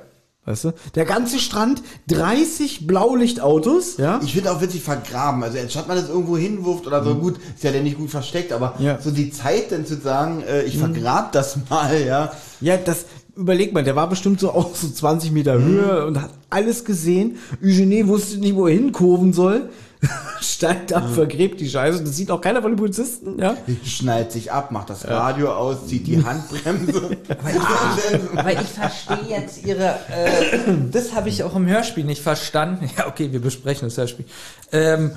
Weißt 0.47 0.65
du? 0.65 0.73
Der 0.95 1.07
ganze 1.07 1.39
Strand, 1.39 1.83
30 2.09 2.87
Blaulichtautos, 2.87 3.97
ja? 3.97 4.21
Ich 4.23 4.35
finde 4.35 4.53
auch 4.53 4.61
witzig 4.61 4.83
vergraben. 4.83 5.43
Also 5.43 5.59
anstatt 5.59 5.89
man 5.89 5.97
das 5.97 6.09
irgendwo 6.11 6.37
hinwirft 6.37 6.87
oder 6.87 7.03
so, 7.03 7.15
gut, 7.15 7.37
ist 7.55 7.65
ja 7.65 7.73
der 7.73 7.83
nicht 7.83 7.97
gut 7.97 8.11
versteckt, 8.11 8.53
aber 8.53 8.75
Ja. 8.79 8.99
so 9.01 9.11
die 9.11 9.31
Zeit 9.31 9.73
dann 9.73 9.87
zu 9.87 9.97
sagen, 9.99 10.43
äh, 10.43 10.65
ich 10.65 10.77
vergrab 10.77 11.33
das 11.33 11.57
mal, 11.71 11.99
ja. 12.07 12.33
Ja, 12.61 12.77
das, 12.77 13.07
überleg 13.37 13.73
mal, 13.73 13.85
der 13.85 13.97
war 13.97 14.09
bestimmt 14.09 14.39
so 14.39 14.51
auch 14.51 14.75
so 14.77 14.89
20 14.89 15.33
Meter 15.33 15.59
Höhe 15.59 16.07
und 16.07 16.21
hat 16.21 16.31
alles 16.51 16.85
gesehen. 16.85 17.39
Eugenie 17.63 18.07
wusste 18.07 18.37
nicht, 18.39 18.55
wo 18.55 18.67
er 18.67 18.75
hinkurven 18.75 19.33
soll. 19.33 19.71
Steigt 20.41 20.93
ab, 20.93 21.05
vergräbt 21.15 21.61
die 21.61 21.69
Scheiße. 21.69 22.03
Das 22.03 22.17
sieht 22.17 22.31
auch 22.31 22.41
keiner 22.41 22.63
von 22.63 22.73
den 22.73 22.77
Polizisten, 22.77 23.39
ja? 23.39 23.57
Schnallt 23.85 24.33
sich 24.33 24.53
ab, 24.53 24.71
macht 24.71 24.91
das 24.91 25.07
Radio 25.09 25.53
aus, 25.53 25.87
zieht 25.87 26.07
die 26.07 26.25
Handbremse. 26.25 27.17
Aber 28.37 28.53
ich 28.53 28.69
verstehe 28.69 29.29
jetzt 29.29 29.65
ihre, 29.65 29.87
äh, 30.11 30.59
das 30.91 31.15
habe 31.15 31.29
ich 31.29 31.43
auch 31.43 31.57
im 31.57 31.67
Hörspiel 31.67 32.05
nicht 32.05 32.23
verstanden. 32.23 32.91
Ja, 32.97 33.07
okay, 33.07 33.33
wir 33.33 33.41
besprechen 33.41 33.89
das 33.89 33.97
Hörspiel. 33.97 34.27
Ähm, 34.73 35.13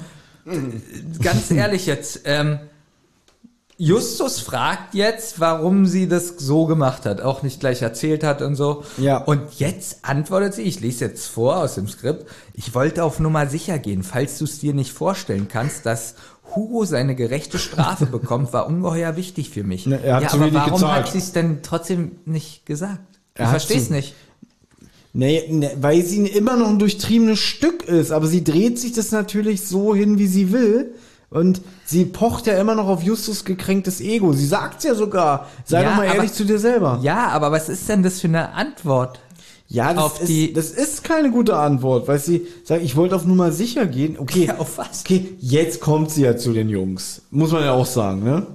ganz 1.21 1.51
ehrlich 1.51 1.85
jetzt, 1.85 2.21
ähm, 2.25 2.59
Justus 3.79 4.39
fragt 4.39 4.95
jetzt, 4.95 5.39
warum 5.39 5.85
sie 5.85 6.07
das 6.07 6.29
so 6.37 6.65
gemacht 6.65 7.05
hat, 7.05 7.21
auch 7.21 7.43
nicht 7.43 7.59
gleich 7.59 7.83
erzählt 7.83 8.23
hat 8.23 8.41
und 8.41 8.55
so. 8.55 8.83
Ja. 8.97 9.17
Und 9.17 9.59
jetzt 9.59 9.99
antwortet 10.01 10.55
sie, 10.55 10.63
ich 10.63 10.79
lese 10.79 11.05
jetzt 11.05 11.27
vor 11.27 11.57
aus 11.57 11.75
dem 11.75 11.87
Skript, 11.87 12.25
ich 12.53 12.73
wollte 12.73 13.03
auf 13.03 13.19
Nummer 13.19 13.45
sicher 13.45 13.77
gehen, 13.77 14.01
falls 14.01 14.39
du 14.39 14.45
es 14.45 14.57
dir 14.57 14.73
nicht 14.73 14.91
vorstellen 14.91 15.47
kannst, 15.47 15.85
dass 15.85 16.15
Hugo 16.55 16.85
seine 16.85 17.13
gerechte 17.13 17.59
Strafe 17.59 18.05
bekommt, 18.11 18.51
war 18.51 18.65
ungeheuer 18.65 19.15
wichtig 19.15 19.51
für 19.51 19.63
mich. 19.63 19.85
Ne, 19.85 19.99
ja, 20.03 20.17
aber 20.17 20.51
warum 20.53 20.73
gezahlt. 20.73 21.05
hat 21.05 21.11
sie 21.11 21.19
es 21.19 21.31
denn 21.33 21.59
trotzdem 21.61 22.13
nicht 22.25 22.65
gesagt? 22.65 23.19
Ich 23.35 23.41
Er 23.41 23.49
verstehe 23.49 23.77
es 23.77 23.91
nicht. 23.91 24.15
Nee, 25.13 25.43
nee, 25.49 25.69
weil 25.79 26.03
sie 26.03 26.25
immer 26.25 26.57
noch 26.57 26.69
ein 26.69 26.79
durchtriebenes 26.79 27.39
Stück 27.39 27.83
ist, 27.83 28.11
aber 28.11 28.25
sie 28.25 28.43
dreht 28.43 28.79
sich 28.79 28.93
das 28.93 29.11
natürlich 29.11 29.67
so 29.67 29.93
hin, 29.93 30.17
wie 30.17 30.27
sie 30.27 30.51
will. 30.51 30.95
Und 31.29 31.61
sie 31.85 32.05
pocht 32.05 32.47
ja 32.47 32.57
immer 32.59 32.73
noch 32.75 32.87
auf 32.87 33.03
Justus 33.03 33.43
gekränktes 33.43 33.99
Ego. 33.99 34.31
Sie 34.33 34.45
sagt's 34.47 34.85
ja 34.85 34.95
sogar. 34.95 35.47
Sei 35.65 35.81
Ja, 35.83 35.89
doch 35.89 35.97
mal 35.97 36.07
aber- 36.07 36.15
ehrlich 36.17 36.33
zu 36.33 36.45
dir 36.45 36.57
selber. 36.59 36.99
Ja, 37.01 37.27
aber 37.29 37.51
was 37.51 37.67
ist 37.69 37.87
denn 37.89 38.01
das 38.03 38.21
für 38.21 38.27
eine 38.27 38.53
Antwort? 38.53 39.19
Ja, 39.69 39.93
das, 39.93 40.21
ist, 40.21 40.55
das 40.55 40.69
ist 40.71 41.03
keine 41.03 41.29
gute 41.29 41.57
Antwort, 41.57 42.07
weil 42.07 42.19
sie 42.19 42.47
sagt, 42.63 42.81
ich 42.83 42.95
wollte 42.95 43.17
auf 43.17 43.25
Nummer 43.25 43.51
sicher 43.51 43.85
gehen. 43.85 44.17
Okay, 44.17 44.45
Ja, 44.45 44.57
auf 44.59 44.77
was? 44.77 45.01
Okay, 45.01 45.35
jetzt 45.39 45.81
kommt 45.81 46.09
sie 46.11 46.21
ja 46.21 46.37
zu 46.37 46.53
den 46.53 46.69
Jungs. 46.69 47.23
Muss 47.31 47.51
man 47.51 47.63
ja 47.65 47.73
auch 47.73 47.85
sagen, 47.85 48.23
ne? 48.23 48.47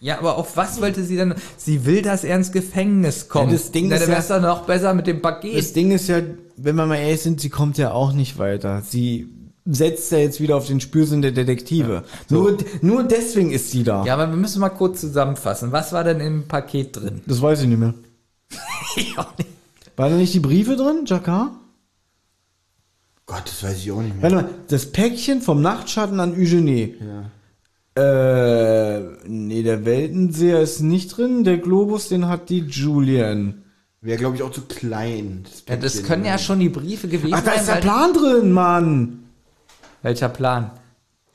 Ja, 0.00 0.18
aber 0.18 0.36
auf 0.36 0.56
was 0.56 0.80
wollte 0.80 1.04
sie 1.04 1.16
denn? 1.16 1.34
Sie 1.56 1.86
will, 1.86 2.02
dass 2.02 2.24
er 2.24 2.34
ins 2.36 2.50
Gefängnis 2.50 3.28
kommt. 3.28 3.52
Ja, 3.52 3.56
das 3.58 3.70
Ding 3.70 3.86
Na, 3.88 3.94
ist 3.94 4.02
dann 4.02 4.10
wär's 4.10 4.28
ja- 4.28 4.40
noch 4.40 4.62
besser 4.62 4.92
mit 4.92 5.06
dem 5.06 5.22
Das 5.22 5.32
Paket. 5.34 5.76
Ding 5.76 5.92
ist 5.92 6.08
ja, 6.08 6.20
wenn 6.56 6.74
wir 6.74 6.84
mal 6.86 6.96
ehrlich 6.96 7.22
sind, 7.22 7.40
sie 7.40 7.48
kommt 7.48 7.78
ja 7.78 7.92
auch 7.92 8.12
nicht 8.12 8.36
weiter. 8.38 8.82
Sie 8.84 9.28
setzt 9.66 10.12
ja 10.12 10.18
jetzt 10.18 10.40
wieder 10.40 10.56
auf 10.56 10.66
den 10.66 10.80
Spürsinn 10.80 11.22
der 11.22 11.32
Detektive. 11.32 12.04
Nur, 12.30 12.56
nur 12.82 13.02
deswegen 13.02 13.50
ist 13.50 13.70
sie 13.70 13.82
da. 13.82 14.04
Ja, 14.04 14.14
aber 14.14 14.30
wir 14.30 14.36
müssen 14.36 14.60
mal 14.60 14.68
kurz 14.70 15.00
zusammenfassen. 15.00 15.72
Was 15.72 15.92
war 15.92 16.04
denn 16.04 16.20
im 16.20 16.48
Paket 16.48 16.96
drin? 16.96 17.20
Das 17.26 17.42
weiß 17.42 17.62
ich 17.62 17.68
nicht 17.68 17.78
mehr. 17.78 17.94
Ich 18.98 19.18
auch 19.18 19.36
nicht. 19.36 19.50
Waren 19.96 20.12
da 20.12 20.16
nicht 20.16 20.32
die 20.32 20.40
Briefe 20.40 20.74
drin, 20.74 21.04
Jakar? 21.04 21.52
Gott, 23.26 23.42
das 23.44 23.62
weiß 23.62 23.76
ich 23.78 23.92
auch 23.92 24.00
nicht 24.00 24.14
mehr. 24.14 24.22
Warte 24.22 24.36
mal, 24.36 24.48
das 24.68 24.86
Päckchen 24.86 25.42
vom 25.42 25.60
Nachtschatten 25.60 26.18
an 26.18 26.32
Eugenie. 26.32 26.94
Äh, 27.94 29.00
nee, 29.26 29.62
der 29.62 29.84
Weltenseher 29.84 30.60
ist 30.60 30.80
nicht 30.80 31.16
drin. 31.16 31.44
Der 31.44 31.58
Globus, 31.58 32.08
den 32.08 32.28
hat 32.28 32.48
die 32.48 32.60
Julian. 32.60 33.64
Wäre, 34.00 34.18
glaube 34.18 34.36
ich, 34.36 34.42
auch 34.42 34.52
zu 34.52 34.62
klein. 34.62 35.44
Ja, 35.68 35.76
das 35.76 36.04
können 36.04 36.24
ja 36.24 36.38
schon 36.38 36.60
die 36.60 36.68
Briefe 36.68 37.08
gewesen 37.08 37.34
Ach, 37.34 37.42
da 37.42 37.52
sein. 37.52 37.60
ist 37.60 37.68
der 37.68 37.74
Plan 37.76 38.12
drin, 38.12 38.52
Mann. 38.52 39.25
Welcher 40.06 40.28
Plan? 40.28 40.70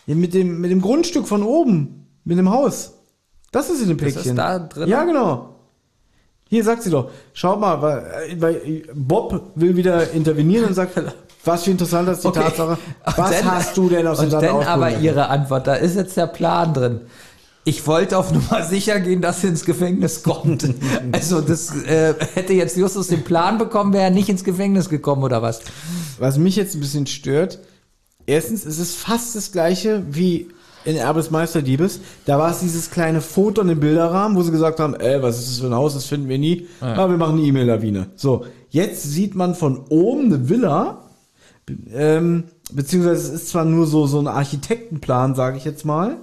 Ja, 0.06 0.16
mit 0.16 0.34
dem, 0.34 0.62
mit 0.62 0.72
dem 0.72 0.82
Grundstück 0.82 1.28
von 1.28 1.44
oben. 1.44 2.08
Mit 2.24 2.38
dem 2.38 2.50
Haus. 2.50 2.94
Das 3.52 3.70
ist 3.70 3.82
in 3.82 3.90
dem 3.90 3.98
Das 3.98 4.14
Päckchen. 4.14 4.32
ist 4.32 4.38
da 4.38 4.60
drin? 4.60 4.88
Ja, 4.88 5.04
genau. 5.04 5.56
Hier 6.48 6.64
sagt 6.64 6.84
sie 6.84 6.90
doch, 6.90 7.10
schau 7.34 7.58
mal, 7.58 7.82
weil, 7.82 8.36
weil 8.40 8.84
Bob 8.94 9.52
will 9.56 9.76
wieder 9.76 10.12
intervenieren 10.12 10.68
und 10.70 10.74
sagt, 10.74 10.94
was 11.44 11.64
für 11.66 11.72
interessant 11.72 12.08
ist 12.08 12.24
die 12.24 12.28
Okay. 12.30 12.40
Tatsache. 12.44 12.78
Was 13.18 13.30
dann- 13.32 13.52
hast 13.52 13.76
du 13.76 13.90
denn 13.90 14.08
aus 14.08 14.20
dem 14.22 14.30
dann 14.30 14.40
Sand 14.42 14.66
aber 14.68 14.98
ihre 15.00 15.28
Antwort, 15.28 15.68
da 15.68 15.76
ist 15.76 15.98
jetzt 15.98 16.16
der 16.16 16.28
Plan 16.28 16.74
drin. 16.74 17.02
Ich 17.66 17.86
wollte 17.88 18.18
auf 18.18 18.32
Nummer 18.32 18.64
sicher 18.70 19.02
gehen, 19.02 19.22
dass 19.22 19.42
sie 19.42 19.48
ins 19.48 19.66
Gefängnis 19.66 20.24
kommt. 20.24 20.66
also 21.12 21.42
das 21.42 21.76
äh, 21.84 22.14
hätte 22.36 22.54
jetzt 22.54 22.78
Justus 22.78 23.08
den 23.08 23.24
Plan 23.26 23.58
bekommen, 23.58 23.92
wäre 23.92 24.06
er 24.06 24.12
nicht 24.12 24.30
ins 24.30 24.46
Gefängnis 24.46 24.88
gekommen 24.88 25.24
oder 25.24 25.42
was? 25.42 25.60
Was 26.20 26.38
mich 26.38 26.56
jetzt 26.56 26.74
ein 26.76 26.80
bisschen 26.80 27.06
stört, 27.08 27.60
erstens 28.32 28.66
ist 28.66 28.80
es 28.80 28.96
fast 28.96 29.36
das 29.36 29.52
gleiche 29.52 30.04
wie 30.12 30.48
in 30.84 30.96
Erbe 30.96 31.20
des 31.20 31.30
Meisterdiebes. 31.30 32.00
Da 32.26 32.40
war 32.40 32.50
es 32.52 32.60
dieses 32.60 32.90
kleine 32.90 33.22
Foto 33.22 33.62
in 33.62 33.68
dem 33.68 33.80
Bilderrahmen, 33.80 34.36
wo 34.38 34.42
sie 34.42 34.52
gesagt 34.52 34.80
haben, 34.80 34.96
ey, 34.96 35.22
was 35.22 35.38
ist 35.40 35.50
das 35.50 35.60
für 35.60 35.68
ein 35.68 35.76
Haus, 35.76 35.94
das 35.94 36.06
finden 36.06 36.28
wir 36.28 36.40
nie. 36.40 36.68
Aber 36.80 37.12
wir 37.12 37.18
machen 37.18 37.38
eine 37.38 37.46
E-Mail-Lawine. 37.48 38.08
So, 38.16 38.46
jetzt 38.70 39.04
sieht 39.04 39.36
man 39.36 39.54
von 39.54 39.86
oben 39.90 40.26
eine 40.26 40.50
Villa, 40.50 41.04
ähm, 41.94 42.46
beziehungsweise 42.74 43.22
es 43.22 43.30
ist 43.42 43.50
zwar 43.50 43.66
nur 43.66 43.86
so, 43.86 44.08
so 44.08 44.20
ein 44.20 44.28
Architektenplan, 44.28 45.36
sage 45.36 45.58
ich 45.58 45.66
jetzt 45.66 45.86
mal, 45.86 46.18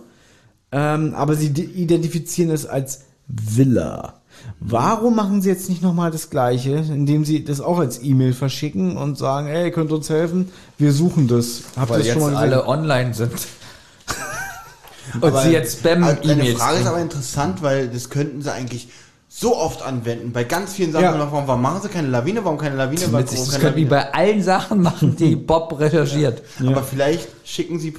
ähm, 0.72 1.14
aber 1.14 1.35
sie 1.36 1.51
de- 1.51 1.64
identifizieren 1.70 2.51
es 2.51 2.66
als 2.66 3.02
Villa. 3.28 4.14
Warum 4.60 5.15
machen 5.16 5.40
sie 5.43 5.48
jetzt 5.48 5.69
nicht 5.69 5.82
nochmal 5.82 6.10
das 6.10 6.31
Gleiche, 6.31 6.70
indem 6.89 7.24
sie 7.24 7.44
das 7.44 7.60
auch 7.60 7.78
als 7.78 8.02
E-Mail 8.02 8.32
verschicken 8.32 8.97
und 8.97 9.16
sagen, 9.16 9.47
ey, 9.48 9.66
ihr 9.66 9.70
könnt 9.70 9.93
uns 9.93 10.10
helfen, 10.10 10.51
wir 10.78 10.93
suchen 10.93 11.28
das. 11.28 11.62
Habt 11.77 11.90
ihr 11.90 11.94
Weil 11.94 11.98
das 11.98 12.06
jetzt 12.09 12.15
schon 12.15 12.23
mal 12.23 12.28
gesehen? 12.31 12.59
alle 12.59 12.66
online 12.69 13.15
sind. 13.15 13.32
Und 15.15 15.24
Aber- 15.24 15.43
sie 15.43 15.51
jetzt 15.51 15.86
Also, 15.86 15.98
Deine 16.05 16.16
Spam-E-Mails. 16.16 16.59
Frage 16.59 16.78
ist 16.81 16.86
aber 16.86 17.01
interessant, 17.01 17.62
weil 17.62 17.89
das 17.89 18.10
könnten 18.10 18.43
sie 18.43 18.52
eigentlich 18.52 18.89
so 19.28 19.56
oft 19.56 19.82
anwenden. 19.82 20.32
Bei 20.32 20.44
ganz 20.44 20.73
vielen 20.74 20.93
Sachen, 20.93 21.05
Ja. 21.05 21.16
noch, 21.16 21.32
warum, 21.32 21.47
warum 21.48 21.62
machen 21.62 21.81
sie 21.82 21.89
keine 21.89 22.09
Lawine, 22.09 22.44
warum 22.44 22.59
keine 22.59 22.77
Lawine, 22.77 23.01
warum 23.10 23.20
Witzig, 23.20 23.39
das 23.39 23.51
keine 23.52 23.62
können 23.65 23.77
die 23.77 23.85
bei 23.86 24.12
allen 24.12 24.43
Sachen 24.43 24.82
machen, 24.82 25.16
die 25.16 25.36
Bob 25.36 25.78
recherchiert. 25.78 26.43
Aber 26.66 26.82
vielleicht 26.82 27.28
schicken 27.44 27.78
sie... 27.78 27.94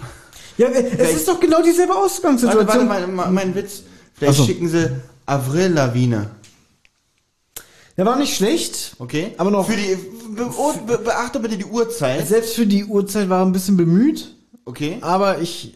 Ja, 0.57 0.67
es 0.67 1.13
ist 1.15 1.27
doch 1.27 1.39
genau 1.39 1.61
dieselbe 1.63 1.93
Warte, 1.93 2.05
Ausgangssituation. 2.05 2.67
warte, 2.89 3.07
mein, 3.07 3.15
mein, 3.15 3.33
mein 3.33 3.55
Witz. 3.55 3.83
Vielleicht 4.13 4.37
so. 4.37 4.45
schicken 4.45 4.67
sie 4.67 4.91
Avril-Lawine. 5.29 6.29
Der 7.97 8.05
war 8.05 8.17
nicht 8.17 8.35
schlecht, 8.35 8.95
Okay? 8.99 9.33
Aber 9.37 9.51
noch- 9.51 9.67
Für 9.67 9.75
die, 9.75 9.97
be, 10.35 10.49
oh, 10.57 10.73
be, 10.87 10.97
beachte 10.99 11.39
bitte 11.39 11.57
die 11.57 11.65
Uhrzeit. 11.65 12.27
selbst 12.27 12.55
für 12.55 12.65
die 12.65 12.85
Uhrzeit 12.85 13.27
war 13.29 13.41
er 13.41 13.45
ein 13.45 13.51
bisschen 13.51 13.75
bemüht, 13.77 14.35
Okay? 14.65 14.97
aber 15.01 15.39
ich, 15.41 15.73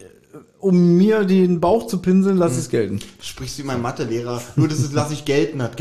um 0.64 0.98
mir 0.98 1.26
den 1.26 1.60
Bauch 1.60 1.88
zu 1.88 1.98
pinseln, 1.98 2.38
lass 2.38 2.57
es 2.57 2.69
gelten. 2.69 2.99
Sprichst 3.22 3.60
wie 3.60 3.64
mein 3.64 3.81
Mathelehrer, 3.81 4.41
nur 4.56 4.69
dass 4.69 4.80
es 4.80 4.94
lass 4.94 5.11
ich 5.11 5.26
gelten 5.26 5.61
hat 5.61 5.76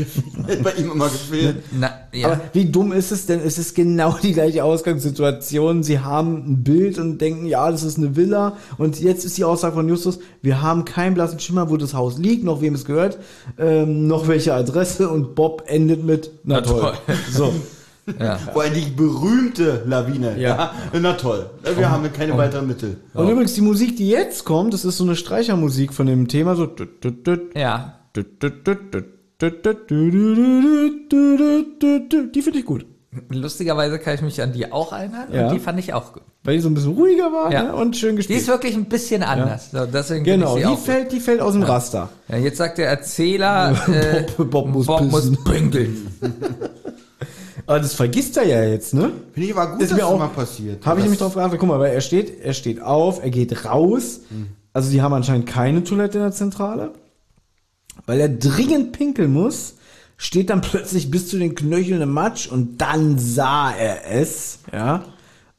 bei 0.61 0.73
ihm 0.73 0.91
immer 0.91 1.07
gefehlt. 1.07 1.63
Na, 1.71 1.91
ja. 2.11 2.27
Aber 2.27 2.41
wie 2.51 2.65
dumm 2.65 2.91
ist 2.91 3.11
es 3.11 3.25
denn? 3.25 3.39
Es 3.39 3.57
ist 3.57 3.75
genau 3.75 4.17
die 4.21 4.33
gleiche 4.33 4.63
Ausgangssituation. 4.63 5.83
Sie 5.83 5.99
haben 5.99 6.35
ein 6.45 6.63
Bild 6.63 6.99
und 6.99 7.19
denken, 7.19 7.45
ja, 7.45 7.71
das 7.71 7.83
ist 7.83 7.97
eine 7.97 8.15
Villa. 8.17 8.57
Und 8.77 8.99
jetzt 8.99 9.23
ist 9.23 9.37
die 9.37 9.45
Aussage 9.45 9.75
von 9.75 9.87
Justus, 9.87 10.19
wir 10.41 10.61
haben 10.61 10.83
keinen 10.83 11.13
blassen 11.13 11.39
Schimmer, 11.39 11.69
wo 11.69 11.77
das 11.77 11.93
Haus 11.93 12.17
liegt, 12.17 12.43
noch 12.43 12.61
wem 12.61 12.75
es 12.75 12.83
gehört, 12.83 13.19
ähm, 13.57 14.07
noch 14.07 14.27
welche 14.27 14.53
Adresse. 14.53 15.09
Und 15.09 15.33
Bob 15.35 15.63
endet 15.67 16.03
mit, 16.03 16.31
na, 16.43 16.59
toll. 16.61 16.81
toll. 16.81 17.15
So. 17.31 17.53
ja. 18.19 18.37
Vor 18.37 18.61
allem 18.63 18.73
die 18.73 18.89
berühmte 18.89 19.83
Lawine. 19.85 20.37
Ja. 20.37 20.73
Ja. 20.93 20.99
Na 20.99 21.13
toll. 21.13 21.49
Wir 21.77 21.89
haben 21.89 22.11
keine 22.13 22.37
weiteren 22.37 22.67
Mittel. 22.67 22.97
Und 23.13 23.29
übrigens, 23.29 23.53
die 23.53 23.61
Musik, 23.61 23.95
die 23.97 24.09
jetzt 24.09 24.43
kommt, 24.45 24.73
das 24.73 24.83
ist 24.85 24.97
so 24.97 25.03
eine 25.03 25.15
Streichermusik 25.15 25.93
von 25.93 26.05
dem 26.07 26.27
Thema, 26.27 26.55
so. 26.55 26.67
ja. 27.55 27.99
Die 31.01 32.41
finde 32.41 32.59
ich 32.59 32.65
gut. 32.65 32.85
Lustigerweise 33.29 33.99
kann 33.99 34.15
ich 34.15 34.21
mich 34.23 34.41
an 34.41 34.53
die 34.53 34.71
auch 34.71 34.91
erinnern 34.91 35.27
Ja. 35.31 35.47
und 35.47 35.53
die 35.53 35.59
fand 35.59 35.77
ich 35.79 35.93
auch 35.93 36.13
gut. 36.13 36.23
Weil 36.43 36.55
die 36.55 36.61
so 36.61 36.69
ein 36.69 36.73
bisschen 36.73 36.93
ruhiger 36.93 37.31
war 37.31 37.51
Ja. 37.53 37.63
ne? 37.63 37.75
und 37.75 37.95
schön 37.95 38.11
Die 38.11 38.15
gespielt. 38.17 38.39
ist 38.41 38.47
wirklich 38.47 38.73
ein 38.75 38.85
bisschen 38.85 39.21
anders. 39.23 39.69
So, 39.71 39.85
deswegen 39.85 40.23
genau, 40.23 40.57
die 40.57 40.75
fällt, 40.77 41.11
die 41.11 41.19
fällt 41.19 41.39
aus 41.39 41.53
dem 41.53 41.61
Raster. 41.63 42.09
Ja, 42.27 42.37
jetzt 42.37 42.57
sagt 42.57 42.79
der 42.79 42.89
Erzähler, 42.89 43.75
äh, 43.87 44.23
Bob- 44.37 44.49
Bob 44.49 44.69
muss 44.69 44.87
pissen. 44.87 45.37
pinkeln. 45.43 46.07
Aber 47.65 47.79
das 47.79 47.93
vergisst 47.93 48.37
er 48.37 48.45
ja 48.47 48.63
jetzt, 48.63 48.93
ne? 48.93 49.11
Finde 49.33 49.49
ich 49.49 49.55
aber 49.55 49.71
gut, 49.73 49.81
Ist 49.81 49.91
dass 49.91 49.97
mir 49.97 50.03
das 50.03 50.11
auch- 50.11 50.19
mal 50.19 50.27
passiert. 50.27 50.85
Habe 50.85 50.99
ich 50.99 51.03
nämlich 51.05 51.19
drauf 51.19 51.33
geachtet. 51.35 51.59
Guck 51.59 51.69
mal, 51.69 51.79
weil 51.79 51.93
er 51.93 52.01
steht, 52.01 52.41
er 52.43 52.53
steht 52.53 52.81
auf, 52.81 53.21
er 53.23 53.29
geht 53.29 53.65
raus. 53.65 54.21
Also 54.73 54.89
die 54.91 55.01
haben 55.01 55.13
anscheinend 55.13 55.45
keine 55.47 55.83
Toilette 55.83 56.17
in 56.17 56.23
der 56.23 56.31
Zentrale. 56.31 56.91
Weil 58.05 58.19
er 58.19 58.29
dringend 58.29 58.91
pinkeln 58.91 59.31
muss, 59.31 59.75
steht 60.17 60.49
dann 60.49 60.61
plötzlich 60.61 61.11
bis 61.11 61.27
zu 61.29 61.37
den 61.37 61.53
Knöcheln 61.55 62.01
im 62.01 62.11
Matsch 62.11 62.47
und 62.47 62.81
dann 62.81 63.19
sah 63.19 63.71
er 63.71 64.09
es, 64.11 64.59
ja. 64.71 65.03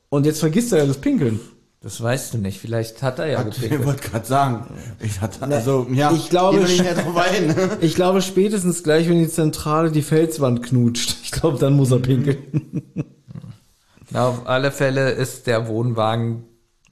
Und 0.09 0.27
jetzt 0.27 0.41
vergisst 0.41 0.73
er 0.73 0.79
ja 0.81 0.87
das 0.87 0.99
Pinkeln. 0.99 1.41
Das 1.85 2.03
weißt 2.03 2.33
du 2.33 2.39
nicht. 2.39 2.59
Vielleicht 2.61 3.03
hat 3.03 3.19
er 3.19 3.27
ja 3.27 3.43
Ich 3.47 3.57
gepinkelt. 3.57 3.85
wollte 3.85 4.09
gerade 4.09 4.25
sagen, 4.27 4.67
ich 5.01 5.21
hatte, 5.21 5.43
also, 5.43 5.87
ja, 5.93 6.11
ich 6.13 6.31
glaube, 6.31 6.61
nicht 6.61 6.83
mehr 6.83 6.95
drauf 6.95 7.15
ein. 7.15 7.55
Ich 7.83 7.95
glaube 7.95 8.23
spätestens 8.23 8.83
gleich, 8.83 9.07
wenn 9.07 9.19
die 9.19 9.29
Zentrale 9.29 9.93
die 9.93 10.01
Felswand 10.01 10.63
knutscht. 10.63 11.19
Ich 11.23 11.31
glaube, 11.31 11.59
dann 11.59 11.75
muss 11.75 11.91
er 11.91 11.99
pinkeln. 11.99 12.83
Na, 14.11 14.29
auf 14.29 14.47
alle 14.47 14.73
Fälle 14.73 15.11
ist 15.11 15.47
der 15.47 15.69
Wohnwagen 15.69 16.45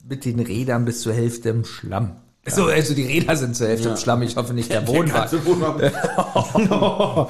mit 0.07 0.25
den 0.25 0.39
Rädern 0.39 0.85
bis 0.85 1.01
zur 1.01 1.13
Hälfte 1.13 1.49
im 1.49 1.65
Schlamm. 1.65 2.17
So, 2.45 2.65
also 2.65 2.93
die 2.93 3.03
Räder 3.03 3.35
sind 3.35 3.55
zur 3.55 3.69
Hälfte 3.69 3.89
im 3.89 3.97
Schlamm. 3.97 4.21
Ich 4.21 4.35
hoffe 4.35 4.53
nicht 4.53 4.71
der 4.71 4.87
Wohnwagen. 4.87 5.39
Wohnwagen. 5.43 5.91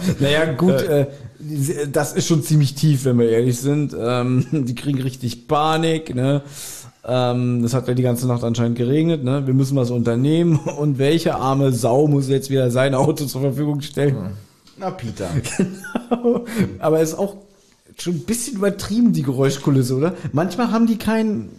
naja, 0.19 0.51
gut, 0.53 0.81
äh, 0.81 1.07
das 1.89 2.11
ist 2.13 2.27
schon 2.27 2.43
ziemlich 2.43 2.75
tief, 2.75 3.05
wenn 3.05 3.19
wir 3.19 3.29
ehrlich 3.29 3.59
sind. 3.59 3.95
Ähm, 3.97 4.47
die 4.51 4.75
kriegen 4.75 5.01
richtig 5.01 5.47
Panik, 5.47 6.13
ne? 6.13 6.41
Ähm, 7.05 7.61
das 7.61 7.73
hat 7.73 7.87
ja 7.87 7.93
die 7.93 8.03
ganze 8.03 8.27
Nacht 8.27 8.43
anscheinend 8.43 8.77
geregnet, 8.77 9.23
ne? 9.23 9.45
Wir 9.45 9.53
müssen 9.53 9.75
was 9.75 9.91
unternehmen. 9.91 10.57
Und 10.79 10.97
welche 10.97 11.35
arme 11.35 11.71
Sau 11.71 12.07
muss 12.07 12.29
jetzt 12.29 12.49
wieder 12.49 12.71
sein 12.71 12.95
Auto 12.95 13.25
zur 13.25 13.41
Verfügung 13.41 13.81
stellen? 13.81 14.37
Na, 14.77 14.91
Peter. 14.91 15.29
Aber 16.79 17.01
ist 17.01 17.15
auch 17.15 17.35
schon 17.97 18.15
ein 18.15 18.19
bisschen 18.21 18.57
übertrieben, 18.57 19.13
die 19.13 19.23
Geräuschkulisse, 19.23 19.95
oder? 19.95 20.15
Manchmal 20.31 20.71
haben 20.71 20.87
die 20.87 20.97
kein, 20.97 21.49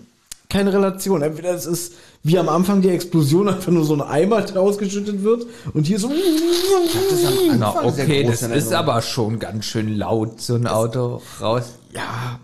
keine 0.49 0.73
Relation. 0.73 1.23
Entweder 1.23 1.55
es 1.55 1.66
ist 1.66 1.95
wie 2.23 2.39
am 2.39 2.49
Anfang 2.49 2.81
die 2.81 2.89
Explosion, 2.89 3.49
einfach 3.49 3.71
nur 3.71 3.85
so 3.85 3.95
ein 3.95 4.01
Eimer, 4.01 4.41
der 4.41 4.61
ausgeschüttet 4.62 5.23
wird. 5.23 5.47
Und 5.75 5.87
hier 5.87 5.99
so. 5.99 6.09
Das 6.09 7.21
ist 7.21 7.27
am 7.51 7.59
Na, 7.59 7.69
Anfang 7.69 7.93
sehr 7.93 8.05
okay, 8.05 8.25
das 8.25 8.43
ist 8.43 8.73
aber 8.73 9.03
schon 9.03 9.39
ganz 9.39 9.66
schön 9.66 9.97
laut, 9.97 10.41
so 10.41 10.55
ein 10.55 10.66
Auto 10.66 11.21
raus. 11.41 11.75
Ja, 11.93 12.41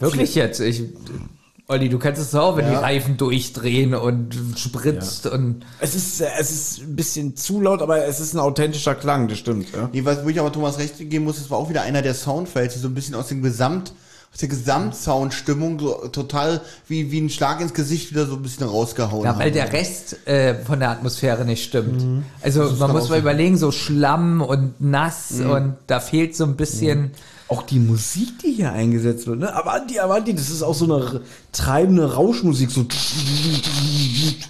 Wirklich 0.00 0.34
jetzt? 0.34 0.60
Ich, 0.60 0.82
Olli, 1.70 1.88
du 1.88 1.98
kennst 2.00 2.20
es 2.20 2.34
auch, 2.34 2.56
wenn 2.56 2.66
die 2.66 2.72
Ja. 2.72 2.80
Reifen 2.80 3.16
durchdrehen 3.16 3.94
und 3.94 4.34
spritzt 4.56 5.26
und 5.26 5.64
Es 5.78 5.94
ist, 5.94 6.20
äh, 6.20 6.26
es 6.38 6.50
ist 6.50 6.80
ein 6.82 6.96
bisschen 6.96 7.36
zu 7.36 7.60
laut, 7.60 7.80
aber 7.80 8.04
es 8.06 8.18
ist 8.18 8.34
ein 8.34 8.40
authentischer 8.40 8.96
Klang, 8.96 9.28
das 9.28 9.38
stimmt. 9.38 9.68
Ja? 9.72 9.88
Nee, 9.92 10.04
was, 10.04 10.24
wo 10.24 10.28
ich 10.28 10.40
aber 10.40 10.52
Thomas 10.52 10.78
recht 10.78 10.98
geben 10.98 11.24
muss, 11.24 11.36
das 11.36 11.48
war 11.48 11.58
auch 11.58 11.68
wieder 11.70 11.82
einer 11.82 12.02
der 12.02 12.14
Soundfiles, 12.14 12.74
die 12.74 12.80
so 12.80 12.88
ein 12.88 12.94
bisschen 12.94 13.14
aus 13.14 13.28
dem 13.28 13.40
Gesamt, 13.40 13.92
aus 14.32 14.40
der 14.40 14.48
Gesamtsoundstimmung 14.48 15.78
so 15.78 15.92
total 16.08 16.60
wie, 16.88 17.12
wie 17.12 17.20
ein 17.20 17.30
Schlag 17.30 17.60
ins 17.60 17.72
Gesicht 17.72 18.10
wieder 18.10 18.26
so 18.26 18.34
ein 18.34 18.42
bisschen 18.42 18.66
rausgehauen 18.66 19.24
ja, 19.24 19.38
weil 19.38 19.46
haben. 19.46 19.54
der 19.54 19.72
Rest 19.72 20.26
äh, 20.26 20.56
von 20.64 20.80
der 20.80 20.90
Atmosphäre 20.90 21.44
nicht 21.44 21.62
stimmt. 21.64 22.24
Also 22.42 22.64
man 22.78 22.90
muss 22.90 23.08
mal 23.08 23.18
überlegen, 23.20 23.56
so 23.56 23.70
Schlamm 23.70 24.40
und 24.40 24.80
nass 24.80 25.32
und 25.40 25.76
da 25.86 26.00
fehlt 26.00 26.34
so 26.36 26.44
ein 26.44 26.56
bisschen. 26.56 27.12
Auch 27.50 27.62
die 27.62 27.80
Musik, 27.80 28.38
die 28.44 28.52
hier 28.52 28.72
eingesetzt 28.72 29.26
wird, 29.26 29.40
ne? 29.40 29.52
Avanti, 29.52 29.98
Avanti, 29.98 30.32
das 30.32 30.50
ist 30.50 30.62
auch 30.62 30.72
so 30.72 30.84
eine 30.84 31.20
treibende 31.50 32.14
Rauschmusik, 32.14 32.70
so. 32.70 32.86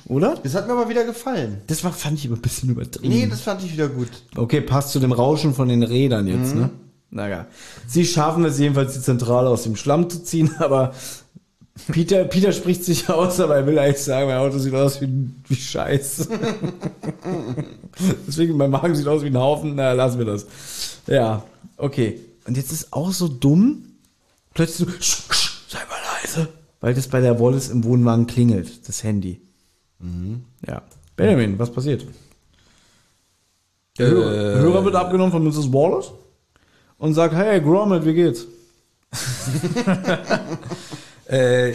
Oder? 0.07 0.37
Das 0.43 0.55
hat 0.55 0.67
mir 0.67 0.75
aber 0.75 0.87
wieder 0.87 1.05
gefallen. 1.05 1.63
Das 1.67 1.83
war, 1.83 1.95
fand 1.95 2.19
ich 2.19 2.27
immer 2.27 2.37
ein 2.37 2.43
bisschen 2.43 2.69
übertrieben. 2.69 3.09
Nee, 3.09 3.27
das 3.27 3.41
fand 3.41 3.65
ich 3.65 3.73
wieder 3.73 3.89
gut. 3.89 4.11
Okay, 4.37 4.61
passt 4.61 4.91
zu 4.91 4.99
dem 4.99 5.13
Rauschen 5.13 5.55
von 5.55 5.71
den 5.71 5.83
Rädern 5.83 6.27
jetzt, 6.27 6.55
ne? 6.55 6.69
Naja. 7.09 7.47
Sie 7.87 8.05
schaffen 8.05 8.45
es 8.45 8.59
jedenfalls, 8.59 8.93
die 8.93 9.01
Zentrale 9.01 9.49
aus 9.49 9.63
dem 9.63 9.77
Schlamm 9.77 10.11
zu 10.11 10.23
ziehen, 10.23 10.55
aber 10.59 10.93
Peter, 11.91 12.25
Peter 12.25 12.53
spricht 12.53 12.85
sich 12.85 13.09
aus, 13.09 13.41
aber 13.41 13.57
er 13.57 13.67
will 13.67 13.79
eigentlich 13.79 14.03
sagen, 14.03 14.29
mein 14.29 14.37
Auto 14.37 14.59
sieht 14.59 14.75
aus 14.75 15.01
wie, 15.01 15.09
wie 15.49 15.57
Scheiß. 15.57 16.29
Deswegen, 18.29 18.59
mein 18.59 18.71
Magen 18.71 18.95
sieht 18.95 19.09
aus 19.09 19.23
wie 19.23 19.29
ein 19.29 19.39
Haufen, 19.39 19.75
na, 19.75 19.95
lassen 19.95 20.19
wir 20.19 20.27
das. 20.27 20.47
Ja, 21.07 21.43
okay. 21.79 22.21
Und 22.47 22.57
jetzt 22.57 22.73
ist 22.73 22.93
auch 22.93 23.13
so 23.13 23.29
dumm, 23.29 23.85
plötzlich 24.55 24.89
so, 24.89 24.95
sch, 25.01 25.23
sch, 25.31 25.69
sei 25.69 25.79
mal 25.79 25.99
leise. 26.21 26.49
Weil 26.81 26.95
das 26.95 27.09
bei 27.09 27.21
der 27.21 27.39
Wallace 27.39 27.69
im 27.69 27.85
Wohnwagen 27.85 28.27
klingelt, 28.27 28.89
das 28.89 29.03
Handy. 29.03 29.41
Ja. 30.67 30.83
Benjamin, 31.17 31.59
was 31.59 31.71
passiert? 31.71 32.07
Der 33.99 34.09
Hörer, 34.09 34.33
der 34.33 34.63
Hörer 34.63 34.85
wird 34.85 34.95
abgenommen 34.95 35.33
von 35.33 35.45
Mrs. 35.45 35.73
Wallace 35.73 36.13
und 36.97 37.13
sagt, 37.15 37.35
hey, 37.35 37.61
Gromit, 37.61 38.05
wie 38.05 38.15
geht's? 38.15 38.47
Äh, 41.27 41.75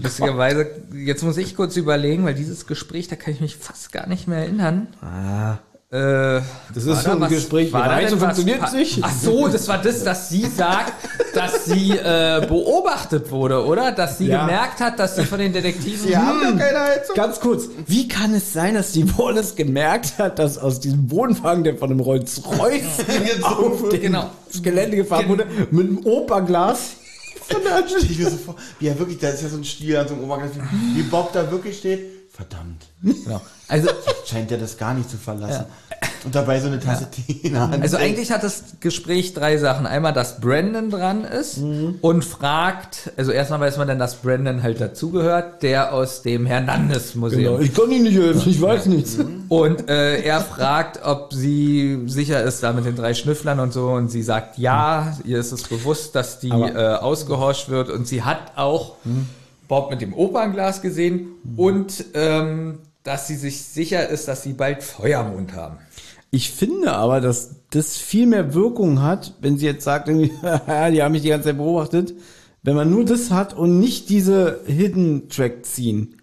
lustigerweise, 0.00 0.82
jetzt 0.94 1.22
muss 1.22 1.36
ich 1.36 1.54
kurz 1.54 1.76
überlegen, 1.76 2.24
weil 2.24 2.32
dieses 2.32 2.66
Gespräch, 2.66 3.06
da 3.06 3.16
kann 3.16 3.34
ich 3.34 3.42
mich 3.42 3.56
fast 3.56 3.92
gar 3.92 4.06
nicht 4.06 4.26
mehr 4.26 4.38
erinnern. 4.38 4.86
Ah, 5.02 5.58
Äh, 5.96 6.42
das 6.74 6.84
ist 6.84 7.02
so 7.04 7.10
ein 7.12 7.28
Gespräch, 7.28 7.72
war 7.72 7.88
da 7.88 8.02
was- 8.02 8.12
funktioniert 8.14 8.72
nicht. 8.74 8.98
Ach 9.02 9.12
so, 9.12 9.48
das 9.48 9.66
war 9.68 9.78
das, 9.80 10.04
dass 10.04 10.28
sie 10.28 10.44
sagt, 10.46 10.92
dass 11.34 11.64
sie 11.64 11.92
äh, 11.92 12.44
beobachtet 12.46 13.30
wurde, 13.30 13.64
oder? 13.64 13.92
Dass 13.92 14.18
sie 14.18 14.26
Ja. 14.26 14.44
gemerkt 14.46 14.80
hat, 14.80 14.98
dass 14.98 15.16
sie 15.16 15.24
von 15.24 15.38
den 15.38 15.52
Detektiven... 15.52 16.06
Die 16.08 16.16
haben 16.16 16.40
doch 16.40 16.58
keine 16.58 16.80
Heizung. 16.80 17.16
Ganz 17.16 17.40
kurz, 17.40 17.64
wie 17.86 18.08
kann 18.08 18.34
es 18.34 18.52
sein, 18.52 18.74
dass 18.74 18.92
die 18.92 19.06
Wallace 19.16 19.54
gemerkt 19.54 20.18
hat, 20.18 20.38
dass 20.38 20.58
aus 20.58 20.80
diesem 20.80 21.10
Wohnwagen, 21.10 21.64
der 21.64 21.76
von 21.76 21.90
einem 21.90 22.00
Rolls-Royce 22.00 23.04
auf 23.42 23.88
dem 23.88 24.00
Genau. 24.00 24.30
Gelände 24.62 24.96
gefahren 24.96 25.28
wurde, 25.28 25.46
mit 25.70 25.86
einem 25.88 26.04
Operglas 26.04 26.90
von 27.48 27.62
der 27.62 27.84
Stell 27.88 28.10
ich 28.10 28.18
mir 28.18 28.30
so 28.30 28.36
vor, 28.36 28.56
wie 28.80 28.88
er 28.88 28.98
wirklich, 28.98 29.18
da 29.18 29.28
ist 29.28 29.42
ja 29.42 29.48
so 29.48 29.56
ein 29.56 29.64
Stiel 29.64 29.96
an 29.96 30.08
so 30.08 30.14
einem 30.14 30.24
Oberglas, 30.24 30.50
wie 30.94 31.02
Bob 31.02 31.32
da 31.32 31.50
wirklich 31.50 31.78
steht. 31.78 32.00
Verdammt. 32.32 32.84
Genau. 33.02 33.40
Also, 33.68 33.88
Scheint 34.26 34.50
er 34.52 34.58
das 34.58 34.76
gar 34.76 34.92
nicht 34.92 35.08
zu 35.08 35.16
verlassen. 35.16 35.64
Und 36.24 36.34
dabei 36.34 36.58
so 36.58 36.66
eine 36.66 36.80
Tasse 36.80 37.08
Tee 37.08 37.40
in 37.44 37.52
der 37.52 37.60
Hand. 37.70 37.82
also 37.82 37.96
eigentlich 37.98 38.32
hat 38.32 38.42
das 38.42 38.64
Gespräch 38.80 39.32
drei 39.32 39.58
Sachen. 39.58 39.86
Einmal, 39.86 40.12
dass 40.12 40.40
Brandon 40.40 40.90
dran 40.90 41.22
ist 41.24 41.58
und 42.00 42.24
fragt, 42.24 43.12
also 43.16 43.30
erstmal 43.30 43.60
weiß 43.60 43.76
man 43.78 43.86
dann, 43.86 44.00
dass 44.00 44.16
Brandon 44.16 44.62
halt 44.62 44.80
dazugehört, 44.80 45.62
der 45.62 45.92
aus 45.92 46.22
dem 46.22 46.44
Hernandez-Museum. 46.46 47.58
Genau, 47.58 47.58
ich 47.60 47.72
kann 47.74 47.90
Ihnen 47.92 48.04
nicht 48.04 48.18
helfen, 48.18 48.50
ich 48.50 48.60
weiß 48.60 48.86
nichts. 48.86 49.18
Und 49.48 49.88
äh, 49.88 50.20
er 50.22 50.40
fragt, 50.40 51.04
ob 51.04 51.32
sie 51.32 52.02
sicher 52.06 52.42
ist 52.42 52.60
da 52.62 52.72
mit 52.72 52.86
den 52.86 52.96
drei 52.96 53.14
Schnüfflern 53.14 53.60
und 53.60 53.72
so. 53.72 53.90
Und 53.90 54.10
sie 54.10 54.22
sagt 54.22 54.58
ja, 54.58 55.16
ihr 55.24 55.38
ist 55.38 55.52
es 55.52 55.62
bewusst, 55.62 56.16
dass 56.16 56.40
die 56.40 56.50
Aber- 56.50 56.74
äh, 56.74 56.96
ausgehorcht 56.96 57.68
wird. 57.68 57.88
Und 57.88 58.08
sie 58.08 58.24
hat 58.24 58.52
auch 58.56 58.96
Bob 59.68 59.90
mit 59.90 60.00
dem 60.00 60.12
Opernglas 60.12 60.82
gesehen 60.82 61.28
und 61.56 62.04
ähm, 62.14 62.78
dass 63.04 63.28
sie 63.28 63.36
sich 63.36 63.62
sicher 63.64 64.08
ist, 64.08 64.26
dass 64.26 64.42
sie 64.42 64.52
bald 64.52 64.82
Feuermond 64.82 65.54
haben. 65.54 65.76
Ich 66.30 66.50
finde 66.50 66.92
aber, 66.92 67.20
dass 67.20 67.56
das 67.70 67.96
viel 67.96 68.26
mehr 68.26 68.54
Wirkung 68.54 69.02
hat, 69.02 69.34
wenn 69.40 69.58
sie 69.58 69.66
jetzt 69.66 69.84
sagt, 69.84 70.08
irgendwie, 70.08 70.28
die 70.92 71.02
haben 71.02 71.12
mich 71.12 71.22
die 71.22 71.28
ganze 71.28 71.48
Zeit 71.48 71.58
beobachtet, 71.58 72.14
wenn 72.62 72.76
man 72.76 72.90
nur 72.90 73.04
das 73.04 73.30
hat 73.30 73.54
und 73.54 73.78
nicht 73.78 74.08
diese 74.08 74.60
Hidden 74.66 75.28
Track 75.28 75.64
ziehen. 75.64 76.16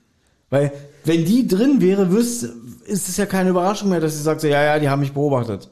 Weil, 0.49 0.71
wenn 1.05 1.25
die 1.25 1.47
drin 1.47 1.81
wäre, 1.81 2.11
wüsste, 2.11 2.53
ist 2.85 3.09
es 3.09 3.17
ja 3.17 3.25
keine 3.25 3.49
Überraschung 3.49 3.89
mehr, 3.89 3.99
dass 3.99 4.15
sie 4.15 4.23
sagt, 4.23 4.41
so, 4.41 4.47
ja, 4.47 4.63
ja, 4.63 4.80
die 4.80 4.89
haben 4.89 4.99
mich 4.99 5.13
beobachtet. 5.13 5.69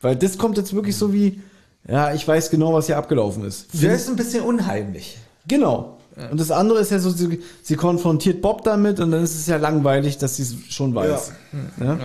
Weil 0.00 0.16
das 0.16 0.38
kommt 0.38 0.56
jetzt 0.56 0.74
wirklich 0.74 0.96
so 0.96 1.12
wie, 1.12 1.40
ja, 1.88 2.12
ich 2.12 2.26
weiß 2.26 2.50
genau, 2.50 2.72
was 2.72 2.86
hier 2.86 2.96
abgelaufen 2.96 3.44
ist. 3.44 3.68
Der 3.72 3.94
ist 3.94 4.08
ein 4.08 4.16
bisschen 4.16 4.42
unheimlich. 4.42 5.18
Genau. 5.46 5.98
Und 6.30 6.40
das 6.40 6.50
andere 6.50 6.80
ist 6.80 6.90
ja 6.90 6.98
so, 6.98 7.10
sie, 7.10 7.42
sie 7.62 7.76
konfrontiert 7.76 8.40
Bob 8.40 8.64
damit 8.64 9.00
und 9.00 9.10
dann 9.10 9.22
ist 9.22 9.34
es 9.34 9.46
ja 9.46 9.58
langweilig, 9.58 10.16
dass 10.16 10.36
sie 10.36 10.42
es 10.42 10.54
schon 10.70 10.94
weiß. 10.94 11.32
Ja. 11.78 11.98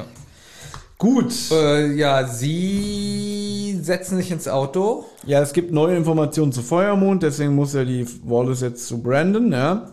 Gut. 1.01 1.33
Äh, 1.51 1.93
ja, 1.93 2.27
sie 2.27 3.79
setzen 3.81 4.17
sich 4.17 4.29
ins 4.29 4.47
Auto. 4.47 5.05
Ja, 5.25 5.41
es 5.41 5.51
gibt 5.51 5.71
neue 5.71 5.97
Informationen 5.97 6.51
zu 6.51 6.61
Feuermond, 6.61 7.23
deswegen 7.23 7.55
muss 7.55 7.73
ja 7.73 7.83
die 7.83 8.05
Wallace 8.23 8.61
jetzt 8.61 8.87
zu 8.87 9.01
Brandon, 9.01 9.51
ja. 9.51 9.89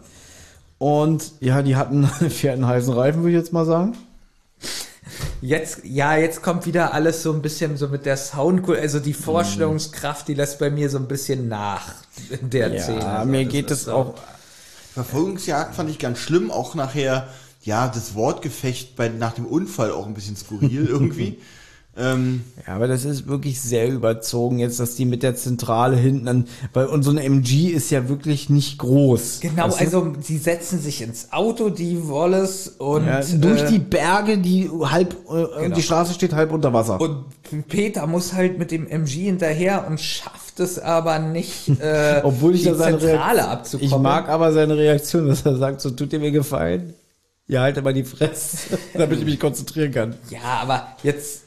Und 0.77 1.33
ja, 1.41 1.63
die 1.63 1.77
hatten, 1.77 2.11
die 2.21 2.51
hatten 2.51 2.67
heißen 2.67 2.93
Reifen, 2.93 3.23
würde 3.23 3.31
ich 3.31 3.39
jetzt 3.39 3.55
mal 3.55 3.65
sagen. 3.65 3.97
Jetzt, 5.41 5.81
ja, 5.83 6.15
jetzt 6.15 6.43
kommt 6.43 6.67
wieder 6.67 6.93
alles 6.93 7.23
so 7.23 7.33
ein 7.33 7.41
bisschen 7.41 7.79
so 7.79 7.89
mit 7.89 8.05
der 8.05 8.19
Sound, 8.19 8.69
also 8.69 9.01
die 9.01 9.15
Vorstellungskraft, 9.15 10.29
die 10.29 10.35
lässt 10.35 10.59
bei 10.59 10.69
mir 10.69 10.91
so 10.91 10.99
ein 10.99 11.09
bisschen 11.09 11.49
nach 11.49 11.95
in 12.29 12.51
der 12.51 12.69
Ja, 12.75 12.83
Szene. 12.83 13.07
Also 13.07 13.31
mir 13.31 13.47
geht 13.47 13.71
es 13.71 13.85
so. 13.85 13.93
auch. 13.93 14.15
Verfolgungsjagd 14.93 15.75
fand 15.75 15.89
ich 15.89 15.99
ganz 15.99 16.19
schlimm, 16.19 16.51
auch 16.51 16.75
nachher, 16.75 17.29
ja, 17.69 17.87
das 17.89 18.15
Wortgefecht 18.15 18.97
bei, 18.97 19.09
nach 19.11 19.35
dem 19.35 19.45
Unfall 19.47 19.93
auch 19.93 20.07
ein 20.07 20.15
bisschen 20.15 20.37
skurril 20.37 20.87
irgendwie. 20.87 21.39
ähm, 21.99 22.43
Ja, 22.67 22.75
aber 22.77 22.89
das 22.89 23.05
ist 23.05 23.27
wirklich 23.29 23.61
sehr 23.61 23.89
überzogen 23.91 24.59
jetzt, 24.59 24.81
dass 24.81 24.95
die 24.95 25.05
mit 25.05 25.23
der 25.23 25.37
Zentrale 25.37 25.97
hinten 25.97 26.29
an, 26.29 26.45
weil 26.73 26.87
und 26.87 27.03
so 27.03 27.11
eine 27.11 27.23
MG 27.25 27.69
ist 27.69 27.91
ja 27.91 28.09
wirklich 28.09 28.49
nicht 28.49 28.79
groß. 28.79 29.41
Genau, 29.41 29.67
Weißt 29.67 29.81
du? 29.81 29.85
also 29.85 30.13
sie 30.21 30.39
setzen 30.39 30.81
sich 30.81 31.03
ins 31.03 31.33
Auto, 31.33 31.69
die 31.69 32.09
Wallace 32.09 32.69
und 32.79 33.05
ja, 33.07 33.21
durch 33.21 33.63
äh, 33.63 33.71
die 33.73 33.79
Berge, 33.81 34.39
die 34.39 34.71
halb, 34.71 35.15
äh, 35.31 35.63
Genau. 35.65 35.77
die 35.77 35.83
Straße 35.83 36.15
steht 36.15 36.33
halb 36.33 36.53
unter 36.53 36.73
Wasser. 36.73 36.99
und 37.01 37.25
Peter 37.69 38.07
muss 38.07 38.33
halt 38.33 38.59
mit 38.59 38.71
dem 38.71 38.87
MG 38.87 39.25
hinterher 39.25 39.87
und 39.87 40.01
schafft 40.01 40.59
es 40.61 40.79
aber 40.79 41.19
nicht, 41.19 41.69
äh, 41.81 42.21
Obwohl 42.25 42.55
ich 42.55 42.63
die 42.63 42.69
da 42.69 42.75
seine 42.77 42.99
Zentrale 42.99 43.47
abzukommen. 43.47 43.93
Ich 43.93 43.99
mag 43.99 44.29
aber 44.31 44.53
seine 44.53 44.75
Reaktion, 44.77 45.29
dass 45.29 45.45
er 45.45 45.57
sagt, 45.57 45.81
so 45.83 45.91
tut 45.91 46.13
ihr 46.15 46.21
mir 46.21 46.31
gefallen. 46.33 46.95
Ja, 47.49 47.63
halt 47.63 47.83
mal 47.83 47.95
die 47.95 48.05
Fresse, 48.05 48.79
damit 48.95 49.19
ich 49.19 49.25
mich 49.25 49.41
konzentrieren 49.41 49.91
kann. 49.91 50.17
Ja, 50.29 50.61
aber 50.61 50.87
jetzt, 51.03 51.45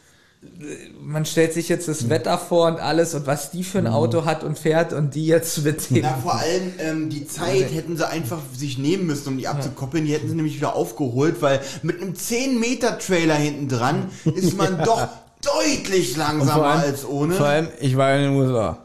man 0.99 1.25
stellt 1.25 1.53
sich 1.53 1.69
jetzt 1.69 1.87
das 1.87 2.09
Wetter 2.09 2.39
vor 2.39 2.67
und 2.67 2.79
alles 2.79 3.13
und 3.13 3.27
was 3.27 3.51
die 3.51 3.63
für 3.63 3.77
ein 3.77 3.87
Auto 3.87 4.25
hat 4.25 4.43
und 4.43 4.57
fährt 4.57 4.93
und 4.93 5.13
die 5.13 5.27
jetzt 5.27 5.63
mit 5.63 5.91
dem. 5.91 6.01
na, 6.01 6.17
vor 6.17 6.35
allem 6.35 6.73
ähm, 6.79 7.09
die 7.09 7.27
Zeit 7.27 7.71
hätten 7.71 7.97
sie 7.97 8.07
einfach 8.07 8.39
sich 8.51 8.79
nehmen 8.79 9.05
müssen, 9.05 9.29
um 9.29 9.37
die 9.37 9.47
abzukoppeln. 9.47 10.05
Die 10.05 10.13
hätten 10.13 10.27
sie 10.27 10.35
nämlich 10.35 10.55
wieder 10.55 10.75
aufgeholt, 10.75 11.39
weil 11.41 11.61
mit 11.83 12.01
einem 12.01 12.13
10-Meter-Trailer 12.13 13.35
hinten 13.35 13.67
dran 13.67 14.09
ist 14.35 14.57
man 14.57 14.83
doch 14.83 15.07
deutlich 15.43 16.17
langsamer 16.17 16.65
als 16.65 17.07
ohne. 17.07 17.35
Vor 17.35 17.45
allem, 17.45 17.67
ich 17.79 17.95
war 17.95 18.15
in 18.15 18.23
den 18.23 18.33
USA. 18.33 18.79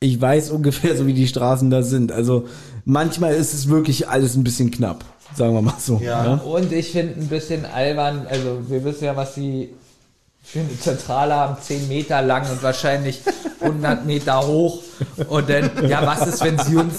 Ich 0.00 0.20
weiß 0.20 0.50
ungefähr 0.50 0.96
so, 0.96 1.06
wie 1.06 1.12
die 1.12 1.26
Straßen 1.26 1.70
da 1.70 1.82
sind. 1.82 2.12
Also 2.12 2.46
manchmal 2.84 3.34
ist 3.34 3.52
es 3.52 3.68
wirklich 3.68 4.08
alles 4.08 4.36
ein 4.36 4.44
bisschen 4.44 4.70
knapp, 4.70 5.04
sagen 5.34 5.54
wir 5.54 5.62
mal 5.62 5.74
so. 5.78 6.00
Ja. 6.02 6.34
Und 6.34 6.72
ich 6.72 6.92
finde 6.92 7.20
ein 7.20 7.28
bisschen 7.28 7.64
albern, 7.64 8.26
also 8.28 8.60
wir 8.68 8.84
wissen 8.84 9.04
ja, 9.04 9.16
was 9.16 9.34
sie 9.34 9.74
für 10.42 10.60
eine 10.60 10.80
Zentrale 10.80 11.34
haben, 11.34 11.56
10 11.60 11.88
Meter 11.88 12.22
lang 12.22 12.50
und 12.50 12.62
wahrscheinlich 12.62 13.20
100 13.60 14.06
Meter 14.06 14.46
hoch. 14.46 14.82
Und 15.28 15.50
dann, 15.50 15.70
ja, 15.86 16.06
was 16.06 16.26
ist, 16.26 16.42
wenn 16.42 16.58
sie 16.58 16.76
uns, 16.76 16.94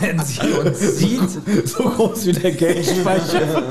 wenn 0.00 0.20
sie 0.20 0.40
uns 0.52 0.98
sieht? 0.98 1.30
So 1.66 1.84
groß 1.84 2.26
wie 2.26 2.32
der 2.32 2.52
Geldspeicher. 2.52 3.62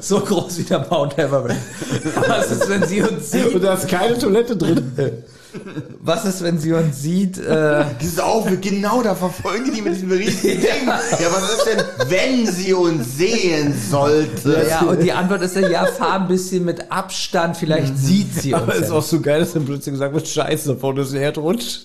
So 0.00 0.18
groß 0.20 0.58
wie 0.58 0.64
der 0.64 0.84
Mount 0.90 1.16
Everest. 1.16 1.60
Was 2.26 2.50
ist, 2.50 2.68
wenn 2.68 2.82
sie 2.88 3.02
uns 3.02 3.30
sieht? 3.30 3.54
Und 3.54 3.62
da 3.62 3.74
ist 3.74 3.86
keine 3.86 4.18
Toilette 4.18 4.56
drin. 4.56 5.24
Was 6.00 6.24
ist, 6.24 6.42
wenn 6.42 6.58
sie 6.58 6.72
uns 6.72 7.00
sieht? 7.00 7.38
Äh, 7.38 7.84
Aufwand, 8.22 8.62
genau, 8.62 9.02
da 9.02 9.14
verfolgen 9.14 9.72
die 9.74 9.82
mit 9.82 9.94
diesem 9.94 10.10
riesigen 10.10 10.60
Ding. 10.60 10.86
Ja, 10.86 11.28
was 11.30 11.50
ist 11.50 11.66
denn, 11.66 12.10
wenn 12.10 12.46
sie 12.46 12.72
uns 12.72 13.16
sehen 13.16 13.74
sollte? 13.90 14.66
ja, 14.68 14.82
und 14.82 15.02
die 15.02 15.12
Antwort 15.12 15.42
ist 15.42 15.56
ja, 15.56 15.68
ja, 15.68 15.86
fahr 15.86 16.20
ein 16.20 16.28
bisschen 16.28 16.64
mit 16.64 16.90
Abstand, 16.90 17.56
vielleicht 17.56 17.96
sieht 17.98 18.34
sie 18.34 18.54
uns. 18.54 18.62
Aber 18.62 18.74
es 18.74 18.82
ist 18.82 18.90
auch 18.90 19.02
so 19.02 19.20
geil, 19.20 19.40
dass 19.40 19.52
dann 19.52 19.64
plötzlich 19.64 19.92
gesagt 19.92 20.14
wird, 20.14 20.26
scheiße, 20.26 20.74
da 20.74 20.76
vorne 20.78 21.02
ist 21.02 21.12
ein 21.12 21.20
Erdrutsch. 21.20 21.80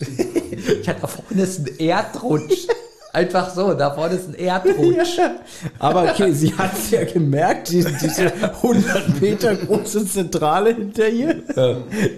Ich 0.81 0.87
hatte 0.87 1.01
da 1.01 1.07
vorne 1.07 1.43
ist 1.43 1.59
ein 1.59 1.79
Erdrutsch. 1.79 2.67
Einfach 3.11 3.49
so, 3.49 3.73
da 3.73 3.91
vorne 3.91 4.15
ist 4.15 4.29
ein 4.29 4.35
Erdrutsch. 4.35 5.19
Aber 5.79 6.03
okay, 6.03 6.31
sie 6.31 6.53
hat 6.53 6.73
es 6.73 6.91
ja 6.91 7.03
gemerkt, 7.05 7.69
die, 7.69 7.83
diese 7.83 8.31
100 8.43 9.19
Meter 9.19 9.55
große 9.55 10.05
Zentrale 10.05 10.75
hinter 10.75 11.09
ihr, 11.09 11.41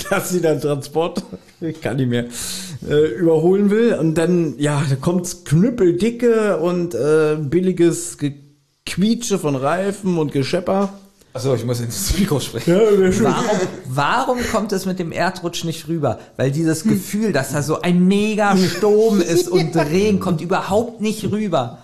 dass 0.09 0.29
sie 0.29 0.41
dann 0.41 0.59
Transport, 0.59 1.23
ich 1.61 1.79
kann 1.79 1.95
nicht 1.95 2.09
mehr, 2.09 2.25
äh, 2.89 3.05
überholen 3.13 3.69
will. 3.69 3.93
Und 3.93 4.15
dann, 4.15 4.55
ja, 4.57 4.83
da 4.89 4.95
kommt's 4.95 5.45
knüppeldicke 5.45 6.57
und 6.57 6.93
äh, 6.93 7.37
billiges 7.39 8.17
Gequietsche 8.17 9.39
von 9.39 9.55
Reifen 9.55 10.17
und 10.17 10.33
Geschepper. 10.33 10.89
Achso, 11.33 11.55
ich 11.55 11.63
muss 11.63 11.79
ins 11.79 12.17
Mikro 12.19 12.41
sprechen. 12.41 12.71
Ja. 12.71 13.21
Warum, 13.23 13.57
warum 13.87 14.37
kommt 14.51 14.73
es 14.73 14.85
mit 14.85 14.99
dem 14.99 15.13
Erdrutsch 15.13 15.63
nicht 15.63 15.87
rüber? 15.87 16.19
Weil 16.35 16.51
dieses 16.51 16.83
Gefühl, 16.83 17.31
dass 17.31 17.53
da 17.53 17.63
so 17.63 17.81
ein 17.81 18.05
mega 18.05 18.57
Sturm 18.57 19.21
ist 19.21 19.47
und 19.47 19.73
Regen 19.77 20.19
kommt 20.19 20.41
überhaupt 20.41 20.99
nicht 20.99 21.31
rüber. 21.31 21.79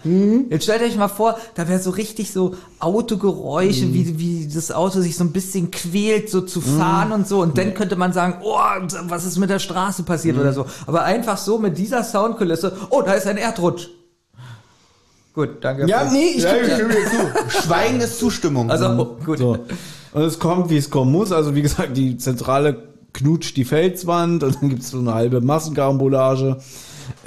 Jetzt 0.49 0.63
stellt 0.63 0.81
euch 0.81 0.97
mal 0.97 1.07
vor, 1.07 1.37
da 1.55 1.69
wäre 1.69 1.79
so 1.79 1.91
richtig 1.91 2.31
so 2.33 2.55
Autogeräusche, 2.79 3.93
wie, 3.93 4.19
wie 4.19 4.47
das 4.53 4.71
Auto 4.71 4.99
sich 4.99 5.15
so 5.15 5.23
ein 5.23 5.31
bisschen 5.31 5.71
quält, 5.71 6.29
so 6.29 6.41
zu 6.41 6.59
fahren 6.59 7.13
und 7.13 7.25
so. 7.25 7.41
Und 7.41 7.57
dann 7.57 7.73
könnte 7.73 7.95
man 7.95 8.11
sagen, 8.11 8.41
oh, 8.43 8.59
was 9.03 9.23
ist 9.23 9.37
mit 9.37 9.49
der 9.49 9.59
Straße 9.59 10.03
passiert 10.03 10.37
oder 10.37 10.51
so. 10.51 10.65
Aber 10.85 11.03
einfach 11.03 11.37
so 11.37 11.57
mit 11.57 11.77
dieser 11.77 12.03
Soundkulisse, 12.03 12.75
oh, 12.89 13.01
da 13.01 13.13
ist 13.13 13.27
ein 13.27 13.37
Erdrutsch. 13.37 13.87
Gut, 15.37 15.49
danke. 15.61 15.87
Ja, 15.87 16.03
nee, 16.11 16.31
ich 16.35 16.41
Ja, 16.41 16.49
stimme 16.49 16.67
dir 16.67 17.05
zu. 17.05 17.61
Schweigen 17.61 18.01
ist 18.01 18.17
Zustimmung. 18.17 18.71
Also, 18.71 18.87
oh, 18.87 19.23
gut. 19.23 19.37
So. 19.37 19.59
Und 20.13 20.21
es 20.23 20.39
kommt, 20.39 20.71
wie 20.71 20.77
es 20.77 20.89
kommen 20.89 21.11
muss. 21.11 21.31
Also 21.31 21.53
wie 21.53 21.61
gesagt, 21.61 21.95
die 21.95 22.17
Zentrale 22.17 22.75
knutscht 23.13 23.55
die 23.55 23.63
Felswand 23.63 24.41
und 24.41 24.55
dann 24.59 24.69
gibt's 24.69 24.89
so 24.89 24.97
eine 24.97 25.13
halbe 25.13 25.39
Massenkarambolage. 25.39 26.57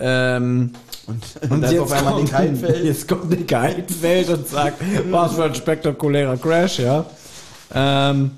Ähm, 0.00 0.72
und, 1.06 1.22
und 1.52 1.62
dann 1.62 1.72
ist 1.72 1.78
auf 1.78 1.92
einmal 1.92 2.14
kommt, 2.14 2.26
den 2.26 2.32
Kaltfeld. 2.32 2.84
jetzt 2.84 3.06
kommt 3.06 3.30
Nick 3.30 3.54
Heidfeld 3.54 4.28
und 4.28 4.48
sagt, 4.48 4.82
was 5.08 5.34
für 5.34 5.44
ein 5.44 5.54
spektakulärer 5.54 6.36
Crash, 6.36 6.80
ja. 6.80 7.04
Ähm, 7.72 8.32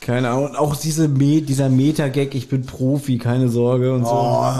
keine 0.00 0.30
Ahnung. 0.30 0.46
Und 0.46 0.56
auch 0.56 0.74
diese 0.74 1.06
Me 1.06 1.42
dieser 1.42 1.68
Meta-Gag, 1.68 2.34
ich 2.34 2.48
bin 2.48 2.66
Profi, 2.66 3.18
keine 3.18 3.48
Sorge 3.50 3.92
und 3.92 4.04
so. 4.04 4.12
Oh, 4.12 4.52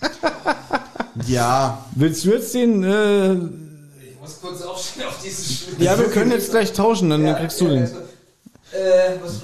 ja, 1.26 1.84
Willst 1.94 2.24
du 2.24 2.30
jetzt 2.30 2.54
den, 2.54 2.82
äh, 2.84 3.32
Ich 3.32 4.20
muss 4.20 4.40
kurz 4.40 4.62
aufstehen 4.62 5.06
auf 5.06 5.20
diesen 5.22 5.44
Stuhl. 5.44 5.84
ja, 5.84 5.98
wir 5.98 6.06
können 6.06 6.30
jetzt 6.30 6.50
gleich 6.50 6.72
tauschen, 6.72 7.10
dann 7.10 7.24
kriegst 7.36 7.60
du 7.60 7.68
den. 7.68 7.84
Äh, 8.70 9.16
was, 9.22 9.40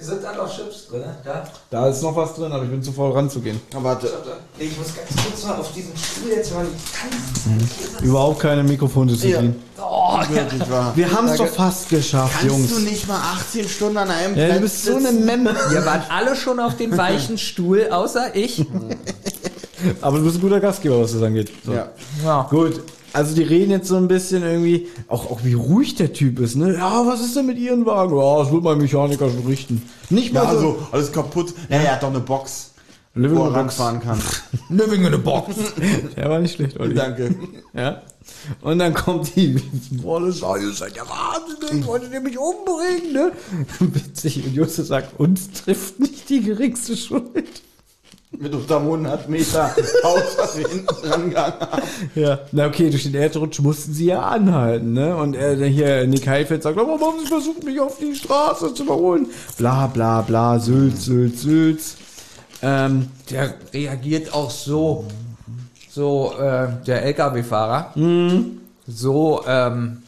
sind 0.00 0.22
da 0.22 0.34
noch 0.34 0.54
Chips 0.54 0.88
drin? 0.88 1.04
Da? 1.24 1.44
Da 1.70 1.88
ist 1.88 2.02
noch 2.02 2.16
was 2.16 2.34
drin, 2.34 2.50
aber 2.50 2.64
ich 2.64 2.70
bin 2.70 2.82
zu 2.82 2.92
faul 2.92 3.12
ranzugehen. 3.12 3.60
aber 3.72 3.84
warte. 3.84 4.10
Ich 4.58 4.76
muss 4.76 4.88
ganz 4.94 5.08
kurz 5.24 5.44
mal 5.44 5.56
auf 5.60 5.72
diesen 5.72 5.92
Stuhl 5.96 6.30
jetzt 6.30 6.52
mal 6.52 6.64
ganz. 6.64 8.02
Überhaupt 8.02 8.40
keine 8.40 8.64
Mikrofondisziplin. 8.64 9.56
Oh, 9.78 10.18
Wirklich 10.28 10.68
wahr. 10.68 10.92
Wir 10.96 11.10
haben 11.10 11.28
es 11.28 11.36
doch 11.36 11.46
fast 11.46 11.88
geschafft, 11.88 12.34
Kannst 12.40 12.46
Jungs. 12.46 12.70
du 12.70 12.80
nicht 12.80 13.06
mal 13.06 13.20
18 13.36 13.68
Stunden 13.68 13.96
an 13.96 14.10
einem 14.10 14.36
ja, 14.36 14.46
du 14.46 14.50
Platz 14.50 14.62
bist 14.62 14.84
so 14.84 14.96
eine? 14.96 15.12
Memme. 15.12 15.54
Wir 15.70 15.84
waren 15.86 16.02
alle 16.10 16.34
schon 16.36 16.58
auf 16.58 16.76
dem 16.76 16.96
weichen 16.96 17.38
Stuhl, 17.38 17.88
außer 17.90 18.34
ich. 18.34 18.66
Aber 20.00 20.18
du 20.18 20.24
bist 20.24 20.36
ein 20.36 20.40
guter 20.40 20.60
Gastgeber, 20.60 21.00
was 21.00 21.12
das 21.12 21.22
angeht. 21.22 21.50
So. 21.64 21.72
Ja. 21.72 21.90
Ja. 22.24 22.46
Gut. 22.50 22.80
Also 23.12 23.34
die 23.34 23.42
reden 23.44 23.70
jetzt 23.70 23.86
so 23.88 23.96
ein 23.96 24.08
bisschen 24.08 24.42
irgendwie, 24.42 24.88
auch, 25.06 25.30
auch 25.30 25.44
wie 25.44 25.52
ruhig 25.54 25.94
der 25.94 26.12
Typ 26.12 26.40
ist, 26.40 26.56
ne? 26.56 26.74
Ja, 26.74 27.06
was 27.06 27.20
ist 27.20 27.36
denn 27.36 27.46
mit 27.46 27.58
ihren 27.58 27.86
Wagen? 27.86 28.16
Ja, 28.16 28.38
das 28.42 28.50
wird 28.50 28.64
mein 28.64 28.78
Mechaniker 28.78 29.30
schon 29.30 29.46
richten. 29.46 29.82
Nicht 30.10 30.32
mal 30.32 30.42
Ja, 30.42 30.50
so. 30.50 30.56
also 30.56 30.78
alles 30.90 31.12
kaputt. 31.12 31.54
Ja, 31.68 31.76
er 31.76 31.92
hat 31.92 32.02
doch 32.02 32.08
eine 32.08 32.18
Box, 32.18 32.72
Living 33.14 33.36
wo 33.38 33.46
in 33.46 33.54
er 33.54 33.60
a 33.60 33.62
Box. 33.62 33.78
ranfahren 33.78 34.00
kann. 34.00 34.20
Living 34.68 35.04
in 35.04 35.14
a 35.14 35.16
box. 35.18 35.54
Der 36.16 36.28
war 36.28 36.40
nicht 36.40 36.56
schlecht, 36.56 36.78
Olli. 36.80 36.94
Danke. 36.94 37.34
Ja. 37.76 38.02
Und 38.62 38.78
dann 38.78 38.94
kommt 38.94 39.34
die 39.36 39.56
Wallace, 40.02 40.42
oh, 40.42 40.56
ihr 40.56 40.72
seid 40.72 40.96
ja 40.96 41.02
wahnsinnig, 41.08 41.86
wolltet 41.86 42.12
ihr 42.12 42.20
mich 42.20 42.38
umbringen, 42.38 43.12
ne? 43.12 43.32
Witzig. 43.80 44.44
Und 44.46 44.54
Justus 44.54 44.88
sagt, 44.88 45.18
uns 45.20 45.50
trifft 45.52 45.98
nicht 46.00 46.28
die 46.30 46.40
geringste 46.40 46.96
Schuld. 46.96 47.62
Mit 48.38 48.54
unter 48.54 48.78
100 48.78 49.28
Meter 49.28 49.74
Haus, 50.02 50.36
was 50.36 50.58
wir 50.58 50.68
hinten 50.68 50.86
dran 50.86 51.28
gegangen 51.30 51.54
haben. 51.60 51.82
Ja, 52.14 52.38
na 52.52 52.66
okay, 52.66 52.90
durch 52.90 53.04
den 53.04 53.14
Erdrutsch 53.14 53.60
mussten 53.60 53.92
sie 53.94 54.06
ja 54.06 54.22
anhalten, 54.22 54.92
ne? 54.92 55.16
Und 55.16 55.34
er, 55.34 55.56
der 55.56 55.68
hier, 55.68 56.06
Nick 56.06 56.26
Heifeld 56.26 56.62
sagt, 56.62 56.76
warum 56.76 57.00
haben 57.00 57.20
sie 57.20 57.26
versucht, 57.26 57.64
mich 57.64 57.80
auf 57.80 57.98
die 57.98 58.14
Straße 58.14 58.74
zu 58.74 58.84
überholen? 58.84 59.26
Bla, 59.56 59.86
bla, 59.86 60.22
bla, 60.22 60.58
Sülz, 60.58 61.04
Sülz, 61.04 61.42
Sülz. 61.42 61.96
Ähm, 62.62 63.08
Der 63.30 63.54
reagiert 63.72 64.32
auch 64.32 64.50
so, 64.50 65.04
so, 65.90 66.32
äh, 66.38 66.68
der 66.86 67.02
LKW-Fahrer, 67.04 67.92
so, 68.86 69.42
ähm, 69.46 70.02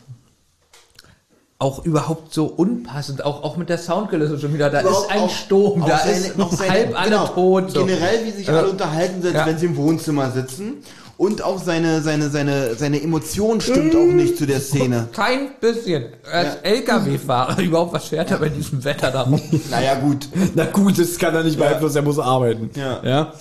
auch 1.59 1.85
überhaupt 1.87 2.35
so 2.35 2.45
unpassend, 2.45 3.25
auch, 3.25 3.43
auch 3.43 3.57
mit 3.57 3.69
der 3.71 3.79
Soundkulisse 3.79 4.39
schon 4.39 4.53
wieder. 4.53 4.69
Da 4.69 4.83
Überhaupt 4.83 5.07
ist 5.07 5.11
ein 5.11 5.21
auch- 5.23 5.31
Sturm, 5.31 5.83
auch 5.83 5.89
da 5.89 5.99
seine- 5.99 6.13
ist 6.19 6.39
auch 6.41 6.53
seine- 6.53 6.71
halb 6.71 7.01
alle 7.01 7.11
genau, 7.11 7.27
tot. 7.29 7.71
So. 7.71 7.85
Generell, 7.87 8.27
wie 8.27 8.31
sich 8.31 8.47
Ja. 8.47 8.59
alle 8.59 8.69
unterhalten, 8.69 9.23
selbst 9.23 9.39
Ja. 9.39 9.47
wenn 9.47 9.59
sie 9.59 9.67
im 9.67 9.77
Wohnzimmer 9.77 10.31
sitzen. 10.31 10.75
Und 11.19 11.41
auch 11.43 11.59
seine, 11.63 12.03
seine, 12.03 12.29
seine, 12.29 12.75
seine 12.75 13.03
Emotion 13.03 13.63
stimmt 13.63 13.97
auch 13.97 14.05
nicht 14.05 14.37
zu 14.37 14.45
der 14.47 14.61
Szene. 14.61 15.09
Kein 15.15 15.49
bisschen. 15.63 16.05
Als 16.31 16.57
LKW-Fahrer 16.63 17.59
überhaupt 17.63 17.95
was 17.95 18.05
fährt 18.09 18.31
er 18.31 18.37
bei 18.37 18.51
diesem 18.51 18.85
Wetter 18.85 19.11
da 19.11 19.23
rum. 19.23 19.41
Naja, 19.71 19.95
gut. 19.95 20.29
Na 20.55 20.67
gut, 20.67 20.99
das 20.99 21.17
kann 21.17 21.35
er 21.35 21.43
nicht 21.43 21.59
beeinflussen, 21.59 21.97
er 21.97 22.03
muss 22.03 22.19
arbeiten. 22.19 22.69
Ja. 22.75 23.01
ja. 23.03 23.33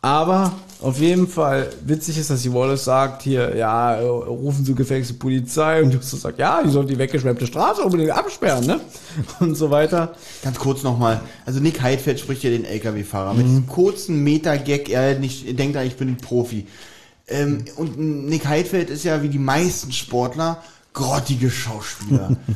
Aber 0.00 0.52
auf 0.80 1.00
jeden 1.00 1.26
Fall 1.26 1.70
witzig 1.84 2.18
ist, 2.18 2.30
dass 2.30 2.42
die 2.42 2.52
Wallace 2.52 2.84
sagt, 2.84 3.22
hier, 3.22 3.56
ja, 3.56 3.98
rufen 3.98 4.64
Sie 4.64 4.74
gefälligst 4.74 5.10
die 5.10 5.14
Polizei 5.14 5.82
und 5.82 5.92
Justus 5.92 6.20
sagt, 6.20 6.38
ja, 6.38 6.62
die 6.62 6.70
sollen 6.70 6.86
die 6.86 6.96
weggeschwemmte 6.96 7.48
Straße 7.48 7.82
unbedingt 7.82 8.12
absperren, 8.12 8.64
ne? 8.64 8.80
Und 9.40 9.56
so 9.56 9.72
weiter. 9.72 10.14
Ganz 10.44 10.58
kurz 10.58 10.84
nochmal. 10.84 11.20
Also 11.44 11.58
Nick 11.58 11.82
Heidfeld 11.82 12.20
spricht 12.20 12.44
ja 12.44 12.50
den 12.50 12.64
LKW-Fahrer 12.64 13.34
mit 13.34 13.46
diesem 13.46 13.66
kurzen 13.66 14.22
Meta-Gag. 14.22 14.88
Er 14.88 15.18
nicht, 15.18 15.58
denkt 15.58 15.74
da, 15.74 15.82
ich 15.82 15.96
bin 15.96 16.08
ein 16.08 16.18
Profi. 16.18 16.68
Ähm, 17.26 17.64
und 17.76 17.98
Nick 17.98 18.46
Heidfeld 18.46 18.90
ist 18.90 19.04
ja 19.04 19.20
wie 19.22 19.28
die 19.28 19.40
meisten 19.40 19.90
Sportler 19.90 20.62
grottige 20.92 21.50
Schauspieler. 21.50 22.36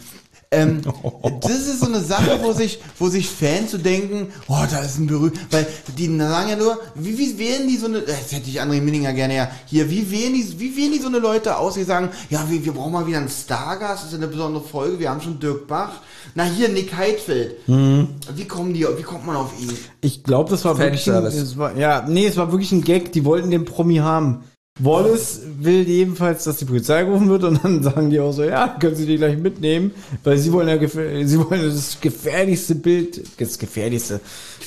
ähm, 0.53 0.83
das 1.41 1.67
ist 1.67 1.81
so 1.81 1.87
eine 1.87 2.01
Sache, 2.01 2.39
wo 2.43 2.53
sich, 2.53 2.79
wo 2.99 3.09
sich 3.09 3.29
Fans 3.29 3.73
so 3.73 3.79
denken, 3.79 4.29
oh, 4.49 4.65
da 4.71 4.81
ist 4.81 4.99
ein 4.99 5.07
berühmt, 5.07 5.39
weil 5.51 5.67
die 5.97 6.17
sagen 6.17 6.51
ja 6.51 6.57
nur, 6.57 6.79
wie, 6.95 7.19
wie 7.19 7.39
wählen 7.39 7.67
die 7.67 7.77
so 7.77 7.87
eine, 7.87 8.03
das 8.03 8.31
hätte 8.31 8.49
ich 8.49 8.61
André 8.61 8.81
Minninger 8.81 9.13
gerne 9.13 9.37
ja, 9.37 9.51
hier, 9.67 9.91
wie 9.91 10.11
wählen 10.11 10.35
die, 10.35 10.61
wie 10.61 10.77
wählen 10.77 10.93
die 10.93 11.01
so 11.01 11.09
eine 11.09 11.19
Leute 11.19 11.57
aus, 11.57 11.75
die 11.75 11.85
sagen, 11.85 12.11
ja, 12.31 12.45
wir, 12.49 12.65
wir 12.65 12.73
brauchen 12.73 12.93
mal 12.93 13.07
wieder 13.07 13.19
einen 13.19 13.29
Stargast, 13.29 14.05
das 14.05 14.13
ist 14.13 14.13
ja 14.13 14.19
eine 14.19 14.29
besondere 14.29 14.63
Folge, 14.63 14.99
wir 14.99 15.11
haben 15.11 15.21
schon 15.21 15.41
Dirk 15.41 15.67
Bach, 15.67 15.93
na 16.35 16.45
hier, 16.45 16.69
Nick 16.69 16.97
Heidfeld. 16.97 17.57
Wie 17.67 18.45
kommen 18.47 18.75
die, 18.75 18.87
wie 18.97 19.03
kommt 19.03 19.27
man 19.27 19.37
auf 19.37 19.53
ihn? 19.61 19.77
Ich 20.01 20.23
glaube, 20.23 20.51
das 20.51 20.65
war 20.65 20.79
wirklich 20.79 21.07
ein, 21.09 21.23
Fanservice. 21.23 21.57
war, 21.57 21.77
ja, 21.77 22.05
nee, 22.09 22.27
es 22.27 22.37
war 22.37 22.53
wirklich 22.53 22.73
ein 22.73 22.83
Gag, 22.83 23.13
die 23.13 23.25
wollten 23.25 23.51
den 23.51 23.65
Promi 23.65 23.97
haben. 23.97 24.45
Wallace 24.81 25.41
will 25.61 25.87
jedenfalls, 25.87 26.45
dass 26.45 26.57
die 26.57 26.65
Polizei 26.65 27.05
gerufen 27.05 27.29
wird 27.29 27.45
und 27.45 27.63
dann 27.63 27.83
sagen 27.83 28.09
die 28.09 28.19
auch 28.19 28.33
so, 28.33 28.43
ja, 28.43 28.69
können 28.81 28.97
Sie 28.97 29.05
die 29.05 29.19
gleich 29.19 29.37
mitnehmen, 29.37 29.91
weil 30.25 30.39
sie 30.39 30.51
wollen 30.51 30.67
ja 30.69 30.79
sie 31.27 31.39
wollen 31.39 31.63
das 31.63 32.01
gefährlichste 32.01 32.75
Bild, 32.77 33.23
das 33.39 33.59
gefährlichste, 33.59 34.21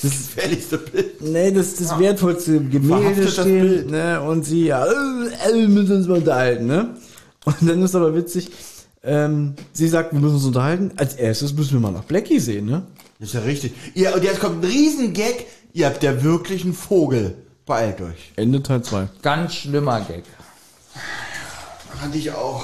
das 0.03 0.11
Gefährlichste 0.11 0.77
Bild. 0.77 1.21
nee, 1.21 1.51
das 1.51 1.75
das 1.77 1.97
wertvollste 1.97 2.59
Gemälde 2.61 3.23
das 3.23 3.33
stehen, 3.33 3.61
Bild. 3.61 3.91
ne, 3.91 4.21
und 4.21 4.45
sie 4.45 4.67
ja, 4.67 4.85
äh, 4.85 5.51
äh, 5.51 5.67
müssen 5.67 5.97
uns 5.97 6.07
mal 6.07 6.19
unterhalten, 6.19 6.67
ne? 6.67 6.95
Und 7.45 7.67
dann 7.67 7.81
ist 7.81 7.95
aber 7.95 8.15
witzig, 8.15 8.51
ähm, 9.03 9.53
sie 9.73 9.87
sagt, 9.87 10.13
wir 10.13 10.19
müssen 10.19 10.35
uns 10.35 10.45
unterhalten. 10.45 10.91
Als 10.97 11.15
erstes 11.15 11.53
müssen 11.53 11.73
wir 11.73 11.79
mal 11.79 11.91
nach 11.91 12.03
Blackie 12.05 12.39
sehen, 12.39 12.67
ne? 12.67 12.83
Das 13.19 13.29
ist 13.29 13.35
ja 13.35 13.41
richtig. 13.41 13.73
Ja, 13.95 14.13
und 14.13 14.23
jetzt 14.23 14.39
kommt 14.39 14.63
ein 14.63 14.69
Riesengag, 14.69 15.45
ihr 15.73 15.87
habt 15.87 16.03
ja 16.03 16.23
wirklich 16.23 16.63
einen 16.63 16.73
Vogel. 16.73 17.35
Beeilt 17.65 17.99
euch. 18.01 18.31
Ende 18.35 18.61
Teil 18.61 18.83
2. 18.83 19.07
Ganz 19.23 19.55
schlimmer 19.55 19.99
Gag. 20.01 20.23
Fand 21.99 22.15
ich 22.15 22.31
auch. 22.31 22.63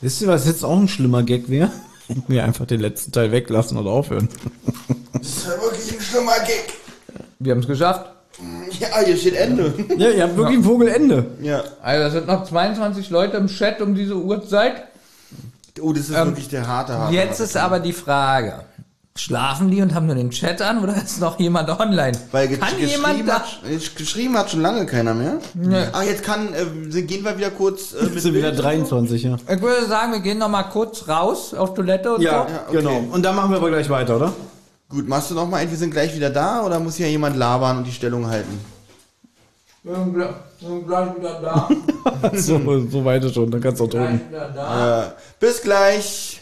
Wisst 0.00 0.22
ihr, 0.22 0.28
was 0.28 0.46
jetzt 0.46 0.64
auch 0.64 0.78
ein 0.78 0.88
schlimmer 0.88 1.22
Gag 1.22 1.50
wäre? 1.50 1.70
Wir 2.28 2.44
einfach 2.44 2.66
den 2.66 2.80
letzten 2.80 3.12
Teil 3.12 3.32
weglassen 3.32 3.76
und 3.76 3.86
aufhören. 3.86 4.28
Das 5.12 5.22
ist 5.22 5.44
ja 5.46 5.50
wirklich 5.60 5.94
ein 5.94 6.00
schlimmer 6.00 6.38
Gag. 6.46 6.72
Wir 7.38 7.52
haben 7.52 7.60
es 7.60 7.66
geschafft. 7.66 8.06
Ja, 8.80 9.00
hier 9.04 9.16
steht 9.16 9.34
Ende. 9.34 9.72
Ja, 9.98 10.10
ihr 10.10 10.22
habt 10.24 10.36
wirklich 10.36 10.58
ein 10.58 10.64
Vogelende. 10.64 11.26
Ja. 11.42 11.62
Also 11.82 12.06
es 12.06 12.12
sind 12.14 12.26
noch 12.26 12.44
22 12.44 13.10
Leute 13.10 13.36
im 13.36 13.46
Chat 13.46 13.80
um 13.82 13.94
diese 13.94 14.16
Uhrzeit. 14.16 14.84
Oh, 15.80 15.92
das 15.92 16.08
ist 16.08 16.14
wirklich 16.14 16.48
der 16.48 16.66
harte 16.66 16.94
harte. 16.94 17.14
Jetzt 17.14 17.40
ist 17.40 17.56
aber 17.56 17.78
die 17.78 17.92
Frage. 17.92 18.64
Schlafen 19.24 19.70
die 19.70 19.80
und 19.80 19.94
haben 19.94 20.06
nur 20.06 20.16
den 20.16 20.30
Chat 20.30 20.60
an 20.60 20.82
oder 20.82 20.96
ist 21.04 21.20
noch 21.20 21.38
jemand 21.38 21.68
online? 21.68 22.18
Weil 22.32 22.48
kann 22.48 22.70
geschrieben, 22.70 22.88
jemand 22.90 23.28
da? 23.28 23.34
hat, 23.34 23.96
geschrieben 23.96 24.36
hat 24.36 24.50
schon 24.50 24.60
lange 24.60 24.86
keiner 24.86 25.14
mehr. 25.14 25.38
Ah, 25.92 26.02
jetzt 26.02 26.24
kann, 26.24 26.52
äh, 26.52 27.02
gehen 27.02 27.24
wir 27.24 27.36
wieder 27.38 27.50
kurz 27.50 27.92
äh, 27.92 28.06
mit 28.06 28.20
sind 28.20 28.34
wieder 28.34 28.50
Bild. 28.50 28.64
23, 28.64 29.22
ja. 29.22 29.36
Ich 29.48 29.62
würde 29.62 29.86
sagen, 29.86 30.12
wir 30.14 30.18
gehen 30.18 30.38
noch 30.38 30.48
mal 30.48 30.64
kurz 30.64 31.06
raus 31.06 31.54
auf 31.54 31.74
Toilette 31.74 32.12
und 32.12 32.22
Ja, 32.22 32.42
okay. 32.42 32.76
genau. 32.78 33.04
Und 33.12 33.22
dann 33.24 33.36
machen 33.36 33.50
wir 33.52 33.58
aber 33.58 33.68
gleich 33.70 33.88
weiter, 33.88 34.16
oder? 34.16 34.32
Gut, 34.88 35.08
machst 35.08 35.30
du 35.30 35.34
noch 35.36 35.48
mal 35.48 35.58
ein, 35.58 35.70
wir 35.70 35.78
sind 35.78 35.92
gleich 35.92 36.12
wieder 36.16 36.30
da 36.30 36.62
oder 36.66 36.80
muss 36.80 36.96
hier 36.96 37.08
jemand 37.08 37.36
labern 37.36 37.78
und 37.78 37.84
die 37.86 37.92
Stellung 37.92 38.26
halten? 38.26 38.58
so. 39.84 39.90
Wir 39.90 39.94
sind 39.96 40.14
gleich- 40.14 40.28
wir 40.58 40.68
sind 40.70 40.86
gleich 40.88 41.16
wieder 41.16 41.40
da. 41.40 41.68
so, 42.34 42.88
so 42.88 43.04
weiter 43.04 43.32
schon, 43.32 43.48
dann 43.48 43.60
kannst 43.60 43.78
du 43.78 43.84
auch 43.84 43.88
drücken. 43.90 44.20
Äh, 44.32 45.02
bis 45.38 45.62
gleich. 45.62 46.40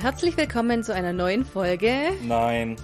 Und 0.00 0.04
herzlich 0.04 0.34
willkommen 0.38 0.82
zu 0.82 0.94
einer 0.94 1.12
neuen 1.12 1.44
Folge. 1.44 1.92
Nein, 2.26 2.76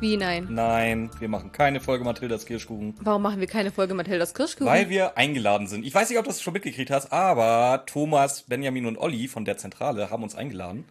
Wie 0.00 0.16
nein? 0.16 0.48
nein, 0.50 1.08
wir 1.20 1.28
machen 1.28 1.52
keine 1.52 1.78
Folge 1.78 2.02
Mathildas 2.02 2.44
Kirschkuchen, 2.44 2.96
Warum 3.02 3.22
machen 3.22 3.38
wir 3.38 3.46
keine 3.46 3.70
Folge 3.70 3.94
Mathildas 3.94 4.34
Kirschkuchen? 4.34 4.66
weil 4.66 4.88
wir 4.88 5.16
eingeladen 5.16 5.68
sind. 5.68 5.86
Ich 5.86 5.94
weiß 5.94 6.10
nicht, 6.10 6.18
ob 6.18 6.24
du 6.24 6.30
das 6.30 6.42
schon 6.42 6.52
mitgekriegt 6.52 6.90
hast, 6.90 7.12
aber 7.12 7.84
Thomas, 7.86 8.42
Benjamin 8.42 8.86
und 8.86 8.98
Olli 8.98 9.28
von 9.28 9.44
der 9.44 9.58
Zentrale 9.58 10.10
haben 10.10 10.24
uns 10.24 10.34
eingeladen, 10.34 10.86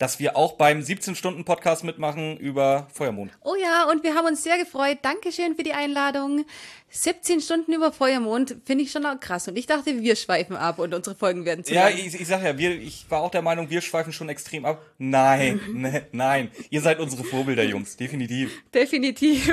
dass 0.00 0.18
wir 0.18 0.34
auch 0.34 0.54
beim 0.54 0.80
17-Stunden-Podcast 0.80 1.84
mitmachen 1.84 2.38
über 2.38 2.88
Feuermond. 2.90 3.32
oh 3.42 3.54
ja, 3.54 3.84
und 3.90 4.02
wir 4.02 4.14
haben 4.14 4.26
uns 4.26 4.42
sehr 4.42 4.56
gefreut. 4.56 4.98
Dankeschön 5.02 5.54
für 5.54 5.62
die 5.62 5.74
Einladung. 5.74 6.46
17 6.88 7.42
Stunden 7.42 7.74
über 7.74 7.92
Feuermond 7.92 8.56
finde 8.64 8.82
ich 8.82 8.90
schon 8.92 9.04
auch 9.04 9.20
krass. 9.20 9.46
Und 9.46 9.56
ich 9.56 9.66
dachte, 9.66 10.00
wir 10.00 10.16
schweifen 10.16 10.56
ab 10.56 10.78
und 10.78 10.94
unsere 10.94 11.14
Folgen 11.14 11.44
werden 11.44 11.64
zu 11.64 11.74
Ja, 11.74 11.88
lang. 11.88 11.98
ich, 11.98 12.18
ich 12.18 12.26
sag 12.26 12.42
ja, 12.42 12.56
wir, 12.56 12.70
ich 12.80 13.04
war 13.10 13.20
auch 13.20 13.30
der 13.30 13.42
Meinung, 13.42 13.68
wir 13.68 13.82
schweifen 13.82 14.12
schon 14.12 14.30
extrem 14.30 14.64
ab. 14.64 14.82
Nein, 14.96 15.60
ne, 15.74 16.06
nein, 16.12 16.50
ihr 16.70 16.80
seid 16.80 16.98
unsere 16.98 17.22
Vorbilder, 17.22 17.62
Jungs, 17.62 17.98
definitiv. 17.98 18.62
Definitiv. 18.72 19.52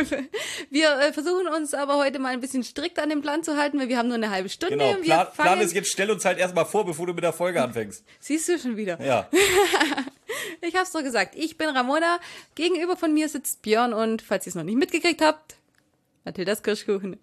Wir 0.70 0.98
äh, 0.98 1.12
versuchen 1.12 1.48
uns 1.48 1.74
aber 1.74 1.98
heute 1.98 2.20
mal 2.20 2.32
ein 2.32 2.40
bisschen 2.40 2.64
strikt 2.64 3.00
an 3.00 3.10
den 3.10 3.22
Plan 3.22 3.44
zu 3.44 3.58
halten, 3.58 3.80
weil 3.80 3.90
wir 3.90 3.98
haben 3.98 4.08
nur 4.08 4.16
eine 4.16 4.30
halbe 4.32 4.48
Stunde. 4.48 4.78
Genau, 4.78 4.94
Plan, 5.02 5.28
Plan 5.36 5.60
ist 5.60 5.74
jetzt, 5.74 5.92
stell 5.92 6.10
uns 6.10 6.24
halt 6.24 6.40
erstmal 6.40 6.66
vor, 6.66 6.86
bevor 6.86 7.06
du 7.06 7.14
mit 7.14 7.24
der 7.24 7.34
Folge 7.34 7.62
anfängst. 7.62 8.06
Siehst 8.22 8.48
du 8.48 8.58
schon 8.58 8.78
wieder. 8.78 8.98
Ja. 9.04 9.30
Ich 10.62 10.76
hab's 10.76 10.92
doch 10.92 11.04
gesagt. 11.04 11.36
Ich 11.36 11.58
bin 11.58 11.70
Ramona. 11.70 12.20
Gegenüber 12.56 12.98
von 12.98 13.14
mir 13.14 13.30
sitzt 13.30 13.62
Björn 13.62 13.94
und 13.94 14.22
falls 14.22 14.46
ihr 14.46 14.50
es 14.50 14.56
noch 14.56 14.64
nicht 14.64 14.78
mitgekriegt 14.78 15.22
habt, 15.22 15.56
Mathildas 16.26 16.64
Kirschkuchen. 16.64 17.18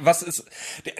Was 0.00 0.22
ist. 0.22 0.44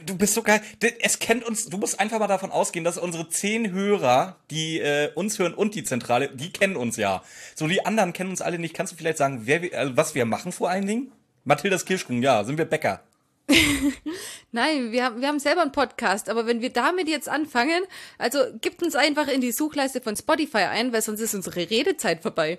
Du 0.06 0.16
bist 0.16 0.34
so 0.34 0.42
geil. 0.42 0.62
Es 1.00 1.18
kennt 1.18 1.44
uns. 1.44 1.66
Du 1.66 1.76
musst 1.76 2.00
einfach 2.00 2.18
mal 2.18 2.26
davon 2.26 2.50
ausgehen, 2.50 2.84
dass 2.84 2.96
unsere 2.96 3.28
zehn 3.28 3.70
Hörer, 3.70 4.36
die 4.50 4.80
äh, 4.80 5.12
uns 5.14 5.38
hören 5.38 5.52
und 5.52 5.74
die 5.74 5.84
Zentrale, 5.84 6.30
die 6.34 6.50
kennen 6.52 6.76
uns 6.76 6.96
ja. 6.96 7.22
So 7.54 7.66
die 7.66 7.84
anderen 7.84 8.12
kennen 8.14 8.30
uns 8.30 8.40
alle 8.40 8.58
nicht. 8.58 8.74
Kannst 8.74 8.92
du 8.92 8.96
vielleicht 8.96 9.18
sagen, 9.18 9.42
wer 9.44 9.78
also 9.78 9.96
was 9.96 10.14
wir 10.14 10.24
machen 10.24 10.52
vor 10.52 10.70
allen 10.70 10.86
Dingen? 10.86 11.12
Mathildas 11.44 11.84
Kirschkuchen, 11.84 12.22
ja, 12.22 12.44
sind 12.44 12.58
wir 12.58 12.64
Bäcker. 12.64 13.02
Nein, 14.52 14.92
wir 14.92 15.04
haben, 15.04 15.20
wir 15.20 15.28
haben 15.28 15.38
selber 15.38 15.62
einen 15.62 15.72
Podcast, 15.72 16.28
aber 16.28 16.46
wenn 16.46 16.60
wir 16.60 16.70
damit 16.70 17.08
jetzt 17.08 17.28
anfangen, 17.28 17.82
also 18.18 18.38
gibt 18.60 18.82
uns 18.82 18.94
einfach 18.94 19.28
in 19.28 19.40
die 19.40 19.52
Suchleiste 19.52 20.00
von 20.00 20.16
Spotify 20.16 20.58
ein, 20.70 20.92
weil 20.92 21.02
sonst 21.02 21.20
ist 21.20 21.34
unsere 21.34 21.56
Redezeit 21.70 22.22
vorbei. 22.22 22.56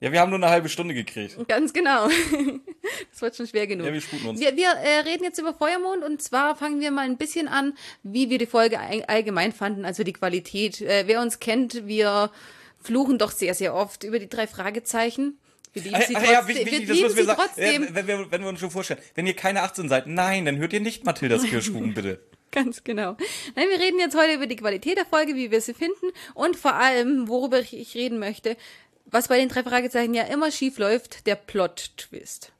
Ja, 0.00 0.12
wir 0.12 0.20
haben 0.20 0.30
nur 0.30 0.38
eine 0.38 0.50
halbe 0.50 0.68
Stunde 0.68 0.92
gekriegt. 0.92 1.36
Ganz 1.48 1.72
genau. 1.72 2.08
Das 3.10 3.22
wird 3.22 3.34
schon 3.36 3.46
schwer 3.46 3.66
genug. 3.66 3.86
Ja, 3.86 3.92
wir 3.94 4.00
sputen 4.02 4.26
uns. 4.28 4.40
Wir, 4.40 4.54
wir 4.56 4.68
äh, 4.68 4.98
reden 5.08 5.24
jetzt 5.24 5.38
über 5.38 5.54
Feuermond 5.54 6.02
und 6.04 6.20
zwar 6.20 6.54
fangen 6.54 6.80
wir 6.80 6.90
mal 6.90 7.06
ein 7.06 7.16
bisschen 7.16 7.48
an, 7.48 7.72
wie 8.02 8.28
wir 8.28 8.36
die 8.36 8.44
Folge 8.44 8.78
all- 8.78 9.04
allgemein 9.04 9.52
fanden, 9.52 9.86
also 9.86 10.04
die 10.04 10.12
Qualität. 10.12 10.82
Äh, 10.82 11.04
wer 11.06 11.22
uns 11.22 11.38
kennt, 11.40 11.86
wir 11.86 12.30
fluchen 12.82 13.16
doch 13.16 13.30
sehr, 13.30 13.54
sehr 13.54 13.74
oft 13.74 14.04
über 14.04 14.18
die 14.18 14.28
drei 14.28 14.46
Fragezeichen. 14.46 15.38
Wir 15.74 15.82
lieben 15.82 15.96
Ach, 15.96 16.02
sie 16.06 16.16
ach 16.16 16.22
trotzdem. 16.22 16.32
ja, 16.32 16.48
wichtig, 16.48 16.70
wir 16.72 16.86
das 16.86 17.00
müssen 17.00 17.16
wir 17.16 17.24
sagen. 17.24 17.40
trotzdem. 17.42 17.82
Äh, 17.82 17.94
wenn, 17.94 18.06
wir, 18.06 18.30
wenn 18.30 18.42
wir 18.42 18.48
uns 18.48 18.60
schon 18.60 18.70
vorstellen, 18.70 19.00
wenn 19.14 19.26
ihr 19.26 19.34
keine 19.34 19.62
18 19.62 19.88
seid, 19.88 20.06
nein, 20.06 20.44
dann 20.44 20.56
hört 20.56 20.72
ihr 20.72 20.80
nicht 20.80 21.04
Mathildas 21.04 21.42
Kirschkuchen, 21.50 21.94
bitte. 21.94 22.20
Ganz 22.52 22.84
genau. 22.84 23.16
Nein, 23.56 23.66
wir 23.68 23.80
reden 23.80 23.98
jetzt 23.98 24.16
heute 24.16 24.34
über 24.34 24.46
die 24.46 24.54
Qualität 24.54 24.96
der 24.96 25.04
Folge, 25.04 25.34
wie 25.34 25.50
wir 25.50 25.60
sie 25.60 25.74
finden 25.74 26.06
und 26.34 26.56
vor 26.56 26.74
allem, 26.74 27.28
worüber 27.28 27.58
ich, 27.58 27.76
ich 27.76 27.96
reden 27.96 28.20
möchte, 28.20 28.56
was 29.06 29.26
bei 29.26 29.38
den 29.38 29.48
drei 29.48 29.64
Fragezeichen 29.64 30.14
ja 30.14 30.22
immer 30.22 30.52
schief 30.52 30.78
läuft, 30.78 31.26
der 31.26 31.34
Plot-Twist. 31.34 32.52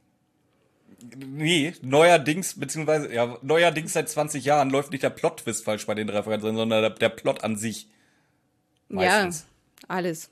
Nee, 1.17 1.75
neuerdings, 1.83 2.59
beziehungsweise, 2.59 3.13
ja, 3.15 3.39
neuerdings 3.43 3.93
seit 3.93 4.09
20 4.09 4.45
Jahren 4.45 4.71
läuft 4.71 4.91
nicht 4.91 5.05
der 5.05 5.11
Plot-Twist 5.11 5.65
falsch 5.65 5.87
bei 5.87 5.95
den 5.95 6.09
drei 6.09 6.23
Fragezeichen, 6.23 6.57
sondern 6.57 6.81
der, 6.83 6.91
der 6.91 7.11
Plot 7.11 7.45
an 7.45 7.57
sich. 7.57 7.89
Meistens. 8.89 9.47
Ja, 9.83 9.89
alles. 9.89 10.31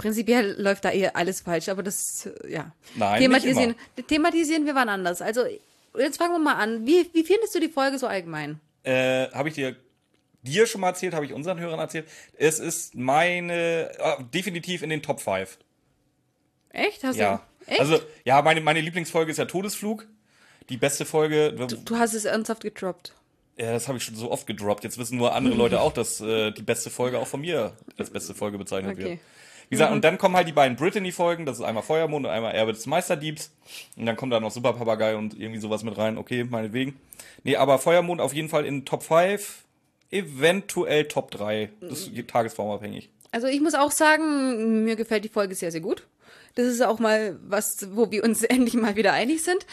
Prinzipiell 0.00 0.60
läuft 0.60 0.84
da 0.84 0.90
eher 0.90 1.16
alles 1.16 1.40
falsch, 1.40 1.68
aber 1.68 1.82
das, 1.82 2.28
ja. 2.48 2.72
Nein, 2.94 3.20
thematisieren, 3.20 3.74
nicht 3.96 4.08
thematisieren 4.08 4.66
wir 4.66 4.74
wann 4.74 4.88
anders. 4.88 5.22
Also, 5.22 5.42
jetzt 5.98 6.18
fangen 6.18 6.32
wir 6.34 6.38
mal 6.38 6.54
an. 6.54 6.86
Wie, 6.86 7.08
wie 7.12 7.24
findest 7.24 7.54
du 7.54 7.60
die 7.60 7.68
Folge 7.68 7.98
so 7.98 8.06
allgemein? 8.06 8.60
Äh, 8.82 9.28
habe 9.32 9.48
ich 9.48 9.54
dir 9.54 9.76
dir 10.42 10.66
schon 10.66 10.80
mal 10.80 10.88
erzählt, 10.88 11.12
habe 11.12 11.26
ich 11.26 11.32
unseren 11.34 11.60
Hörern 11.60 11.78
erzählt. 11.78 12.08
Es 12.38 12.58
ist 12.58 12.94
meine, 12.94 13.90
äh, 13.98 14.22
definitiv 14.32 14.82
in 14.82 14.88
den 14.90 15.02
Top 15.02 15.20
5. 15.20 15.58
Echt? 16.70 17.04
Hast 17.04 17.16
Ja. 17.16 17.42
du? 17.66 17.70
Echt? 17.70 17.80
Also, 17.80 18.00
ja, 18.24 18.40
meine, 18.42 18.60
meine 18.60 18.80
Lieblingsfolge 18.80 19.30
ist 19.30 19.36
ja 19.36 19.44
Todesflug. 19.44 20.06
Die 20.68 20.76
beste 20.76 21.04
Folge, 21.04 21.52
du 21.52 21.98
hast 21.98 22.14
es 22.14 22.24
ernsthaft 22.24 22.62
gedroppt. 22.62 23.12
ja, 23.58 23.72
das 23.72 23.88
habe 23.88 23.98
ich 23.98 24.04
schon 24.04 24.14
so 24.14 24.30
oft 24.30 24.46
gedroppt. 24.46 24.84
Jetzt 24.84 24.98
wissen 24.98 25.18
nur 25.18 25.34
andere 25.34 25.54
Leute 25.54 25.80
auch, 25.80 25.92
dass 25.92 26.20
äh, 26.20 26.52
die 26.52 26.62
beste 26.62 26.90
Folge 26.90 27.18
auch 27.18 27.26
von 27.26 27.40
mir 27.40 27.76
als 27.98 28.10
beste 28.10 28.34
Folge 28.34 28.56
bezeichnet 28.56 28.92
Okay. 28.92 29.04
wird. 29.04 29.18
Wie 29.70 29.76
gesagt, 29.76 29.92
und 29.92 30.02
dann 30.02 30.18
kommen 30.18 30.34
halt 30.34 30.48
die 30.48 30.52
beiden 30.52 30.76
Brittany-Folgen, 30.76 31.46
das 31.46 31.58
ist 31.60 31.64
einmal 31.64 31.84
Feuermond 31.84 32.26
und 32.26 32.32
einmal 32.32 32.52
Erbe 32.56 32.72
des 32.72 32.86
Meisterdiebs. 32.86 33.52
Und 33.96 34.04
dann 34.04 34.16
kommt 34.16 34.32
da 34.32 34.40
noch 34.40 34.50
Super 34.50 34.72
Papagei 34.72 35.14
und 35.14 35.38
irgendwie 35.38 35.60
sowas 35.60 35.84
mit 35.84 35.96
rein. 35.96 36.18
Okay, 36.18 36.42
meinetwegen. 36.42 36.98
Nee, 37.44 37.54
aber 37.54 37.78
Feuermond 37.78 38.20
auf 38.20 38.34
jeden 38.34 38.48
Fall 38.48 38.66
in 38.66 38.84
Top 38.84 39.04
5, 39.04 39.64
eventuell 40.10 41.04
Top 41.06 41.30
3. 41.30 41.70
Das 41.80 42.08
ist 42.08 42.28
tagesformabhängig. 42.28 43.10
Also 43.30 43.46
ich 43.46 43.60
muss 43.60 43.74
auch 43.74 43.92
sagen, 43.92 44.82
mir 44.84 44.96
gefällt 44.96 45.24
die 45.24 45.28
Folge 45.28 45.54
sehr, 45.54 45.70
sehr 45.70 45.80
gut. 45.80 46.08
Das 46.56 46.66
ist 46.66 46.82
auch 46.82 46.98
mal 46.98 47.38
was, 47.46 47.86
wo 47.94 48.10
wir 48.10 48.24
uns 48.24 48.42
endlich 48.42 48.74
mal 48.74 48.96
wieder 48.96 49.12
einig 49.12 49.44
sind. 49.44 49.66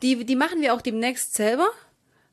Die, 0.00 0.24
die 0.24 0.36
machen 0.36 0.62
wir 0.62 0.72
auch 0.72 0.80
demnächst 0.80 1.34
selber. 1.34 1.68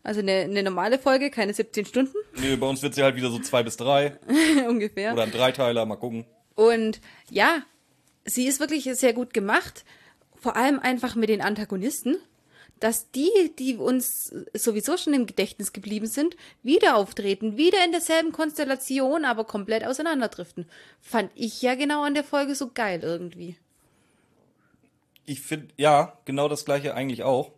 Also 0.04 0.22
eine, 0.22 0.32
eine 0.32 0.64
normale 0.64 0.98
Folge, 0.98 1.30
keine 1.30 1.54
17 1.54 1.86
Stunden 1.86 2.16
Nee, 2.42 2.56
bei 2.56 2.66
uns 2.66 2.82
wird 2.82 2.96
sie 2.96 3.04
halt 3.04 3.16
wieder 3.18 3.30
so 3.30 3.38
zwei 3.38 3.62
bis 3.64 3.78
drei 3.78 4.18
ungefähr. 4.68 5.14
oder 5.14 5.24
ein 5.24 5.32
Dreiteiler, 5.32 5.86
mal 5.86 5.98
gucken. 5.98 6.26
Und 6.56 7.02
ja, 7.30 7.64
sie 8.26 8.48
ist 8.48 8.60
wirklich 8.60 8.84
sehr 8.84 9.14
gut 9.14 9.34
gemacht. 9.34 9.86
Vor 10.36 10.56
allem 10.56 10.80
einfach 10.80 11.16
mit 11.16 11.30
den 11.30 11.42
Antagonisten, 11.42 12.18
dass 12.80 13.12
die, 13.12 13.30
die 13.60 13.76
uns 13.76 14.34
sowieso 14.54 14.98
schon 14.98 15.14
im 15.14 15.28
Gedächtnis 15.28 15.72
geblieben 15.72 16.08
sind, 16.08 16.36
wieder 16.64 16.96
auftreten, 16.96 17.56
wieder 17.56 17.78
in 17.86 17.92
derselben 17.92 18.32
Konstellation, 18.32 19.24
aber 19.24 19.44
komplett 19.44 19.86
auseinanderdriften. 19.86 20.66
Fand 21.00 21.32
ich 21.36 21.62
ja 21.62 21.76
genau 21.76 22.04
an 22.04 22.16
der 22.16 22.24
Folge 22.24 22.56
so 22.56 22.72
geil 22.74 23.02
irgendwie. 23.04 23.56
Ich 25.26 25.42
finde, 25.42 25.68
ja, 25.78 26.18
genau 26.26 26.50
das 26.50 26.66
gleiche 26.66 26.96
eigentlich 26.96 27.22
auch. 27.22 27.52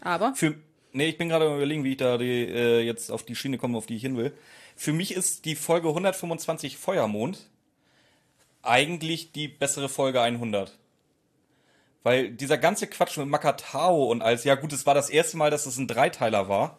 Aber 0.00 0.32
Für, 0.34 0.54
nee, 0.92 1.08
ich 1.08 1.18
bin 1.18 1.28
gerade 1.28 1.46
am 1.46 1.56
überlegen, 1.56 1.82
wie 1.82 1.92
ich 1.92 1.96
da 1.96 2.16
die, 2.16 2.44
äh, 2.44 2.80
jetzt 2.80 3.10
auf 3.10 3.24
die 3.24 3.34
Schiene 3.34 3.58
komme, 3.58 3.76
auf 3.76 3.86
die 3.86 3.96
ich 3.96 4.02
hin 4.02 4.16
will. 4.16 4.32
Für 4.76 4.92
mich 4.92 5.12
ist 5.12 5.44
die 5.44 5.56
Folge 5.56 5.88
125 5.88 6.78
Feuermond 6.78 7.50
eigentlich 8.62 9.32
die 9.32 9.48
bessere 9.48 9.88
Folge 9.88 10.20
100. 10.20 10.78
Weil 12.02 12.30
dieser 12.30 12.58
ganze 12.58 12.86
Quatsch 12.86 13.18
mit 13.18 13.28
Makatao 13.28 14.04
und 14.10 14.22
alles, 14.22 14.44
ja 14.44 14.54
gut, 14.54 14.72
es 14.72 14.86
war 14.86 14.94
das 14.94 15.10
erste 15.10 15.36
Mal, 15.36 15.50
dass 15.50 15.66
es 15.66 15.76
ein 15.76 15.88
Dreiteiler 15.88 16.48
war. 16.48 16.78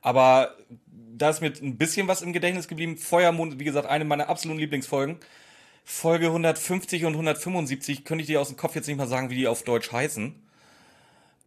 Aber 0.00 0.56
da 0.88 1.30
ist 1.30 1.40
mir 1.40 1.52
ein 1.62 1.78
bisschen 1.78 2.08
was 2.08 2.22
im 2.22 2.32
Gedächtnis 2.32 2.68
geblieben. 2.68 2.96
Feuermond, 2.96 3.58
wie 3.58 3.64
gesagt, 3.64 3.88
eine 3.88 4.04
meiner 4.04 4.28
absoluten 4.28 4.60
Lieblingsfolgen. 4.60 5.18
Folge 5.84 6.26
150 6.26 7.04
und 7.04 7.12
175 7.12 8.04
könnte 8.04 8.22
ich 8.22 8.28
dir 8.28 8.40
aus 8.40 8.48
dem 8.48 8.56
Kopf 8.56 8.74
jetzt 8.74 8.86
nicht 8.86 8.96
mal 8.96 9.08
sagen, 9.08 9.30
wie 9.30 9.36
die 9.36 9.48
auf 9.48 9.64
Deutsch 9.64 9.90
heißen. 9.90 10.34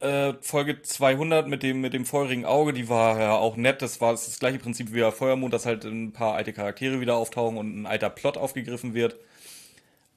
Äh, 0.02 0.34
Folge 0.42 0.82
200 0.82 1.48
mit 1.48 1.64
dem, 1.64 1.80
mit 1.80 1.94
dem 1.94 2.06
feurigen 2.06 2.46
Auge, 2.46 2.74
die 2.74 2.90
war 2.90 3.20
ja 3.20 3.36
auch 3.38 3.56
nett. 3.56 3.82
Das 3.82 4.02
war 4.02 4.12
das 4.12 4.40
gleiche 4.40 4.60
Prinzip 4.60 4.94
wie 4.94 5.02
bei 5.02 5.12
Feuermond, 5.12 5.54
dass 5.54 5.66
halt 5.66 5.86
ein 5.86 6.12
paar 6.12 6.36
alte 6.36 6.52
Charaktere 6.52 7.00
wieder 7.00 7.16
auftauchen 7.16 7.58
und 7.58 7.82
ein 7.82 7.86
alter 7.86 8.10
Plot 8.10 8.38
aufgegriffen 8.38 8.94
wird. 8.94 9.18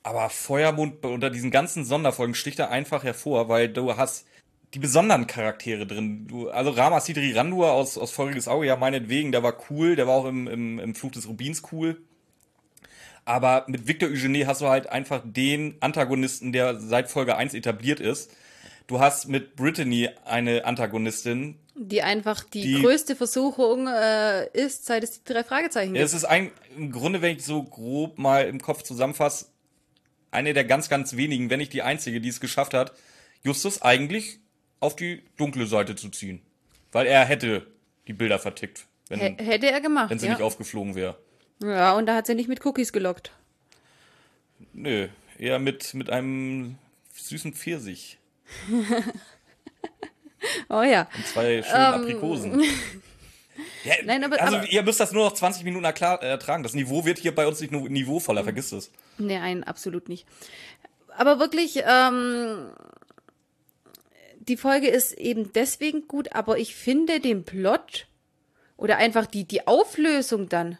Aber 0.09 0.31
Feuermond 0.31 1.05
unter 1.05 1.29
diesen 1.29 1.51
ganzen 1.51 1.85
Sonderfolgen 1.85 2.35
sticht 2.35 2.59
er 2.59 2.71
einfach 2.71 3.05
hervor, 3.05 3.51
weil 3.51 3.69
du 3.69 3.95
hast 3.99 4.25
die 4.73 4.79
besonderen 4.79 5.27
Charaktere 5.27 5.87
drin. 5.87 6.27
Du, 6.27 6.49
also 6.49 6.71
Rama 6.71 6.99
Sidri 7.01 7.33
Randur 7.33 7.73
aus, 7.73 7.99
aus 7.99 8.11
Feuriges 8.11 8.49
Auge, 8.49 8.67
ja 8.67 8.77
meinetwegen, 8.77 9.33
der 9.33 9.43
war 9.43 9.55
cool, 9.69 9.97
der 9.97 10.07
war 10.07 10.15
auch 10.15 10.25
im, 10.25 10.47
im, 10.49 10.79
im 10.79 10.95
Fluch 10.95 11.11
des 11.11 11.29
Rubins 11.29 11.63
cool. 11.73 12.01
Aber 13.27 13.65
mit 13.69 13.87
Victor 13.87 14.09
Eugenie 14.09 14.47
hast 14.47 14.63
du 14.63 14.69
halt 14.69 14.89
einfach 14.89 15.21
den 15.25 15.77
Antagonisten, 15.81 16.53
der 16.53 16.81
seit 16.81 17.11
Folge 17.11 17.37
1 17.37 17.53
etabliert 17.53 18.01
ist. 18.01 18.35
Du 18.87 19.01
hast 19.01 19.29
mit 19.29 19.57
Brittany 19.57 20.09
eine 20.25 20.65
Antagonistin. 20.65 21.59
die 21.75 22.01
einfach 22.01 22.45
die, 22.45 22.63
Die- 22.63 22.83
größte 22.83 23.15
Versuchung 23.15 23.87
äh, 23.89 24.47
ist, 24.55 24.87
seit 24.87 25.03
es 25.05 25.23
die 25.23 25.31
drei 25.31 25.45
Fragezeichen 25.45 25.93
gibt. 25.93 26.03
Es 26.03 26.15
ist 26.15 26.25
ein, 26.25 26.51
im 26.79 26.93
Grunde, 26.93 27.21
wenn 27.21 27.37
ich 27.37 27.45
so 27.45 27.63
grob 27.63 28.17
mal 28.19 28.47
im 28.49 28.63
Kopf 28.63 28.83
zusammenfasse, 28.85 29.49
eine 30.31 30.55
der 30.55 30.65
ganz, 30.65 30.89
ganz 30.89 31.17
wenigen, 31.17 31.51
wenn 31.51 31.59
nicht 31.59 31.73
die 31.73 31.83
einzige, 31.83 32.21
die 32.21 32.29
es 32.29 32.41
geschafft 32.41 32.75
hat, 32.75 32.93
Justus 33.43 33.83
eigentlich 33.83 34.39
auf 34.81 34.97
die 34.97 35.23
dunkle 35.37 35.67
Seite 35.67 35.97
zu 35.97 36.09
ziehen. 36.11 36.41
Weil 36.93 37.07
er 37.07 37.25
hätte 37.25 37.67
die 38.07 38.13
Bilder 38.13 38.39
vertickt, 38.39 38.87
wenn, 39.09 39.21
H 39.21 39.43
hätte 39.43 39.71
er 39.71 39.81
gemacht, 39.81 40.11
wenn 40.11 40.19
sie 40.19 40.27
ja. 40.27 40.33
nicht 40.33 40.43
aufgeflogen 40.43 40.95
wäre. 40.95 41.19
ja, 41.63 41.97
und 41.97 42.07
da 42.07 42.17
hat 42.17 42.27
sie 42.27 42.35
nicht 42.35 42.49
mit 42.49 42.65
Cookies 42.65 42.93
gelockt. 42.93 43.33
Nö, 44.73 45.09
eher 45.39 45.59
mit, 45.59 45.95
mit 45.95 46.11
einem 46.11 46.79
süßen 47.15 47.53
Pfirsich 47.53 48.19
Oh 50.69 50.83
ja. 50.83 51.09
und 51.17 51.27
zwei 51.27 51.63
schönen 51.63 51.75
Aprikosen. 51.75 52.63
Ja. 53.85 53.95
Nein, 54.05 54.25
aber- 54.25 54.41
also 54.41 54.57
aber- 54.57 54.69
ihr 54.71 54.83
müsst 54.83 55.01
das 55.01 55.13
nur 55.13 55.25
noch 55.25 55.33
20 55.35 55.65
Minuten 55.65 55.85
erklar, 55.85 56.23
äh, 56.23 56.29
ertragen. 56.29 56.63
Das 56.63 56.75
Niveau 56.75 57.05
wird 57.05 57.19
hier 57.19 57.35
bei 57.35 57.47
uns 57.47 57.61
nicht 57.61 57.73
nur 57.73 57.89
niveauvoller, 57.89 58.45
vergiss 58.45 58.73
es. 58.73 58.91
Nein, 59.19 59.65
absolut 59.65 60.09
nicht. 60.09 60.27
Aber 61.17 61.39
wirklich, 61.41 61.83
ähm, 61.87 62.71
die 64.41 64.57
Folge 64.57 64.89
ist 64.89 65.13
eben 65.13 65.53
deswegen 65.53 66.07
gut, 66.09 66.33
aber 66.35 66.59
ich 66.59 66.75
finde 66.75 67.21
den 67.21 67.45
Plot 67.45 68.07
oder 68.77 68.97
einfach 68.97 69.27
die, 69.27 69.45
die 69.45 69.67
Auflösung 69.67 70.49
dann 70.49 70.79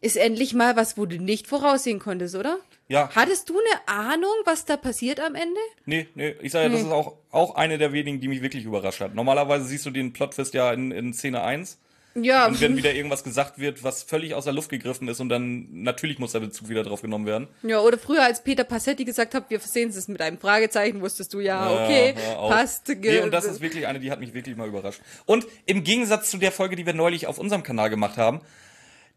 ist 0.00 0.16
endlich 0.16 0.54
mal 0.54 0.76
was, 0.76 0.96
wo 0.96 1.04
du 1.04 1.18
nicht 1.18 1.46
voraussehen 1.46 1.98
konntest, 1.98 2.34
oder? 2.34 2.58
Ja. 2.88 3.10
Hattest 3.14 3.50
du 3.50 3.54
eine 3.58 3.86
Ahnung, 3.98 4.32
was 4.46 4.64
da 4.64 4.76
passiert 4.78 5.20
am 5.20 5.34
Ende? 5.34 5.60
Nee, 5.84 6.08
nee, 6.14 6.34
ich 6.40 6.50
sage 6.52 6.64
ja, 6.68 6.72
das 6.72 6.80
ist 6.80 6.90
auch, 6.90 7.18
auch 7.30 7.54
eine 7.54 7.76
der 7.76 7.92
wenigen, 7.92 8.18
die 8.18 8.28
mich 8.28 8.40
wirklich 8.42 8.64
überrascht 8.64 9.00
hat. 9.00 9.14
Normalerweise 9.14 9.66
siehst 9.66 9.84
du 9.84 9.90
den 9.90 10.12
Plotfest 10.14 10.54
ja 10.54 10.72
in, 10.72 10.90
in 10.90 11.12
Szene 11.12 11.42
1 11.42 11.78
Ja, 12.14 12.46
und 12.46 12.60
wenn 12.60 12.76
wieder 12.76 12.92
irgendwas 12.92 13.22
gesagt 13.22 13.58
wird, 13.58 13.84
was 13.84 14.02
völlig 14.02 14.34
aus 14.34 14.44
der 14.44 14.52
Luft 14.52 14.68
gegriffen 14.68 15.06
ist 15.06 15.20
und 15.20 15.28
dann 15.28 15.68
natürlich 15.82 16.18
muss 16.18 16.32
der 16.32 16.40
Bezug 16.40 16.68
wieder 16.68 16.82
drauf 16.82 17.02
genommen 17.02 17.26
werden. 17.26 17.46
ja, 17.62 17.78
oder 17.80 17.98
früher, 17.98 18.22
als 18.22 18.42
Peter 18.42 18.64
Passetti 18.64 19.04
gesagt 19.04 19.34
hat, 19.34 19.48
wir 19.48 19.60
versehen 19.60 19.90
es 19.90 20.08
mit 20.08 20.20
einem 20.20 20.38
Fragezeichen, 20.38 21.00
wusstest 21.00 21.32
du 21.34 21.40
ja, 21.40 21.70
okay, 21.70 22.14
auf. 22.36 22.50
passt. 22.50 22.88
Nee, 22.88 23.20
und 23.20 23.30
das 23.30 23.44
ist 23.44 23.60
wirklich 23.60 23.86
eine, 23.86 24.00
die 24.00 24.10
hat 24.10 24.18
mich 24.18 24.34
wirklich 24.34 24.56
mal 24.56 24.66
überrascht. 24.66 25.00
Und 25.24 25.46
im 25.66 25.84
Gegensatz 25.84 26.30
zu 26.30 26.38
der 26.38 26.50
Folge, 26.50 26.74
die 26.74 26.84
wir 26.84 26.94
neulich 26.94 27.28
auf 27.28 27.38
unserem 27.38 27.62
Kanal 27.62 27.90
gemacht 27.90 28.16
haben, 28.16 28.40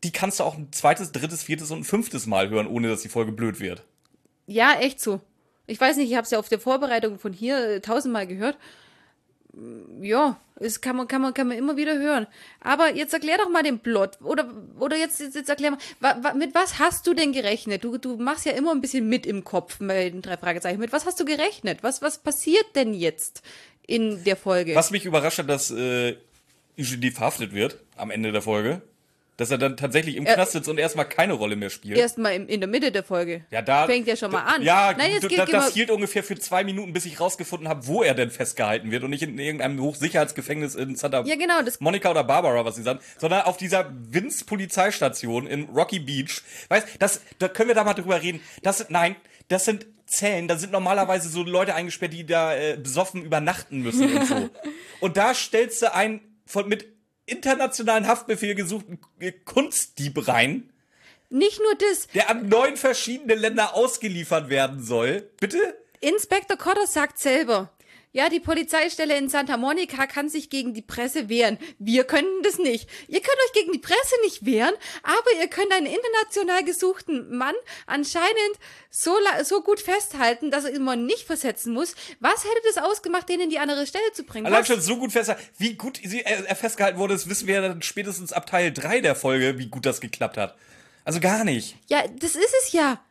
die 0.03 0.11
kannst 0.11 0.39
du 0.39 0.43
auch 0.43 0.57
ein 0.57 0.71
zweites, 0.71 1.11
drittes, 1.11 1.43
viertes 1.43 1.71
und 1.71 1.79
ein 1.79 1.83
fünftes 1.85 2.27
Mal 2.27 2.49
hören, 2.49 2.67
ohne 2.67 2.89
dass 2.89 3.01
die 3.01 3.09
Folge 3.09 3.31
blöd 3.31 3.59
wird. 3.59 3.83
Ja, 4.45 4.75
echt 4.79 4.99
so. 4.99 5.21
Ich 5.65 5.79
weiß 5.79 5.95
nicht, 5.97 6.09
ich 6.09 6.15
habe 6.15 6.25
es 6.25 6.31
ja 6.31 6.39
auf 6.39 6.49
der 6.49 6.59
Vorbereitung 6.59 7.19
von 7.19 7.31
hier 7.31 7.75
äh, 7.75 7.79
tausendmal 7.79 8.27
gehört. 8.27 8.57
Ja, 10.01 10.39
es 10.55 10.81
kann 10.81 10.95
man, 10.95 11.07
kann 11.07 11.21
man, 11.21 11.33
kann 11.33 11.47
man 11.47 11.57
immer 11.57 11.77
wieder 11.77 11.97
hören. 11.99 12.25
Aber 12.59 12.95
jetzt 12.95 13.13
erklär 13.13 13.37
doch 13.37 13.49
mal 13.49 13.61
den 13.61 13.79
Plot. 13.79 14.19
Oder, 14.23 14.51
oder 14.79 14.97
jetzt, 14.97 15.19
jetzt, 15.19 15.35
jetzt 15.35 15.49
erklär 15.49 15.71
mal, 15.71 15.79
wa, 15.99 16.17
wa, 16.21 16.33
mit 16.33 16.55
was 16.55 16.79
hast 16.79 17.05
du 17.05 17.13
denn 17.13 17.33
gerechnet? 17.33 17.83
Du, 17.83 17.97
du 17.97 18.17
machst 18.17 18.45
ja 18.45 18.53
immer 18.53 18.71
ein 18.71 18.81
bisschen 18.81 19.07
mit 19.07 19.27
im 19.27 19.43
Kopf 19.43 19.77
bei 19.79 20.09
den 20.09 20.23
drei 20.23 20.37
Fragezeichen. 20.37 20.79
Mit 20.79 20.91
was 20.91 21.05
hast 21.05 21.19
du 21.19 21.25
gerechnet? 21.25 21.83
Was, 21.83 22.01
was 22.01 22.17
passiert 22.17 22.65
denn 22.75 22.95
jetzt 22.95 23.43
in 23.85 24.23
der 24.23 24.37
Folge? 24.37 24.73
Was 24.73 24.89
mich 24.89 25.05
überrascht 25.05 25.37
hat, 25.37 25.49
dass 25.49 25.69
äh, 25.69 26.15
Eugenie 26.79 27.11
verhaftet 27.11 27.53
wird 27.53 27.77
am 27.95 28.09
Ende 28.09 28.31
der 28.31 28.41
Folge. 28.41 28.81
Dass 29.37 29.49
er 29.49 29.57
dann 29.57 29.77
tatsächlich 29.77 30.15
im 30.15 30.27
Äh, 30.27 30.33
Knast 30.35 30.51
sitzt 30.51 30.69
und 30.69 30.77
erstmal 30.77 31.09
keine 31.09 31.33
Rolle 31.33 31.55
mehr 31.55 31.71
spielt. 31.71 31.97
Erstmal 31.97 32.33
in, 32.35 32.47
in 32.47 32.59
der 32.61 32.69
Mitte 32.69 32.91
der 32.91 33.03
Folge. 33.03 33.43
Ja, 33.49 33.63
da 33.63 33.87
Fängt 33.87 34.07
ja 34.07 34.15
schon 34.15 34.31
mal 34.31 34.41
an. 34.43 34.61
Ja, 34.61 34.93
Nein, 34.95 35.11
jetzt 35.13 35.27
geht 35.27 35.39
da, 35.39 35.43
immer- 35.45 35.51
das 35.53 35.73
hielt 35.73 35.89
ungefähr 35.89 36.23
für 36.23 36.37
zwei 36.37 36.63
Minuten, 36.63 36.93
bis 36.93 37.05
ich 37.05 37.19
rausgefunden 37.19 37.67
habe, 37.67 37.87
wo 37.87 38.03
er 38.03 38.13
denn 38.13 38.29
festgehalten 38.29 38.91
wird 38.91 39.03
und 39.03 39.09
nicht 39.09 39.23
in 39.23 39.39
irgendeinem 39.39 39.81
Hochsicherheitsgefängnis 39.81 40.75
in 40.75 40.95
Santa 40.95 41.23
Ja, 41.25 41.35
genau, 41.35 41.63
das- 41.63 41.79
Monica 41.79 42.11
oder 42.11 42.23
Barbara, 42.23 42.63
was 42.63 42.75
sie 42.75 42.83
sagen, 42.83 42.99
sondern 43.17 43.41
auf 43.41 43.57
dieser 43.57 43.91
Vince 43.91 44.45
Polizeistation 44.45 45.47
in 45.47 45.63
Rocky 45.69 45.99
Beach. 45.99 46.41
Weißt, 46.69 46.87
das, 46.99 47.21
da 47.39 47.47
können 47.47 47.69
wir 47.69 47.75
da 47.75 47.83
mal 47.83 47.93
drüber 47.95 48.21
reden. 48.21 48.39
Das 48.61 48.77
sind, 48.77 48.91
nein, 48.91 49.15
das 49.47 49.65
sind 49.65 49.87
Zellen, 50.05 50.47
da 50.47 50.57
sind 50.57 50.71
normalerweise 50.71 51.27
so 51.29 51.41
Leute 51.43 51.73
eingesperrt, 51.73 52.13
die 52.13 52.25
da 52.25 52.55
äh, 52.55 52.77
besoffen 52.77 53.23
übernachten 53.23 53.79
müssen 53.81 54.15
und 54.15 54.27
so. 54.27 54.49
Und 54.99 55.17
da 55.17 55.33
stellst 55.33 55.81
du 55.81 55.91
einen 55.93 56.21
von 56.45 56.67
mit 56.69 56.85
internationalen 57.25 58.07
Haftbefehl 58.07 58.55
gesuchten 58.55 58.99
Kunstdieb 59.45 60.27
rein, 60.27 60.71
Nicht 61.29 61.59
nur 61.59 61.75
das, 61.75 62.07
der 62.13 62.29
an 62.29 62.47
neun 62.49 62.77
verschiedene 62.77 63.35
Länder 63.35 63.73
ausgeliefert 63.75 64.49
werden 64.49 64.83
soll. 64.83 65.29
Bitte? 65.39 65.57
Inspektor 65.99 66.57
Cotter 66.57 66.85
sagt 66.85 67.17
selber, 67.19 67.71
ja, 68.13 68.29
die 68.29 68.39
Polizeistelle 68.39 69.17
in 69.17 69.27
Santa 69.27 69.57
Monica 69.57 70.05
kann 70.05 70.29
sich 70.29 70.51
gegen 70.51 70.75
die 70.75 70.83
Presse 70.83 71.29
wehren. 71.29 71.57
Wir 71.79 72.03
können 72.03 72.43
das 72.43 72.59
nicht. 72.59 72.87
Ihr 73.07 73.21
könnt 73.21 73.37
euch 73.47 73.53
gegen 73.53 73.71
die 73.71 73.79
Presse 73.79 74.15
nicht 74.23 74.45
wehren, 74.45 74.75
aber 75.01 75.41
ihr 75.41 75.47
könnt 75.47 75.73
einen 75.73 75.87
international 75.87 76.63
gesuchten 76.63 77.35
Mann 77.35 77.55
anscheinend 77.87 78.59
so, 78.91 79.15
so 79.43 79.61
gut 79.61 79.79
festhalten, 79.79 80.51
dass 80.51 80.65
er 80.65 80.73
immer 80.73 80.95
nicht 80.95 81.25
versetzen 81.25 81.73
muss. 81.73 81.95
Was 82.19 82.43
hätte 82.43 82.61
das 82.67 82.77
ausgemacht, 82.77 83.27
den 83.27 83.39
in 83.39 83.49
die 83.49 83.57
andere 83.57 83.87
Stelle 83.87 84.13
zu 84.13 84.23
bringen? 84.23 84.45
Allein 84.45 84.63
schon 84.63 84.79
so 84.79 84.97
gut 84.97 85.11
fest, 85.11 85.33
wie 85.57 85.73
gut 85.73 85.99
er, 86.03 86.47
er 86.47 86.55
festgehalten 86.55 86.99
wurde, 86.99 87.15
das 87.15 87.27
wissen 87.27 87.47
wir 87.47 87.55
ja 87.55 87.61
dann 87.61 87.81
spätestens 87.81 88.31
ab 88.31 88.45
Teil 88.45 88.71
3 88.71 89.01
der 89.01 89.15
Folge, 89.15 89.57
wie 89.57 89.67
gut 89.67 89.87
das 89.87 90.01
geklappt 90.01 90.37
hat. 90.37 90.55
Also 91.03 91.19
gar 91.19 91.43
nicht. 91.43 91.75
Ja, 91.87 92.03
das 92.19 92.35
ist 92.35 92.53
es 92.61 92.71
ja. 92.73 93.01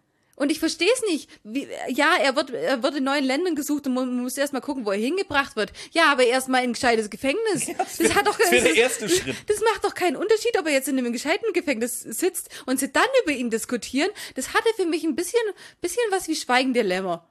Und 0.43 0.51
ich 0.51 0.59
verstehe 0.59 0.89
es 0.93 1.03
nicht. 1.03 1.31
Wie, 1.45 1.69
ja, 1.89 2.17
er 2.21 2.35
wird, 2.35 2.51
er 2.51 2.83
wird 2.83 2.97
in 2.97 3.05
neuen 3.05 3.23
Ländern 3.25 3.55
gesucht 3.55 3.87
und 3.87 3.95
man 3.95 4.17
muss 4.23 4.37
erstmal 4.37 4.61
gucken, 4.61 4.85
wo 4.85 4.91
er 4.91 4.99
hingebracht 4.99 5.55
wird. 5.55 5.73
Ja, 5.93 6.11
aber 6.11 6.25
erstmal 6.25 6.65
in 6.65 6.71
ein 6.71 6.73
gescheites 6.73 7.11
Gefängnis. 7.11 7.67
das, 7.99 8.15
hat 8.17 8.27
doch 8.27 8.37
das 8.37 8.51
wäre 8.51 8.63
der 8.63 8.71
das- 8.71 8.79
erste 8.79 9.09
Schritt. 9.09 9.37
Das 9.47 9.61
macht 9.61 9.85
doch 9.85 9.95
keinen 9.95 10.17
Unterschied, 10.17 10.59
ob 10.59 10.67
er 10.67 10.73
jetzt 10.73 10.89
in 10.89 10.99
einem 10.99 11.13
gescheiten 11.13 11.53
Gefängnis 11.53 12.01
sitzt 12.01 12.49
und 12.67 12.81
sie 12.81 12.91
dann 12.93 13.05
über 13.23 13.33
ihn 13.33 13.51
diskutieren. 13.51 14.11
Das 14.35 14.53
hatte 14.53 14.69
für 14.75 14.85
mich 14.87 15.05
ein 15.05 15.15
bisschen, 15.15 15.41
bisschen 15.81 16.03
was 16.11 16.27
wie 16.27 16.35
Schweigen 16.35 16.75
der 16.75 16.83
Lämmer. 16.85 17.29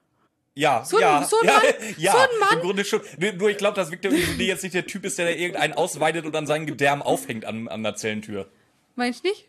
Ja, 0.56 0.86
So 0.86 0.96
ein- 0.98 1.02
ja, 1.02 1.24
so 1.30 1.38
ein 1.42 1.48
ja, 1.48 1.54
Mann- 1.54 1.96
ja, 1.98 2.12
so 2.14 2.18
ein 2.18 2.40
Mann- 2.40 2.54
im 2.54 2.60
Grunde 2.62 2.86
schon. 2.86 3.02
Nur, 3.38 3.50
ich 3.50 3.58
glaube, 3.58 3.76
dass 3.76 3.92
Victor 3.92 4.12
Eugenie 4.14 4.46
jetzt 4.48 4.64
nicht 4.64 4.74
der 4.76 4.88
Typ 4.88 5.04
ist, 5.06 5.18
der 5.18 5.26
da 5.26 5.32
irgendeinen 5.32 5.74
ausweitet 5.74 6.26
und 6.26 6.36
an 6.36 6.48
seinen 6.48 6.66
Gedärm 6.66 7.02
aufhängt 7.02 7.44
an, 7.44 7.68
an 7.68 7.84
der 7.84 7.96
Zellentür. 7.96 8.50
Meinst 8.96 9.26
du 9.26 9.30
nicht? 9.30 9.48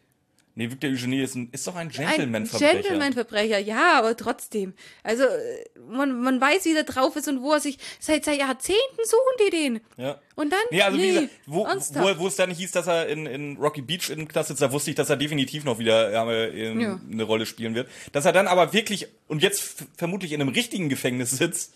Nee, 0.55 0.71
Victor 0.71 0.91
Eugenie 0.91 1.23
ist, 1.23 1.35
ein, 1.35 1.49
ist 1.51 1.67
doch 1.67 1.75
ein 1.77 1.87
Ein 1.87 1.93
Gentleman-Verbrecher. 1.93 2.73
Gentleman-Verbrecher, 2.75 3.59
ja, 3.59 3.99
aber 3.99 4.15
trotzdem. 4.17 4.75
Also, 5.03 5.23
äh, 5.25 5.65
man, 5.89 6.21
man 6.21 6.41
weiß, 6.41 6.67
wie 6.67 6.75
der 6.75 6.85
drauf 6.85 7.17
ist 7.17 7.27
und 7.27 7.41
wo 7.41 7.53
er 7.53 7.61
sich, 7.61 7.79
seit, 7.99 8.25
seit 8.27 8.39
Jahrzehnten 8.39 9.01
suchen 9.05 9.47
die 9.47 9.51
den. 9.51 9.81
Ja. 9.97 10.21
Und 10.35 10.53
dann, 10.53 10.61
Nee, 10.71 10.83
also 10.83 10.99
wie 10.99 11.03
nee, 11.03 11.13
gesagt, 11.13 11.31
wo, 11.47 11.67
wo, 11.67 12.19
wo 12.19 12.27
es 12.27 12.37
dann 12.37 12.51
hieß, 12.51 12.71
dass 12.73 12.87
er 12.87 13.09
in, 13.09 13.25
in 13.25 13.57
Rocky 13.57 13.81
Beach 13.81 14.11
in 14.11 14.29
Knast 14.29 14.49
sitzt, 14.49 14.61
da 14.61 14.73
wusste 14.73 14.91
ich, 14.91 14.97
dass 14.97 15.09
er 15.09 15.17
definitiv 15.17 15.65
noch 15.65 15.79
wieder 15.79 16.29
äh, 16.31 16.71
in, 16.71 16.81
Ja. 16.81 17.01
eine 17.11 17.23
Rolle 17.23 17.47
spielen 17.47 17.75
wird. 17.75 17.89
Dass 18.13 18.27
er 18.27 18.33
dann 18.33 18.47
aber 18.47 18.75
wirklich 18.75 19.09
und 19.29 19.43
jetzt 19.43 19.85
vermutlich 19.97 20.33
in 20.33 20.41
einem 20.43 20.51
richtigen 20.51 20.91
Gefängnis 20.91 21.31
sitzt, 21.31 21.73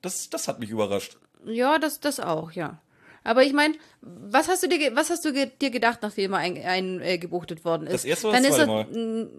das, 0.00 0.30
das 0.30 0.48
hat 0.48 0.60
mich 0.60 0.70
überrascht. 0.70 1.18
Ja, 1.44 1.78
das, 1.78 2.00
das 2.00 2.20
auch, 2.20 2.52
ja. 2.52 2.80
Aber 3.28 3.42
ich 3.42 3.52
meine, 3.52 3.74
was 4.00 4.48
hast 4.48 4.62
du 4.62 4.68
dir, 4.68 4.96
was 4.96 5.10
hast 5.10 5.22
du 5.22 5.34
ge 5.34 5.50
dir 5.60 5.68
gedacht, 5.68 5.98
nachdem 6.00 6.32
er 6.32 6.38
eingebuchtet 6.38 7.58
ein, 7.58 7.62
äh, 7.62 7.64
worden 7.64 7.86
ist? 7.86 7.92
Das 7.92 8.04
erste 8.06 8.28
oder 8.28 8.36
dann 8.36 8.42
das 8.44 8.52
ist 8.52 8.64
zweite 8.64 8.70
er, 8.70 8.84
Mal? 8.84 9.30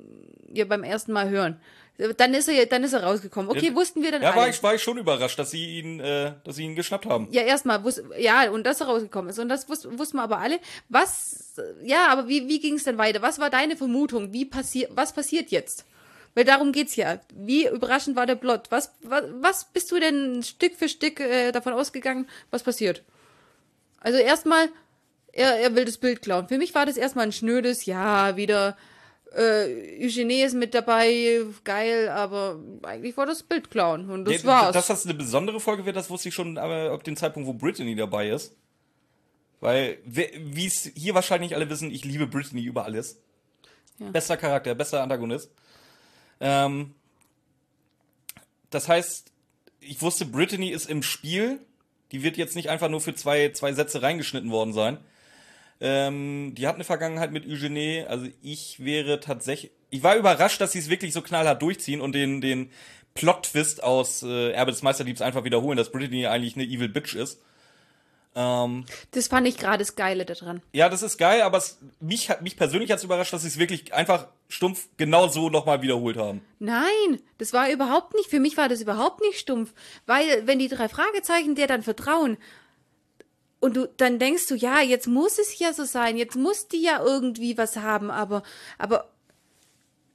ja, 0.54 0.66
beim 0.66 0.84
ersten 0.84 1.12
Mal 1.12 1.30
hören. 1.30 1.60
Dann 2.18 2.36
ist 2.36 2.48
er, 2.48 2.68
dann 2.68 2.84
ist 2.84 2.94
er 2.94 3.04
rausgekommen. 3.04 3.50
Okay, 3.50 3.74
wussten 3.74 4.04
wir 4.04 4.12
dann 4.12 4.22
Ja, 4.22 4.36
war 4.36 4.44
alle. 4.44 4.52
ich, 4.52 4.62
war 4.62 4.76
ich 4.76 4.84
schon 4.84 5.00
überrascht, 5.00 5.40
dass 5.40 5.50
sie 5.50 5.80
ihn, 5.80 6.00
äh, 6.00 6.34
dass 6.44 6.58
sie 6.58 6.66
ihn 6.66 6.76
geschnappt 6.76 7.08
haben. 7.08 7.30
Ja, 7.32 7.42
erstmal, 7.42 7.82
ja, 8.20 8.52
und 8.52 8.64
dass 8.64 8.80
er 8.80 8.88
rausgekommen 8.88 9.32
ist. 9.32 9.40
Und 9.40 9.50
das 9.50 9.68
wus 9.68 9.86
wussten 9.98 10.18
wir 10.18 10.24
aber 10.24 10.38
alle. 10.38 10.60
Was, 10.88 11.56
ja, 11.84 12.08
aber 12.10 12.28
wie, 12.28 12.48
wie 12.48 12.60
ging 12.60 12.76
es 12.76 12.84
denn 12.84 13.00
weiter? 13.00 13.24
Was 13.24 13.40
war 13.40 13.50
deine 13.50 13.76
Vermutung? 13.76 14.32
Wie 14.32 14.46
passiert, 14.46 14.92
was 14.94 15.14
passiert 15.14 15.50
jetzt? 15.50 15.84
Weil 16.36 16.46
darum 16.46 16.72
geht's 16.72 16.96
ja. 16.96 17.20
Wie 17.34 17.68
überraschend 17.68 18.16
war 18.16 18.28
der 18.28 18.36
Plot? 18.36 18.68
Was, 18.70 18.94
was, 19.02 19.24
was 19.42 19.66
bist 19.66 19.92
du 19.92 20.00
denn 20.00 20.44
Stück 20.44 20.76
für 20.76 20.88
Stück 20.88 21.20
äh, 21.20 21.52
davon 21.52 21.74
ausgegangen, 21.74 22.30
was 22.52 22.62
passiert? 22.62 23.04
Also 24.02 24.18
erstmal, 24.18 24.70
er, 25.32 25.60
er 25.60 25.76
will 25.76 25.86
das 25.86 25.98
Bild 25.98 26.22
klauen. 26.22 26.48
Für 26.48 26.58
mich 26.58 26.74
war 26.76 26.86
das 26.86 26.98
erstmal 26.98 27.26
ein 27.26 27.32
schnödes, 27.32 27.86
ja, 27.86 28.36
wieder 28.38 28.78
äh, 29.36 30.06
Eugenie 30.06 30.42
ist 30.42 30.56
mit 30.56 30.74
dabei, 30.74 31.42
geil, 31.64 32.10
aber 32.10 32.60
eigentlich 32.84 33.16
war 33.18 33.26
das 33.26 33.44
Bild 33.44 33.70
klauen 33.70 34.10
und 34.10 34.26
das 34.26 34.42
Ja, 34.42 34.46
war's. 34.46 34.74
Dass 34.74 34.88
das 34.88 35.06
eine 35.06 35.14
besondere 35.14 35.60
Folge 35.60 35.86
wird, 35.86 35.96
das 35.96 36.10
wusste 36.10 36.30
ich 36.30 36.36
schon 36.36 36.58
aber 36.58 36.92
ab 36.92 37.04
dem 37.04 37.16
Zeitpunkt, 37.16 37.48
wo 37.48 37.54
Brittany 37.54 37.96
dabei 37.96 38.30
ist. 38.30 38.56
Weil, 39.60 39.98
wie 40.06 40.66
es 40.66 40.90
hier 40.96 41.14
wahrscheinlich 41.14 41.54
alle 41.54 41.70
wissen, 41.70 41.92
ich 41.92 42.06
liebe 42.06 42.28
Brittany 42.28 42.64
über 42.64 42.86
alles. 42.86 43.20
Bester 44.00 44.38
Charakter, 44.38 44.74
bester 44.74 45.04
Antagonist. 45.04 45.52
Ähm, 46.40 46.96
das 48.70 48.88
heißt, 48.88 49.32
ich 49.82 50.02
wusste, 50.02 50.26
Brittany 50.26 50.70
ist 50.70 50.90
im 50.90 51.04
Spiel. 51.04 51.60
Die 52.12 52.24
wird 52.24 52.38
jetzt 52.38 52.56
nicht 52.56 52.70
einfach 52.70 52.90
nur 52.90 53.02
für 53.02 53.14
zwei, 53.16 53.50
zwei 53.52 53.74
Sätze 53.74 54.02
reingeschnitten 54.02 54.52
worden 54.52 54.74
sein. 54.74 54.98
Ähm, 55.82 56.54
die 56.56 56.68
hat 56.68 56.76
eine 56.76 56.84
Vergangenheit 56.84 57.32
mit 57.32 57.46
Eugenie. 57.48 58.04
Also 58.08 58.28
ich 58.42 58.84
wäre 58.84 59.20
tatsächlich. 59.20 59.72
Ich 59.92 60.04
war 60.04 60.16
überrascht, 60.16 60.60
dass 60.62 60.72
sie 60.74 60.80
es 60.80 60.90
wirklich 60.90 61.14
so 61.14 61.22
knallhart 61.22 61.62
durchziehen 61.62 62.02
und 62.02 62.14
den, 62.14 62.42
den 62.42 62.70
Plot-Twist 63.16 63.82
aus 63.84 64.24
äh, 64.24 64.52
Erbe 64.52 64.72
des 64.72 64.82
Meisterdiebs 64.84 65.22
einfach 65.22 65.44
wiederholen, 65.44 65.78
dass 65.78 65.92
Brittany 65.92 66.28
eigentlich 66.28 66.56
eine 66.56 66.66
Evil 66.66 66.90
Bitch 66.90 67.16
ist. 67.16 67.42
Ähm, 68.36 68.86
das 69.12 69.28
fand 69.28 69.48
ich 69.48 69.58
gerade 69.58 69.80
das 69.80 69.96
Geile 69.96 70.26
daran. 70.26 70.62
ja, 70.74 70.90
das 70.90 71.02
ist 71.02 71.18
geil, 71.18 71.42
aber 71.42 71.58
es, 71.58 71.80
mich, 72.00 72.30
hat- 72.30 72.42
mich 72.44 72.56
persönlich 72.58 72.92
hat 72.92 73.00
es 73.00 73.04
überrascht, 73.04 73.34
dass 73.34 73.42
sie 73.42 73.48
es 73.48 73.58
wirklich 73.58 73.94
einfach 73.94 74.28
stumpf 74.50 74.90
genau 74.98 75.28
so 75.28 75.50
nochmal 75.50 75.82
wiederholt 75.82 76.18
haben. 76.18 76.42
Nein, 76.58 77.22
das 77.38 77.54
war 77.54 77.72
überhaupt 77.72 78.16
nicht, 78.16 78.30
für 78.30 78.40
mich 78.40 78.58
war 78.58 78.68
das 78.68 78.82
überhaupt 78.82 79.22
nicht 79.22 79.40
stumpf, 79.40 79.74
weil 80.08 80.48
wenn 80.48 80.60
die 80.60 80.68
drei 80.68 80.90
Fragezeichen 80.90 81.56
dir 81.56 81.68
dann 81.68 81.84
vertrauen 81.84 82.38
und 83.60 83.78
du 83.78 83.88
dann 83.98 84.18
denkst 84.18 84.48
du, 84.48 84.56
ja, 84.56 84.82
jetzt 84.82 85.08
muss 85.08 85.38
es 85.38 85.58
ja 85.60 85.72
so 85.72 85.86
sein, 85.86 86.18
jetzt 86.18 86.36
muss 86.36 86.68
die 86.68 86.82
ja 86.82 87.02
irgendwie 87.04 87.58
was 87.58 87.78
haben, 87.78 88.10
aber 88.10 88.42
aber 88.80 89.12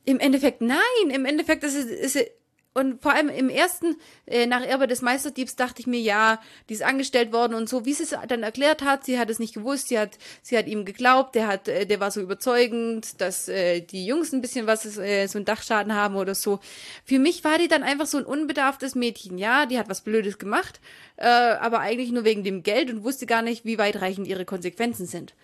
im 0.05 0.19
Endeffekt 0.19 0.61
nein, 0.61 1.11
im 1.11 1.25
Endeffekt 1.25 1.63
ist 1.63 1.77
es 1.77 1.87
ist 1.87 2.17
es 2.17 2.27
und 2.75 3.01
vor 3.01 3.13
allem 3.13 3.29
im 3.29 3.49
ersten, 3.49 3.97
äh, 4.27 4.47
nach 4.47 4.63
Erbe 4.63 4.89
des 4.89 5.01
Meisterdiebs, 5.01 5.55
dachte 5.55 5.81
ich 5.81 5.87
mir, 5.87 6.01
ja, 6.01 6.41
die 6.69 6.75
ist 6.75 6.83
angestellt 6.83 7.33
worden 7.33 7.55
und 7.55 7.69
so, 7.69 7.85
wie 7.85 7.95
sie 7.95 8.03
es 8.03 8.15
dann 8.29 8.43
erklärt 8.43 8.83
hat, 8.83 9.05
sie 9.05 9.19
hat 9.19 9.31
es 9.31 9.39
nicht 9.39 9.55
gewusst, 9.55 9.89
sie 9.89 9.99
hat, 9.99 10.19
sie 10.43 10.59
hat 10.59 10.67
ihm 10.67 10.85
geglaubt, 10.85 11.37
der 11.37 11.47
hat, 11.47 11.69
äh, 11.69 11.87
der 11.87 12.01
war 12.01 12.11
so 12.11 12.21
überzeugend, 12.21 13.21
dass 13.21 13.49
äh, 13.49 13.81
die 13.81 14.05
Jungs 14.05 14.33
ein 14.33 14.41
bisschen 14.41 14.67
was, 14.67 14.99
äh, 14.99 15.29
so 15.29 15.39
einen 15.39 15.45
Dachschaden 15.45 15.95
haben 15.95 16.17
oder 16.17 16.35
so. 16.35 16.59
Für 17.05 17.21
mich 17.21 17.45
war 17.45 17.59
die 17.59 17.69
dann 17.69 17.85
einfach 17.85 18.07
so 18.07 18.19
ein 18.19 18.25
unbedarftes 18.25 18.97
Mädchen, 18.97 19.39
ja, 19.39 19.67
die 19.67 19.79
hat 19.79 19.89
was 19.89 20.01
Blödes 20.01 20.39
gemacht, 20.39 20.81
äh, 21.17 21.27
aber 21.27 21.79
eigentlich 21.79 22.11
nur 22.11 22.25
wegen 22.25 22.43
dem 22.43 22.65
Geld 22.65 22.91
und 22.91 23.05
wusste 23.05 23.27
gar 23.27 23.43
nicht, 23.43 23.65
wie 23.65 23.79
weitreichend 23.79 24.27
ihre 24.27 24.45
Konsequenzen 24.45 25.07
sind. 25.07 25.35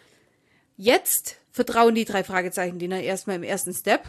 Jetzt 0.76 1.36
vertrauen 1.52 1.94
die 1.94 2.04
drei 2.04 2.24
Fragezeichen 2.24 2.80
denen 2.80 3.00
erstmal 3.00 3.36
im 3.36 3.42
ersten 3.44 3.72
Step. 3.72 4.02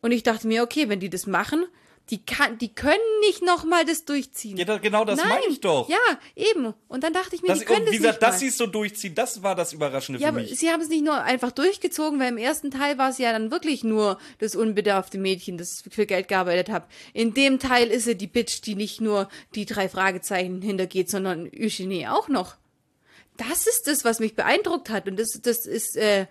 Und 0.00 0.12
ich 0.12 0.22
dachte 0.22 0.46
mir, 0.46 0.62
okay, 0.62 0.88
wenn 0.88 1.00
die 1.00 1.10
das 1.10 1.26
machen, 1.26 1.66
die 2.10 2.24
kann, 2.24 2.56
die 2.58 2.72
können 2.72 2.98
nicht 3.20 3.42
nochmal 3.42 3.84
das 3.84 4.04
durchziehen. 4.06 4.56
Ja, 4.56 4.64
da, 4.64 4.78
genau 4.78 5.04
das 5.04 5.18
Nein. 5.18 5.28
meine 5.28 5.46
ich 5.48 5.60
doch. 5.60 5.88
Ja, 5.88 5.98
eben. 6.36 6.72
Und 6.88 7.04
dann 7.04 7.12
dachte 7.12 7.34
ich 7.36 7.42
mir, 7.42 7.48
Das, 7.48 7.58
die 7.58 7.64
können 7.66 7.84
das 7.84 7.94
gesagt, 7.94 8.20
nicht 8.20 8.22
dass 8.22 8.40
sie 8.40 8.46
es 8.46 8.56
so 8.56 8.66
durchziehen, 8.66 9.14
das 9.14 9.42
war 9.42 9.54
das 9.54 9.72
Überraschende 9.74 10.20
Ja, 10.20 10.28
für 10.28 10.34
mich. 10.40 10.58
sie 10.58 10.70
haben 10.70 10.80
es 10.80 10.88
nicht 10.88 11.04
nur 11.04 11.20
einfach 11.22 11.52
durchgezogen, 11.52 12.18
weil 12.18 12.28
im 12.28 12.38
ersten 12.38 12.70
Teil 12.70 12.96
war 12.96 13.10
es 13.10 13.18
ja 13.18 13.32
dann 13.32 13.50
wirklich 13.50 13.84
nur 13.84 14.18
das 14.38 14.56
unbedarfte 14.56 15.18
Mädchen, 15.18 15.58
das 15.58 15.84
für 15.90 16.06
Geld 16.06 16.28
gearbeitet 16.28 16.70
hat. 16.70 16.86
In 17.12 17.34
dem 17.34 17.58
Teil 17.58 17.88
ist 17.88 18.04
sie 18.04 18.14
die 18.16 18.26
Bitch, 18.26 18.62
die 18.64 18.74
nicht 18.74 19.00
nur 19.00 19.28
die 19.54 19.66
drei 19.66 19.88
Fragezeichen 19.88 20.62
hintergeht, 20.62 21.10
sondern 21.10 21.50
Eugenie 21.54 22.06
auch 22.08 22.28
noch. 22.28 22.56
Das 23.36 23.66
ist 23.66 23.86
das, 23.86 24.04
was 24.04 24.18
mich 24.18 24.34
beeindruckt 24.34 24.90
hat. 24.90 25.06
Und 25.08 25.18
das, 25.18 25.38
das 25.42 25.66
ist, 25.66 25.96
äh, 25.96 26.26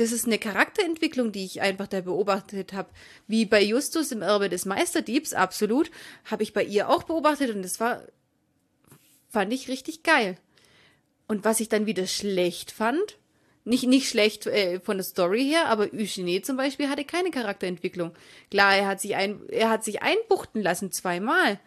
das 0.00 0.12
ist 0.12 0.24
eine 0.24 0.38
Charakterentwicklung, 0.38 1.30
die 1.30 1.44
ich 1.44 1.60
einfach 1.60 1.86
da 1.86 2.00
beobachtet 2.00 2.72
habe. 2.72 2.88
Wie 3.26 3.44
bei 3.44 3.62
Justus 3.62 4.10
im 4.12 4.22
Erbe 4.22 4.48
des 4.48 4.64
Meisterdiebs, 4.64 5.34
absolut, 5.34 5.90
habe 6.24 6.42
ich 6.42 6.54
bei 6.54 6.64
ihr 6.64 6.88
auch 6.88 7.02
beobachtet 7.02 7.54
und 7.54 7.62
das 7.62 7.80
war, 7.80 8.02
fand 9.28 9.52
ich 9.52 9.68
richtig 9.68 10.02
geil. 10.02 10.38
Und 11.28 11.44
was 11.44 11.60
ich 11.60 11.68
dann 11.68 11.84
wieder 11.84 12.06
schlecht 12.06 12.70
fand, 12.72 13.18
nicht, 13.64 13.86
nicht 13.86 14.08
schlecht 14.08 14.46
äh, 14.46 14.80
von 14.80 14.96
der 14.96 15.04
Story 15.04 15.44
her, 15.44 15.66
aber 15.68 15.84
Eugenie 15.92 16.40
zum 16.40 16.56
Beispiel 16.56 16.88
hatte 16.88 17.04
keine 17.04 17.30
Charakterentwicklung. 17.30 18.12
Klar, 18.50 18.74
er 18.74 18.86
hat 18.86 19.02
sich 19.02 19.14
ein, 19.16 19.40
er 19.50 19.68
hat 19.68 19.84
sich 19.84 20.00
einbuchten 20.02 20.62
lassen 20.62 20.92
zweimal. 20.92 21.60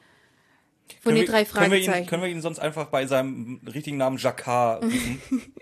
Von 1.01 1.13
Können 1.13 1.15
den 1.17 1.21
wir- 1.21 1.31
drei 1.31 1.45
können 1.45 1.71
wir, 1.71 1.77
ihn, 1.77 1.83
Fragezeichen. 1.85 2.07
können 2.09 2.23
wir 2.23 2.29
ihn 2.29 2.41
sonst 2.41 2.57
einfach 2.59 2.87
bei 2.87 3.05
seinem 3.05 3.61
richtigen 3.71 3.97
Namen 3.97 4.17
Jacquard 4.17 4.83
rufen? 4.83 5.21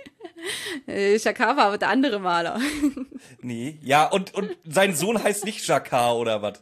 Äh, 0.87 1.19
Shakar 1.19 1.55
war 1.57 1.65
aber 1.65 1.77
der 1.77 1.89
andere 1.89 2.19
Maler. 2.19 2.59
nee. 3.41 3.77
Ja, 3.81 4.05
und, 4.07 4.33
und 4.33 4.55
sein 4.65 4.95
Sohn 4.95 5.21
heißt 5.23 5.45
nicht 5.45 5.65
Jacquard 5.67 6.17
oder 6.17 6.41
was? 6.41 6.61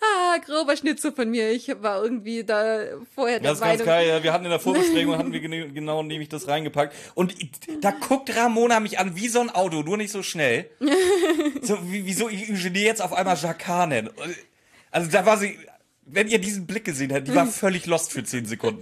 ah, 0.00 0.38
grober 0.38 0.74
Schnitzer 0.76 1.12
von 1.12 1.28
mir. 1.30 1.50
Ich 1.50 1.68
war 1.82 2.02
irgendwie 2.02 2.44
da 2.44 2.82
vorher 3.14 3.40
Das 3.40 3.54
ist 3.58 3.60
ganz 3.60 3.84
geil. 3.84 4.08
Ja, 4.08 4.22
wir 4.22 4.32
hatten 4.32 4.44
in 4.44 4.50
der 4.50 4.60
Vorbesprechung, 4.60 5.18
hatten 5.18 5.32
wir 5.32 5.40
gene- 5.40 5.68
genau 5.70 6.02
nämlich 6.02 6.30
das 6.30 6.48
reingepackt. 6.48 6.94
Und 7.14 7.34
da 7.82 7.90
guckt 7.90 8.34
Ramona 8.34 8.80
mich 8.80 8.98
an 8.98 9.16
wie 9.16 9.28
so 9.28 9.40
ein 9.40 9.50
Auto, 9.50 9.82
nur 9.82 9.96
nicht 9.98 10.12
so 10.12 10.22
schnell. 10.22 10.70
So, 11.62 11.76
wie, 11.90 12.06
wieso 12.06 12.28
ich 12.30 12.50
Eugenie 12.50 12.80
jetzt 12.84 13.02
auf 13.02 13.12
einmal 13.12 13.36
Jacquard 13.36 13.90
nenne. 13.90 14.10
Also 14.90 15.10
da 15.10 15.26
war 15.26 15.36
sie, 15.36 15.58
wenn 16.06 16.26
ihr 16.28 16.38
diesen 16.38 16.66
Blick 16.66 16.84
gesehen 16.86 17.10
hättet, 17.10 17.28
die 17.28 17.34
war 17.34 17.46
völlig 17.64 17.84
lost 17.84 18.12
für 18.12 18.24
10 18.24 18.46
Sekunden. 18.46 18.80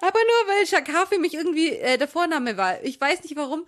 Aber 0.00 0.18
nur 0.18 0.54
weil 0.54 0.66
Shakar 0.66 1.06
für 1.06 1.18
mich 1.18 1.34
irgendwie 1.34 1.70
äh, 1.70 1.98
der 1.98 2.08
Vorname 2.08 2.56
war. 2.56 2.82
Ich 2.82 3.00
weiß 3.00 3.22
nicht 3.24 3.36
warum. 3.36 3.66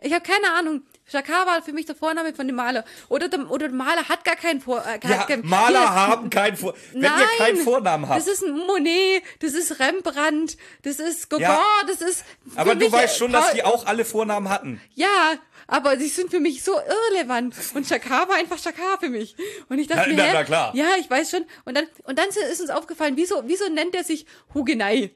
Ich 0.00 0.12
habe 0.12 0.22
keine 0.22 0.52
Ahnung. 0.54 0.82
Shakar 1.10 1.46
war 1.46 1.60
für 1.62 1.72
mich 1.72 1.86
der 1.86 1.96
Vorname 1.96 2.32
von 2.34 2.46
dem 2.46 2.54
Maler. 2.54 2.84
Oder 3.08 3.28
der, 3.28 3.50
oder 3.50 3.66
der 3.68 3.76
Maler 3.76 4.08
hat 4.08 4.24
gar 4.24 4.36
keinen 4.36 4.60
Vor. 4.60 4.84
Äh, 4.86 5.00
Ja, 5.08 5.24
kein- 5.24 5.44
Maler 5.44 5.80
Hier- 5.80 5.94
haben 5.94 6.30
keinen 6.30 6.56
Vor 6.56 6.74
Wenn 6.92 7.00
Nein, 7.00 7.12
ihr 7.18 7.44
keinen 7.44 7.56
Vornamen 7.58 8.08
habt. 8.08 8.20
Das 8.20 8.28
ist 8.28 8.42
ein 8.44 8.56
Monet, 8.56 9.22
das 9.40 9.54
ist 9.54 9.80
Rembrandt, 9.80 10.56
das 10.82 11.00
ist 11.00 11.28
Gauguin, 11.30 11.46
Ja. 11.48 11.62
das 11.86 12.00
ist. 12.00 12.24
Aber 12.54 12.74
du 12.76 12.92
weißt 12.92 13.16
schon, 13.18 13.32
dass 13.32 13.52
die 13.54 13.64
auch 13.64 13.86
alle 13.86 14.04
Vornamen 14.04 14.48
hatten. 14.50 14.80
Ja, 14.94 15.34
aber 15.70 15.98
sie 15.98 16.08
sind 16.08 16.30
für 16.30 16.40
mich 16.40 16.64
so 16.64 16.72
irrelevant. 16.78 17.54
Und 17.74 17.86
Shakar 17.86 18.26
war 18.28 18.36
einfach 18.36 18.58
Shakar 18.58 18.98
für 18.98 19.10
mich. 19.10 19.36
Und 19.68 19.78
ich 19.78 19.86
dachte 19.86 20.08
Na, 20.08 20.14
mir, 20.16 20.22
na, 20.28 20.32
na, 20.32 20.44
klar. 20.44 20.74
ja, 20.74 20.86
ich 20.98 21.08
weiß 21.08 21.30
schon. 21.30 21.44
Und 21.66 21.76
dann, 21.76 21.86
und 22.04 22.18
dann 22.18 22.28
ist 22.30 22.60
uns 22.60 22.70
aufgefallen, 22.70 23.16
wieso, 23.16 23.42
wieso 23.46 23.68
nennt 23.68 23.94
er 23.94 24.02
sich 24.02 24.24
Hugenei? 24.54 25.10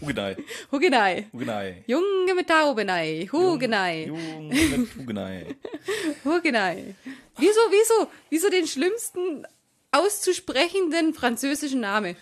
Hugenei. 0.00 0.36
Hugenei. 0.72 1.26
Hugenei. 1.32 1.82
Junge 1.88 2.34
mit 2.36 2.48
Taubenei. 2.48 3.28
Hugenei. 3.32 4.04
Junge 4.06 4.54
mit 4.54 4.96
Hugenei. 4.96 5.56
Hugenei. 6.24 6.94
Wieso, 7.38 7.60
wieso, 7.70 8.10
wieso 8.30 8.48
den 8.48 8.66
schlimmsten 8.66 9.44
auszusprechenden 9.90 11.14
französischen 11.14 11.80
Name? 11.80 12.16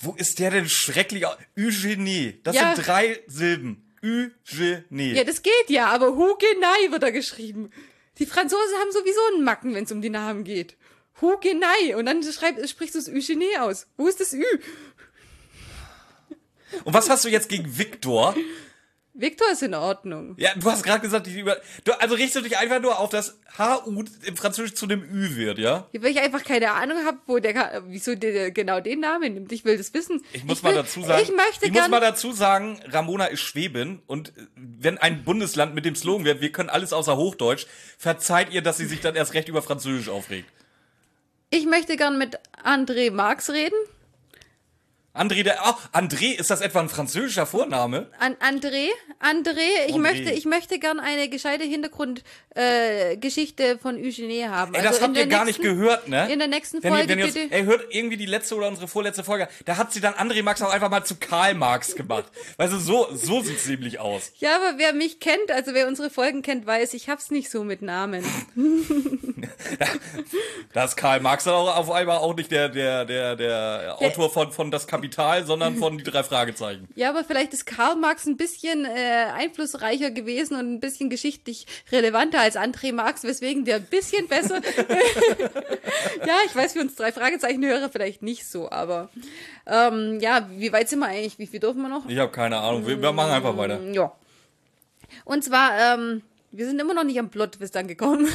Wo 0.00 0.14
ist 0.14 0.40
der 0.40 0.50
denn 0.50 0.68
schrecklich? 0.68 1.24
Eugenie. 1.56 2.40
Das 2.42 2.56
Ja. 2.56 2.74
sind 2.74 2.86
drei 2.86 3.20
Silben. 3.28 3.88
Eugenie. 4.02 5.14
Ja, 5.14 5.24
das 5.24 5.42
geht 5.42 5.68
ja, 5.68 5.86
aber 5.86 6.16
Hugenei 6.16 6.90
wird 6.90 7.02
da 7.02 7.10
geschrieben. 7.10 7.70
Die 8.18 8.26
Franzosen 8.26 8.78
haben 8.80 8.92
sowieso 8.92 9.20
einen 9.32 9.44
Macken, 9.44 9.74
wenn 9.74 9.84
es 9.84 9.92
um 9.92 10.02
die 10.02 10.10
Namen 10.10 10.44
geht. 10.44 10.76
Hugenei. 11.20 11.96
Und 11.96 12.06
dann 12.06 12.22
schreib, 12.22 12.56
sprichst 12.68 12.94
du 12.94 12.98
das 12.98 13.08
Eugenie 13.08 13.56
aus. 13.58 13.86
Wo 13.96 14.06
ist 14.06 14.20
das 14.20 14.32
Ü? 14.32 14.44
Und 16.84 16.94
was 16.94 17.08
hast 17.08 17.24
du 17.24 17.28
jetzt 17.28 17.48
gegen 17.48 17.78
Victor? 17.78 18.34
Victor 19.14 19.46
ist 19.52 19.62
in 19.62 19.74
Ordnung. 19.74 20.34
Ja, 20.38 20.50
du 20.56 20.70
hast 20.70 20.82
gerade 20.82 21.00
gesagt, 21.00 21.26
die 21.26 21.38
über, 21.38 21.58
du, 21.84 21.92
also 22.00 22.14
richtest 22.14 22.36
du 22.36 22.40
dich 22.40 22.56
einfach 22.56 22.80
nur 22.80 22.98
auf 22.98 23.10
das 23.10 23.38
HU 23.58 24.04
im 24.24 24.36
Französisch 24.38 24.74
zu 24.74 24.86
dem 24.86 25.02
Ü 25.02 25.36
wird, 25.36 25.58
ja? 25.58 25.86
Ja, 25.92 26.02
Weil 26.02 26.12
ich 26.12 26.20
einfach 26.20 26.42
keine 26.42 26.72
Ahnung 26.72 26.96
habe, 27.04 27.18
wo 27.26 27.38
der, 27.38 27.82
wieso 27.88 28.14
der, 28.14 28.50
genau 28.52 28.80
den 28.80 29.00
Namen 29.00 29.34
nimmt. 29.34 29.52
Ich 29.52 29.66
will 29.66 29.76
das 29.76 29.92
wissen. 29.92 30.24
Ich 30.32 30.44
muss 30.44 30.64
will, 30.64 30.72
mal 30.72 30.82
dazu 30.82 31.02
sagen, 31.02 31.22
Ich 31.22 31.30
möchte 31.30 31.66
ich 31.66 31.72
muss 31.72 31.88
mal 31.88 32.00
dazu 32.00 32.32
sagen, 32.32 32.80
Ramona 32.88 33.26
ist 33.26 33.40
Schwäbin 33.40 34.00
und 34.06 34.30
äh, 34.30 34.46
wenn 34.56 34.96
ein 34.96 35.24
Bundesland 35.24 35.74
mit 35.74 35.84
dem 35.84 35.94
Slogan 35.94 36.24
wird, 36.24 36.40
wir 36.40 36.50
können 36.50 36.70
alles 36.70 36.94
außer 36.94 37.16
Hochdeutsch, 37.16 37.66
verzeiht 37.98 38.50
ihr, 38.50 38.62
dass 38.62 38.78
sie 38.78 38.86
sich 38.86 39.00
dann 39.00 39.14
erst 39.14 39.34
recht 39.34 39.48
über 39.48 39.60
Französisch 39.60 40.08
aufregt. 40.08 40.48
ich 41.50 41.66
möchte 41.66 41.96
gern 41.98 42.16
mit 42.16 42.38
André 42.64 43.10
Marx 43.10 43.50
reden. 43.50 43.76
André, 45.14 45.42
der, 45.42 45.58
oh, 45.66 45.74
André, 45.92 46.32
ist 46.38 46.48
das 46.48 46.62
etwa 46.62 46.80
ein 46.80 46.88
französischer 46.88 47.44
Vorname? 47.44 48.06
An 48.18 48.34
André, 48.36 48.86
André, 49.20 49.58
ich 49.86 49.94
André. 49.94 49.98
möchte, 49.98 50.30
ich 50.30 50.46
möchte 50.46 50.78
gern 50.78 51.00
eine 51.00 51.28
gescheite 51.28 51.64
Hintergrundgeschichte 51.64 53.62
äh, 53.62 53.78
von 53.78 53.96
Eugenie 53.96 54.44
haben. 54.48 54.74
Ey, 54.74 54.80
das 54.82 54.94
Also 54.94 55.02
habt 55.08 55.16
ihr 55.18 55.26
der 55.26 55.36
gar 55.36 55.44
nächsten- 55.44 55.62
nicht 55.64 55.70
gehört, 55.76 56.08
ne? 56.08 56.32
In 56.32 56.38
der 56.38 56.48
nächsten 56.48 56.82
wenn 56.82 56.94
Folge 56.94 57.08
wenn 57.10 57.18
ihr 57.18 57.24
uns, 57.26 57.34
bitte. 57.34 57.54
ey, 57.54 57.64
hört 57.64 57.84
irgendwie 57.94 58.16
die 58.16 58.24
letzte 58.24 58.54
oder 58.56 58.68
unsere 58.68 58.88
vorletzte 58.88 59.22
Folge. 59.22 59.48
Da 59.66 59.76
hat 59.76 59.92
sie 59.92 60.00
dann 60.00 60.14
André 60.14 60.42
Marx 60.42 60.62
auch 60.62 60.70
einfach 60.72 60.88
mal 60.90 61.04
zu 61.04 61.16
Karl 61.16 61.52
Marx 61.54 61.94
gemacht. 61.94 62.24
Weißt 62.56 62.72
du, 62.72 62.78
so, 62.78 63.06
so 63.12 63.42
sieht's 63.42 63.66
nämlich 63.66 64.00
aus. 64.00 64.32
Ja, 64.38 64.56
aber 64.56 64.78
wer 64.78 64.94
mich 64.94 65.20
kennt, 65.20 65.50
also 65.52 65.74
wer 65.74 65.88
unsere 65.88 66.08
Folgen 66.08 66.40
kennt, 66.40 66.64
weiß, 66.66 66.94
ich 66.94 67.10
hab's 67.10 67.30
nicht 67.30 67.50
so 67.50 67.64
mit 67.64 67.82
Namen. 67.82 68.24
Da 70.72 70.84
ist 70.84 70.96
Karl 70.96 71.20
Marx 71.20 71.44
dann 71.44 71.54
auch 71.54 71.76
auf 71.76 71.90
einmal 71.90 72.18
auch 72.18 72.34
nicht 72.34 72.50
der, 72.50 72.68
der, 72.68 73.04
der, 73.04 73.36
der 73.36 73.96
Autor 74.00 74.30
von, 74.30 74.52
von 74.52 74.70
Das 74.70 74.86
Kapital, 74.86 75.01
sondern 75.10 75.76
von 75.76 75.98
die 75.98 76.04
drei 76.04 76.22
Fragezeichen. 76.22 76.88
Ja, 76.94 77.10
aber 77.10 77.24
vielleicht 77.24 77.52
ist 77.52 77.66
Karl 77.66 77.96
Marx 77.96 78.26
ein 78.26 78.36
bisschen 78.36 78.84
äh, 78.84 79.26
einflussreicher 79.34 80.10
gewesen 80.10 80.56
und 80.56 80.74
ein 80.74 80.80
bisschen 80.80 81.10
geschichtlich 81.10 81.66
relevanter 81.90 82.40
als 82.40 82.56
André 82.56 82.92
Marx, 82.92 83.24
weswegen 83.24 83.64
der 83.64 83.76
ein 83.76 83.84
bisschen 83.84 84.28
besser. 84.28 84.60
ja, 86.26 86.34
ich 86.46 86.54
weiß, 86.54 86.74
für 86.74 86.80
uns 86.80 86.94
drei 86.94 87.12
Fragezeichen-Hörer 87.12 87.90
vielleicht 87.90 88.22
nicht 88.22 88.46
so, 88.46 88.70
aber 88.70 89.10
ähm, 89.66 90.18
ja, 90.20 90.48
wie 90.56 90.72
weit 90.72 90.88
sind 90.88 91.00
wir 91.00 91.06
eigentlich? 91.06 91.38
Wie 91.38 91.46
viel 91.46 91.60
dürfen 91.60 91.82
wir 91.82 91.88
noch? 91.88 92.08
Ich 92.08 92.18
habe 92.18 92.32
keine 92.32 92.58
Ahnung. 92.58 92.86
Wir, 92.86 93.00
wir 93.00 93.12
machen 93.12 93.32
einfach 93.32 93.56
weiter. 93.56 93.80
Ja. 93.92 94.12
Und 95.24 95.44
zwar, 95.44 95.78
ähm, 95.78 96.22
wir 96.50 96.66
sind 96.66 96.80
immer 96.80 96.94
noch 96.94 97.04
nicht 97.04 97.18
am 97.18 97.30
Plot-Twist 97.30 97.76
angekommen. 97.76 98.28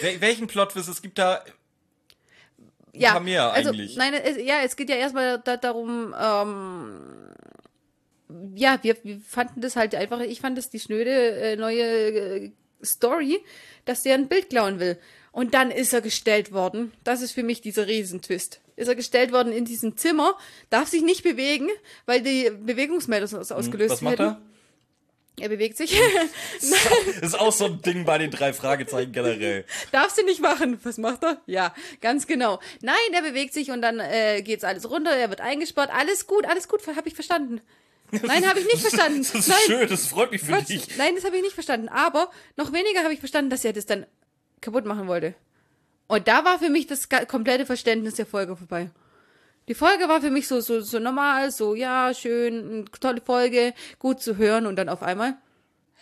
Wel 0.00 0.20
welchen 0.20 0.46
Plot-Twist? 0.46 0.88
Es 0.88 1.02
gibt 1.02 1.18
da 1.18 1.42
ja, 2.92 3.12
paar 3.12 3.20
mehr 3.20 3.52
also, 3.52 3.70
eigentlich. 3.70 3.96
Nein, 3.96 4.14
es, 4.14 4.36
ja, 4.36 4.56
es 4.64 4.76
geht 4.76 4.88
ja 4.88 4.96
erstmal 4.96 5.40
da, 5.40 5.56
darum, 5.56 6.14
ähm, 6.18 7.30
ja, 8.54 8.78
wir, 8.82 8.96
wir 9.02 9.20
fanden 9.20 9.60
das 9.60 9.76
halt 9.76 9.94
einfach, 9.94 10.20
ich 10.20 10.40
fand 10.40 10.58
das 10.58 10.70
die 10.70 10.80
schnöde 10.80 11.10
äh, 11.10 11.56
neue 11.56 11.82
äh, 11.82 12.50
Story, 12.82 13.40
dass 13.84 14.02
der 14.02 14.14
ein 14.14 14.28
Bild 14.28 14.50
klauen 14.50 14.80
will. 14.80 14.98
Und 15.32 15.54
dann 15.54 15.70
ist 15.70 15.92
er 15.92 16.00
gestellt 16.00 16.52
worden. 16.52 16.92
Das 17.04 17.22
ist 17.22 17.32
für 17.32 17.44
mich 17.44 17.60
dieser 17.60 17.86
Riesentwist. 17.86 18.60
Ist 18.74 18.88
er 18.88 18.96
gestellt 18.96 19.32
worden 19.32 19.52
in 19.52 19.64
diesem 19.64 19.96
Zimmer, 19.96 20.36
darf 20.70 20.88
sich 20.88 21.02
nicht 21.02 21.22
bewegen, 21.22 21.68
weil 22.06 22.22
die 22.22 22.50
Bewegungsmelder 22.50 23.26
sonst 23.26 23.52
ausgelöst 23.52 23.92
Was 23.92 24.00
macht 24.00 24.18
werden. 24.18 24.36
er? 24.36 24.49
Er 25.40 25.48
bewegt 25.48 25.76
sich. 25.76 25.98
Das 26.60 27.32
ist 27.32 27.38
auch 27.38 27.52
so 27.52 27.66
ein 27.66 27.82
Ding 27.82 28.04
bei 28.04 28.18
den 28.18 28.30
drei 28.30 28.52
Fragezeichen 28.52 29.12
generell. 29.12 29.64
Darfst 29.92 30.18
du 30.18 30.24
nicht 30.24 30.40
machen. 30.40 30.78
Was 30.82 30.98
macht 30.98 31.22
er? 31.24 31.40
Ja, 31.46 31.74
ganz 32.00 32.26
genau. 32.26 32.60
Nein, 32.80 32.94
er 33.12 33.22
bewegt 33.22 33.52
sich 33.54 33.70
und 33.70 33.82
dann 33.82 34.00
äh, 34.00 34.42
geht's 34.42 34.64
alles 34.64 34.88
runter, 34.90 35.10
er 35.10 35.28
wird 35.30 35.40
eingesperrt. 35.40 35.90
Alles 35.92 36.26
gut, 36.26 36.46
alles 36.46 36.68
gut, 36.68 36.86
habe 36.86 37.08
ich 37.08 37.14
verstanden. 37.14 37.60
Nein, 38.10 38.48
habe 38.48 38.60
ich 38.60 38.66
nicht 38.66 38.80
verstanden. 38.80 39.20
Das 39.32 39.34
ist 39.34 39.48
Nein, 39.48 39.58
schön, 39.66 39.88
das 39.88 40.06
freut 40.06 40.30
mich 40.32 40.40
für 40.42 40.52
Quatsch. 40.52 40.68
dich. 40.68 40.96
Nein, 40.96 41.14
das 41.14 41.24
habe 41.24 41.36
ich 41.36 41.42
nicht 41.42 41.54
verstanden. 41.54 41.88
Aber 41.88 42.30
noch 42.56 42.72
weniger 42.72 43.02
habe 43.02 43.12
ich 43.12 43.20
verstanden, 43.20 43.50
dass 43.50 43.64
er 43.64 43.72
das 43.72 43.86
dann 43.86 44.06
kaputt 44.60 44.84
machen 44.84 45.06
wollte. 45.06 45.34
Und 46.08 46.26
da 46.26 46.44
war 46.44 46.58
für 46.58 46.70
mich 46.70 46.86
das 46.86 47.08
komplette 47.28 47.66
Verständnis 47.66 48.14
der 48.14 48.26
Folge 48.26 48.56
vorbei. 48.56 48.90
Die 49.70 49.74
Folge 49.76 50.08
war 50.08 50.20
für 50.20 50.32
mich 50.32 50.48
so, 50.48 50.60
so, 50.60 50.80
so 50.80 50.98
normal, 50.98 51.52
so, 51.52 51.76
ja, 51.76 52.12
schön, 52.12 52.86
tolle 53.00 53.20
Folge, 53.20 53.72
gut 54.00 54.20
zu 54.20 54.36
hören 54.36 54.66
und 54.66 54.74
dann 54.74 54.88
auf 54.88 55.00
einmal, 55.00 55.36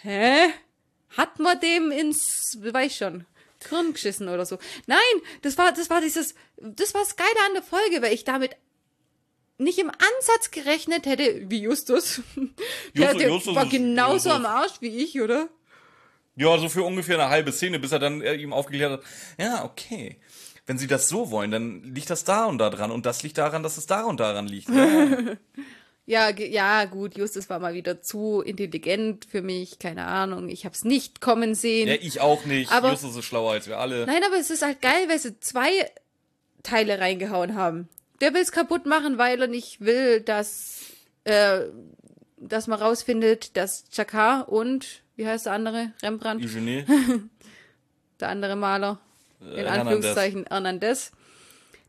hä? 0.01 0.49
Hat 1.19 1.39
man 1.39 1.61
dem 1.61 1.91
ins, 1.91 2.57
weiß 2.63 2.97
schon, 2.97 3.27
Hirn 3.69 3.93
geschissen 3.93 4.31
oder 4.31 4.47
so. 4.47 4.57
Nein, 4.87 4.99
das 5.43 5.59
war, 5.59 5.71
das 5.73 5.91
war 5.91 6.01
dieses, 6.01 6.35
das 6.57 6.95
war 6.95 7.03
das 7.03 7.17
Geile 7.17 7.29
an 7.47 7.53
der 7.53 7.63
Folge, 7.63 8.01
weil 8.01 8.15
ich 8.15 8.25
damit 8.25 8.57
nicht 9.59 9.79
im 9.79 9.91
Ansatz 9.91 10.51
gerechnet 10.51 11.05
hätte, 11.05 11.51
wie 11.51 11.61
Justus. 11.61 12.23
Der, 12.97 13.13
Justus- 13.13 13.19
der 13.19 13.29
Justus 13.29 13.55
war 13.55 13.67
genauso 13.67 14.31
Justus. 14.31 14.33
am 14.33 14.47
Arsch 14.47 14.81
wie 14.81 14.97
ich, 15.05 15.21
oder? 15.21 15.51
Ja, 16.37 16.57
so 16.57 16.71
für 16.71 16.85
ungefähr 16.85 17.19
eine 17.19 17.29
halbe 17.29 17.53
Szene, 17.53 17.79
bis 17.79 17.93
er 17.93 17.99
dann 17.99 18.23
äh, 18.23 18.33
ihm 18.37 18.55
aufgeklärt 18.55 18.93
hat, 18.93 19.03
ja, 19.39 19.65
okay. 19.65 20.17
Wenn 20.69 20.79
sie 20.79 20.87
das 20.87 21.09
so 21.09 21.31
wollen, 21.33 21.51
dann 21.51 21.83
liegt 21.83 22.11
das 22.11 22.23
da 22.25 22.45
und 22.45 22.59
da 22.59 22.69
dran 22.71 22.91
und 22.93 23.07
das 23.07 23.23
liegt 23.25 23.39
daran, 23.39 23.63
dass 23.65 23.77
es 23.79 23.87
da 23.87 24.05
und 24.05 24.21
daran 24.21 24.47
liegt. 24.47 24.69
Ja. 24.69 25.09
Ja, 26.11 26.87
gut, 26.87 27.19
Justus 27.19 27.51
war 27.51 27.59
mal 27.59 27.75
wieder 27.75 28.01
zu 28.01 28.41
intelligent 28.41 29.27
für 29.27 29.43
mich, 29.43 29.79
keine 29.79 30.07
Ahnung. 30.07 30.49
Ich 30.49 30.65
hab's 30.65 30.83
nicht 30.83 31.21
kommen 31.21 31.55
sehen. 31.55 31.87
ja, 31.87 31.97
ich 32.01 32.23
auch 32.23 32.47
nicht. 32.47 32.73
Aber- 32.73 32.93
Justus 32.93 33.15
ist 33.17 33.27
schlauer 33.27 33.53
als 33.53 33.67
wir 33.69 33.79
alle. 33.79 34.07
Nein, 34.07 34.23
aber 34.27 34.39
es 34.39 34.49
ist 34.49 34.63
halt 34.63 34.81
geil, 34.81 35.07
weil 35.09 35.19
sie 35.19 35.39
zwei 35.41 35.69
Teile 36.63 36.99
reingehauen 36.99 37.55
haben. 37.57 37.91
Der 38.23 38.33
will's 38.33 38.53
kaputt 38.53 38.87
machen, 38.87 39.19
weil 39.19 39.43
er 39.43 39.49
nicht 39.49 39.83
will, 39.83 40.23
dass, 40.23 40.81
äh, 41.25 41.65
dass 42.39 42.69
man 42.69 42.81
rausfindet, 42.81 43.55
dass 43.59 43.85
Chakar 43.93 44.49
und, 44.49 45.03
wie 45.17 45.27
heißt 45.27 45.45
der 45.45 45.53
andere? 45.53 45.93
Rembrandt, 46.03 46.43
Eugenie. 46.43 46.87
der 48.21 48.29
andere 48.31 48.57
Maler, 48.57 48.99
in 49.41 49.47
Hernandez. 49.47 49.79
Anführungszeichen 49.79 50.47
Hernandez, 50.47 51.13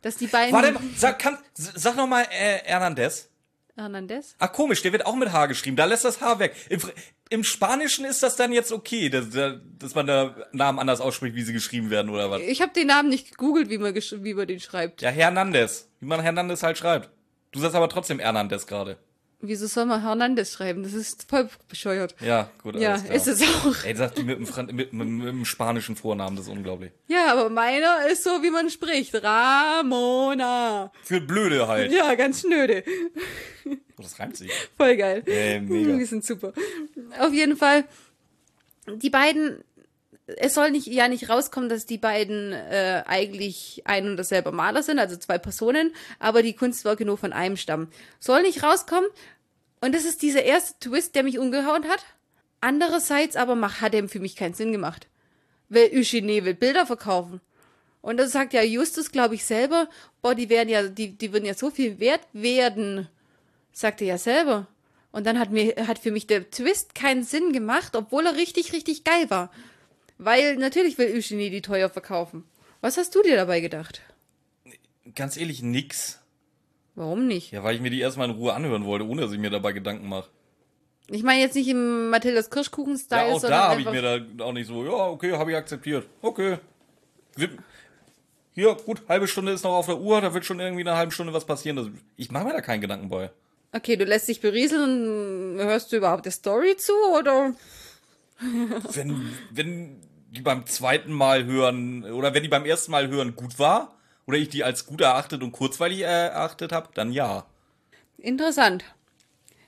dass 0.02 0.18
die 0.18 0.28
beiden... 0.28 0.54
Warte 0.54 0.74
mal, 0.74 0.84
sag, 0.96 1.20
kann, 1.20 1.38
sag 1.54 1.96
noch 1.96 2.08
mal 2.08 2.24
äh, 2.24 2.60
Hernandez. 2.64 3.30
Hernandez? 3.76 4.36
Ach 4.40 4.52
komisch, 4.52 4.82
der 4.82 4.92
wird 4.92 5.06
auch 5.06 5.16
mit 5.16 5.32
H 5.32 5.46
geschrieben. 5.46 5.78
Da 5.78 5.86
lässt 5.86 6.04
das 6.04 6.20
H 6.22 6.40
weg. 6.40 6.54
Im, 6.70 6.82
im 7.30 7.44
Spanischen 7.44 8.06
ist 8.06 8.22
das 8.24 8.36
dann 8.36 8.52
jetzt 8.52 8.72
okay, 8.72 9.10
dass, 9.10 9.28
dass 9.30 9.96
man 9.96 10.06
da 10.06 10.36
Namen 10.52 10.80
anders 10.80 11.00
ausspricht, 11.00 11.36
wie 11.36 11.44
sie 11.44 11.54
geschrieben 11.54 11.90
werden 11.90 12.10
oder 12.10 12.30
was? 12.30 12.42
Ich 12.42 12.62
habe 12.62 12.74
den 12.74 12.88
Namen 12.88 13.10
nicht 13.10 13.32
gegoogelt, 13.32 13.70
wie 13.70 13.78
man, 13.78 13.96
wie 13.96 14.34
man 14.34 14.48
den 14.48 14.60
schreibt. 14.60 15.02
Ja, 15.02 15.10
Hernandez. 15.10 15.88
Wie 16.00 16.08
man 16.08 16.20
Hernandez 16.20 16.62
halt 16.62 16.78
schreibt. 16.78 17.10
Du 17.52 17.60
sagst 17.60 17.76
aber 17.76 17.90
trotzdem 17.90 18.20
Hernandez 18.20 18.68
gerade. 18.68 18.98
Wieso 19.42 19.68
soll 19.68 19.86
man 19.86 20.02
Hernandez 20.02 20.52
schreiben? 20.52 20.84
Das 20.84 20.94
ist 20.94 21.30
voll 21.30 21.50
bescheuert. 21.70 22.14
Ja, 22.20 22.50
gut. 22.62 22.76
Ja, 22.76 22.96
ist 22.96 23.26
es 23.26 23.42
auch. 23.42 23.86
Ey, 23.86 23.96
sagt 23.96 24.18
die 24.18 24.24
mit 24.24 24.38
dem, 24.38 24.76
mit, 24.76 24.92
mit, 24.92 25.08
mit 25.08 25.28
dem 25.28 25.46
spanischen 25.46 25.96
Vornamen, 25.96 26.36
das 26.36 26.48
ist 26.48 26.52
unglaublich. 26.52 26.92
Ja, 27.08 27.32
aber 27.32 27.50
meiner 27.50 28.06
ist 28.08 28.26
so, 28.26 28.44
wie 28.44 28.52
man 28.52 28.70
spricht. 28.70 29.16
Ramona. 29.16 30.92
Für 31.04 31.22
blöde 31.22 31.70
halt. 31.70 31.94
Ja, 31.94 32.16
ganz 32.16 32.42
schnöde. 32.42 32.84
Oh, 33.66 34.02
das 34.02 34.20
reimt 34.20 34.36
sich. 34.36 34.52
Voll 34.76 34.98
geil. 34.98 35.24
Ey, 35.26 35.62
mega. 35.62 35.98
Die 35.98 36.06
sind 36.06 36.26
super. 36.26 36.52
Auf 37.18 37.32
jeden 37.32 37.56
Fall, 37.56 37.86
die 38.88 39.10
beiden 39.10 39.64
es 40.38 40.54
soll 40.54 40.72
nicht 40.72 40.88
ja 40.88 41.08
nicht 41.08 41.30
rauskommen, 41.30 41.70
dass 41.70 41.86
die 41.86 41.98
beiden 41.98 42.54
äh, 42.54 43.04
eigentlich 43.06 43.82
ein 43.86 44.08
und 44.10 44.18
dasselbe 44.18 44.52
Maler 44.52 44.84
sind, 44.84 45.00
also 45.00 45.18
zwei 45.18 45.38
Personen, 45.38 45.94
aber 46.20 46.44
die 46.44 46.54
Kunstwerke 46.54 47.06
nur 47.06 47.18
von 47.18 47.34
einem 47.34 47.58
stammen. 47.58 47.90
Soll 48.20 48.42
nicht 48.44 48.64
rauskommen. 48.64 49.10
Und 49.82 49.96
das 49.96 50.06
ist 50.06 50.22
dieser 50.22 50.44
erste 50.44 50.78
Twist, 50.80 51.16
der 51.16 51.24
mich 51.24 51.40
umgehauen 51.40 51.88
hat. 51.88 52.06
Andererseits 52.62 53.36
aber 53.36 53.56
mach, 53.56 53.82
hat 53.82 53.94
er 53.94 54.08
für 54.10 54.20
mich 54.20 54.36
keinen 54.36 54.54
Sinn 54.54 54.72
gemacht. 54.72 55.08
Weil 55.70 55.92
Eugenie 55.94 56.44
will 56.44 56.56
Bilder 56.56 56.86
verkaufen. 56.86 57.40
Und 58.02 58.18
das 58.18 58.32
sagt 58.32 58.54
ja 58.54 58.62
Justus, 58.62 59.12
glaube 59.12 59.36
ich, 59.36 59.46
selber, 59.46 59.90
boah, 60.22 60.36
die 60.36 60.50
werden 60.50 60.70
ja, 60.70 60.84
die, 60.84 61.18
die 61.18 61.34
würden 61.34 61.46
ja 61.46 61.54
so 61.54 61.70
viel 61.70 62.00
wert 62.00 62.22
werden. 62.34 63.08
Sagt 63.72 64.02
er 64.02 64.08
ja 64.08 64.18
selber. 64.18 64.68
Und 65.12 65.26
dann 65.26 65.40
hat 65.40 65.52
mir, 65.52 65.76
hat 65.88 66.00
für 66.00 66.12
mich 66.12 66.28
der 66.28 66.50
Twist 66.50 66.96
keinen 66.96 67.24
Sinn 67.24 67.52
gemacht, 67.52 67.96
obwohl 67.96 68.26
er 68.26 68.36
richtig, 68.36 68.74
richtig 68.74 69.04
geil 69.04 69.30
war. 69.30 69.52
Weil 70.20 70.58
natürlich 70.58 70.98
will 70.98 71.16
Eugenie 71.16 71.50
die 71.50 71.62
teuer 71.62 71.90
verkaufen. 71.90 72.44
Was 72.82 72.98
hast 72.98 73.16
du 73.16 73.24
dir 73.24 73.38
dabei 73.38 73.62
gedacht? 73.62 74.02
Ganz 75.16 75.38
ehrlich, 75.38 75.64
nix. 75.64 76.20
Warum 76.96 77.26
nicht? 77.26 77.52
Ja, 77.52 77.64
weil 77.64 77.76
ich 77.76 77.82
mir 77.82 77.90
die 77.90 78.02
erstmal 78.02 78.30
in 78.30 78.36
Ruhe 78.36 78.54
anhören 78.54 78.86
wollte, 78.86 79.08
ohne 79.08 79.22
dass 79.22 79.32
ich 79.32 79.40
mir 79.40 79.50
dabei 79.50 79.72
Gedanken 79.72 80.08
mache. 80.10 80.30
Ich 81.08 81.24
meine 81.24 81.42
jetzt 81.42 81.56
nicht 81.56 81.70
im 81.70 82.10
Mathildas 82.10 82.50
Kirschkuchen-Style, 82.50 83.30
Ja, 83.30 83.34
auch 83.34 83.42
da 83.42 83.70
habe 83.70 83.82
ich 83.82 83.90
mir 83.90 84.02
da 84.02 84.44
auch 84.44 84.52
nicht 84.52 84.68
so, 84.68 84.84
ja, 84.84 85.08
okay, 85.08 85.32
habe 85.32 85.52
ich 85.52 85.58
akzeptiert. 85.58 86.06
Okay. 86.22 86.58
Hier, 88.54 88.76
gut, 88.76 89.02
halbe 89.08 89.28
Stunde 89.28 89.54
ist 89.54 89.64
noch 89.64 89.72
auf 89.72 89.86
der 89.86 90.00
Uhr, 90.00 90.20
da 90.20 90.34
wird 90.34 90.44
schon 90.46 90.60
irgendwie 90.60 90.82
in 90.82 90.88
einer 90.88 90.98
halben 90.98 91.12
Stunde 91.12 91.34
was 91.34 91.46
passieren. 91.46 91.98
Ich 92.18 92.30
mache 92.30 92.44
mir 92.44 92.54
da 92.54 92.62
keinen 92.62 92.82
Gedanken 92.82 93.08
bei. 93.08 93.32
Okay, 93.72 93.96
du 93.96 94.04
lässt 94.04 94.28
dich 94.28 94.42
berieseln 94.42 95.54
und 95.54 95.66
hörst 95.66 95.92
du 95.92 95.98
überhaupt 95.98 96.26
der 96.26 96.34
Story 96.34 96.76
zu 96.76 96.94
oder? 97.18 97.54
Wenn, 98.94 99.34
wenn 99.52 100.02
die 100.32 100.42
beim 100.42 100.66
zweiten 100.66 101.12
Mal 101.12 101.46
hören, 101.46 102.04
oder 102.06 102.34
wenn 102.34 102.44
die 102.44 102.50
beim 102.50 102.66
ersten 102.66 102.92
Mal 102.92 103.08
hören 103.08 103.36
gut 103.36 103.60
war, 103.60 103.96
oder 104.26 104.38
ich 104.38 104.50
die 104.50 104.64
als 104.64 104.86
gut 104.86 105.02
erachtet 105.02 105.42
und 105.42 105.52
kurzweilig 105.52 106.02
erachtet 106.02 106.72
habe, 106.72 106.90
dann 106.94 107.12
ja. 107.12 107.46
Interessant. 108.18 108.84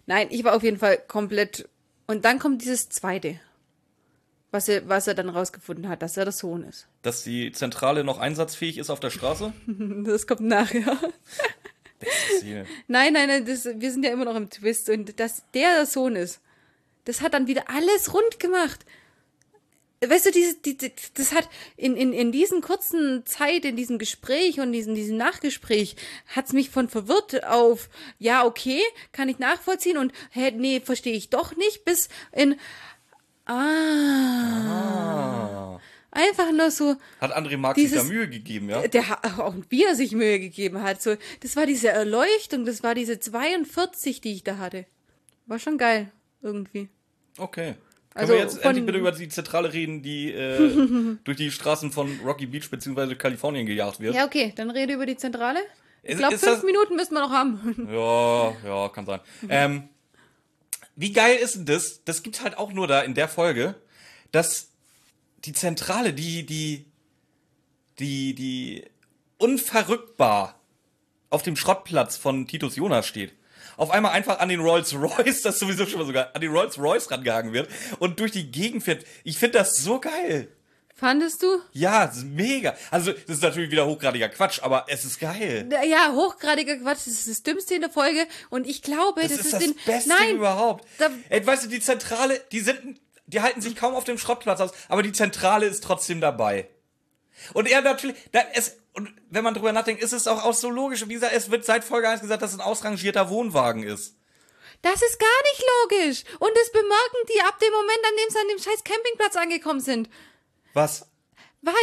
Nein, 0.05 0.27
ich 0.29 0.43
war 0.43 0.55
auf 0.55 0.63
jeden 0.63 0.77
Fall 0.77 0.97
komplett. 1.07 1.67
Und 2.05 2.25
dann 2.25 2.37
kommt 2.37 2.61
dieses 2.61 2.89
zweite, 2.89 3.39
was 4.51 4.67
er, 4.67 4.87
was 4.87 5.07
er 5.07 5.15
dann 5.15 5.29
rausgefunden 5.29 5.89
hat, 5.89 6.01
dass 6.01 6.17
er 6.17 6.25
der 6.25 6.31
Sohn 6.31 6.63
ist. 6.63 6.87
Dass 7.01 7.23
die 7.23 7.51
Zentrale 7.51 8.03
noch 8.03 8.19
einsatzfähig 8.19 8.77
ist 8.77 8.89
auf 8.89 8.99
der 8.99 9.09
Straße? 9.09 9.53
Das 10.05 10.27
kommt 10.27 10.41
nachher. 10.41 10.97
Szene. 12.37 12.65
Nein, 12.87 13.13
nein, 13.13 13.27
nein, 13.27 13.45
das, 13.45 13.65
wir 13.65 13.91
sind 13.91 14.03
ja 14.03 14.11
immer 14.11 14.25
noch 14.25 14.35
im 14.35 14.49
Twist 14.49 14.89
und 14.89 15.19
dass 15.19 15.43
der 15.53 15.75
der 15.75 15.85
Sohn 15.85 16.15
ist, 16.15 16.41
das 17.05 17.21
hat 17.21 17.33
dann 17.33 17.47
wieder 17.47 17.69
alles 17.69 18.13
rund 18.13 18.39
gemacht. 18.39 18.85
Weißt 20.03 20.25
du, 20.25 20.31
diese, 20.31 20.55
die, 20.57 20.75
die, 20.77 20.91
das 21.13 21.31
hat 21.31 21.47
in, 21.77 21.95
in, 21.95 22.11
in 22.11 22.31
diesen 22.31 22.61
kurzen 22.61 23.23
Zeit, 23.27 23.65
in 23.65 23.75
diesem 23.75 23.99
Gespräch 23.99 24.59
und 24.59 24.71
diesem, 24.71 24.95
diesem 24.95 25.15
Nachgespräch, 25.15 25.95
hat's 26.35 26.53
mich 26.53 26.71
von 26.71 26.89
verwirrt 26.89 27.45
auf, 27.45 27.87
ja, 28.17 28.43
okay, 28.43 28.81
kann 29.11 29.29
ich 29.29 29.37
nachvollziehen 29.37 29.97
und, 29.97 30.11
hä, 30.31 30.49
nee, 30.57 30.79
verstehe 30.79 31.13
ich 31.13 31.29
doch 31.29 31.55
nicht, 31.55 31.85
bis 31.85 32.09
in, 32.31 32.55
ah, 34.01 35.79
einfach 36.09 36.51
nur 36.51 36.71
so, 36.71 36.95
Hat 37.19 37.37
André 37.37 37.57
Marx 37.57 37.79
sich 37.79 37.91
da 37.91 37.97
Dieses- 37.97 38.09
Mühe 38.09 38.27
gegeben, 38.27 38.69
ja? 38.69 38.87
der 38.87 39.03
auch 39.39 39.53
wie 39.69 39.83
er 39.83 39.95
sich 39.95 40.13
Mühe 40.13 40.39
gegeben 40.39 40.81
hat. 40.81 40.99
So, 41.03 41.15
das 41.41 41.55
war 41.55 41.67
diese 41.67 41.89
Erleuchtung, 41.89 42.65
das 42.65 42.81
war 42.81 42.95
diese 42.95 43.19
42, 43.19 44.19
die 44.19 44.33
ich 44.33 44.43
da 44.43 44.57
hatte. 44.57 44.87
War 45.45 45.59
schon 45.59 45.77
geil, 45.77 46.11
irgendwie. 46.41 46.89
Okay. 47.37 47.75
Können 48.13 48.21
Also 48.23 48.33
wir 48.33 48.39
jetzt 48.41 48.63
endlich 48.63 48.85
bitte 48.85 48.97
über 48.97 49.11
die 49.13 49.29
Zentrale 49.29 49.71
reden, 49.71 50.01
die 50.03 50.31
äh, 50.31 51.15
durch 51.23 51.37
die 51.37 51.49
Straßen 51.49 51.91
von 51.91 52.19
Rocky 52.25 52.45
Beach 52.45 52.69
bzw. 52.69 53.15
Kalifornien 53.15 53.65
gejagt 53.65 53.99
wird? 54.01 54.13
Ja, 54.15 54.25
okay, 54.25 54.51
dann 54.55 54.69
rede 54.69 54.93
über 54.93 55.05
die 55.05 55.15
Zentrale. 55.15 55.59
Ich 56.03 56.17
glaube, 56.17 56.37
fünf 56.37 56.55
das- 56.55 56.63
Minuten 56.63 56.95
müssen 56.95 57.13
wir 57.13 57.21
noch 57.21 57.31
haben. 57.31 57.87
Ja, 57.91 58.53
ja, 58.67 58.89
kann 58.89 59.05
sein. 59.05 59.19
Ähm, 59.47 59.89
wie 60.95 61.13
geil 61.13 61.37
ist 61.37 61.55
denn 61.55 61.65
das? 61.65 62.03
Das 62.03 62.21
gibt's 62.21 62.41
halt 62.41 62.57
auch 62.57 62.73
nur 62.73 62.87
da 62.87 63.01
in 63.01 63.13
der 63.13 63.29
Folge, 63.29 63.75
dass 64.31 64.71
die 65.45 65.53
Zentrale, 65.53 66.11
die, 66.13 66.45
die, 66.45 66.85
die, 67.99 68.35
die 68.35 68.83
unverrückbar 69.37 70.59
auf 71.29 71.43
dem 71.43 71.55
Schrottplatz 71.55 72.17
von 72.17 72.45
Titus 72.47 72.75
Jonas 72.75 73.07
steht. 73.07 73.33
Auf 73.81 73.89
einmal 73.89 74.11
einfach 74.11 74.37
an 74.37 74.49
den 74.49 74.59
Rolls 74.59 74.93
Royce, 74.93 75.41
das 75.41 75.57
sowieso 75.57 75.87
schon 75.87 75.97
mal 75.97 76.05
sogar, 76.05 76.29
an 76.35 76.39
den 76.41 76.51
Rolls 76.51 76.77
Royce 76.77 77.09
rangehangen 77.09 77.51
wird 77.51 77.67
und 77.97 78.19
durch 78.19 78.31
die 78.31 78.51
Gegend 78.51 78.83
fährt. 78.83 79.03
Ich 79.23 79.39
finde 79.39 79.57
das 79.57 79.77
so 79.77 79.99
geil. 79.99 80.49
Fandest 80.95 81.41
du? 81.41 81.47
Ja, 81.71 82.03
ist 82.03 82.23
mega. 82.23 82.75
Also, 82.91 83.11
das 83.11 83.37
ist 83.37 83.41
natürlich 83.41 83.71
wieder 83.71 83.87
hochgradiger 83.87 84.29
Quatsch, 84.29 84.59
aber 84.61 84.85
es 84.87 85.03
ist 85.03 85.19
geil. 85.19 85.67
Ja, 85.89 86.11
hochgradiger 86.13 86.77
Quatsch, 86.77 86.99
das 87.07 87.07
ist 87.07 87.27
das 87.27 87.41
Dümmste 87.41 87.73
in 87.73 87.81
der 87.81 87.89
Folge. 87.89 88.27
Und 88.51 88.67
ich 88.67 88.83
glaube, 88.83 89.21
Das, 89.23 89.31
das, 89.31 89.39
ist 89.45 89.53
das 89.53 89.59
den, 89.63 89.75
Beste 89.83 90.09
Nein, 90.09 90.35
überhaupt. 90.35 90.85
da- 90.99 91.09
Ey, 91.29 91.43
weißt 91.43 91.63
du, 91.63 91.67
die 91.69 91.79
Zentrale, 91.79 92.39
die 92.51 92.59
sind, 92.59 93.01
die 93.25 93.41
halten 93.41 93.61
sich 93.61 93.75
kaum 93.75 93.95
auf 93.95 94.03
dem 94.03 94.19
Schrottplatz 94.19 94.59
aus, 94.61 94.73
aber 94.89 95.01
die 95.01 95.11
Zentrale 95.11 95.65
ist 95.65 95.83
trotzdem 95.83 96.21
dabei. 96.21 96.67
Und 97.53 97.67
er 97.67 97.81
natürlich, 97.81 98.15
da, 98.31 98.41
es, 98.53 98.77
und 98.93 99.09
wenn 99.29 99.43
man 99.43 99.53
drüber 99.53 99.71
nachdenkt, 99.71 100.03
ist 100.03 100.13
es 100.13 100.27
auch, 100.27 100.43
auch 100.43 100.53
so 100.53 100.69
logisch. 100.69 101.07
Wie 101.07 101.13
gesagt, 101.13 101.33
es 101.33 101.49
wird 101.49 101.65
seit 101.65 101.83
Folge 101.83 102.09
1 102.09 102.21
gesagt, 102.21 102.41
dass 102.41 102.53
es 102.53 102.59
ein 102.59 102.65
ausrangierter 102.65 103.29
Wohnwagen 103.29 103.83
ist. 103.83 104.15
Das 104.81 105.01
ist 105.01 105.19
gar 105.19 105.27
nicht 105.43 105.63
logisch. 105.81 106.23
Und 106.39 106.51
das 106.55 106.71
bemerken 106.71 107.17
die 107.33 107.41
ab 107.41 107.59
dem 107.59 107.71
Moment, 107.71 107.99
an 108.03 108.15
dem 108.17 108.29
sie 108.29 108.39
an 108.39 108.47
dem 108.49 108.59
scheiß 108.59 108.83
Campingplatz 108.83 109.35
angekommen 109.35 109.79
sind. 109.79 110.09
Was? 110.73 111.07
Weil 111.61 111.73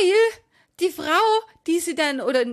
die 0.80 0.90
Frau, 0.90 1.42
die 1.66 1.80
sie 1.80 1.94
dann, 1.94 2.20
oder 2.20 2.44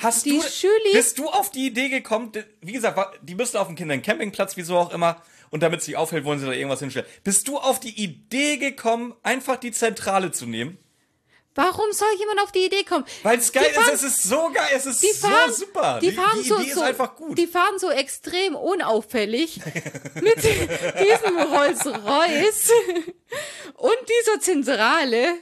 Hast 0.00 0.26
die 0.26 0.38
du, 0.38 0.92
bist 0.92 1.18
du 1.18 1.28
auf 1.28 1.50
die 1.50 1.66
Idee 1.66 1.88
gekommen, 1.88 2.32
wie 2.60 2.72
gesagt, 2.72 3.20
die 3.22 3.34
müsste 3.34 3.60
auf 3.60 3.66
dem 3.68 3.76
Kinder 3.76 3.96
Campingplatz, 3.98 4.56
wieso 4.56 4.76
auch 4.76 4.92
immer, 4.92 5.22
und 5.50 5.62
damit 5.62 5.82
sie 5.82 5.96
aufhält, 5.96 6.24
wollen 6.24 6.40
sie 6.40 6.46
da 6.46 6.52
irgendwas 6.52 6.80
hinstellen. 6.80 7.06
Bist 7.22 7.48
du 7.48 7.58
auf 7.58 7.80
die 7.80 8.02
Idee 8.02 8.56
gekommen, 8.58 9.14
einfach 9.22 9.56
die 9.56 9.72
Zentrale 9.72 10.32
zu 10.32 10.46
nehmen? 10.46 10.78
Warum 11.54 11.92
soll 11.92 12.08
jemand 12.18 12.40
auf 12.42 12.52
die 12.52 12.66
Idee 12.66 12.84
kommen? 12.84 13.04
Weil 13.22 13.38
es 13.38 13.52
geil 13.52 13.64
fahren- 13.72 13.94
ist, 13.94 14.02
es 14.02 14.16
ist 14.18 14.22
so 14.24 14.50
geil, 14.52 14.68
es 14.74 14.86
ist 14.86 15.02
die 15.02 15.12
fahren, 15.16 15.50
so 15.52 15.64
super. 15.66 15.98
Die 16.00 16.12
fahren 16.12 16.38
die 16.42 16.48
so, 16.48 16.58
Idee 16.58 16.72
so, 16.72 16.80
ist 16.80 16.86
einfach 16.86 17.14
gut. 17.16 17.38
Die 17.38 17.46
fahren 17.46 17.78
so 17.78 17.90
extrem 17.90 18.54
unauffällig 18.56 19.60
mit 20.14 20.36
diesem 20.36 21.38
Rolls 21.38 21.86
Royce 21.86 22.70
und 23.76 23.96
dieser 24.22 24.40
Zentrale 24.40 25.34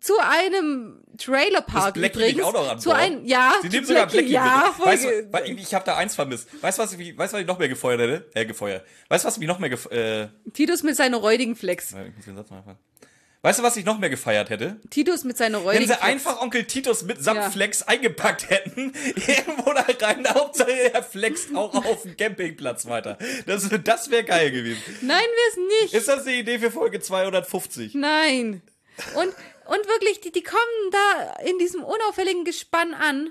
zu 0.00 0.14
einem 0.18 1.00
Trailerpark 1.16 1.94
Das 1.94 2.04
übrigens. 2.04 2.42
auch 2.42 2.52
noch 2.52 2.68
an 2.68 2.78
zu 2.80 2.90
einem, 2.90 3.24
ja, 3.24 3.54
Sie 3.62 3.68
nehmen 3.68 3.86
sogar 3.86 4.06
Blackie 4.06 4.28
ja, 4.32 4.74
mit. 4.76 4.86
Weißt 4.86 5.04
du, 5.04 5.32
weil 5.32 5.50
ich, 5.50 5.60
ich 5.62 5.74
habe 5.74 5.84
da 5.84 5.96
eins 5.96 6.14
vermisst. 6.14 6.48
Weißt 6.60 6.76
du, 6.78 6.82
was, 6.82 6.92
ich- 6.92 7.16
weißt, 7.16 7.32
was 7.32 7.40
ich 7.40 7.46
noch 7.46 7.58
mehr 7.58 7.68
gefeuert 7.68 8.00
hätte? 8.00 8.30
Äh, 8.34 8.44
gefeuert. 8.44 8.84
Weißt 9.08 9.24
du, 9.24 9.28
was 9.28 9.38
mich 9.38 9.46
noch 9.48 9.58
mehr 9.60 9.70
gef 9.70 9.86
äh, 9.92 10.28
Titus 10.52 10.82
mit 10.82 10.96
seiner 10.96 11.18
räudigen 11.18 11.54
Flex. 11.56 11.92
ich 11.92 12.16
muss 12.16 12.24
den 12.26 12.36
Satz 12.36 12.50
mal 12.50 12.58
anfangen. 12.58 12.78
Weißt 13.44 13.58
du, 13.58 13.62
was 13.62 13.76
ich 13.76 13.84
noch 13.84 13.98
mehr 13.98 14.08
gefeiert 14.08 14.48
hätte? 14.48 14.80
Titus 14.88 15.22
mit 15.22 15.36
seiner 15.36 15.58
Wenn 15.58 15.64
räudigen 15.66 15.86
sie 15.86 16.02
einfach 16.02 16.40
Onkel 16.40 16.64
Titus 16.64 17.02
mitsamt 17.02 17.40
Ja. 17.40 17.50
Flex 17.50 17.82
eingepackt 17.82 18.48
hätten, 18.48 18.94
irgendwo 19.26 19.70
da 19.74 19.84
rein, 20.00 20.26
Hauptsache 20.26 20.94
er 20.94 21.02
flext 21.02 21.54
auch 21.54 21.74
auf 21.74 22.04
dem 22.04 22.16
Campingplatz 22.16 22.86
weiter. 22.86 23.18
Das, 23.44 23.68
das 23.84 24.10
wäre 24.10 24.24
geil 24.24 24.50
gewesen. 24.50 24.80
Nein, 25.02 25.20
wir 25.20 25.50
es 25.50 25.82
nicht. 25.82 25.92
Ist 25.92 26.08
das 26.08 26.24
die 26.24 26.38
Idee 26.38 26.58
für 26.58 26.70
Folge 26.70 27.00
250? 27.00 27.92
Nein. 27.92 28.62
Und, 29.14 29.26
und 29.66 29.88
wirklich, 29.88 30.22
die, 30.22 30.32
die 30.32 30.42
kommen 30.42 30.90
da 30.90 31.34
in 31.44 31.58
diesem 31.58 31.84
unauffälligen 31.84 32.46
Gespann 32.46 32.94
an, 32.94 33.30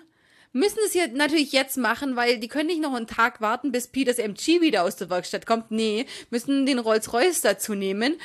müssen 0.52 0.78
es 0.86 0.92
hier 0.92 1.08
natürlich 1.08 1.54
jetzt 1.54 1.78
machen, 1.78 2.16
weil 2.16 2.38
die 2.38 2.50
können 2.50 2.68
nicht 2.68 2.84
noch 2.84 2.94
einen 2.94 3.08
Tag 3.08 3.42
warten, 3.42 3.72
bis 3.72 3.88
Peters 3.88 4.20
MG 4.20 4.62
wieder 4.62 4.84
aus 4.84 4.96
der 4.96 5.10
Werkstatt 5.10 5.48
kommt. 5.48 5.72
Nee, 5.72 6.06
müssen 6.30 6.68
den 6.68 6.78
Rolls-Royce 6.78 7.42
dazu 7.42 7.74
nehmen. 7.74 8.20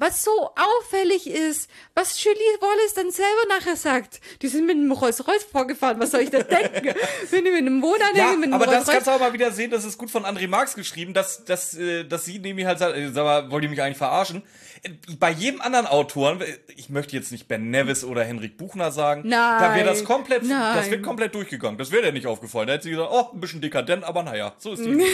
Was 0.00 0.22
so 0.24 0.50
auffällig 0.54 1.26
ist, 1.28 1.68
was 1.94 2.22
Julie 2.22 2.38
Wallace 2.60 2.94
dann 2.94 3.10
selber 3.10 3.46
nachher 3.48 3.76
sagt. 3.76 4.20
Die 4.42 4.48
sind 4.48 4.66
mit 4.66 4.76
einem 4.76 4.92
Rolls-Royce 4.92 5.44
vorgefahren, 5.44 5.98
was 6.00 6.10
soll 6.12 6.20
ich 6.20 6.30
da 6.30 6.42
denken? 6.42 6.94
Wenn 7.30 7.44
die 7.44 7.50
mit 7.50 7.60
einem 7.60 7.82
Wohnanhänger, 7.82 8.16
Ja, 8.30 8.36
mit 8.36 8.44
einem 8.44 8.54
aber 8.54 8.66
das 8.66 8.86
kannst 8.86 9.06
du 9.06 9.10
auch 9.10 9.20
mal 9.20 9.32
wieder 9.32 9.50
sehen, 9.52 9.70
das 9.70 9.84
ist 9.84 9.98
gut 9.98 10.10
von 10.10 10.24
André 10.24 10.48
Marx 10.48 10.74
geschrieben, 10.74 11.14
dass, 11.14 11.44
dass, 11.44 11.74
äh, 11.74 12.04
dass 12.04 12.24
sie 12.24 12.38
nämlich 12.38 12.66
halt 12.66 12.78
sagt, 12.78 12.96
äh, 12.96 13.10
sag 13.12 13.24
mal, 13.24 13.50
wollt 13.50 13.64
ihr 13.64 13.70
mich 13.70 13.82
eigentlich 13.82 13.98
verarschen? 13.98 14.42
Äh, 14.82 14.90
Bei 15.18 15.30
jedem 15.30 15.60
anderen 15.60 15.86
Autoren, 15.86 16.42
ich 16.76 16.88
möchte 16.90 17.16
jetzt 17.16 17.32
nicht 17.32 17.48
Ben 17.48 17.70
Nevis 17.70 18.04
oder 18.04 18.24
Henrik 18.24 18.56
Buchner 18.56 18.92
sagen, 18.92 19.28
da 19.28 19.74
wäre 19.74 19.86
das 19.86 19.98
Nein, 19.98 20.06
komplett, 20.06 20.42
das 20.42 20.48
nein. 20.48 20.90
wird 20.90 21.02
komplett 21.02 21.34
durchgegangen. 21.34 21.78
Das 21.78 21.90
wäre 21.90 22.02
dir 22.04 22.12
nicht 22.12 22.26
aufgefallen. 22.26 22.66
Da 22.68 22.74
hätte 22.74 22.84
sie 22.84 22.90
gesagt, 22.90 23.10
oh, 23.12 23.30
ein 23.32 23.40
bisschen 23.40 23.60
dekadent, 23.60 24.04
aber 24.04 24.22
naja, 24.22 24.54
so 24.58 24.72
ist 24.72 24.84
die. 24.84 24.90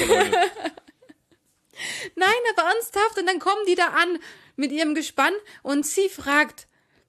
Nein, 2.16 2.28
aber 2.56 2.68
ernsthaft. 2.68 3.18
Und 3.18 3.26
dann 3.26 3.38
kommen 3.38 3.64
die 3.66 3.74
da 3.74 3.88
an 3.88 4.18
mit 4.56 4.72
ihrem 4.72 4.94
Gespann 4.94 5.32
und 5.62 5.86
sie 5.86 6.08
fragt, 6.08 6.66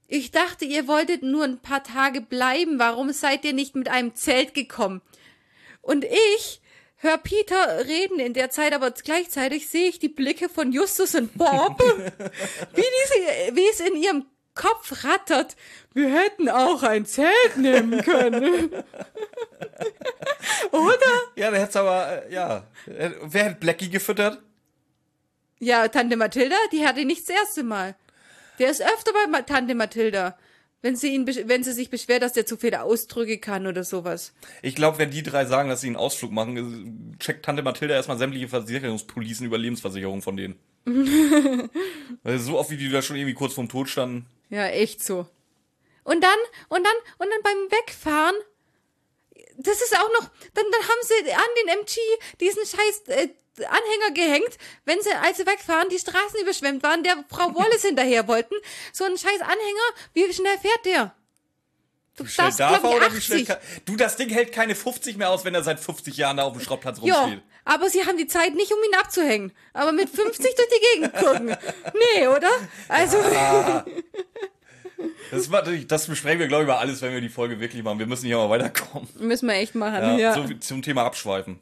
ich 0.07 0.31
dachte, 0.31 0.65
ihr 0.65 0.87
wolltet 0.87 1.23
nur 1.23 1.43
ein 1.43 1.59
paar 1.59 1.83
Tage 1.83 2.21
bleiben. 2.21 2.77
Warum 2.77 3.11
seid 3.11 3.43
ihr 3.43 3.53
nicht 3.53 3.75
mit 3.75 3.89
einem 3.89 4.13
Zelt 4.13 4.53
gekommen? 4.53 5.01
Und 5.81 6.05
ich 6.05 6.61
hör 6.97 7.17
Peter 7.17 7.85
reden 7.85 8.19
in 8.19 8.33
der 8.33 8.49
Zeit, 8.49 8.73
aber 8.73 8.91
gleichzeitig 8.91 9.69
sehe 9.69 9.89
ich 9.89 9.99
die 9.99 10.09
Blicke 10.09 10.49
von 10.49 10.71
Justus 10.71 11.15
und 11.15 11.37
Bob, 11.37 11.79
wie, 12.73 12.81
diese, 12.81 13.55
wie 13.55 13.69
es 13.71 13.79
in 13.79 13.95
ihrem 13.95 14.25
Kopf 14.55 15.03
rattert, 15.03 15.55
wir 15.93 16.09
hätten 16.09 16.49
auch 16.49 16.81
ein 16.83 17.05
Zelt 17.05 17.57
nehmen 17.57 18.01
können. 18.01 18.69
Oder? 20.71 21.21
Ja, 21.35 21.51
der 21.51 21.61
hätte 21.61 21.81
aber, 21.81 22.23
äh, 22.23 22.33
ja. 22.33 22.65
Wer 22.85 23.45
hat 23.45 23.59
Blackie 23.59 23.89
gefüttert? 23.89 24.41
Ja, 25.59 25.87
Tante 25.87 26.17
Mathilda, 26.17 26.55
die 26.71 26.85
hatte 26.85 27.05
nicht 27.05 27.27
das 27.27 27.35
erste 27.35 27.63
Mal. 27.63 27.95
Der 28.59 28.69
ist 28.69 28.81
öfter 28.81 29.11
bei 29.31 29.41
Tante 29.41 29.75
Mathilda. 29.75 30.37
Wenn 30.81 30.95
sie, 30.95 31.15
ihn, 31.15 31.25
wenn 31.25 31.63
sie 31.63 31.73
sich 31.73 31.89
beschwert, 31.89 32.21
dass 32.21 32.33
der 32.33 32.45
zu 32.45 32.57
viele 32.57 32.83
Ausdrücke 32.83 33.39
kann 33.39 33.65
oder 33.65 33.83
sowas. 33.83 34.33
Ich 34.61 34.75
glaube, 34.75 34.99
wenn 34.99 35.09
die 35.09 35.23
drei 35.23 35.45
sagen, 35.45 35.67
dass 35.67 35.81
sie 35.81 35.87
einen 35.87 35.95
Ausflug 35.95 36.31
machen, 36.31 37.15
äh, 37.15 37.17
checkt 37.17 37.43
Tante 37.43 37.63
Mathilda 37.63 37.95
erstmal 37.95 38.19
sämtliche 38.19 38.47
Versicherungspolicen 38.47 39.47
über 39.47 39.57
Lebensversicherung 39.57 40.21
von 40.21 40.37
denen. 40.37 40.59
So 42.23 42.59
oft 42.59 42.69
wie 42.69 42.77
die 42.77 42.89
da 42.89 43.01
schon 43.01 43.15
irgendwie 43.15 43.33
kurz 43.33 43.53
vorm 43.53 43.69
Tod 43.69 43.89
standen. 43.89 44.27
Ja, 44.49 44.67
echt 44.67 45.03
so. 45.03 45.27
Und 46.03 46.23
dann, 46.23 46.37
und 46.69 46.83
dann, 46.83 46.95
und 47.17 47.27
dann 47.31 47.41
beim 47.43 47.79
Wegfahren, 47.79 48.35
das 49.57 49.81
ist 49.81 49.95
auch 49.97 50.09
noch, 50.19 50.29
dann, 50.53 50.65
dann 50.71 50.81
haben 50.81 51.01
sie 51.01 51.31
an 51.31 51.41
den 51.63 51.79
MG 51.79 51.97
diesen 52.39 52.63
scheiß 52.63 53.03
äh, 53.07 53.29
Anhänger 53.59 54.11
gehängt, 54.13 54.57
wenn 54.85 55.01
sie, 55.01 55.11
als 55.21 55.37
sie 55.37 55.45
wegfahren, 55.45 55.87
die 55.89 55.99
Straßen 55.99 56.39
überschwemmt 56.41 56.83
waren, 56.83 57.03
der 57.03 57.23
Frau 57.29 57.55
Wallace 57.55 57.83
hinterher 57.83 58.27
wollten. 58.27 58.55
So 58.91 59.05
ein 59.05 59.17
scheiß 59.17 59.41
Anhänger, 59.41 59.87
wie 60.13 60.33
schnell 60.33 60.57
fährt 60.57 60.85
der? 60.85 61.13
Du 62.17 62.23
Wie 62.23 62.29
schnell 62.29 62.45
darfst, 62.47 62.59
darf 62.61 62.83
er 62.83 62.89
oder 62.95 63.13
wie 63.13 63.19
schnell 63.21 63.41
80. 63.41 63.47
kann, 63.47 63.57
Du, 63.85 63.95
das 63.97 64.15
Ding 64.15 64.29
hält 64.29 64.51
keine 64.53 64.73
50 64.75 65.17
mehr 65.17 65.29
aus, 65.29 65.43
wenn 65.45 65.53
er 65.53 65.63
seit 65.63 65.79
50 65.79 66.15
Jahren 66.17 66.37
da 66.37 66.43
auf 66.43 66.53
dem 66.53 66.61
Schrottplatz 66.61 66.99
Ja, 67.01 67.21
rumsteht. 67.23 67.43
aber 67.65 67.89
sie 67.89 68.05
haben 68.05 68.17
die 68.17 68.27
Zeit 68.27 68.55
nicht, 68.55 68.71
um 68.71 68.77
ihn 68.89 68.95
abzuhängen. 68.97 69.51
Aber 69.73 69.91
mit 69.91 70.09
50 70.09 70.55
durch 70.55 70.67
die 70.69 70.99
Gegend 70.99 71.13
gucken. 71.17 71.57
Nee, 72.15 72.27
oder? 72.27 72.49
Also, 72.87 73.17
Das, 75.31 75.51
war, 75.51 75.61
das 75.63 76.07
besprechen 76.07 76.39
wir, 76.39 76.47
glaube 76.47 76.63
ich, 76.63 76.67
über 76.67 76.79
alles, 76.79 77.01
wenn 77.01 77.11
wir 77.13 77.19
die 77.19 77.27
Folge 77.29 77.59
wirklich 77.59 77.83
machen. 77.83 77.99
Wir 77.99 78.05
müssen 78.05 78.25
hier 78.27 78.37
mal 78.37 78.49
weiterkommen. 78.49 79.09
müssen 79.19 79.47
wir 79.47 79.55
echt 79.55 79.75
machen. 79.75 80.01
Ja, 80.01 80.17
Ja. 80.17 80.33
So 80.35 80.53
zum 80.55 80.81
Thema 80.81 81.03
Abschweifen. 81.03 81.59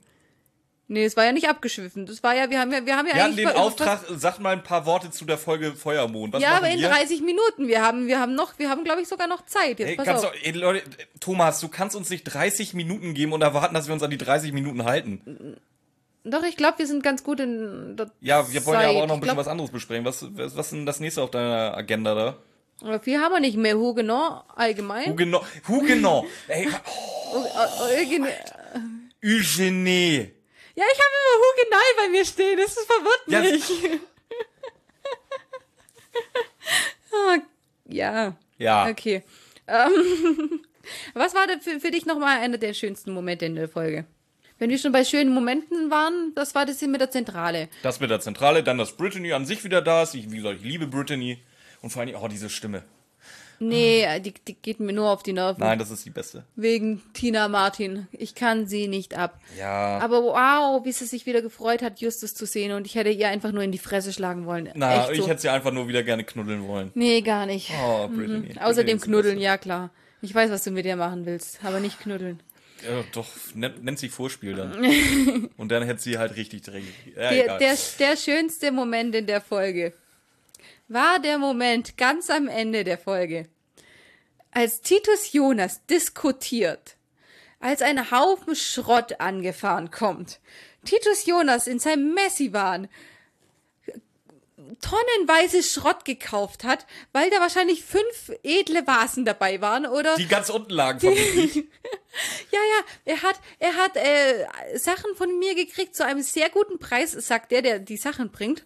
Nee, 0.88 1.06
es 1.06 1.16
war 1.18 1.26
ja 1.26 1.32
nicht 1.32 1.48
abgeschwiffen. 1.50 2.06
Das 2.06 2.22
war 2.24 2.36
ja, 2.36 2.50
wir 2.50 2.60
haben 2.60 2.72
ja, 2.72 2.86
wir 2.86 2.96
haben 2.98 3.08
ja 3.08 3.14
Wir 3.16 3.24
hatten 3.24 3.34
eigentlich 3.34 3.46
den 3.48 3.54
ver- 3.56 3.62
Auftrag, 3.62 4.02
sag 4.10 4.40
mal 4.40 4.52
ein 4.54 4.64
paar 4.64 4.86
Worte 4.86 5.10
zu 5.12 5.26
der 5.26 5.38
Folge 5.38 5.74
Feuermond. 5.74 6.34
Was 6.34 6.42
Ja, 6.44 6.58
aber 6.58 6.70
in 6.70 6.80
wir? 6.80 6.90
30 6.90 7.22
Minuten. 7.22 7.68
Wir 7.68 7.82
haben, 7.82 8.08
wir 8.08 8.20
haben 8.20 8.36
noch, 8.36 8.58
wir 8.60 8.70
haben, 8.70 8.84
glaube 8.84 9.02
ich, 9.02 9.08
sogar 9.08 9.28
noch 9.28 9.46
Zeit. 9.46 9.80
Jetzt 9.80 9.90
Ey, 9.90 9.96
pass 9.96 10.08
auf. 10.24 10.32
du, 10.32 10.38
ey, 10.44 10.52
Leute, 10.52 10.84
Thomas, 11.20 11.60
du 11.60 11.68
kannst 11.70 11.96
uns 11.96 12.10
nicht 12.10 12.24
30 12.26 12.74
Minuten 12.74 13.14
geben 13.14 13.34
und 13.34 13.42
erwarten, 13.42 13.74
dass 13.74 13.88
wir 13.88 13.94
uns 13.94 14.04
an 14.04 14.12
die 14.12 14.18
30 14.18 14.52
Minuten 14.54 14.84
halten. 14.86 15.58
Doch, 16.26 16.44
ich 16.44 16.56
glaube, 16.56 16.80
wir 16.80 16.88
sind 16.88 17.04
ganz 17.04 17.24
gut 17.24 17.40
in 17.42 17.98
Ja, 18.22 18.50
wir 18.52 18.66
wollen 18.66 18.80
ja 18.80 18.90
aber 18.90 19.04
auch 19.04 19.08
noch 19.08 19.16
ein 19.16 19.20
bisschen 19.20 19.36
glaub, 19.36 19.38
was 19.38 19.48
anderes 19.50 19.72
besprechen. 19.72 20.06
Was, 20.06 20.24
was, 20.38 20.56
was 20.56 20.68
ist 20.68 20.72
denn 20.72 20.86
das 20.86 21.00
nächste 21.02 21.22
auf 21.22 21.32
deiner 21.32 21.76
Agenda 21.76 22.16
da? 22.16 22.38
aber 22.82 23.00
Viel 23.02 23.20
haben 23.20 23.34
wir 23.34 23.40
nicht 23.42 23.58
mehr. 23.58 23.78
Huguenot 23.78 24.44
allgemein. 24.56 25.08
Huguenot. 25.10 25.44
Huguenot. 25.68 26.26
Ey, 26.48 26.68
Äh, 26.68 28.02
Eugen- 28.02 28.28
Eugenie. 29.24 30.32
Ja, 30.76 30.86
ich 30.92 31.00
habe 31.00 31.14
immer 31.20 31.36
Hugenei 31.46 31.88
bei 31.98 32.10
mir 32.10 32.26
stehen. 32.26 32.58
Das 32.58 32.76
ist 32.78 32.86
verwirrt 32.86 33.24
Ja, 33.28 33.42
mich. 33.42 34.02
Ah, 37.16 37.38
ja. 37.86 38.36
Ja. 38.58 38.88
Okay. 38.90 39.24
Ähm, 39.68 39.92
was 41.14 41.36
war 41.36 41.46
denn 41.46 41.62
für, 41.62 41.80
für 41.80 41.92
dich 41.92 42.06
nochmal 42.08 42.40
einer 42.40 42.58
der 42.58 42.74
schönsten 42.74 43.14
Momente 43.14 43.46
in 43.46 43.56
der 43.56 43.70
Folge? 43.70 44.06
Wenn 44.58 44.70
wir 44.70 44.78
schon 44.78 44.92
bei 44.92 45.04
schönen 45.04 45.34
Momenten 45.34 45.92
waren, 45.92 46.34
das 46.36 46.56
war 46.56 46.66
das 46.66 46.80
hier 46.80 46.88
mit 46.88 47.02
der 47.02 47.12
Zentrale. 47.12 47.70
Das 47.82 48.00
mit 48.00 48.10
der 48.10 48.20
Zentrale, 48.20 48.64
dann, 48.64 48.78
dass 48.78 48.96
Brittany 48.96 49.34
an 49.34 49.46
sich 49.46 49.64
wieder 49.64 49.82
da 49.82 50.04
ist. 50.04 50.16
Ich, 50.16 50.32
wie 50.32 50.38
gesagt, 50.38 50.58
ich 50.60 50.64
liebe 50.64 50.88
Brittany. 50.88 51.44
Und 51.82 51.90
vor 51.90 52.02
allem, 52.02 52.16
oh, 52.16 52.28
diese 52.28 52.50
Stimme. 52.50 52.84
Nee, 53.60 54.20
die, 54.20 54.34
die 54.34 54.54
geht 54.54 54.80
mir 54.80 54.94
nur 54.94 55.10
auf 55.10 55.24
die 55.24 55.34
Nerven. 55.34 55.60
Nein, 55.60 55.80
das 55.80 55.92
ist 55.92 56.06
die 56.06 56.10
beste. 56.10 56.44
Wegen 56.56 57.02
Tina 57.14 57.48
Martin. 57.48 58.08
Ich 58.12 58.36
kann 58.36 58.68
sie 58.68 58.88
nicht 58.88 59.16
ab. 59.16 59.40
Ja. 59.58 60.00
Aber 60.00 60.24
wow, 60.24 60.86
wie 60.86 60.92
sie 60.92 61.06
sich 61.06 61.26
wieder 61.26 61.42
gefreut 61.42 61.82
hat, 61.82 62.00
Justus 62.02 62.36
zu 62.36 62.46
sehen. 62.46 62.72
Und 62.74 62.86
ich 62.86 62.96
hätte 62.96 63.10
ihr 63.10 63.28
einfach 63.30 63.52
nur 63.52 63.64
in 63.64 63.72
die 63.72 63.78
Fresse 63.78 64.14
schlagen 64.14 64.46
wollen. 64.46 64.70
Na, 64.76 65.04
Echt 65.04 65.12
ich 65.14 65.22
so. 65.22 65.28
hätte 65.28 65.42
sie 65.42 65.50
einfach 65.50 65.72
nur 65.72 65.88
wieder 65.88 66.04
gerne 66.04 66.24
knuddeln 66.24 66.68
wollen. 66.68 66.92
Nee, 66.96 67.22
gar 67.22 67.46
nicht. 67.46 67.72
Oh, 67.86 68.08
Brittany. 68.08 68.56
Außerdem 68.60 68.64
Brittany 68.64 68.92
ist 68.94 69.04
die 69.04 69.10
knuddeln, 69.10 69.40
ja 69.40 69.58
klar. 69.58 69.90
Ich 70.22 70.34
weiß, 70.34 70.52
was 70.52 70.64
du 70.64 70.72
mit 70.72 70.86
ihr 70.86 70.96
machen 70.96 71.26
willst, 71.26 71.60
aber 71.64 71.80
nicht 71.80 72.00
knuddeln. 72.00 72.40
Ja, 72.84 73.04
doch, 73.14 73.28
nennt, 73.56 74.00
sie 74.00 74.10
Vorspiel 74.10 74.56
dann. 74.56 75.50
Und 75.58 75.72
dann 75.72 75.84
hätte 75.84 76.02
sie 76.02 76.18
halt 76.18 76.36
richtig 76.36 76.64
dreckig. 76.64 76.94
Ja, 77.16 77.30
Der, 77.30 77.58
der, 77.58 77.78
der 78.00 78.18
schönste 78.18 78.72
Moment 78.72 79.16
in 79.16 79.26
der 79.26 79.40
Folge 79.42 79.94
war 80.88 81.20
der 81.20 81.38
Moment 81.38 81.98
ganz 81.98 82.30
am 82.30 82.48
Ende 82.48 82.84
der 82.84 82.98
Folge, 82.98 83.48
als 84.52 84.82
Titus 84.82 85.34
Jonas 85.34 85.86
diskutiert, 85.88 86.96
als 87.60 87.82
ein 87.82 88.12
Haufen 88.12 88.56
Schrott 88.56 89.20
angefahren 89.20 89.90
kommt. 89.90 90.40
Titus 90.86 91.26
Jonas 91.26 91.68
in 91.68 91.80
seinem 91.80 92.14
Messi-Wahn 92.14 92.90
tonnenweise 94.82 95.64
Schrott 95.64 96.06
gekauft 96.06 96.64
hat, 96.64 96.86
weil 97.12 97.30
da 97.30 97.40
wahrscheinlich 97.40 97.84
fünf 97.84 98.32
edle 98.44 98.86
Vasen 98.86 99.26
dabei 99.26 99.62
waren 99.62 99.86
oder 99.86 100.16
die 100.16 100.28
ganz 100.28 100.50
unten 100.50 100.72
lagen 100.72 101.00
vermutlich. 101.00 101.56
ja, 102.52 102.60
ja, 102.60 102.86
er 103.06 103.22
hat, 103.24 103.40
er 103.60 103.76
hat 103.76 103.96
äh, 103.96 104.78
Sachen 104.78 105.16
von 105.16 105.40
mir 105.40 105.56
gekriegt 105.56 105.96
zu 105.96 106.06
einem 106.06 106.22
sehr 106.22 106.50
guten 106.50 106.80
Preis, 106.80 107.12
sagt 107.12 107.52
der, 107.52 107.62
der 107.62 107.80
die 107.80 107.98
Sachen 107.98 108.32
bringt. 108.32 108.66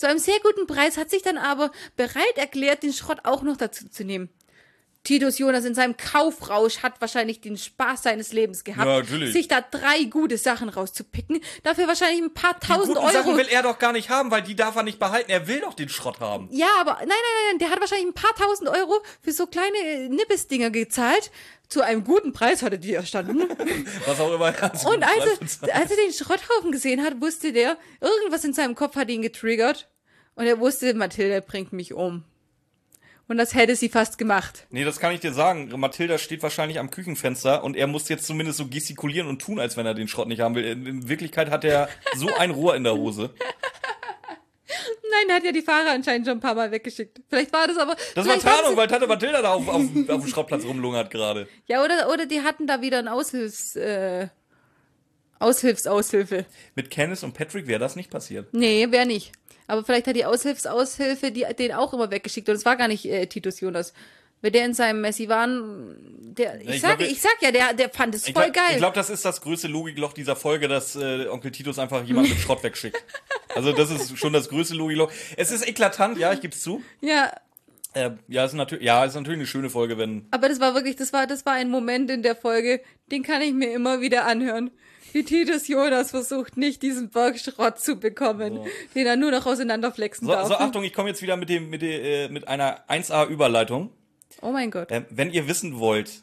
Zu 0.00 0.08
einem 0.08 0.18
sehr 0.18 0.40
guten 0.42 0.66
Preis 0.66 0.96
hat 0.96 1.10
sich 1.10 1.20
dann 1.20 1.36
aber 1.36 1.70
bereit 1.94 2.36
erklärt, 2.36 2.82
den 2.82 2.94
Schrott 2.94 3.18
auch 3.24 3.42
noch 3.42 3.58
dazu 3.58 3.86
zu 3.86 4.02
nehmen. 4.02 4.30
Titus 5.02 5.38
Jonas 5.38 5.64
in 5.64 5.74
seinem 5.74 5.96
Kaufrausch 5.96 6.78
hat 6.82 7.00
wahrscheinlich 7.00 7.40
den 7.40 7.56
Spaß 7.56 8.02
seines 8.02 8.32
Lebens 8.32 8.64
gehabt, 8.64 9.10
Ja, 9.10 9.26
sich 9.32 9.48
da 9.48 9.62
drei 9.62 10.04
gute 10.04 10.36
Sachen 10.36 10.68
rauszupicken, 10.68 11.40
dafür 11.62 11.88
wahrscheinlich 11.88 12.22
ein 12.22 12.34
paar 12.34 12.54
Die 12.60 12.66
tausend 12.66 12.96
guten 12.98 13.10
Sachen 13.12 13.28
Euro. 13.30 13.38
will 13.38 13.48
er 13.50 13.62
doch 13.62 13.78
gar 13.78 13.92
nicht 13.92 14.10
haben, 14.10 14.30
weil 14.30 14.42
die 14.42 14.54
darf 14.54 14.76
er 14.76 14.82
nicht 14.82 14.98
behalten. 14.98 15.30
Er 15.30 15.48
will 15.48 15.60
doch 15.60 15.72
den 15.74 15.88
Schrott 15.88 16.20
haben. 16.20 16.48
Ja, 16.52 16.68
aber 16.78 16.92
nein, 16.98 17.08
nein, 17.08 17.16
nein, 17.16 17.44
nein, 17.52 17.58
der 17.60 17.70
hat 17.70 17.80
wahrscheinlich 17.80 18.08
ein 18.08 18.14
paar 18.14 18.34
tausend 18.36 18.68
Euro 18.68 19.00
für 19.22 19.32
so 19.32 19.46
kleine 19.46 19.78
äh, 19.78 20.08
Nippesdinger 20.10 20.70
gezahlt. 20.70 21.30
Zu 21.68 21.82
einem 21.82 22.04
guten 22.04 22.32
Preis 22.32 22.62
hatte 22.62 22.78
die 22.78 22.92
erstanden. 22.92 23.48
Was 24.06 24.20
auch 24.20 24.34
immer. 24.34 24.48
er 24.54 24.76
so 24.76 24.90
Und 24.90 25.02
als 25.04 25.60
er, 25.62 25.74
als 25.76 25.90
er 25.90 25.96
den 25.96 26.12
Schrotthaufen 26.12 26.72
gesehen 26.72 27.02
hat, 27.02 27.20
wusste 27.20 27.52
der, 27.52 27.78
irgendwas 28.00 28.44
in 28.44 28.52
seinem 28.52 28.74
Kopf 28.74 28.96
hat 28.96 29.08
ihn 29.08 29.22
getriggert. 29.22 29.88
Und 30.34 30.46
er 30.46 30.58
wusste, 30.60 30.92
Mathilde 30.94 31.40
bringt 31.42 31.72
mich 31.72 31.94
um. 31.94 32.24
Und 33.30 33.36
das 33.36 33.54
hätte 33.54 33.76
sie 33.76 33.88
fast 33.88 34.18
gemacht. 34.18 34.66
Nee, 34.70 34.82
das 34.82 34.98
kann 34.98 35.14
ich 35.14 35.20
dir 35.20 35.32
sagen. 35.32 35.70
Mathilda 35.78 36.18
steht 36.18 36.42
wahrscheinlich 36.42 36.80
am 36.80 36.90
Küchenfenster 36.90 37.62
und 37.62 37.76
er 37.76 37.86
muss 37.86 38.08
jetzt 38.08 38.26
zumindest 38.26 38.58
so 38.58 38.66
gestikulieren 38.66 39.28
und 39.28 39.40
tun, 39.40 39.60
als 39.60 39.76
wenn 39.76 39.86
er 39.86 39.94
den 39.94 40.08
Schrott 40.08 40.26
nicht 40.26 40.40
haben 40.40 40.56
will. 40.56 40.64
In, 40.64 41.08
Wirklichkeit 41.08 41.48
hat 41.48 41.64
er 41.64 41.88
so 42.16 42.34
ein 42.34 42.50
Rohr 42.50 42.74
in 42.74 42.82
der 42.82 42.96
Hose. 42.96 43.32
Nein, 45.12 45.28
er 45.28 45.36
hat 45.36 45.44
ja 45.44 45.52
die 45.52 45.62
Fahrer 45.62 45.92
anscheinend 45.92 46.26
schon 46.26 46.38
ein 46.38 46.40
paar 46.40 46.56
Mal 46.56 46.72
weggeschickt. 46.72 47.20
Vielleicht 47.28 47.52
war 47.52 47.68
das 47.68 47.78
aber. 47.78 47.94
Das 48.16 48.26
war 48.26 48.36
Tarnung, 48.36 48.76
weil 48.76 48.88
Tante 48.88 49.06
Mathilda 49.06 49.42
da 49.42 49.52
auf, 49.52 49.68
auf, 49.68 49.76
auf 49.76 50.22
dem 50.22 50.26
Schrottplatz 50.26 50.64
rumlungert 50.64 51.12
gerade. 51.12 51.46
Ja, 51.66 51.84
oder, 51.84 52.12
oder 52.12 52.26
die 52.26 52.40
hatten 52.40 52.66
da 52.66 52.82
wieder 52.82 52.98
ein 52.98 53.06
Aushilfs, 53.06 53.76
äh, 53.76 54.26
Aushilfsaushilfe. 55.38 56.46
Mit 56.74 56.90
Kenneth 56.90 57.22
und 57.22 57.32
Patrick 57.32 57.68
wäre 57.68 57.78
das 57.78 57.94
nicht 57.94 58.10
passiert. 58.10 58.52
Nee, 58.52 58.88
wer 58.90 59.04
nicht. 59.04 59.30
Aber 59.70 59.84
vielleicht 59.84 60.06
hat 60.06 60.16
die 60.16 60.24
Aushilfsaushilfe 60.24 61.30
die, 61.30 61.46
den 61.58 61.72
auch 61.72 61.92
immer 61.94 62.10
weggeschickt. 62.10 62.48
Und 62.48 62.56
es 62.56 62.64
war 62.64 62.76
gar 62.76 62.88
nicht 62.88 63.04
äh, 63.06 63.26
Titus 63.26 63.60
Jonas. 63.60 63.92
Wenn 64.42 64.52
der 64.54 64.64
in 64.64 64.72
seinem 64.74 65.02
Messi 65.02 65.28
war, 65.28 65.46
der, 65.46 66.60
ich, 66.62 66.68
ich 66.70 66.80
sag, 66.80 66.98
glaub, 66.98 67.10
ich 67.10 67.20
sag 67.20 67.36
ja, 67.42 67.50
der, 67.52 67.74
der 67.74 67.90
fand 67.90 68.14
es 68.14 68.24
voll 68.24 68.32
glaub- 68.32 68.54
geil. 68.54 68.70
Ich 68.70 68.76
glaube, 68.78 68.94
das 68.94 69.10
ist 69.10 69.24
das 69.24 69.42
größte 69.42 69.68
Logikloch 69.68 70.14
dieser 70.14 70.34
Folge, 70.34 70.66
dass 70.66 70.96
äh, 70.96 71.26
Onkel 71.28 71.50
Titus 71.52 71.78
einfach 71.78 72.02
jemanden 72.04 72.30
mit 72.30 72.38
Schrott 72.42 72.62
wegschickt. 72.62 72.96
Also 73.54 73.72
das 73.72 73.90
ist 73.90 74.18
schon 74.18 74.32
das 74.32 74.48
größte 74.48 74.74
Logikloch. 74.74 75.12
Es 75.36 75.50
ist 75.50 75.66
eklatant, 75.68 76.16
ja, 76.18 76.32
ich 76.32 76.40
geb's 76.40 76.62
zu. 76.62 76.82
ja, 77.02 77.30
Äh, 77.92 78.12
ja, 78.28 78.44
es 78.44 78.52
ist 78.52 78.56
natürlich, 78.56 78.84
ja, 78.84 79.04
es 79.04 79.10
ist 79.10 79.16
natürlich 79.16 79.38
eine 79.40 79.46
schöne 79.46 79.68
Folge, 79.68 79.98
wenn 79.98 80.26
Aber 80.30 80.48
das 80.48 80.58
war 80.60 80.74
wirklich, 80.74 80.96
das 80.96 81.12
war, 81.12 81.26
das 81.26 81.44
war 81.44 81.52
ein 81.54 81.68
Moment 81.68 82.10
in 82.10 82.22
der 82.22 82.36
Folge, 82.36 82.80
den 83.10 83.22
kann 83.22 83.42
ich 83.42 83.52
mir 83.52 83.74
immer 83.74 84.00
wieder 84.00 84.24
anhören. 84.26 84.70
Wie 85.12 85.24
Titus 85.24 85.68
Jonas 85.68 86.10
versucht, 86.10 86.56
nicht 86.56 86.82
diesen 86.82 87.10
Berg 87.10 87.38
Schrott 87.38 87.78
zu 87.80 87.96
bekommen, 87.96 88.60
den 88.94 89.06
er 89.06 89.16
nur 89.16 89.30
noch 89.30 89.46
auseinanderflexen 89.46 90.26
So, 90.26 90.32
darf. 90.32 90.48
so 90.48 90.54
Achtung, 90.54 90.84
ich 90.84 90.92
komme 90.92 91.08
jetzt 91.08 91.22
wieder 91.22 91.36
mit 91.36 91.48
dem 91.48 91.70
mit, 91.70 91.82
der, 91.82 92.02
äh, 92.02 92.28
mit 92.28 92.48
einer 92.48 92.84
1A 92.88 93.26
Überleitung. 93.28 93.90
oh 94.42 94.50
mein 94.52 94.70
Gott. 94.70 94.88
Ähm, 94.90 95.06
wenn 95.10 95.30
ihr 95.30 95.48
wissen 95.48 95.78
wollt, 95.78 96.22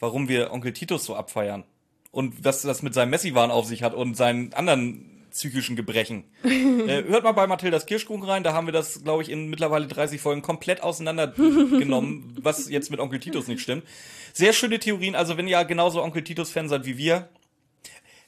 warum 0.00 0.28
wir 0.28 0.52
Onkel 0.52 0.72
Titus 0.72 1.04
so 1.04 1.14
abfeiern 1.16 1.64
und 2.10 2.44
was 2.44 2.62
das 2.62 2.82
mit 2.82 2.94
seinem 2.94 3.10
Messi-Wahn 3.10 3.50
auf 3.50 3.66
sich 3.66 3.82
hat 3.82 3.94
und 3.94 4.16
seinen 4.16 4.52
anderen 4.54 5.12
psychischen 5.30 5.76
Gebrechen, 5.76 6.24
äh, 6.44 7.04
hört 7.04 7.24
mal 7.24 7.32
bei 7.32 7.46
Mathildas 7.46 7.84
Kirschkuchen 7.86 8.24
rein. 8.24 8.42
Da 8.42 8.54
haben 8.54 8.66
wir 8.66 8.72
das, 8.72 9.04
glaube 9.04 9.22
ich, 9.22 9.28
in 9.30 9.48
mittlerweile 9.50 9.86
30 9.86 10.18
Folgen 10.20 10.40
komplett 10.42 10.82
auseinandergenommen, 10.82 12.36
was 12.42 12.68
jetzt 12.70 12.90
mit 12.90 13.00
Onkel 13.00 13.20
Titus 13.20 13.46
nicht 13.48 13.60
stimmt. 13.60 13.84
Sehr 14.32 14.52
schöne 14.52 14.78
Theorien. 14.78 15.14
Also 15.14 15.36
wenn 15.36 15.46
ihr 15.48 15.62
genauso 15.64 16.02
Onkel 16.02 16.22
Titus-Fan 16.24 16.68
seid 16.68 16.86
wie 16.86 16.96
wir, 16.98 17.28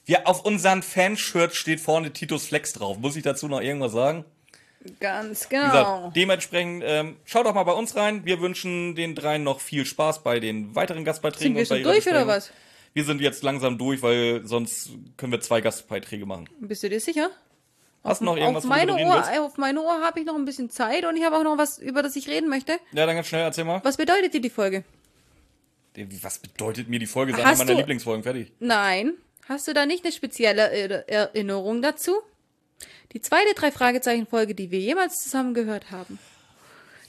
wir 0.09 0.27
auf 0.27 0.43
unseren 0.43 0.81
Fanshirts 0.81 1.55
steht 1.55 1.79
vorne 1.79 2.11
Titus 2.11 2.47
Flex 2.47 2.73
drauf. 2.73 2.97
Muss 2.97 3.15
ich 3.15 3.23
dazu 3.23 3.47
noch 3.47 3.61
irgendwas 3.61 3.91
sagen? 3.91 4.25
Ganz 4.99 5.49
genau. 5.49 5.65
gesagt, 5.65 6.15
dementsprechend 6.15 6.83
ähm, 6.85 7.17
schaut 7.25 7.45
doch 7.45 7.53
mal 7.53 7.63
bei 7.63 7.73
uns 7.73 7.95
rein. 7.95 8.25
Wir 8.25 8.39
wünschen 8.41 8.95
den 8.95 9.13
dreien 9.13 9.43
noch 9.43 9.59
viel 9.59 9.85
Spaß 9.85 10.23
bei 10.23 10.39
den 10.39 10.73
weiteren 10.73 11.03
Gastbeiträgen. 11.05 11.55
Sind 11.55 11.57
wir 11.57 11.65
schon 11.65 11.83
durch 11.83 12.07
oder 12.07 12.25
was? 12.27 12.51
Wir 12.93 13.03
sind 13.03 13.21
jetzt 13.21 13.43
langsam 13.43 13.77
durch, 13.77 14.01
weil 14.01 14.47
sonst 14.47 14.89
können 15.17 15.31
wir 15.31 15.41
zwei 15.41 15.61
Gastbeiträge 15.61 16.25
machen. 16.25 16.49
Bist 16.59 16.81
du 16.81 16.89
dir 16.89 16.99
sicher? 16.99 17.29
Hast 18.03 18.21
du 18.21 18.25
noch 18.25 18.37
irgendwas, 18.37 18.63
auf 18.63 18.69
meine, 18.69 18.95
willst? 18.95 19.31
äh, 19.31 19.39
auf 19.39 19.57
meine 19.57 19.81
Ohr 19.81 20.01
habe 20.01 20.21
ich 20.21 20.25
noch 20.25 20.35
ein 20.35 20.45
bisschen 20.45 20.69
Zeit 20.69 21.05
und 21.05 21.17
ich 21.17 21.23
habe 21.23 21.35
auch 21.37 21.43
noch 21.43 21.57
was, 21.57 21.77
über 21.77 22.01
das 22.01 22.15
ich 22.15 22.27
reden 22.29 22.49
möchte. 22.49 22.79
Ja, 22.93 23.05
dann 23.05 23.15
ganz 23.15 23.27
schnell, 23.27 23.41
erzähl 23.41 23.65
mal. 23.65 23.81
Was 23.83 23.97
bedeutet 23.97 24.33
dir 24.33 24.41
die 24.41 24.49
Folge? 24.49 24.83
Was 26.21 26.39
bedeutet 26.39 26.87
mir 26.87 26.99
die 26.99 27.05
Folge? 27.05 27.33
Ist 27.33 27.37
Hast 27.39 27.45
eine 27.47 27.57
meiner 27.57 27.71
du- 27.73 27.77
Lieblingsfolgen, 27.79 28.23
fertig. 28.23 28.53
Nein. 28.59 29.13
Hast 29.49 29.67
du 29.67 29.73
da 29.73 29.85
nicht 29.87 30.05
eine 30.05 30.13
spezielle 30.13 30.69
Er- 30.71 31.09
Erinnerung 31.09 31.81
dazu? 31.81 32.13
Die 33.13 33.21
zweite 33.21 33.55
Drei-Fragezeichen-Folge, 33.55 34.53
die 34.53 34.69
wir 34.69 34.79
jemals 34.79 35.23
zusammen 35.23 35.55
gehört 35.55 35.89
haben. 35.89 36.19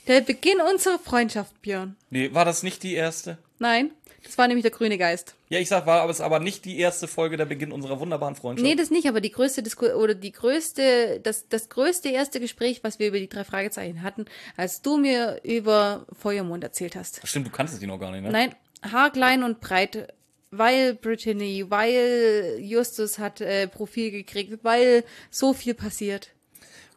Der 0.07 0.21
Beginn 0.21 0.59
unserer 0.59 0.97
Freundschaft, 0.97 1.61
Björn. 1.61 1.95
Nee, 2.09 2.33
war 2.33 2.43
das 2.43 2.63
nicht 2.63 2.81
die 2.81 2.95
erste? 2.95 3.37
Nein, 3.59 3.91
das 4.23 4.35
war 4.39 4.47
nämlich 4.47 4.63
der 4.63 4.71
grüne 4.71 4.97
Geist. 4.97 5.35
Ja, 5.49 5.59
ich 5.59 5.69
sag, 5.69 5.85
war 5.85 6.01
aber 6.01 6.09
es 6.09 6.19
aber 6.21 6.39
nicht 6.39 6.65
die 6.65 6.79
erste 6.79 7.07
Folge 7.07 7.37
der 7.37 7.45
Beginn 7.45 7.71
unserer 7.71 7.99
wunderbaren 7.99 8.35
Freundschaft. 8.35 8.67
Nee, 8.67 8.73
das 8.75 8.89
nicht, 8.89 9.07
aber 9.07 9.21
die 9.21 9.31
größte 9.31 9.61
Disku 9.61 9.85
oder 9.85 10.15
die 10.15 10.31
größte, 10.31 11.19
das, 11.21 11.47
das 11.49 11.69
größte 11.69 12.09
erste 12.09 12.39
Gespräch, 12.39 12.83
was 12.83 12.97
wir 12.97 13.09
über 13.09 13.19
die 13.19 13.29
drei 13.29 13.43
Fragezeichen 13.43 14.01
hatten, 14.01 14.25
als 14.57 14.81
du 14.81 14.97
mir 14.97 15.39
über 15.43 16.07
Feuermond 16.19 16.63
erzählt 16.63 16.95
hast. 16.95 17.21
Stimmt, 17.23 17.45
du 17.45 17.51
kannst 17.51 17.75
es 17.75 17.79
die 17.79 17.85
noch 17.87 17.99
gar 17.99 18.09
nicht, 18.09 18.23
ne? 18.23 18.31
Nein, 18.31 18.55
haarklein 18.91 19.43
und 19.43 19.61
breit, 19.61 20.11
weil 20.51 20.93
Brittany, 20.93 21.65
weil 21.69 22.57
Justus 22.59 23.17
hat 23.17 23.41
äh, 23.41 23.67
Profil 23.67 24.11
gekriegt, 24.11 24.59
weil 24.63 25.03
so 25.29 25.53
viel 25.53 25.73
passiert. 25.73 26.31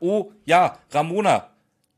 Oh, 0.00 0.32
ja, 0.44 0.78
Ramona. 0.90 1.50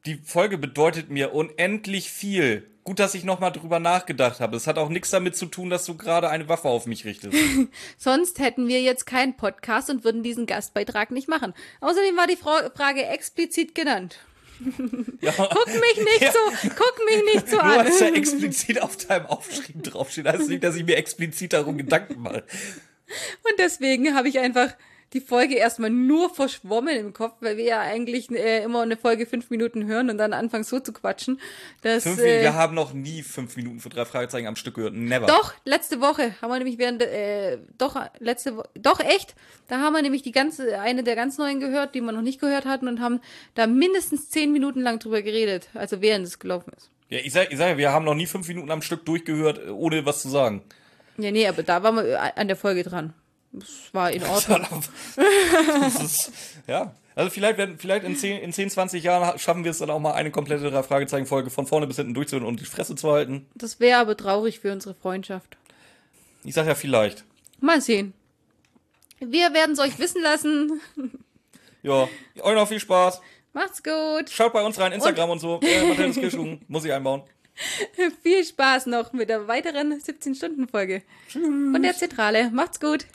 Die 0.05 0.17
Folge 0.17 0.59
bedeutet 0.59 1.11
mir 1.11 1.35
unendlich 1.35 2.11
viel. 2.11 2.71
Gut, 2.85 3.01
dass 3.01 3.17
ich 3.17 3.25
nochmal 3.25 3.51
drüber 3.51 3.81
nachgedacht 3.81 4.39
habe. 4.39 4.57
Es 4.57 4.69
hat 4.69 4.79
auch 4.79 4.91
nichts 4.91 5.11
damit 5.11 5.35
zu 5.35 5.47
tun, 5.47 5.71
dass 5.71 5.87
du 5.87 5.97
gerade 5.97 6.31
eine 6.31 6.49
Waffe 6.49 6.69
auf 6.69 6.87
mich 6.87 7.05
richtest. 7.05 7.37
Sonst 7.99 8.39
hätten 8.39 8.69
wir 8.69 8.81
jetzt 8.81 9.07
keinen 9.07 9.37
Podcast 9.37 9.91
und 9.91 10.05
würden 10.05 10.23
diesen 10.23 10.47
Gastbeitrag 10.47 11.11
nicht 11.11 11.27
machen. 11.27 11.53
Außerdem 11.81 12.17
war 12.17 12.29
die 12.29 12.37
Fra 12.37 12.71
Frage 12.77 13.05
explizit 13.05 13.75
genannt. 13.75 14.21
Ja. 15.21 15.33
Guck 15.33 15.67
mich 15.67 15.97
nicht 16.05 16.21
Ja. 16.23 16.33
so, 16.33 16.39
guck 16.77 16.95
mich 17.09 17.35
nicht 17.35 17.49
so 17.49 17.57
Nur 17.57 17.65
an. 17.65 17.77
weil 17.79 17.87
es 17.89 17.99
da 17.99 18.09
explizit 18.09 18.81
auf 18.83 18.97
deinem 18.97 19.27
Aufschrieb 19.27 19.83
draufsteht, 19.83 20.27
heißt 20.27 20.49
nicht, 20.49 20.65
dass 20.65 20.77
ich 20.77 20.85
mir 20.85 20.97
explizit 20.97 21.53
darum 21.53 21.77
Gedanken 21.79 22.21
mache. 22.21 22.45
Und 23.45 23.59
deswegen 23.59 24.15
habe 24.15 24.29
ich 24.29 24.39
einfach 24.39 24.75
die 25.13 25.21
Folge 25.21 25.55
erstmal 25.55 25.91
nur 25.91 26.35
verschwommen 26.35 26.97
im 26.97 27.13
Kopf, 27.13 27.37
weil 27.41 27.57
wir 27.57 27.65
ja 27.65 27.81
eigentlich 27.81 28.31
äh, 28.31 28.63
immer 28.65 28.83
eine 28.83 28.97
Folge 28.97 29.27
fünf 29.27 29.51
Minuten 29.51 29.87
hören 29.87 30.11
und 30.11 30.19
dann 30.19 30.33
anfangen 30.33 30.65
so 30.65 30.81
zu 30.81 30.93
quatschen. 30.93 31.41
Dass, 31.83 32.03
Fünf, 32.03 32.19
äh, 32.21 32.43
wir 32.43 32.55
haben 32.55 32.75
noch 32.75 32.93
nie 32.93 33.23
fünf 33.23 33.57
Minuten 33.57 33.81
für 33.81 33.89
drei 33.89 34.05
Fragezeichen 34.05 34.47
am 34.47 34.57
Stück 34.57 34.75
gehört. 34.75 34.95
Never. 34.95 35.27
Doch, 35.27 35.55
letzte 35.65 36.01
Woche 36.01 36.35
haben 36.43 36.51
wir 36.51 36.59
nämlich 36.59 36.79
während, 36.79 37.03
äh, 37.03 37.59
doch, 37.79 37.97
letzte 38.19 38.57
Woche, 38.57 38.69
doch 38.75 39.01
echt, 39.01 39.35
da 39.69 39.79
haben 39.79 39.93
wir 39.93 40.03
nämlich 40.03 40.23
die 40.23 40.33
ganze, 40.33 40.81
eine 40.81 41.05
der 41.05 41.15
ganz 41.15 41.39
neuen 41.39 41.61
gehört, 41.61 41.95
die 41.95 42.01
wir 42.01 42.13
noch 42.13 42.23
nicht 42.23 42.41
gehört 42.41 42.65
hatten 42.65 42.89
und 42.89 43.01
haben 43.01 43.21
da 43.55 43.67
mindestens 43.67 44.29
zehn 44.29 44.53
Minuten 44.53 44.81
lang 44.81 44.99
drüber 44.99 45.23
geredet, 45.23 45.69
also 45.75 46.01
während 46.01 46.27
es 46.27 46.39
gelaufen 46.39 46.73
ist. 46.77 46.91
Ja, 47.09 47.21
ich 47.21 47.33
sag, 47.33 47.53
ich 47.53 47.59
sag, 47.59 47.77
wir 47.77 47.93
haben 47.93 48.05
noch 48.05 48.15
nie 48.15 48.27
fünf 48.27 48.49
Minuten 48.49 48.71
am 48.73 48.83
Stück 48.83 49.05
durchgehört, 49.05 49.61
ohne 49.71 50.05
was 50.05 50.23
zu 50.23 50.29
sagen. 50.29 50.63
Ja, 51.19 51.31
nee, 51.31 51.47
aber 51.47 51.63
da 51.63 51.83
waren 51.83 51.97
wir 51.97 52.05
äh, 52.05 52.33
an 52.35 52.49
der 52.49 52.57
Folge 52.57 52.83
dran. 52.83 53.15
Das 53.57 53.69
war 53.93 54.11
in 54.11 54.23
Ordnung. 54.25 54.83
ist, 56.05 56.31
ja. 56.67 56.95
Also 57.15 57.31
vielleicht 57.31 57.57
werden, 57.57 57.79
vielleicht 57.79 58.05
in 58.05 58.15
10, 58.15 58.43
in 58.43 58.53
10, 58.53 58.71
20 58.71 59.03
Jahren 59.03 59.39
schaffen 59.39 59.65
wir 59.65 59.71
es 59.71 59.79
dann 59.79 59.89
auch 59.89 59.99
mal 59.99 60.13
eine 60.13 60.31
komplette 60.31 60.71
drei 60.71 60.83
Fragezeichen 60.83 61.25
Folge 61.27 61.49
von 61.49 61.67
vorne 61.67 61.87
bis 61.87 61.97
hinten 61.97 62.13
durchzuhören 62.13 62.47
und 62.47 62.61
die 62.61 62.67
Fresse 62.67 62.95
zu 62.95 63.11
halten. 63.11 63.47
Das 63.55 63.81
wäre 63.81 64.01
aber 64.01 64.17
traurig 64.17 64.61
für 64.61 64.71
unsere 64.71 64.95
Freundschaft. 64.95 65.57
Ich 66.45 66.55
sag 66.55 66.67
ja 66.67 66.75
vielleicht. 66.75 67.25
Mal 67.61 67.81
sehen. 67.81 68.13
Wir 69.19 69.55
werden 69.55 69.73
es 69.73 69.79
euch 69.79 69.99
wissen 69.99 70.23
lassen. 70.23 70.81
Ja, 71.83 72.07
euch 72.43 72.55
noch 72.55 72.69
viel 72.69 72.81
Spaß. 72.81 73.23
Macht's 73.55 73.83
gut. 73.83 74.29
Schaut 74.29 74.53
bei 74.53 74.63
uns 74.63 74.79
rein, 74.79 74.93
Instagram 74.93 75.31
und, 75.31 75.39
so. 75.39 75.59
Äh, 75.63 76.59
muss 76.69 76.85
ich 76.85 76.93
einbauen. 76.93 77.23
Viel 78.23 78.45
Spaß 78.45 78.85
noch 78.87 79.15
mit 79.15 79.31
der 79.31 79.49
weiteren 79.49 79.95
17-Stunden-Folge. 79.95 81.03
Und 81.35 81.83
der 81.83 81.97
Zentrale. 81.97 82.51
Macht's 82.51 82.79
gut. 82.79 83.07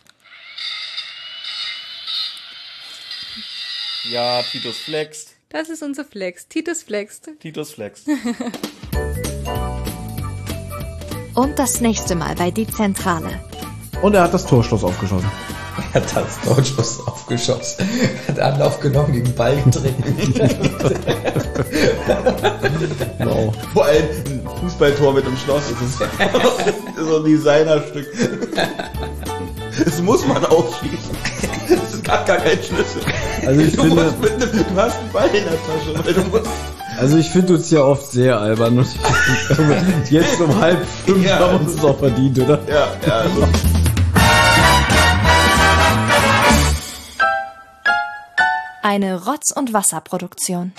Ja, 4.11 4.41
Titus 4.43 4.77
flext. 4.77 5.35
Das 5.49 5.69
ist 5.69 5.81
unser 5.83 6.05
Flex. 6.05 6.47
Titus 6.47 6.83
flext. 6.83 7.29
Titus 7.39 7.73
flext. 7.73 8.07
Und 11.35 11.59
das 11.59 11.81
nächste 11.81 12.15
Mal 12.15 12.35
bei 12.35 12.51
Die 12.51 12.67
Zentrale. 12.67 13.39
Und 14.01 14.15
er 14.15 14.23
hat 14.23 14.33
das 14.33 14.45
Torschloss 14.45 14.83
aufgeschossen. 14.83 15.29
Er 15.93 16.01
hat 16.01 16.15
das 16.15 16.41
Deutschschuss 16.41 16.99
aufgeschossen. 17.07 17.87
Hat 18.27 18.39
Anlauf 18.39 18.79
genommen, 18.79 19.13
gegen 19.13 19.25
den 19.25 19.35
Ball 19.35 19.55
getreten. 19.61 20.03
Wow. 23.19 23.53
Vor 23.71 23.85
allem 23.85 24.07
ein 24.25 24.41
Fußballtor 24.59 25.13
mit 25.13 25.25
dem 25.25 25.37
Schloss. 25.37 25.63
Das 25.69 25.79
ist 25.79 25.99
so 26.97 27.17
ein 27.17 27.23
Designerstück. 27.23 28.07
Das 29.85 30.01
muss 30.01 30.25
man 30.25 30.45
aufschließen. 30.45 31.15
Das 31.69 31.93
ist 31.93 32.03
gar, 32.03 32.23
kein 32.25 32.61
Schlüssel. 32.61 33.01
Also 33.45 33.61
ich 33.61 33.75
Du, 33.75 33.83
finde, 33.83 34.13
mit 34.21 34.31
einem, 34.31 34.51
du 34.51 34.81
hast 34.81 34.97
einen 34.99 35.11
Ball 35.11 35.27
in 35.27 35.43
der 35.43 35.53
Tasche, 35.53 36.05
weil 36.05 36.13
du 36.13 36.21
musst. 36.29 36.45
also 36.99 37.17
ich 37.17 37.29
finde 37.29 37.53
uns 37.53 37.69
ja 37.71 37.81
oft 37.81 38.11
sehr 38.11 38.37
albern 38.39 38.77
und 38.79 38.87
glaube, 39.47 39.77
jetzt 40.09 40.41
um 40.41 40.59
halb 40.59 40.85
fünf 41.05 41.25
Ja. 41.25 41.39
haben 41.39 41.53
wir 41.53 41.59
uns 41.61 41.75
das 41.75 41.85
auch 41.85 41.97
verdient, 41.99 42.39
oder? 42.39 42.59
Ja, 42.67 42.87
ja, 43.07 43.13
also. 43.13 43.47
Eine 48.83 49.23
Rotz- 49.25 49.51
und 49.55 49.73
Wasserproduktion. 49.73 50.73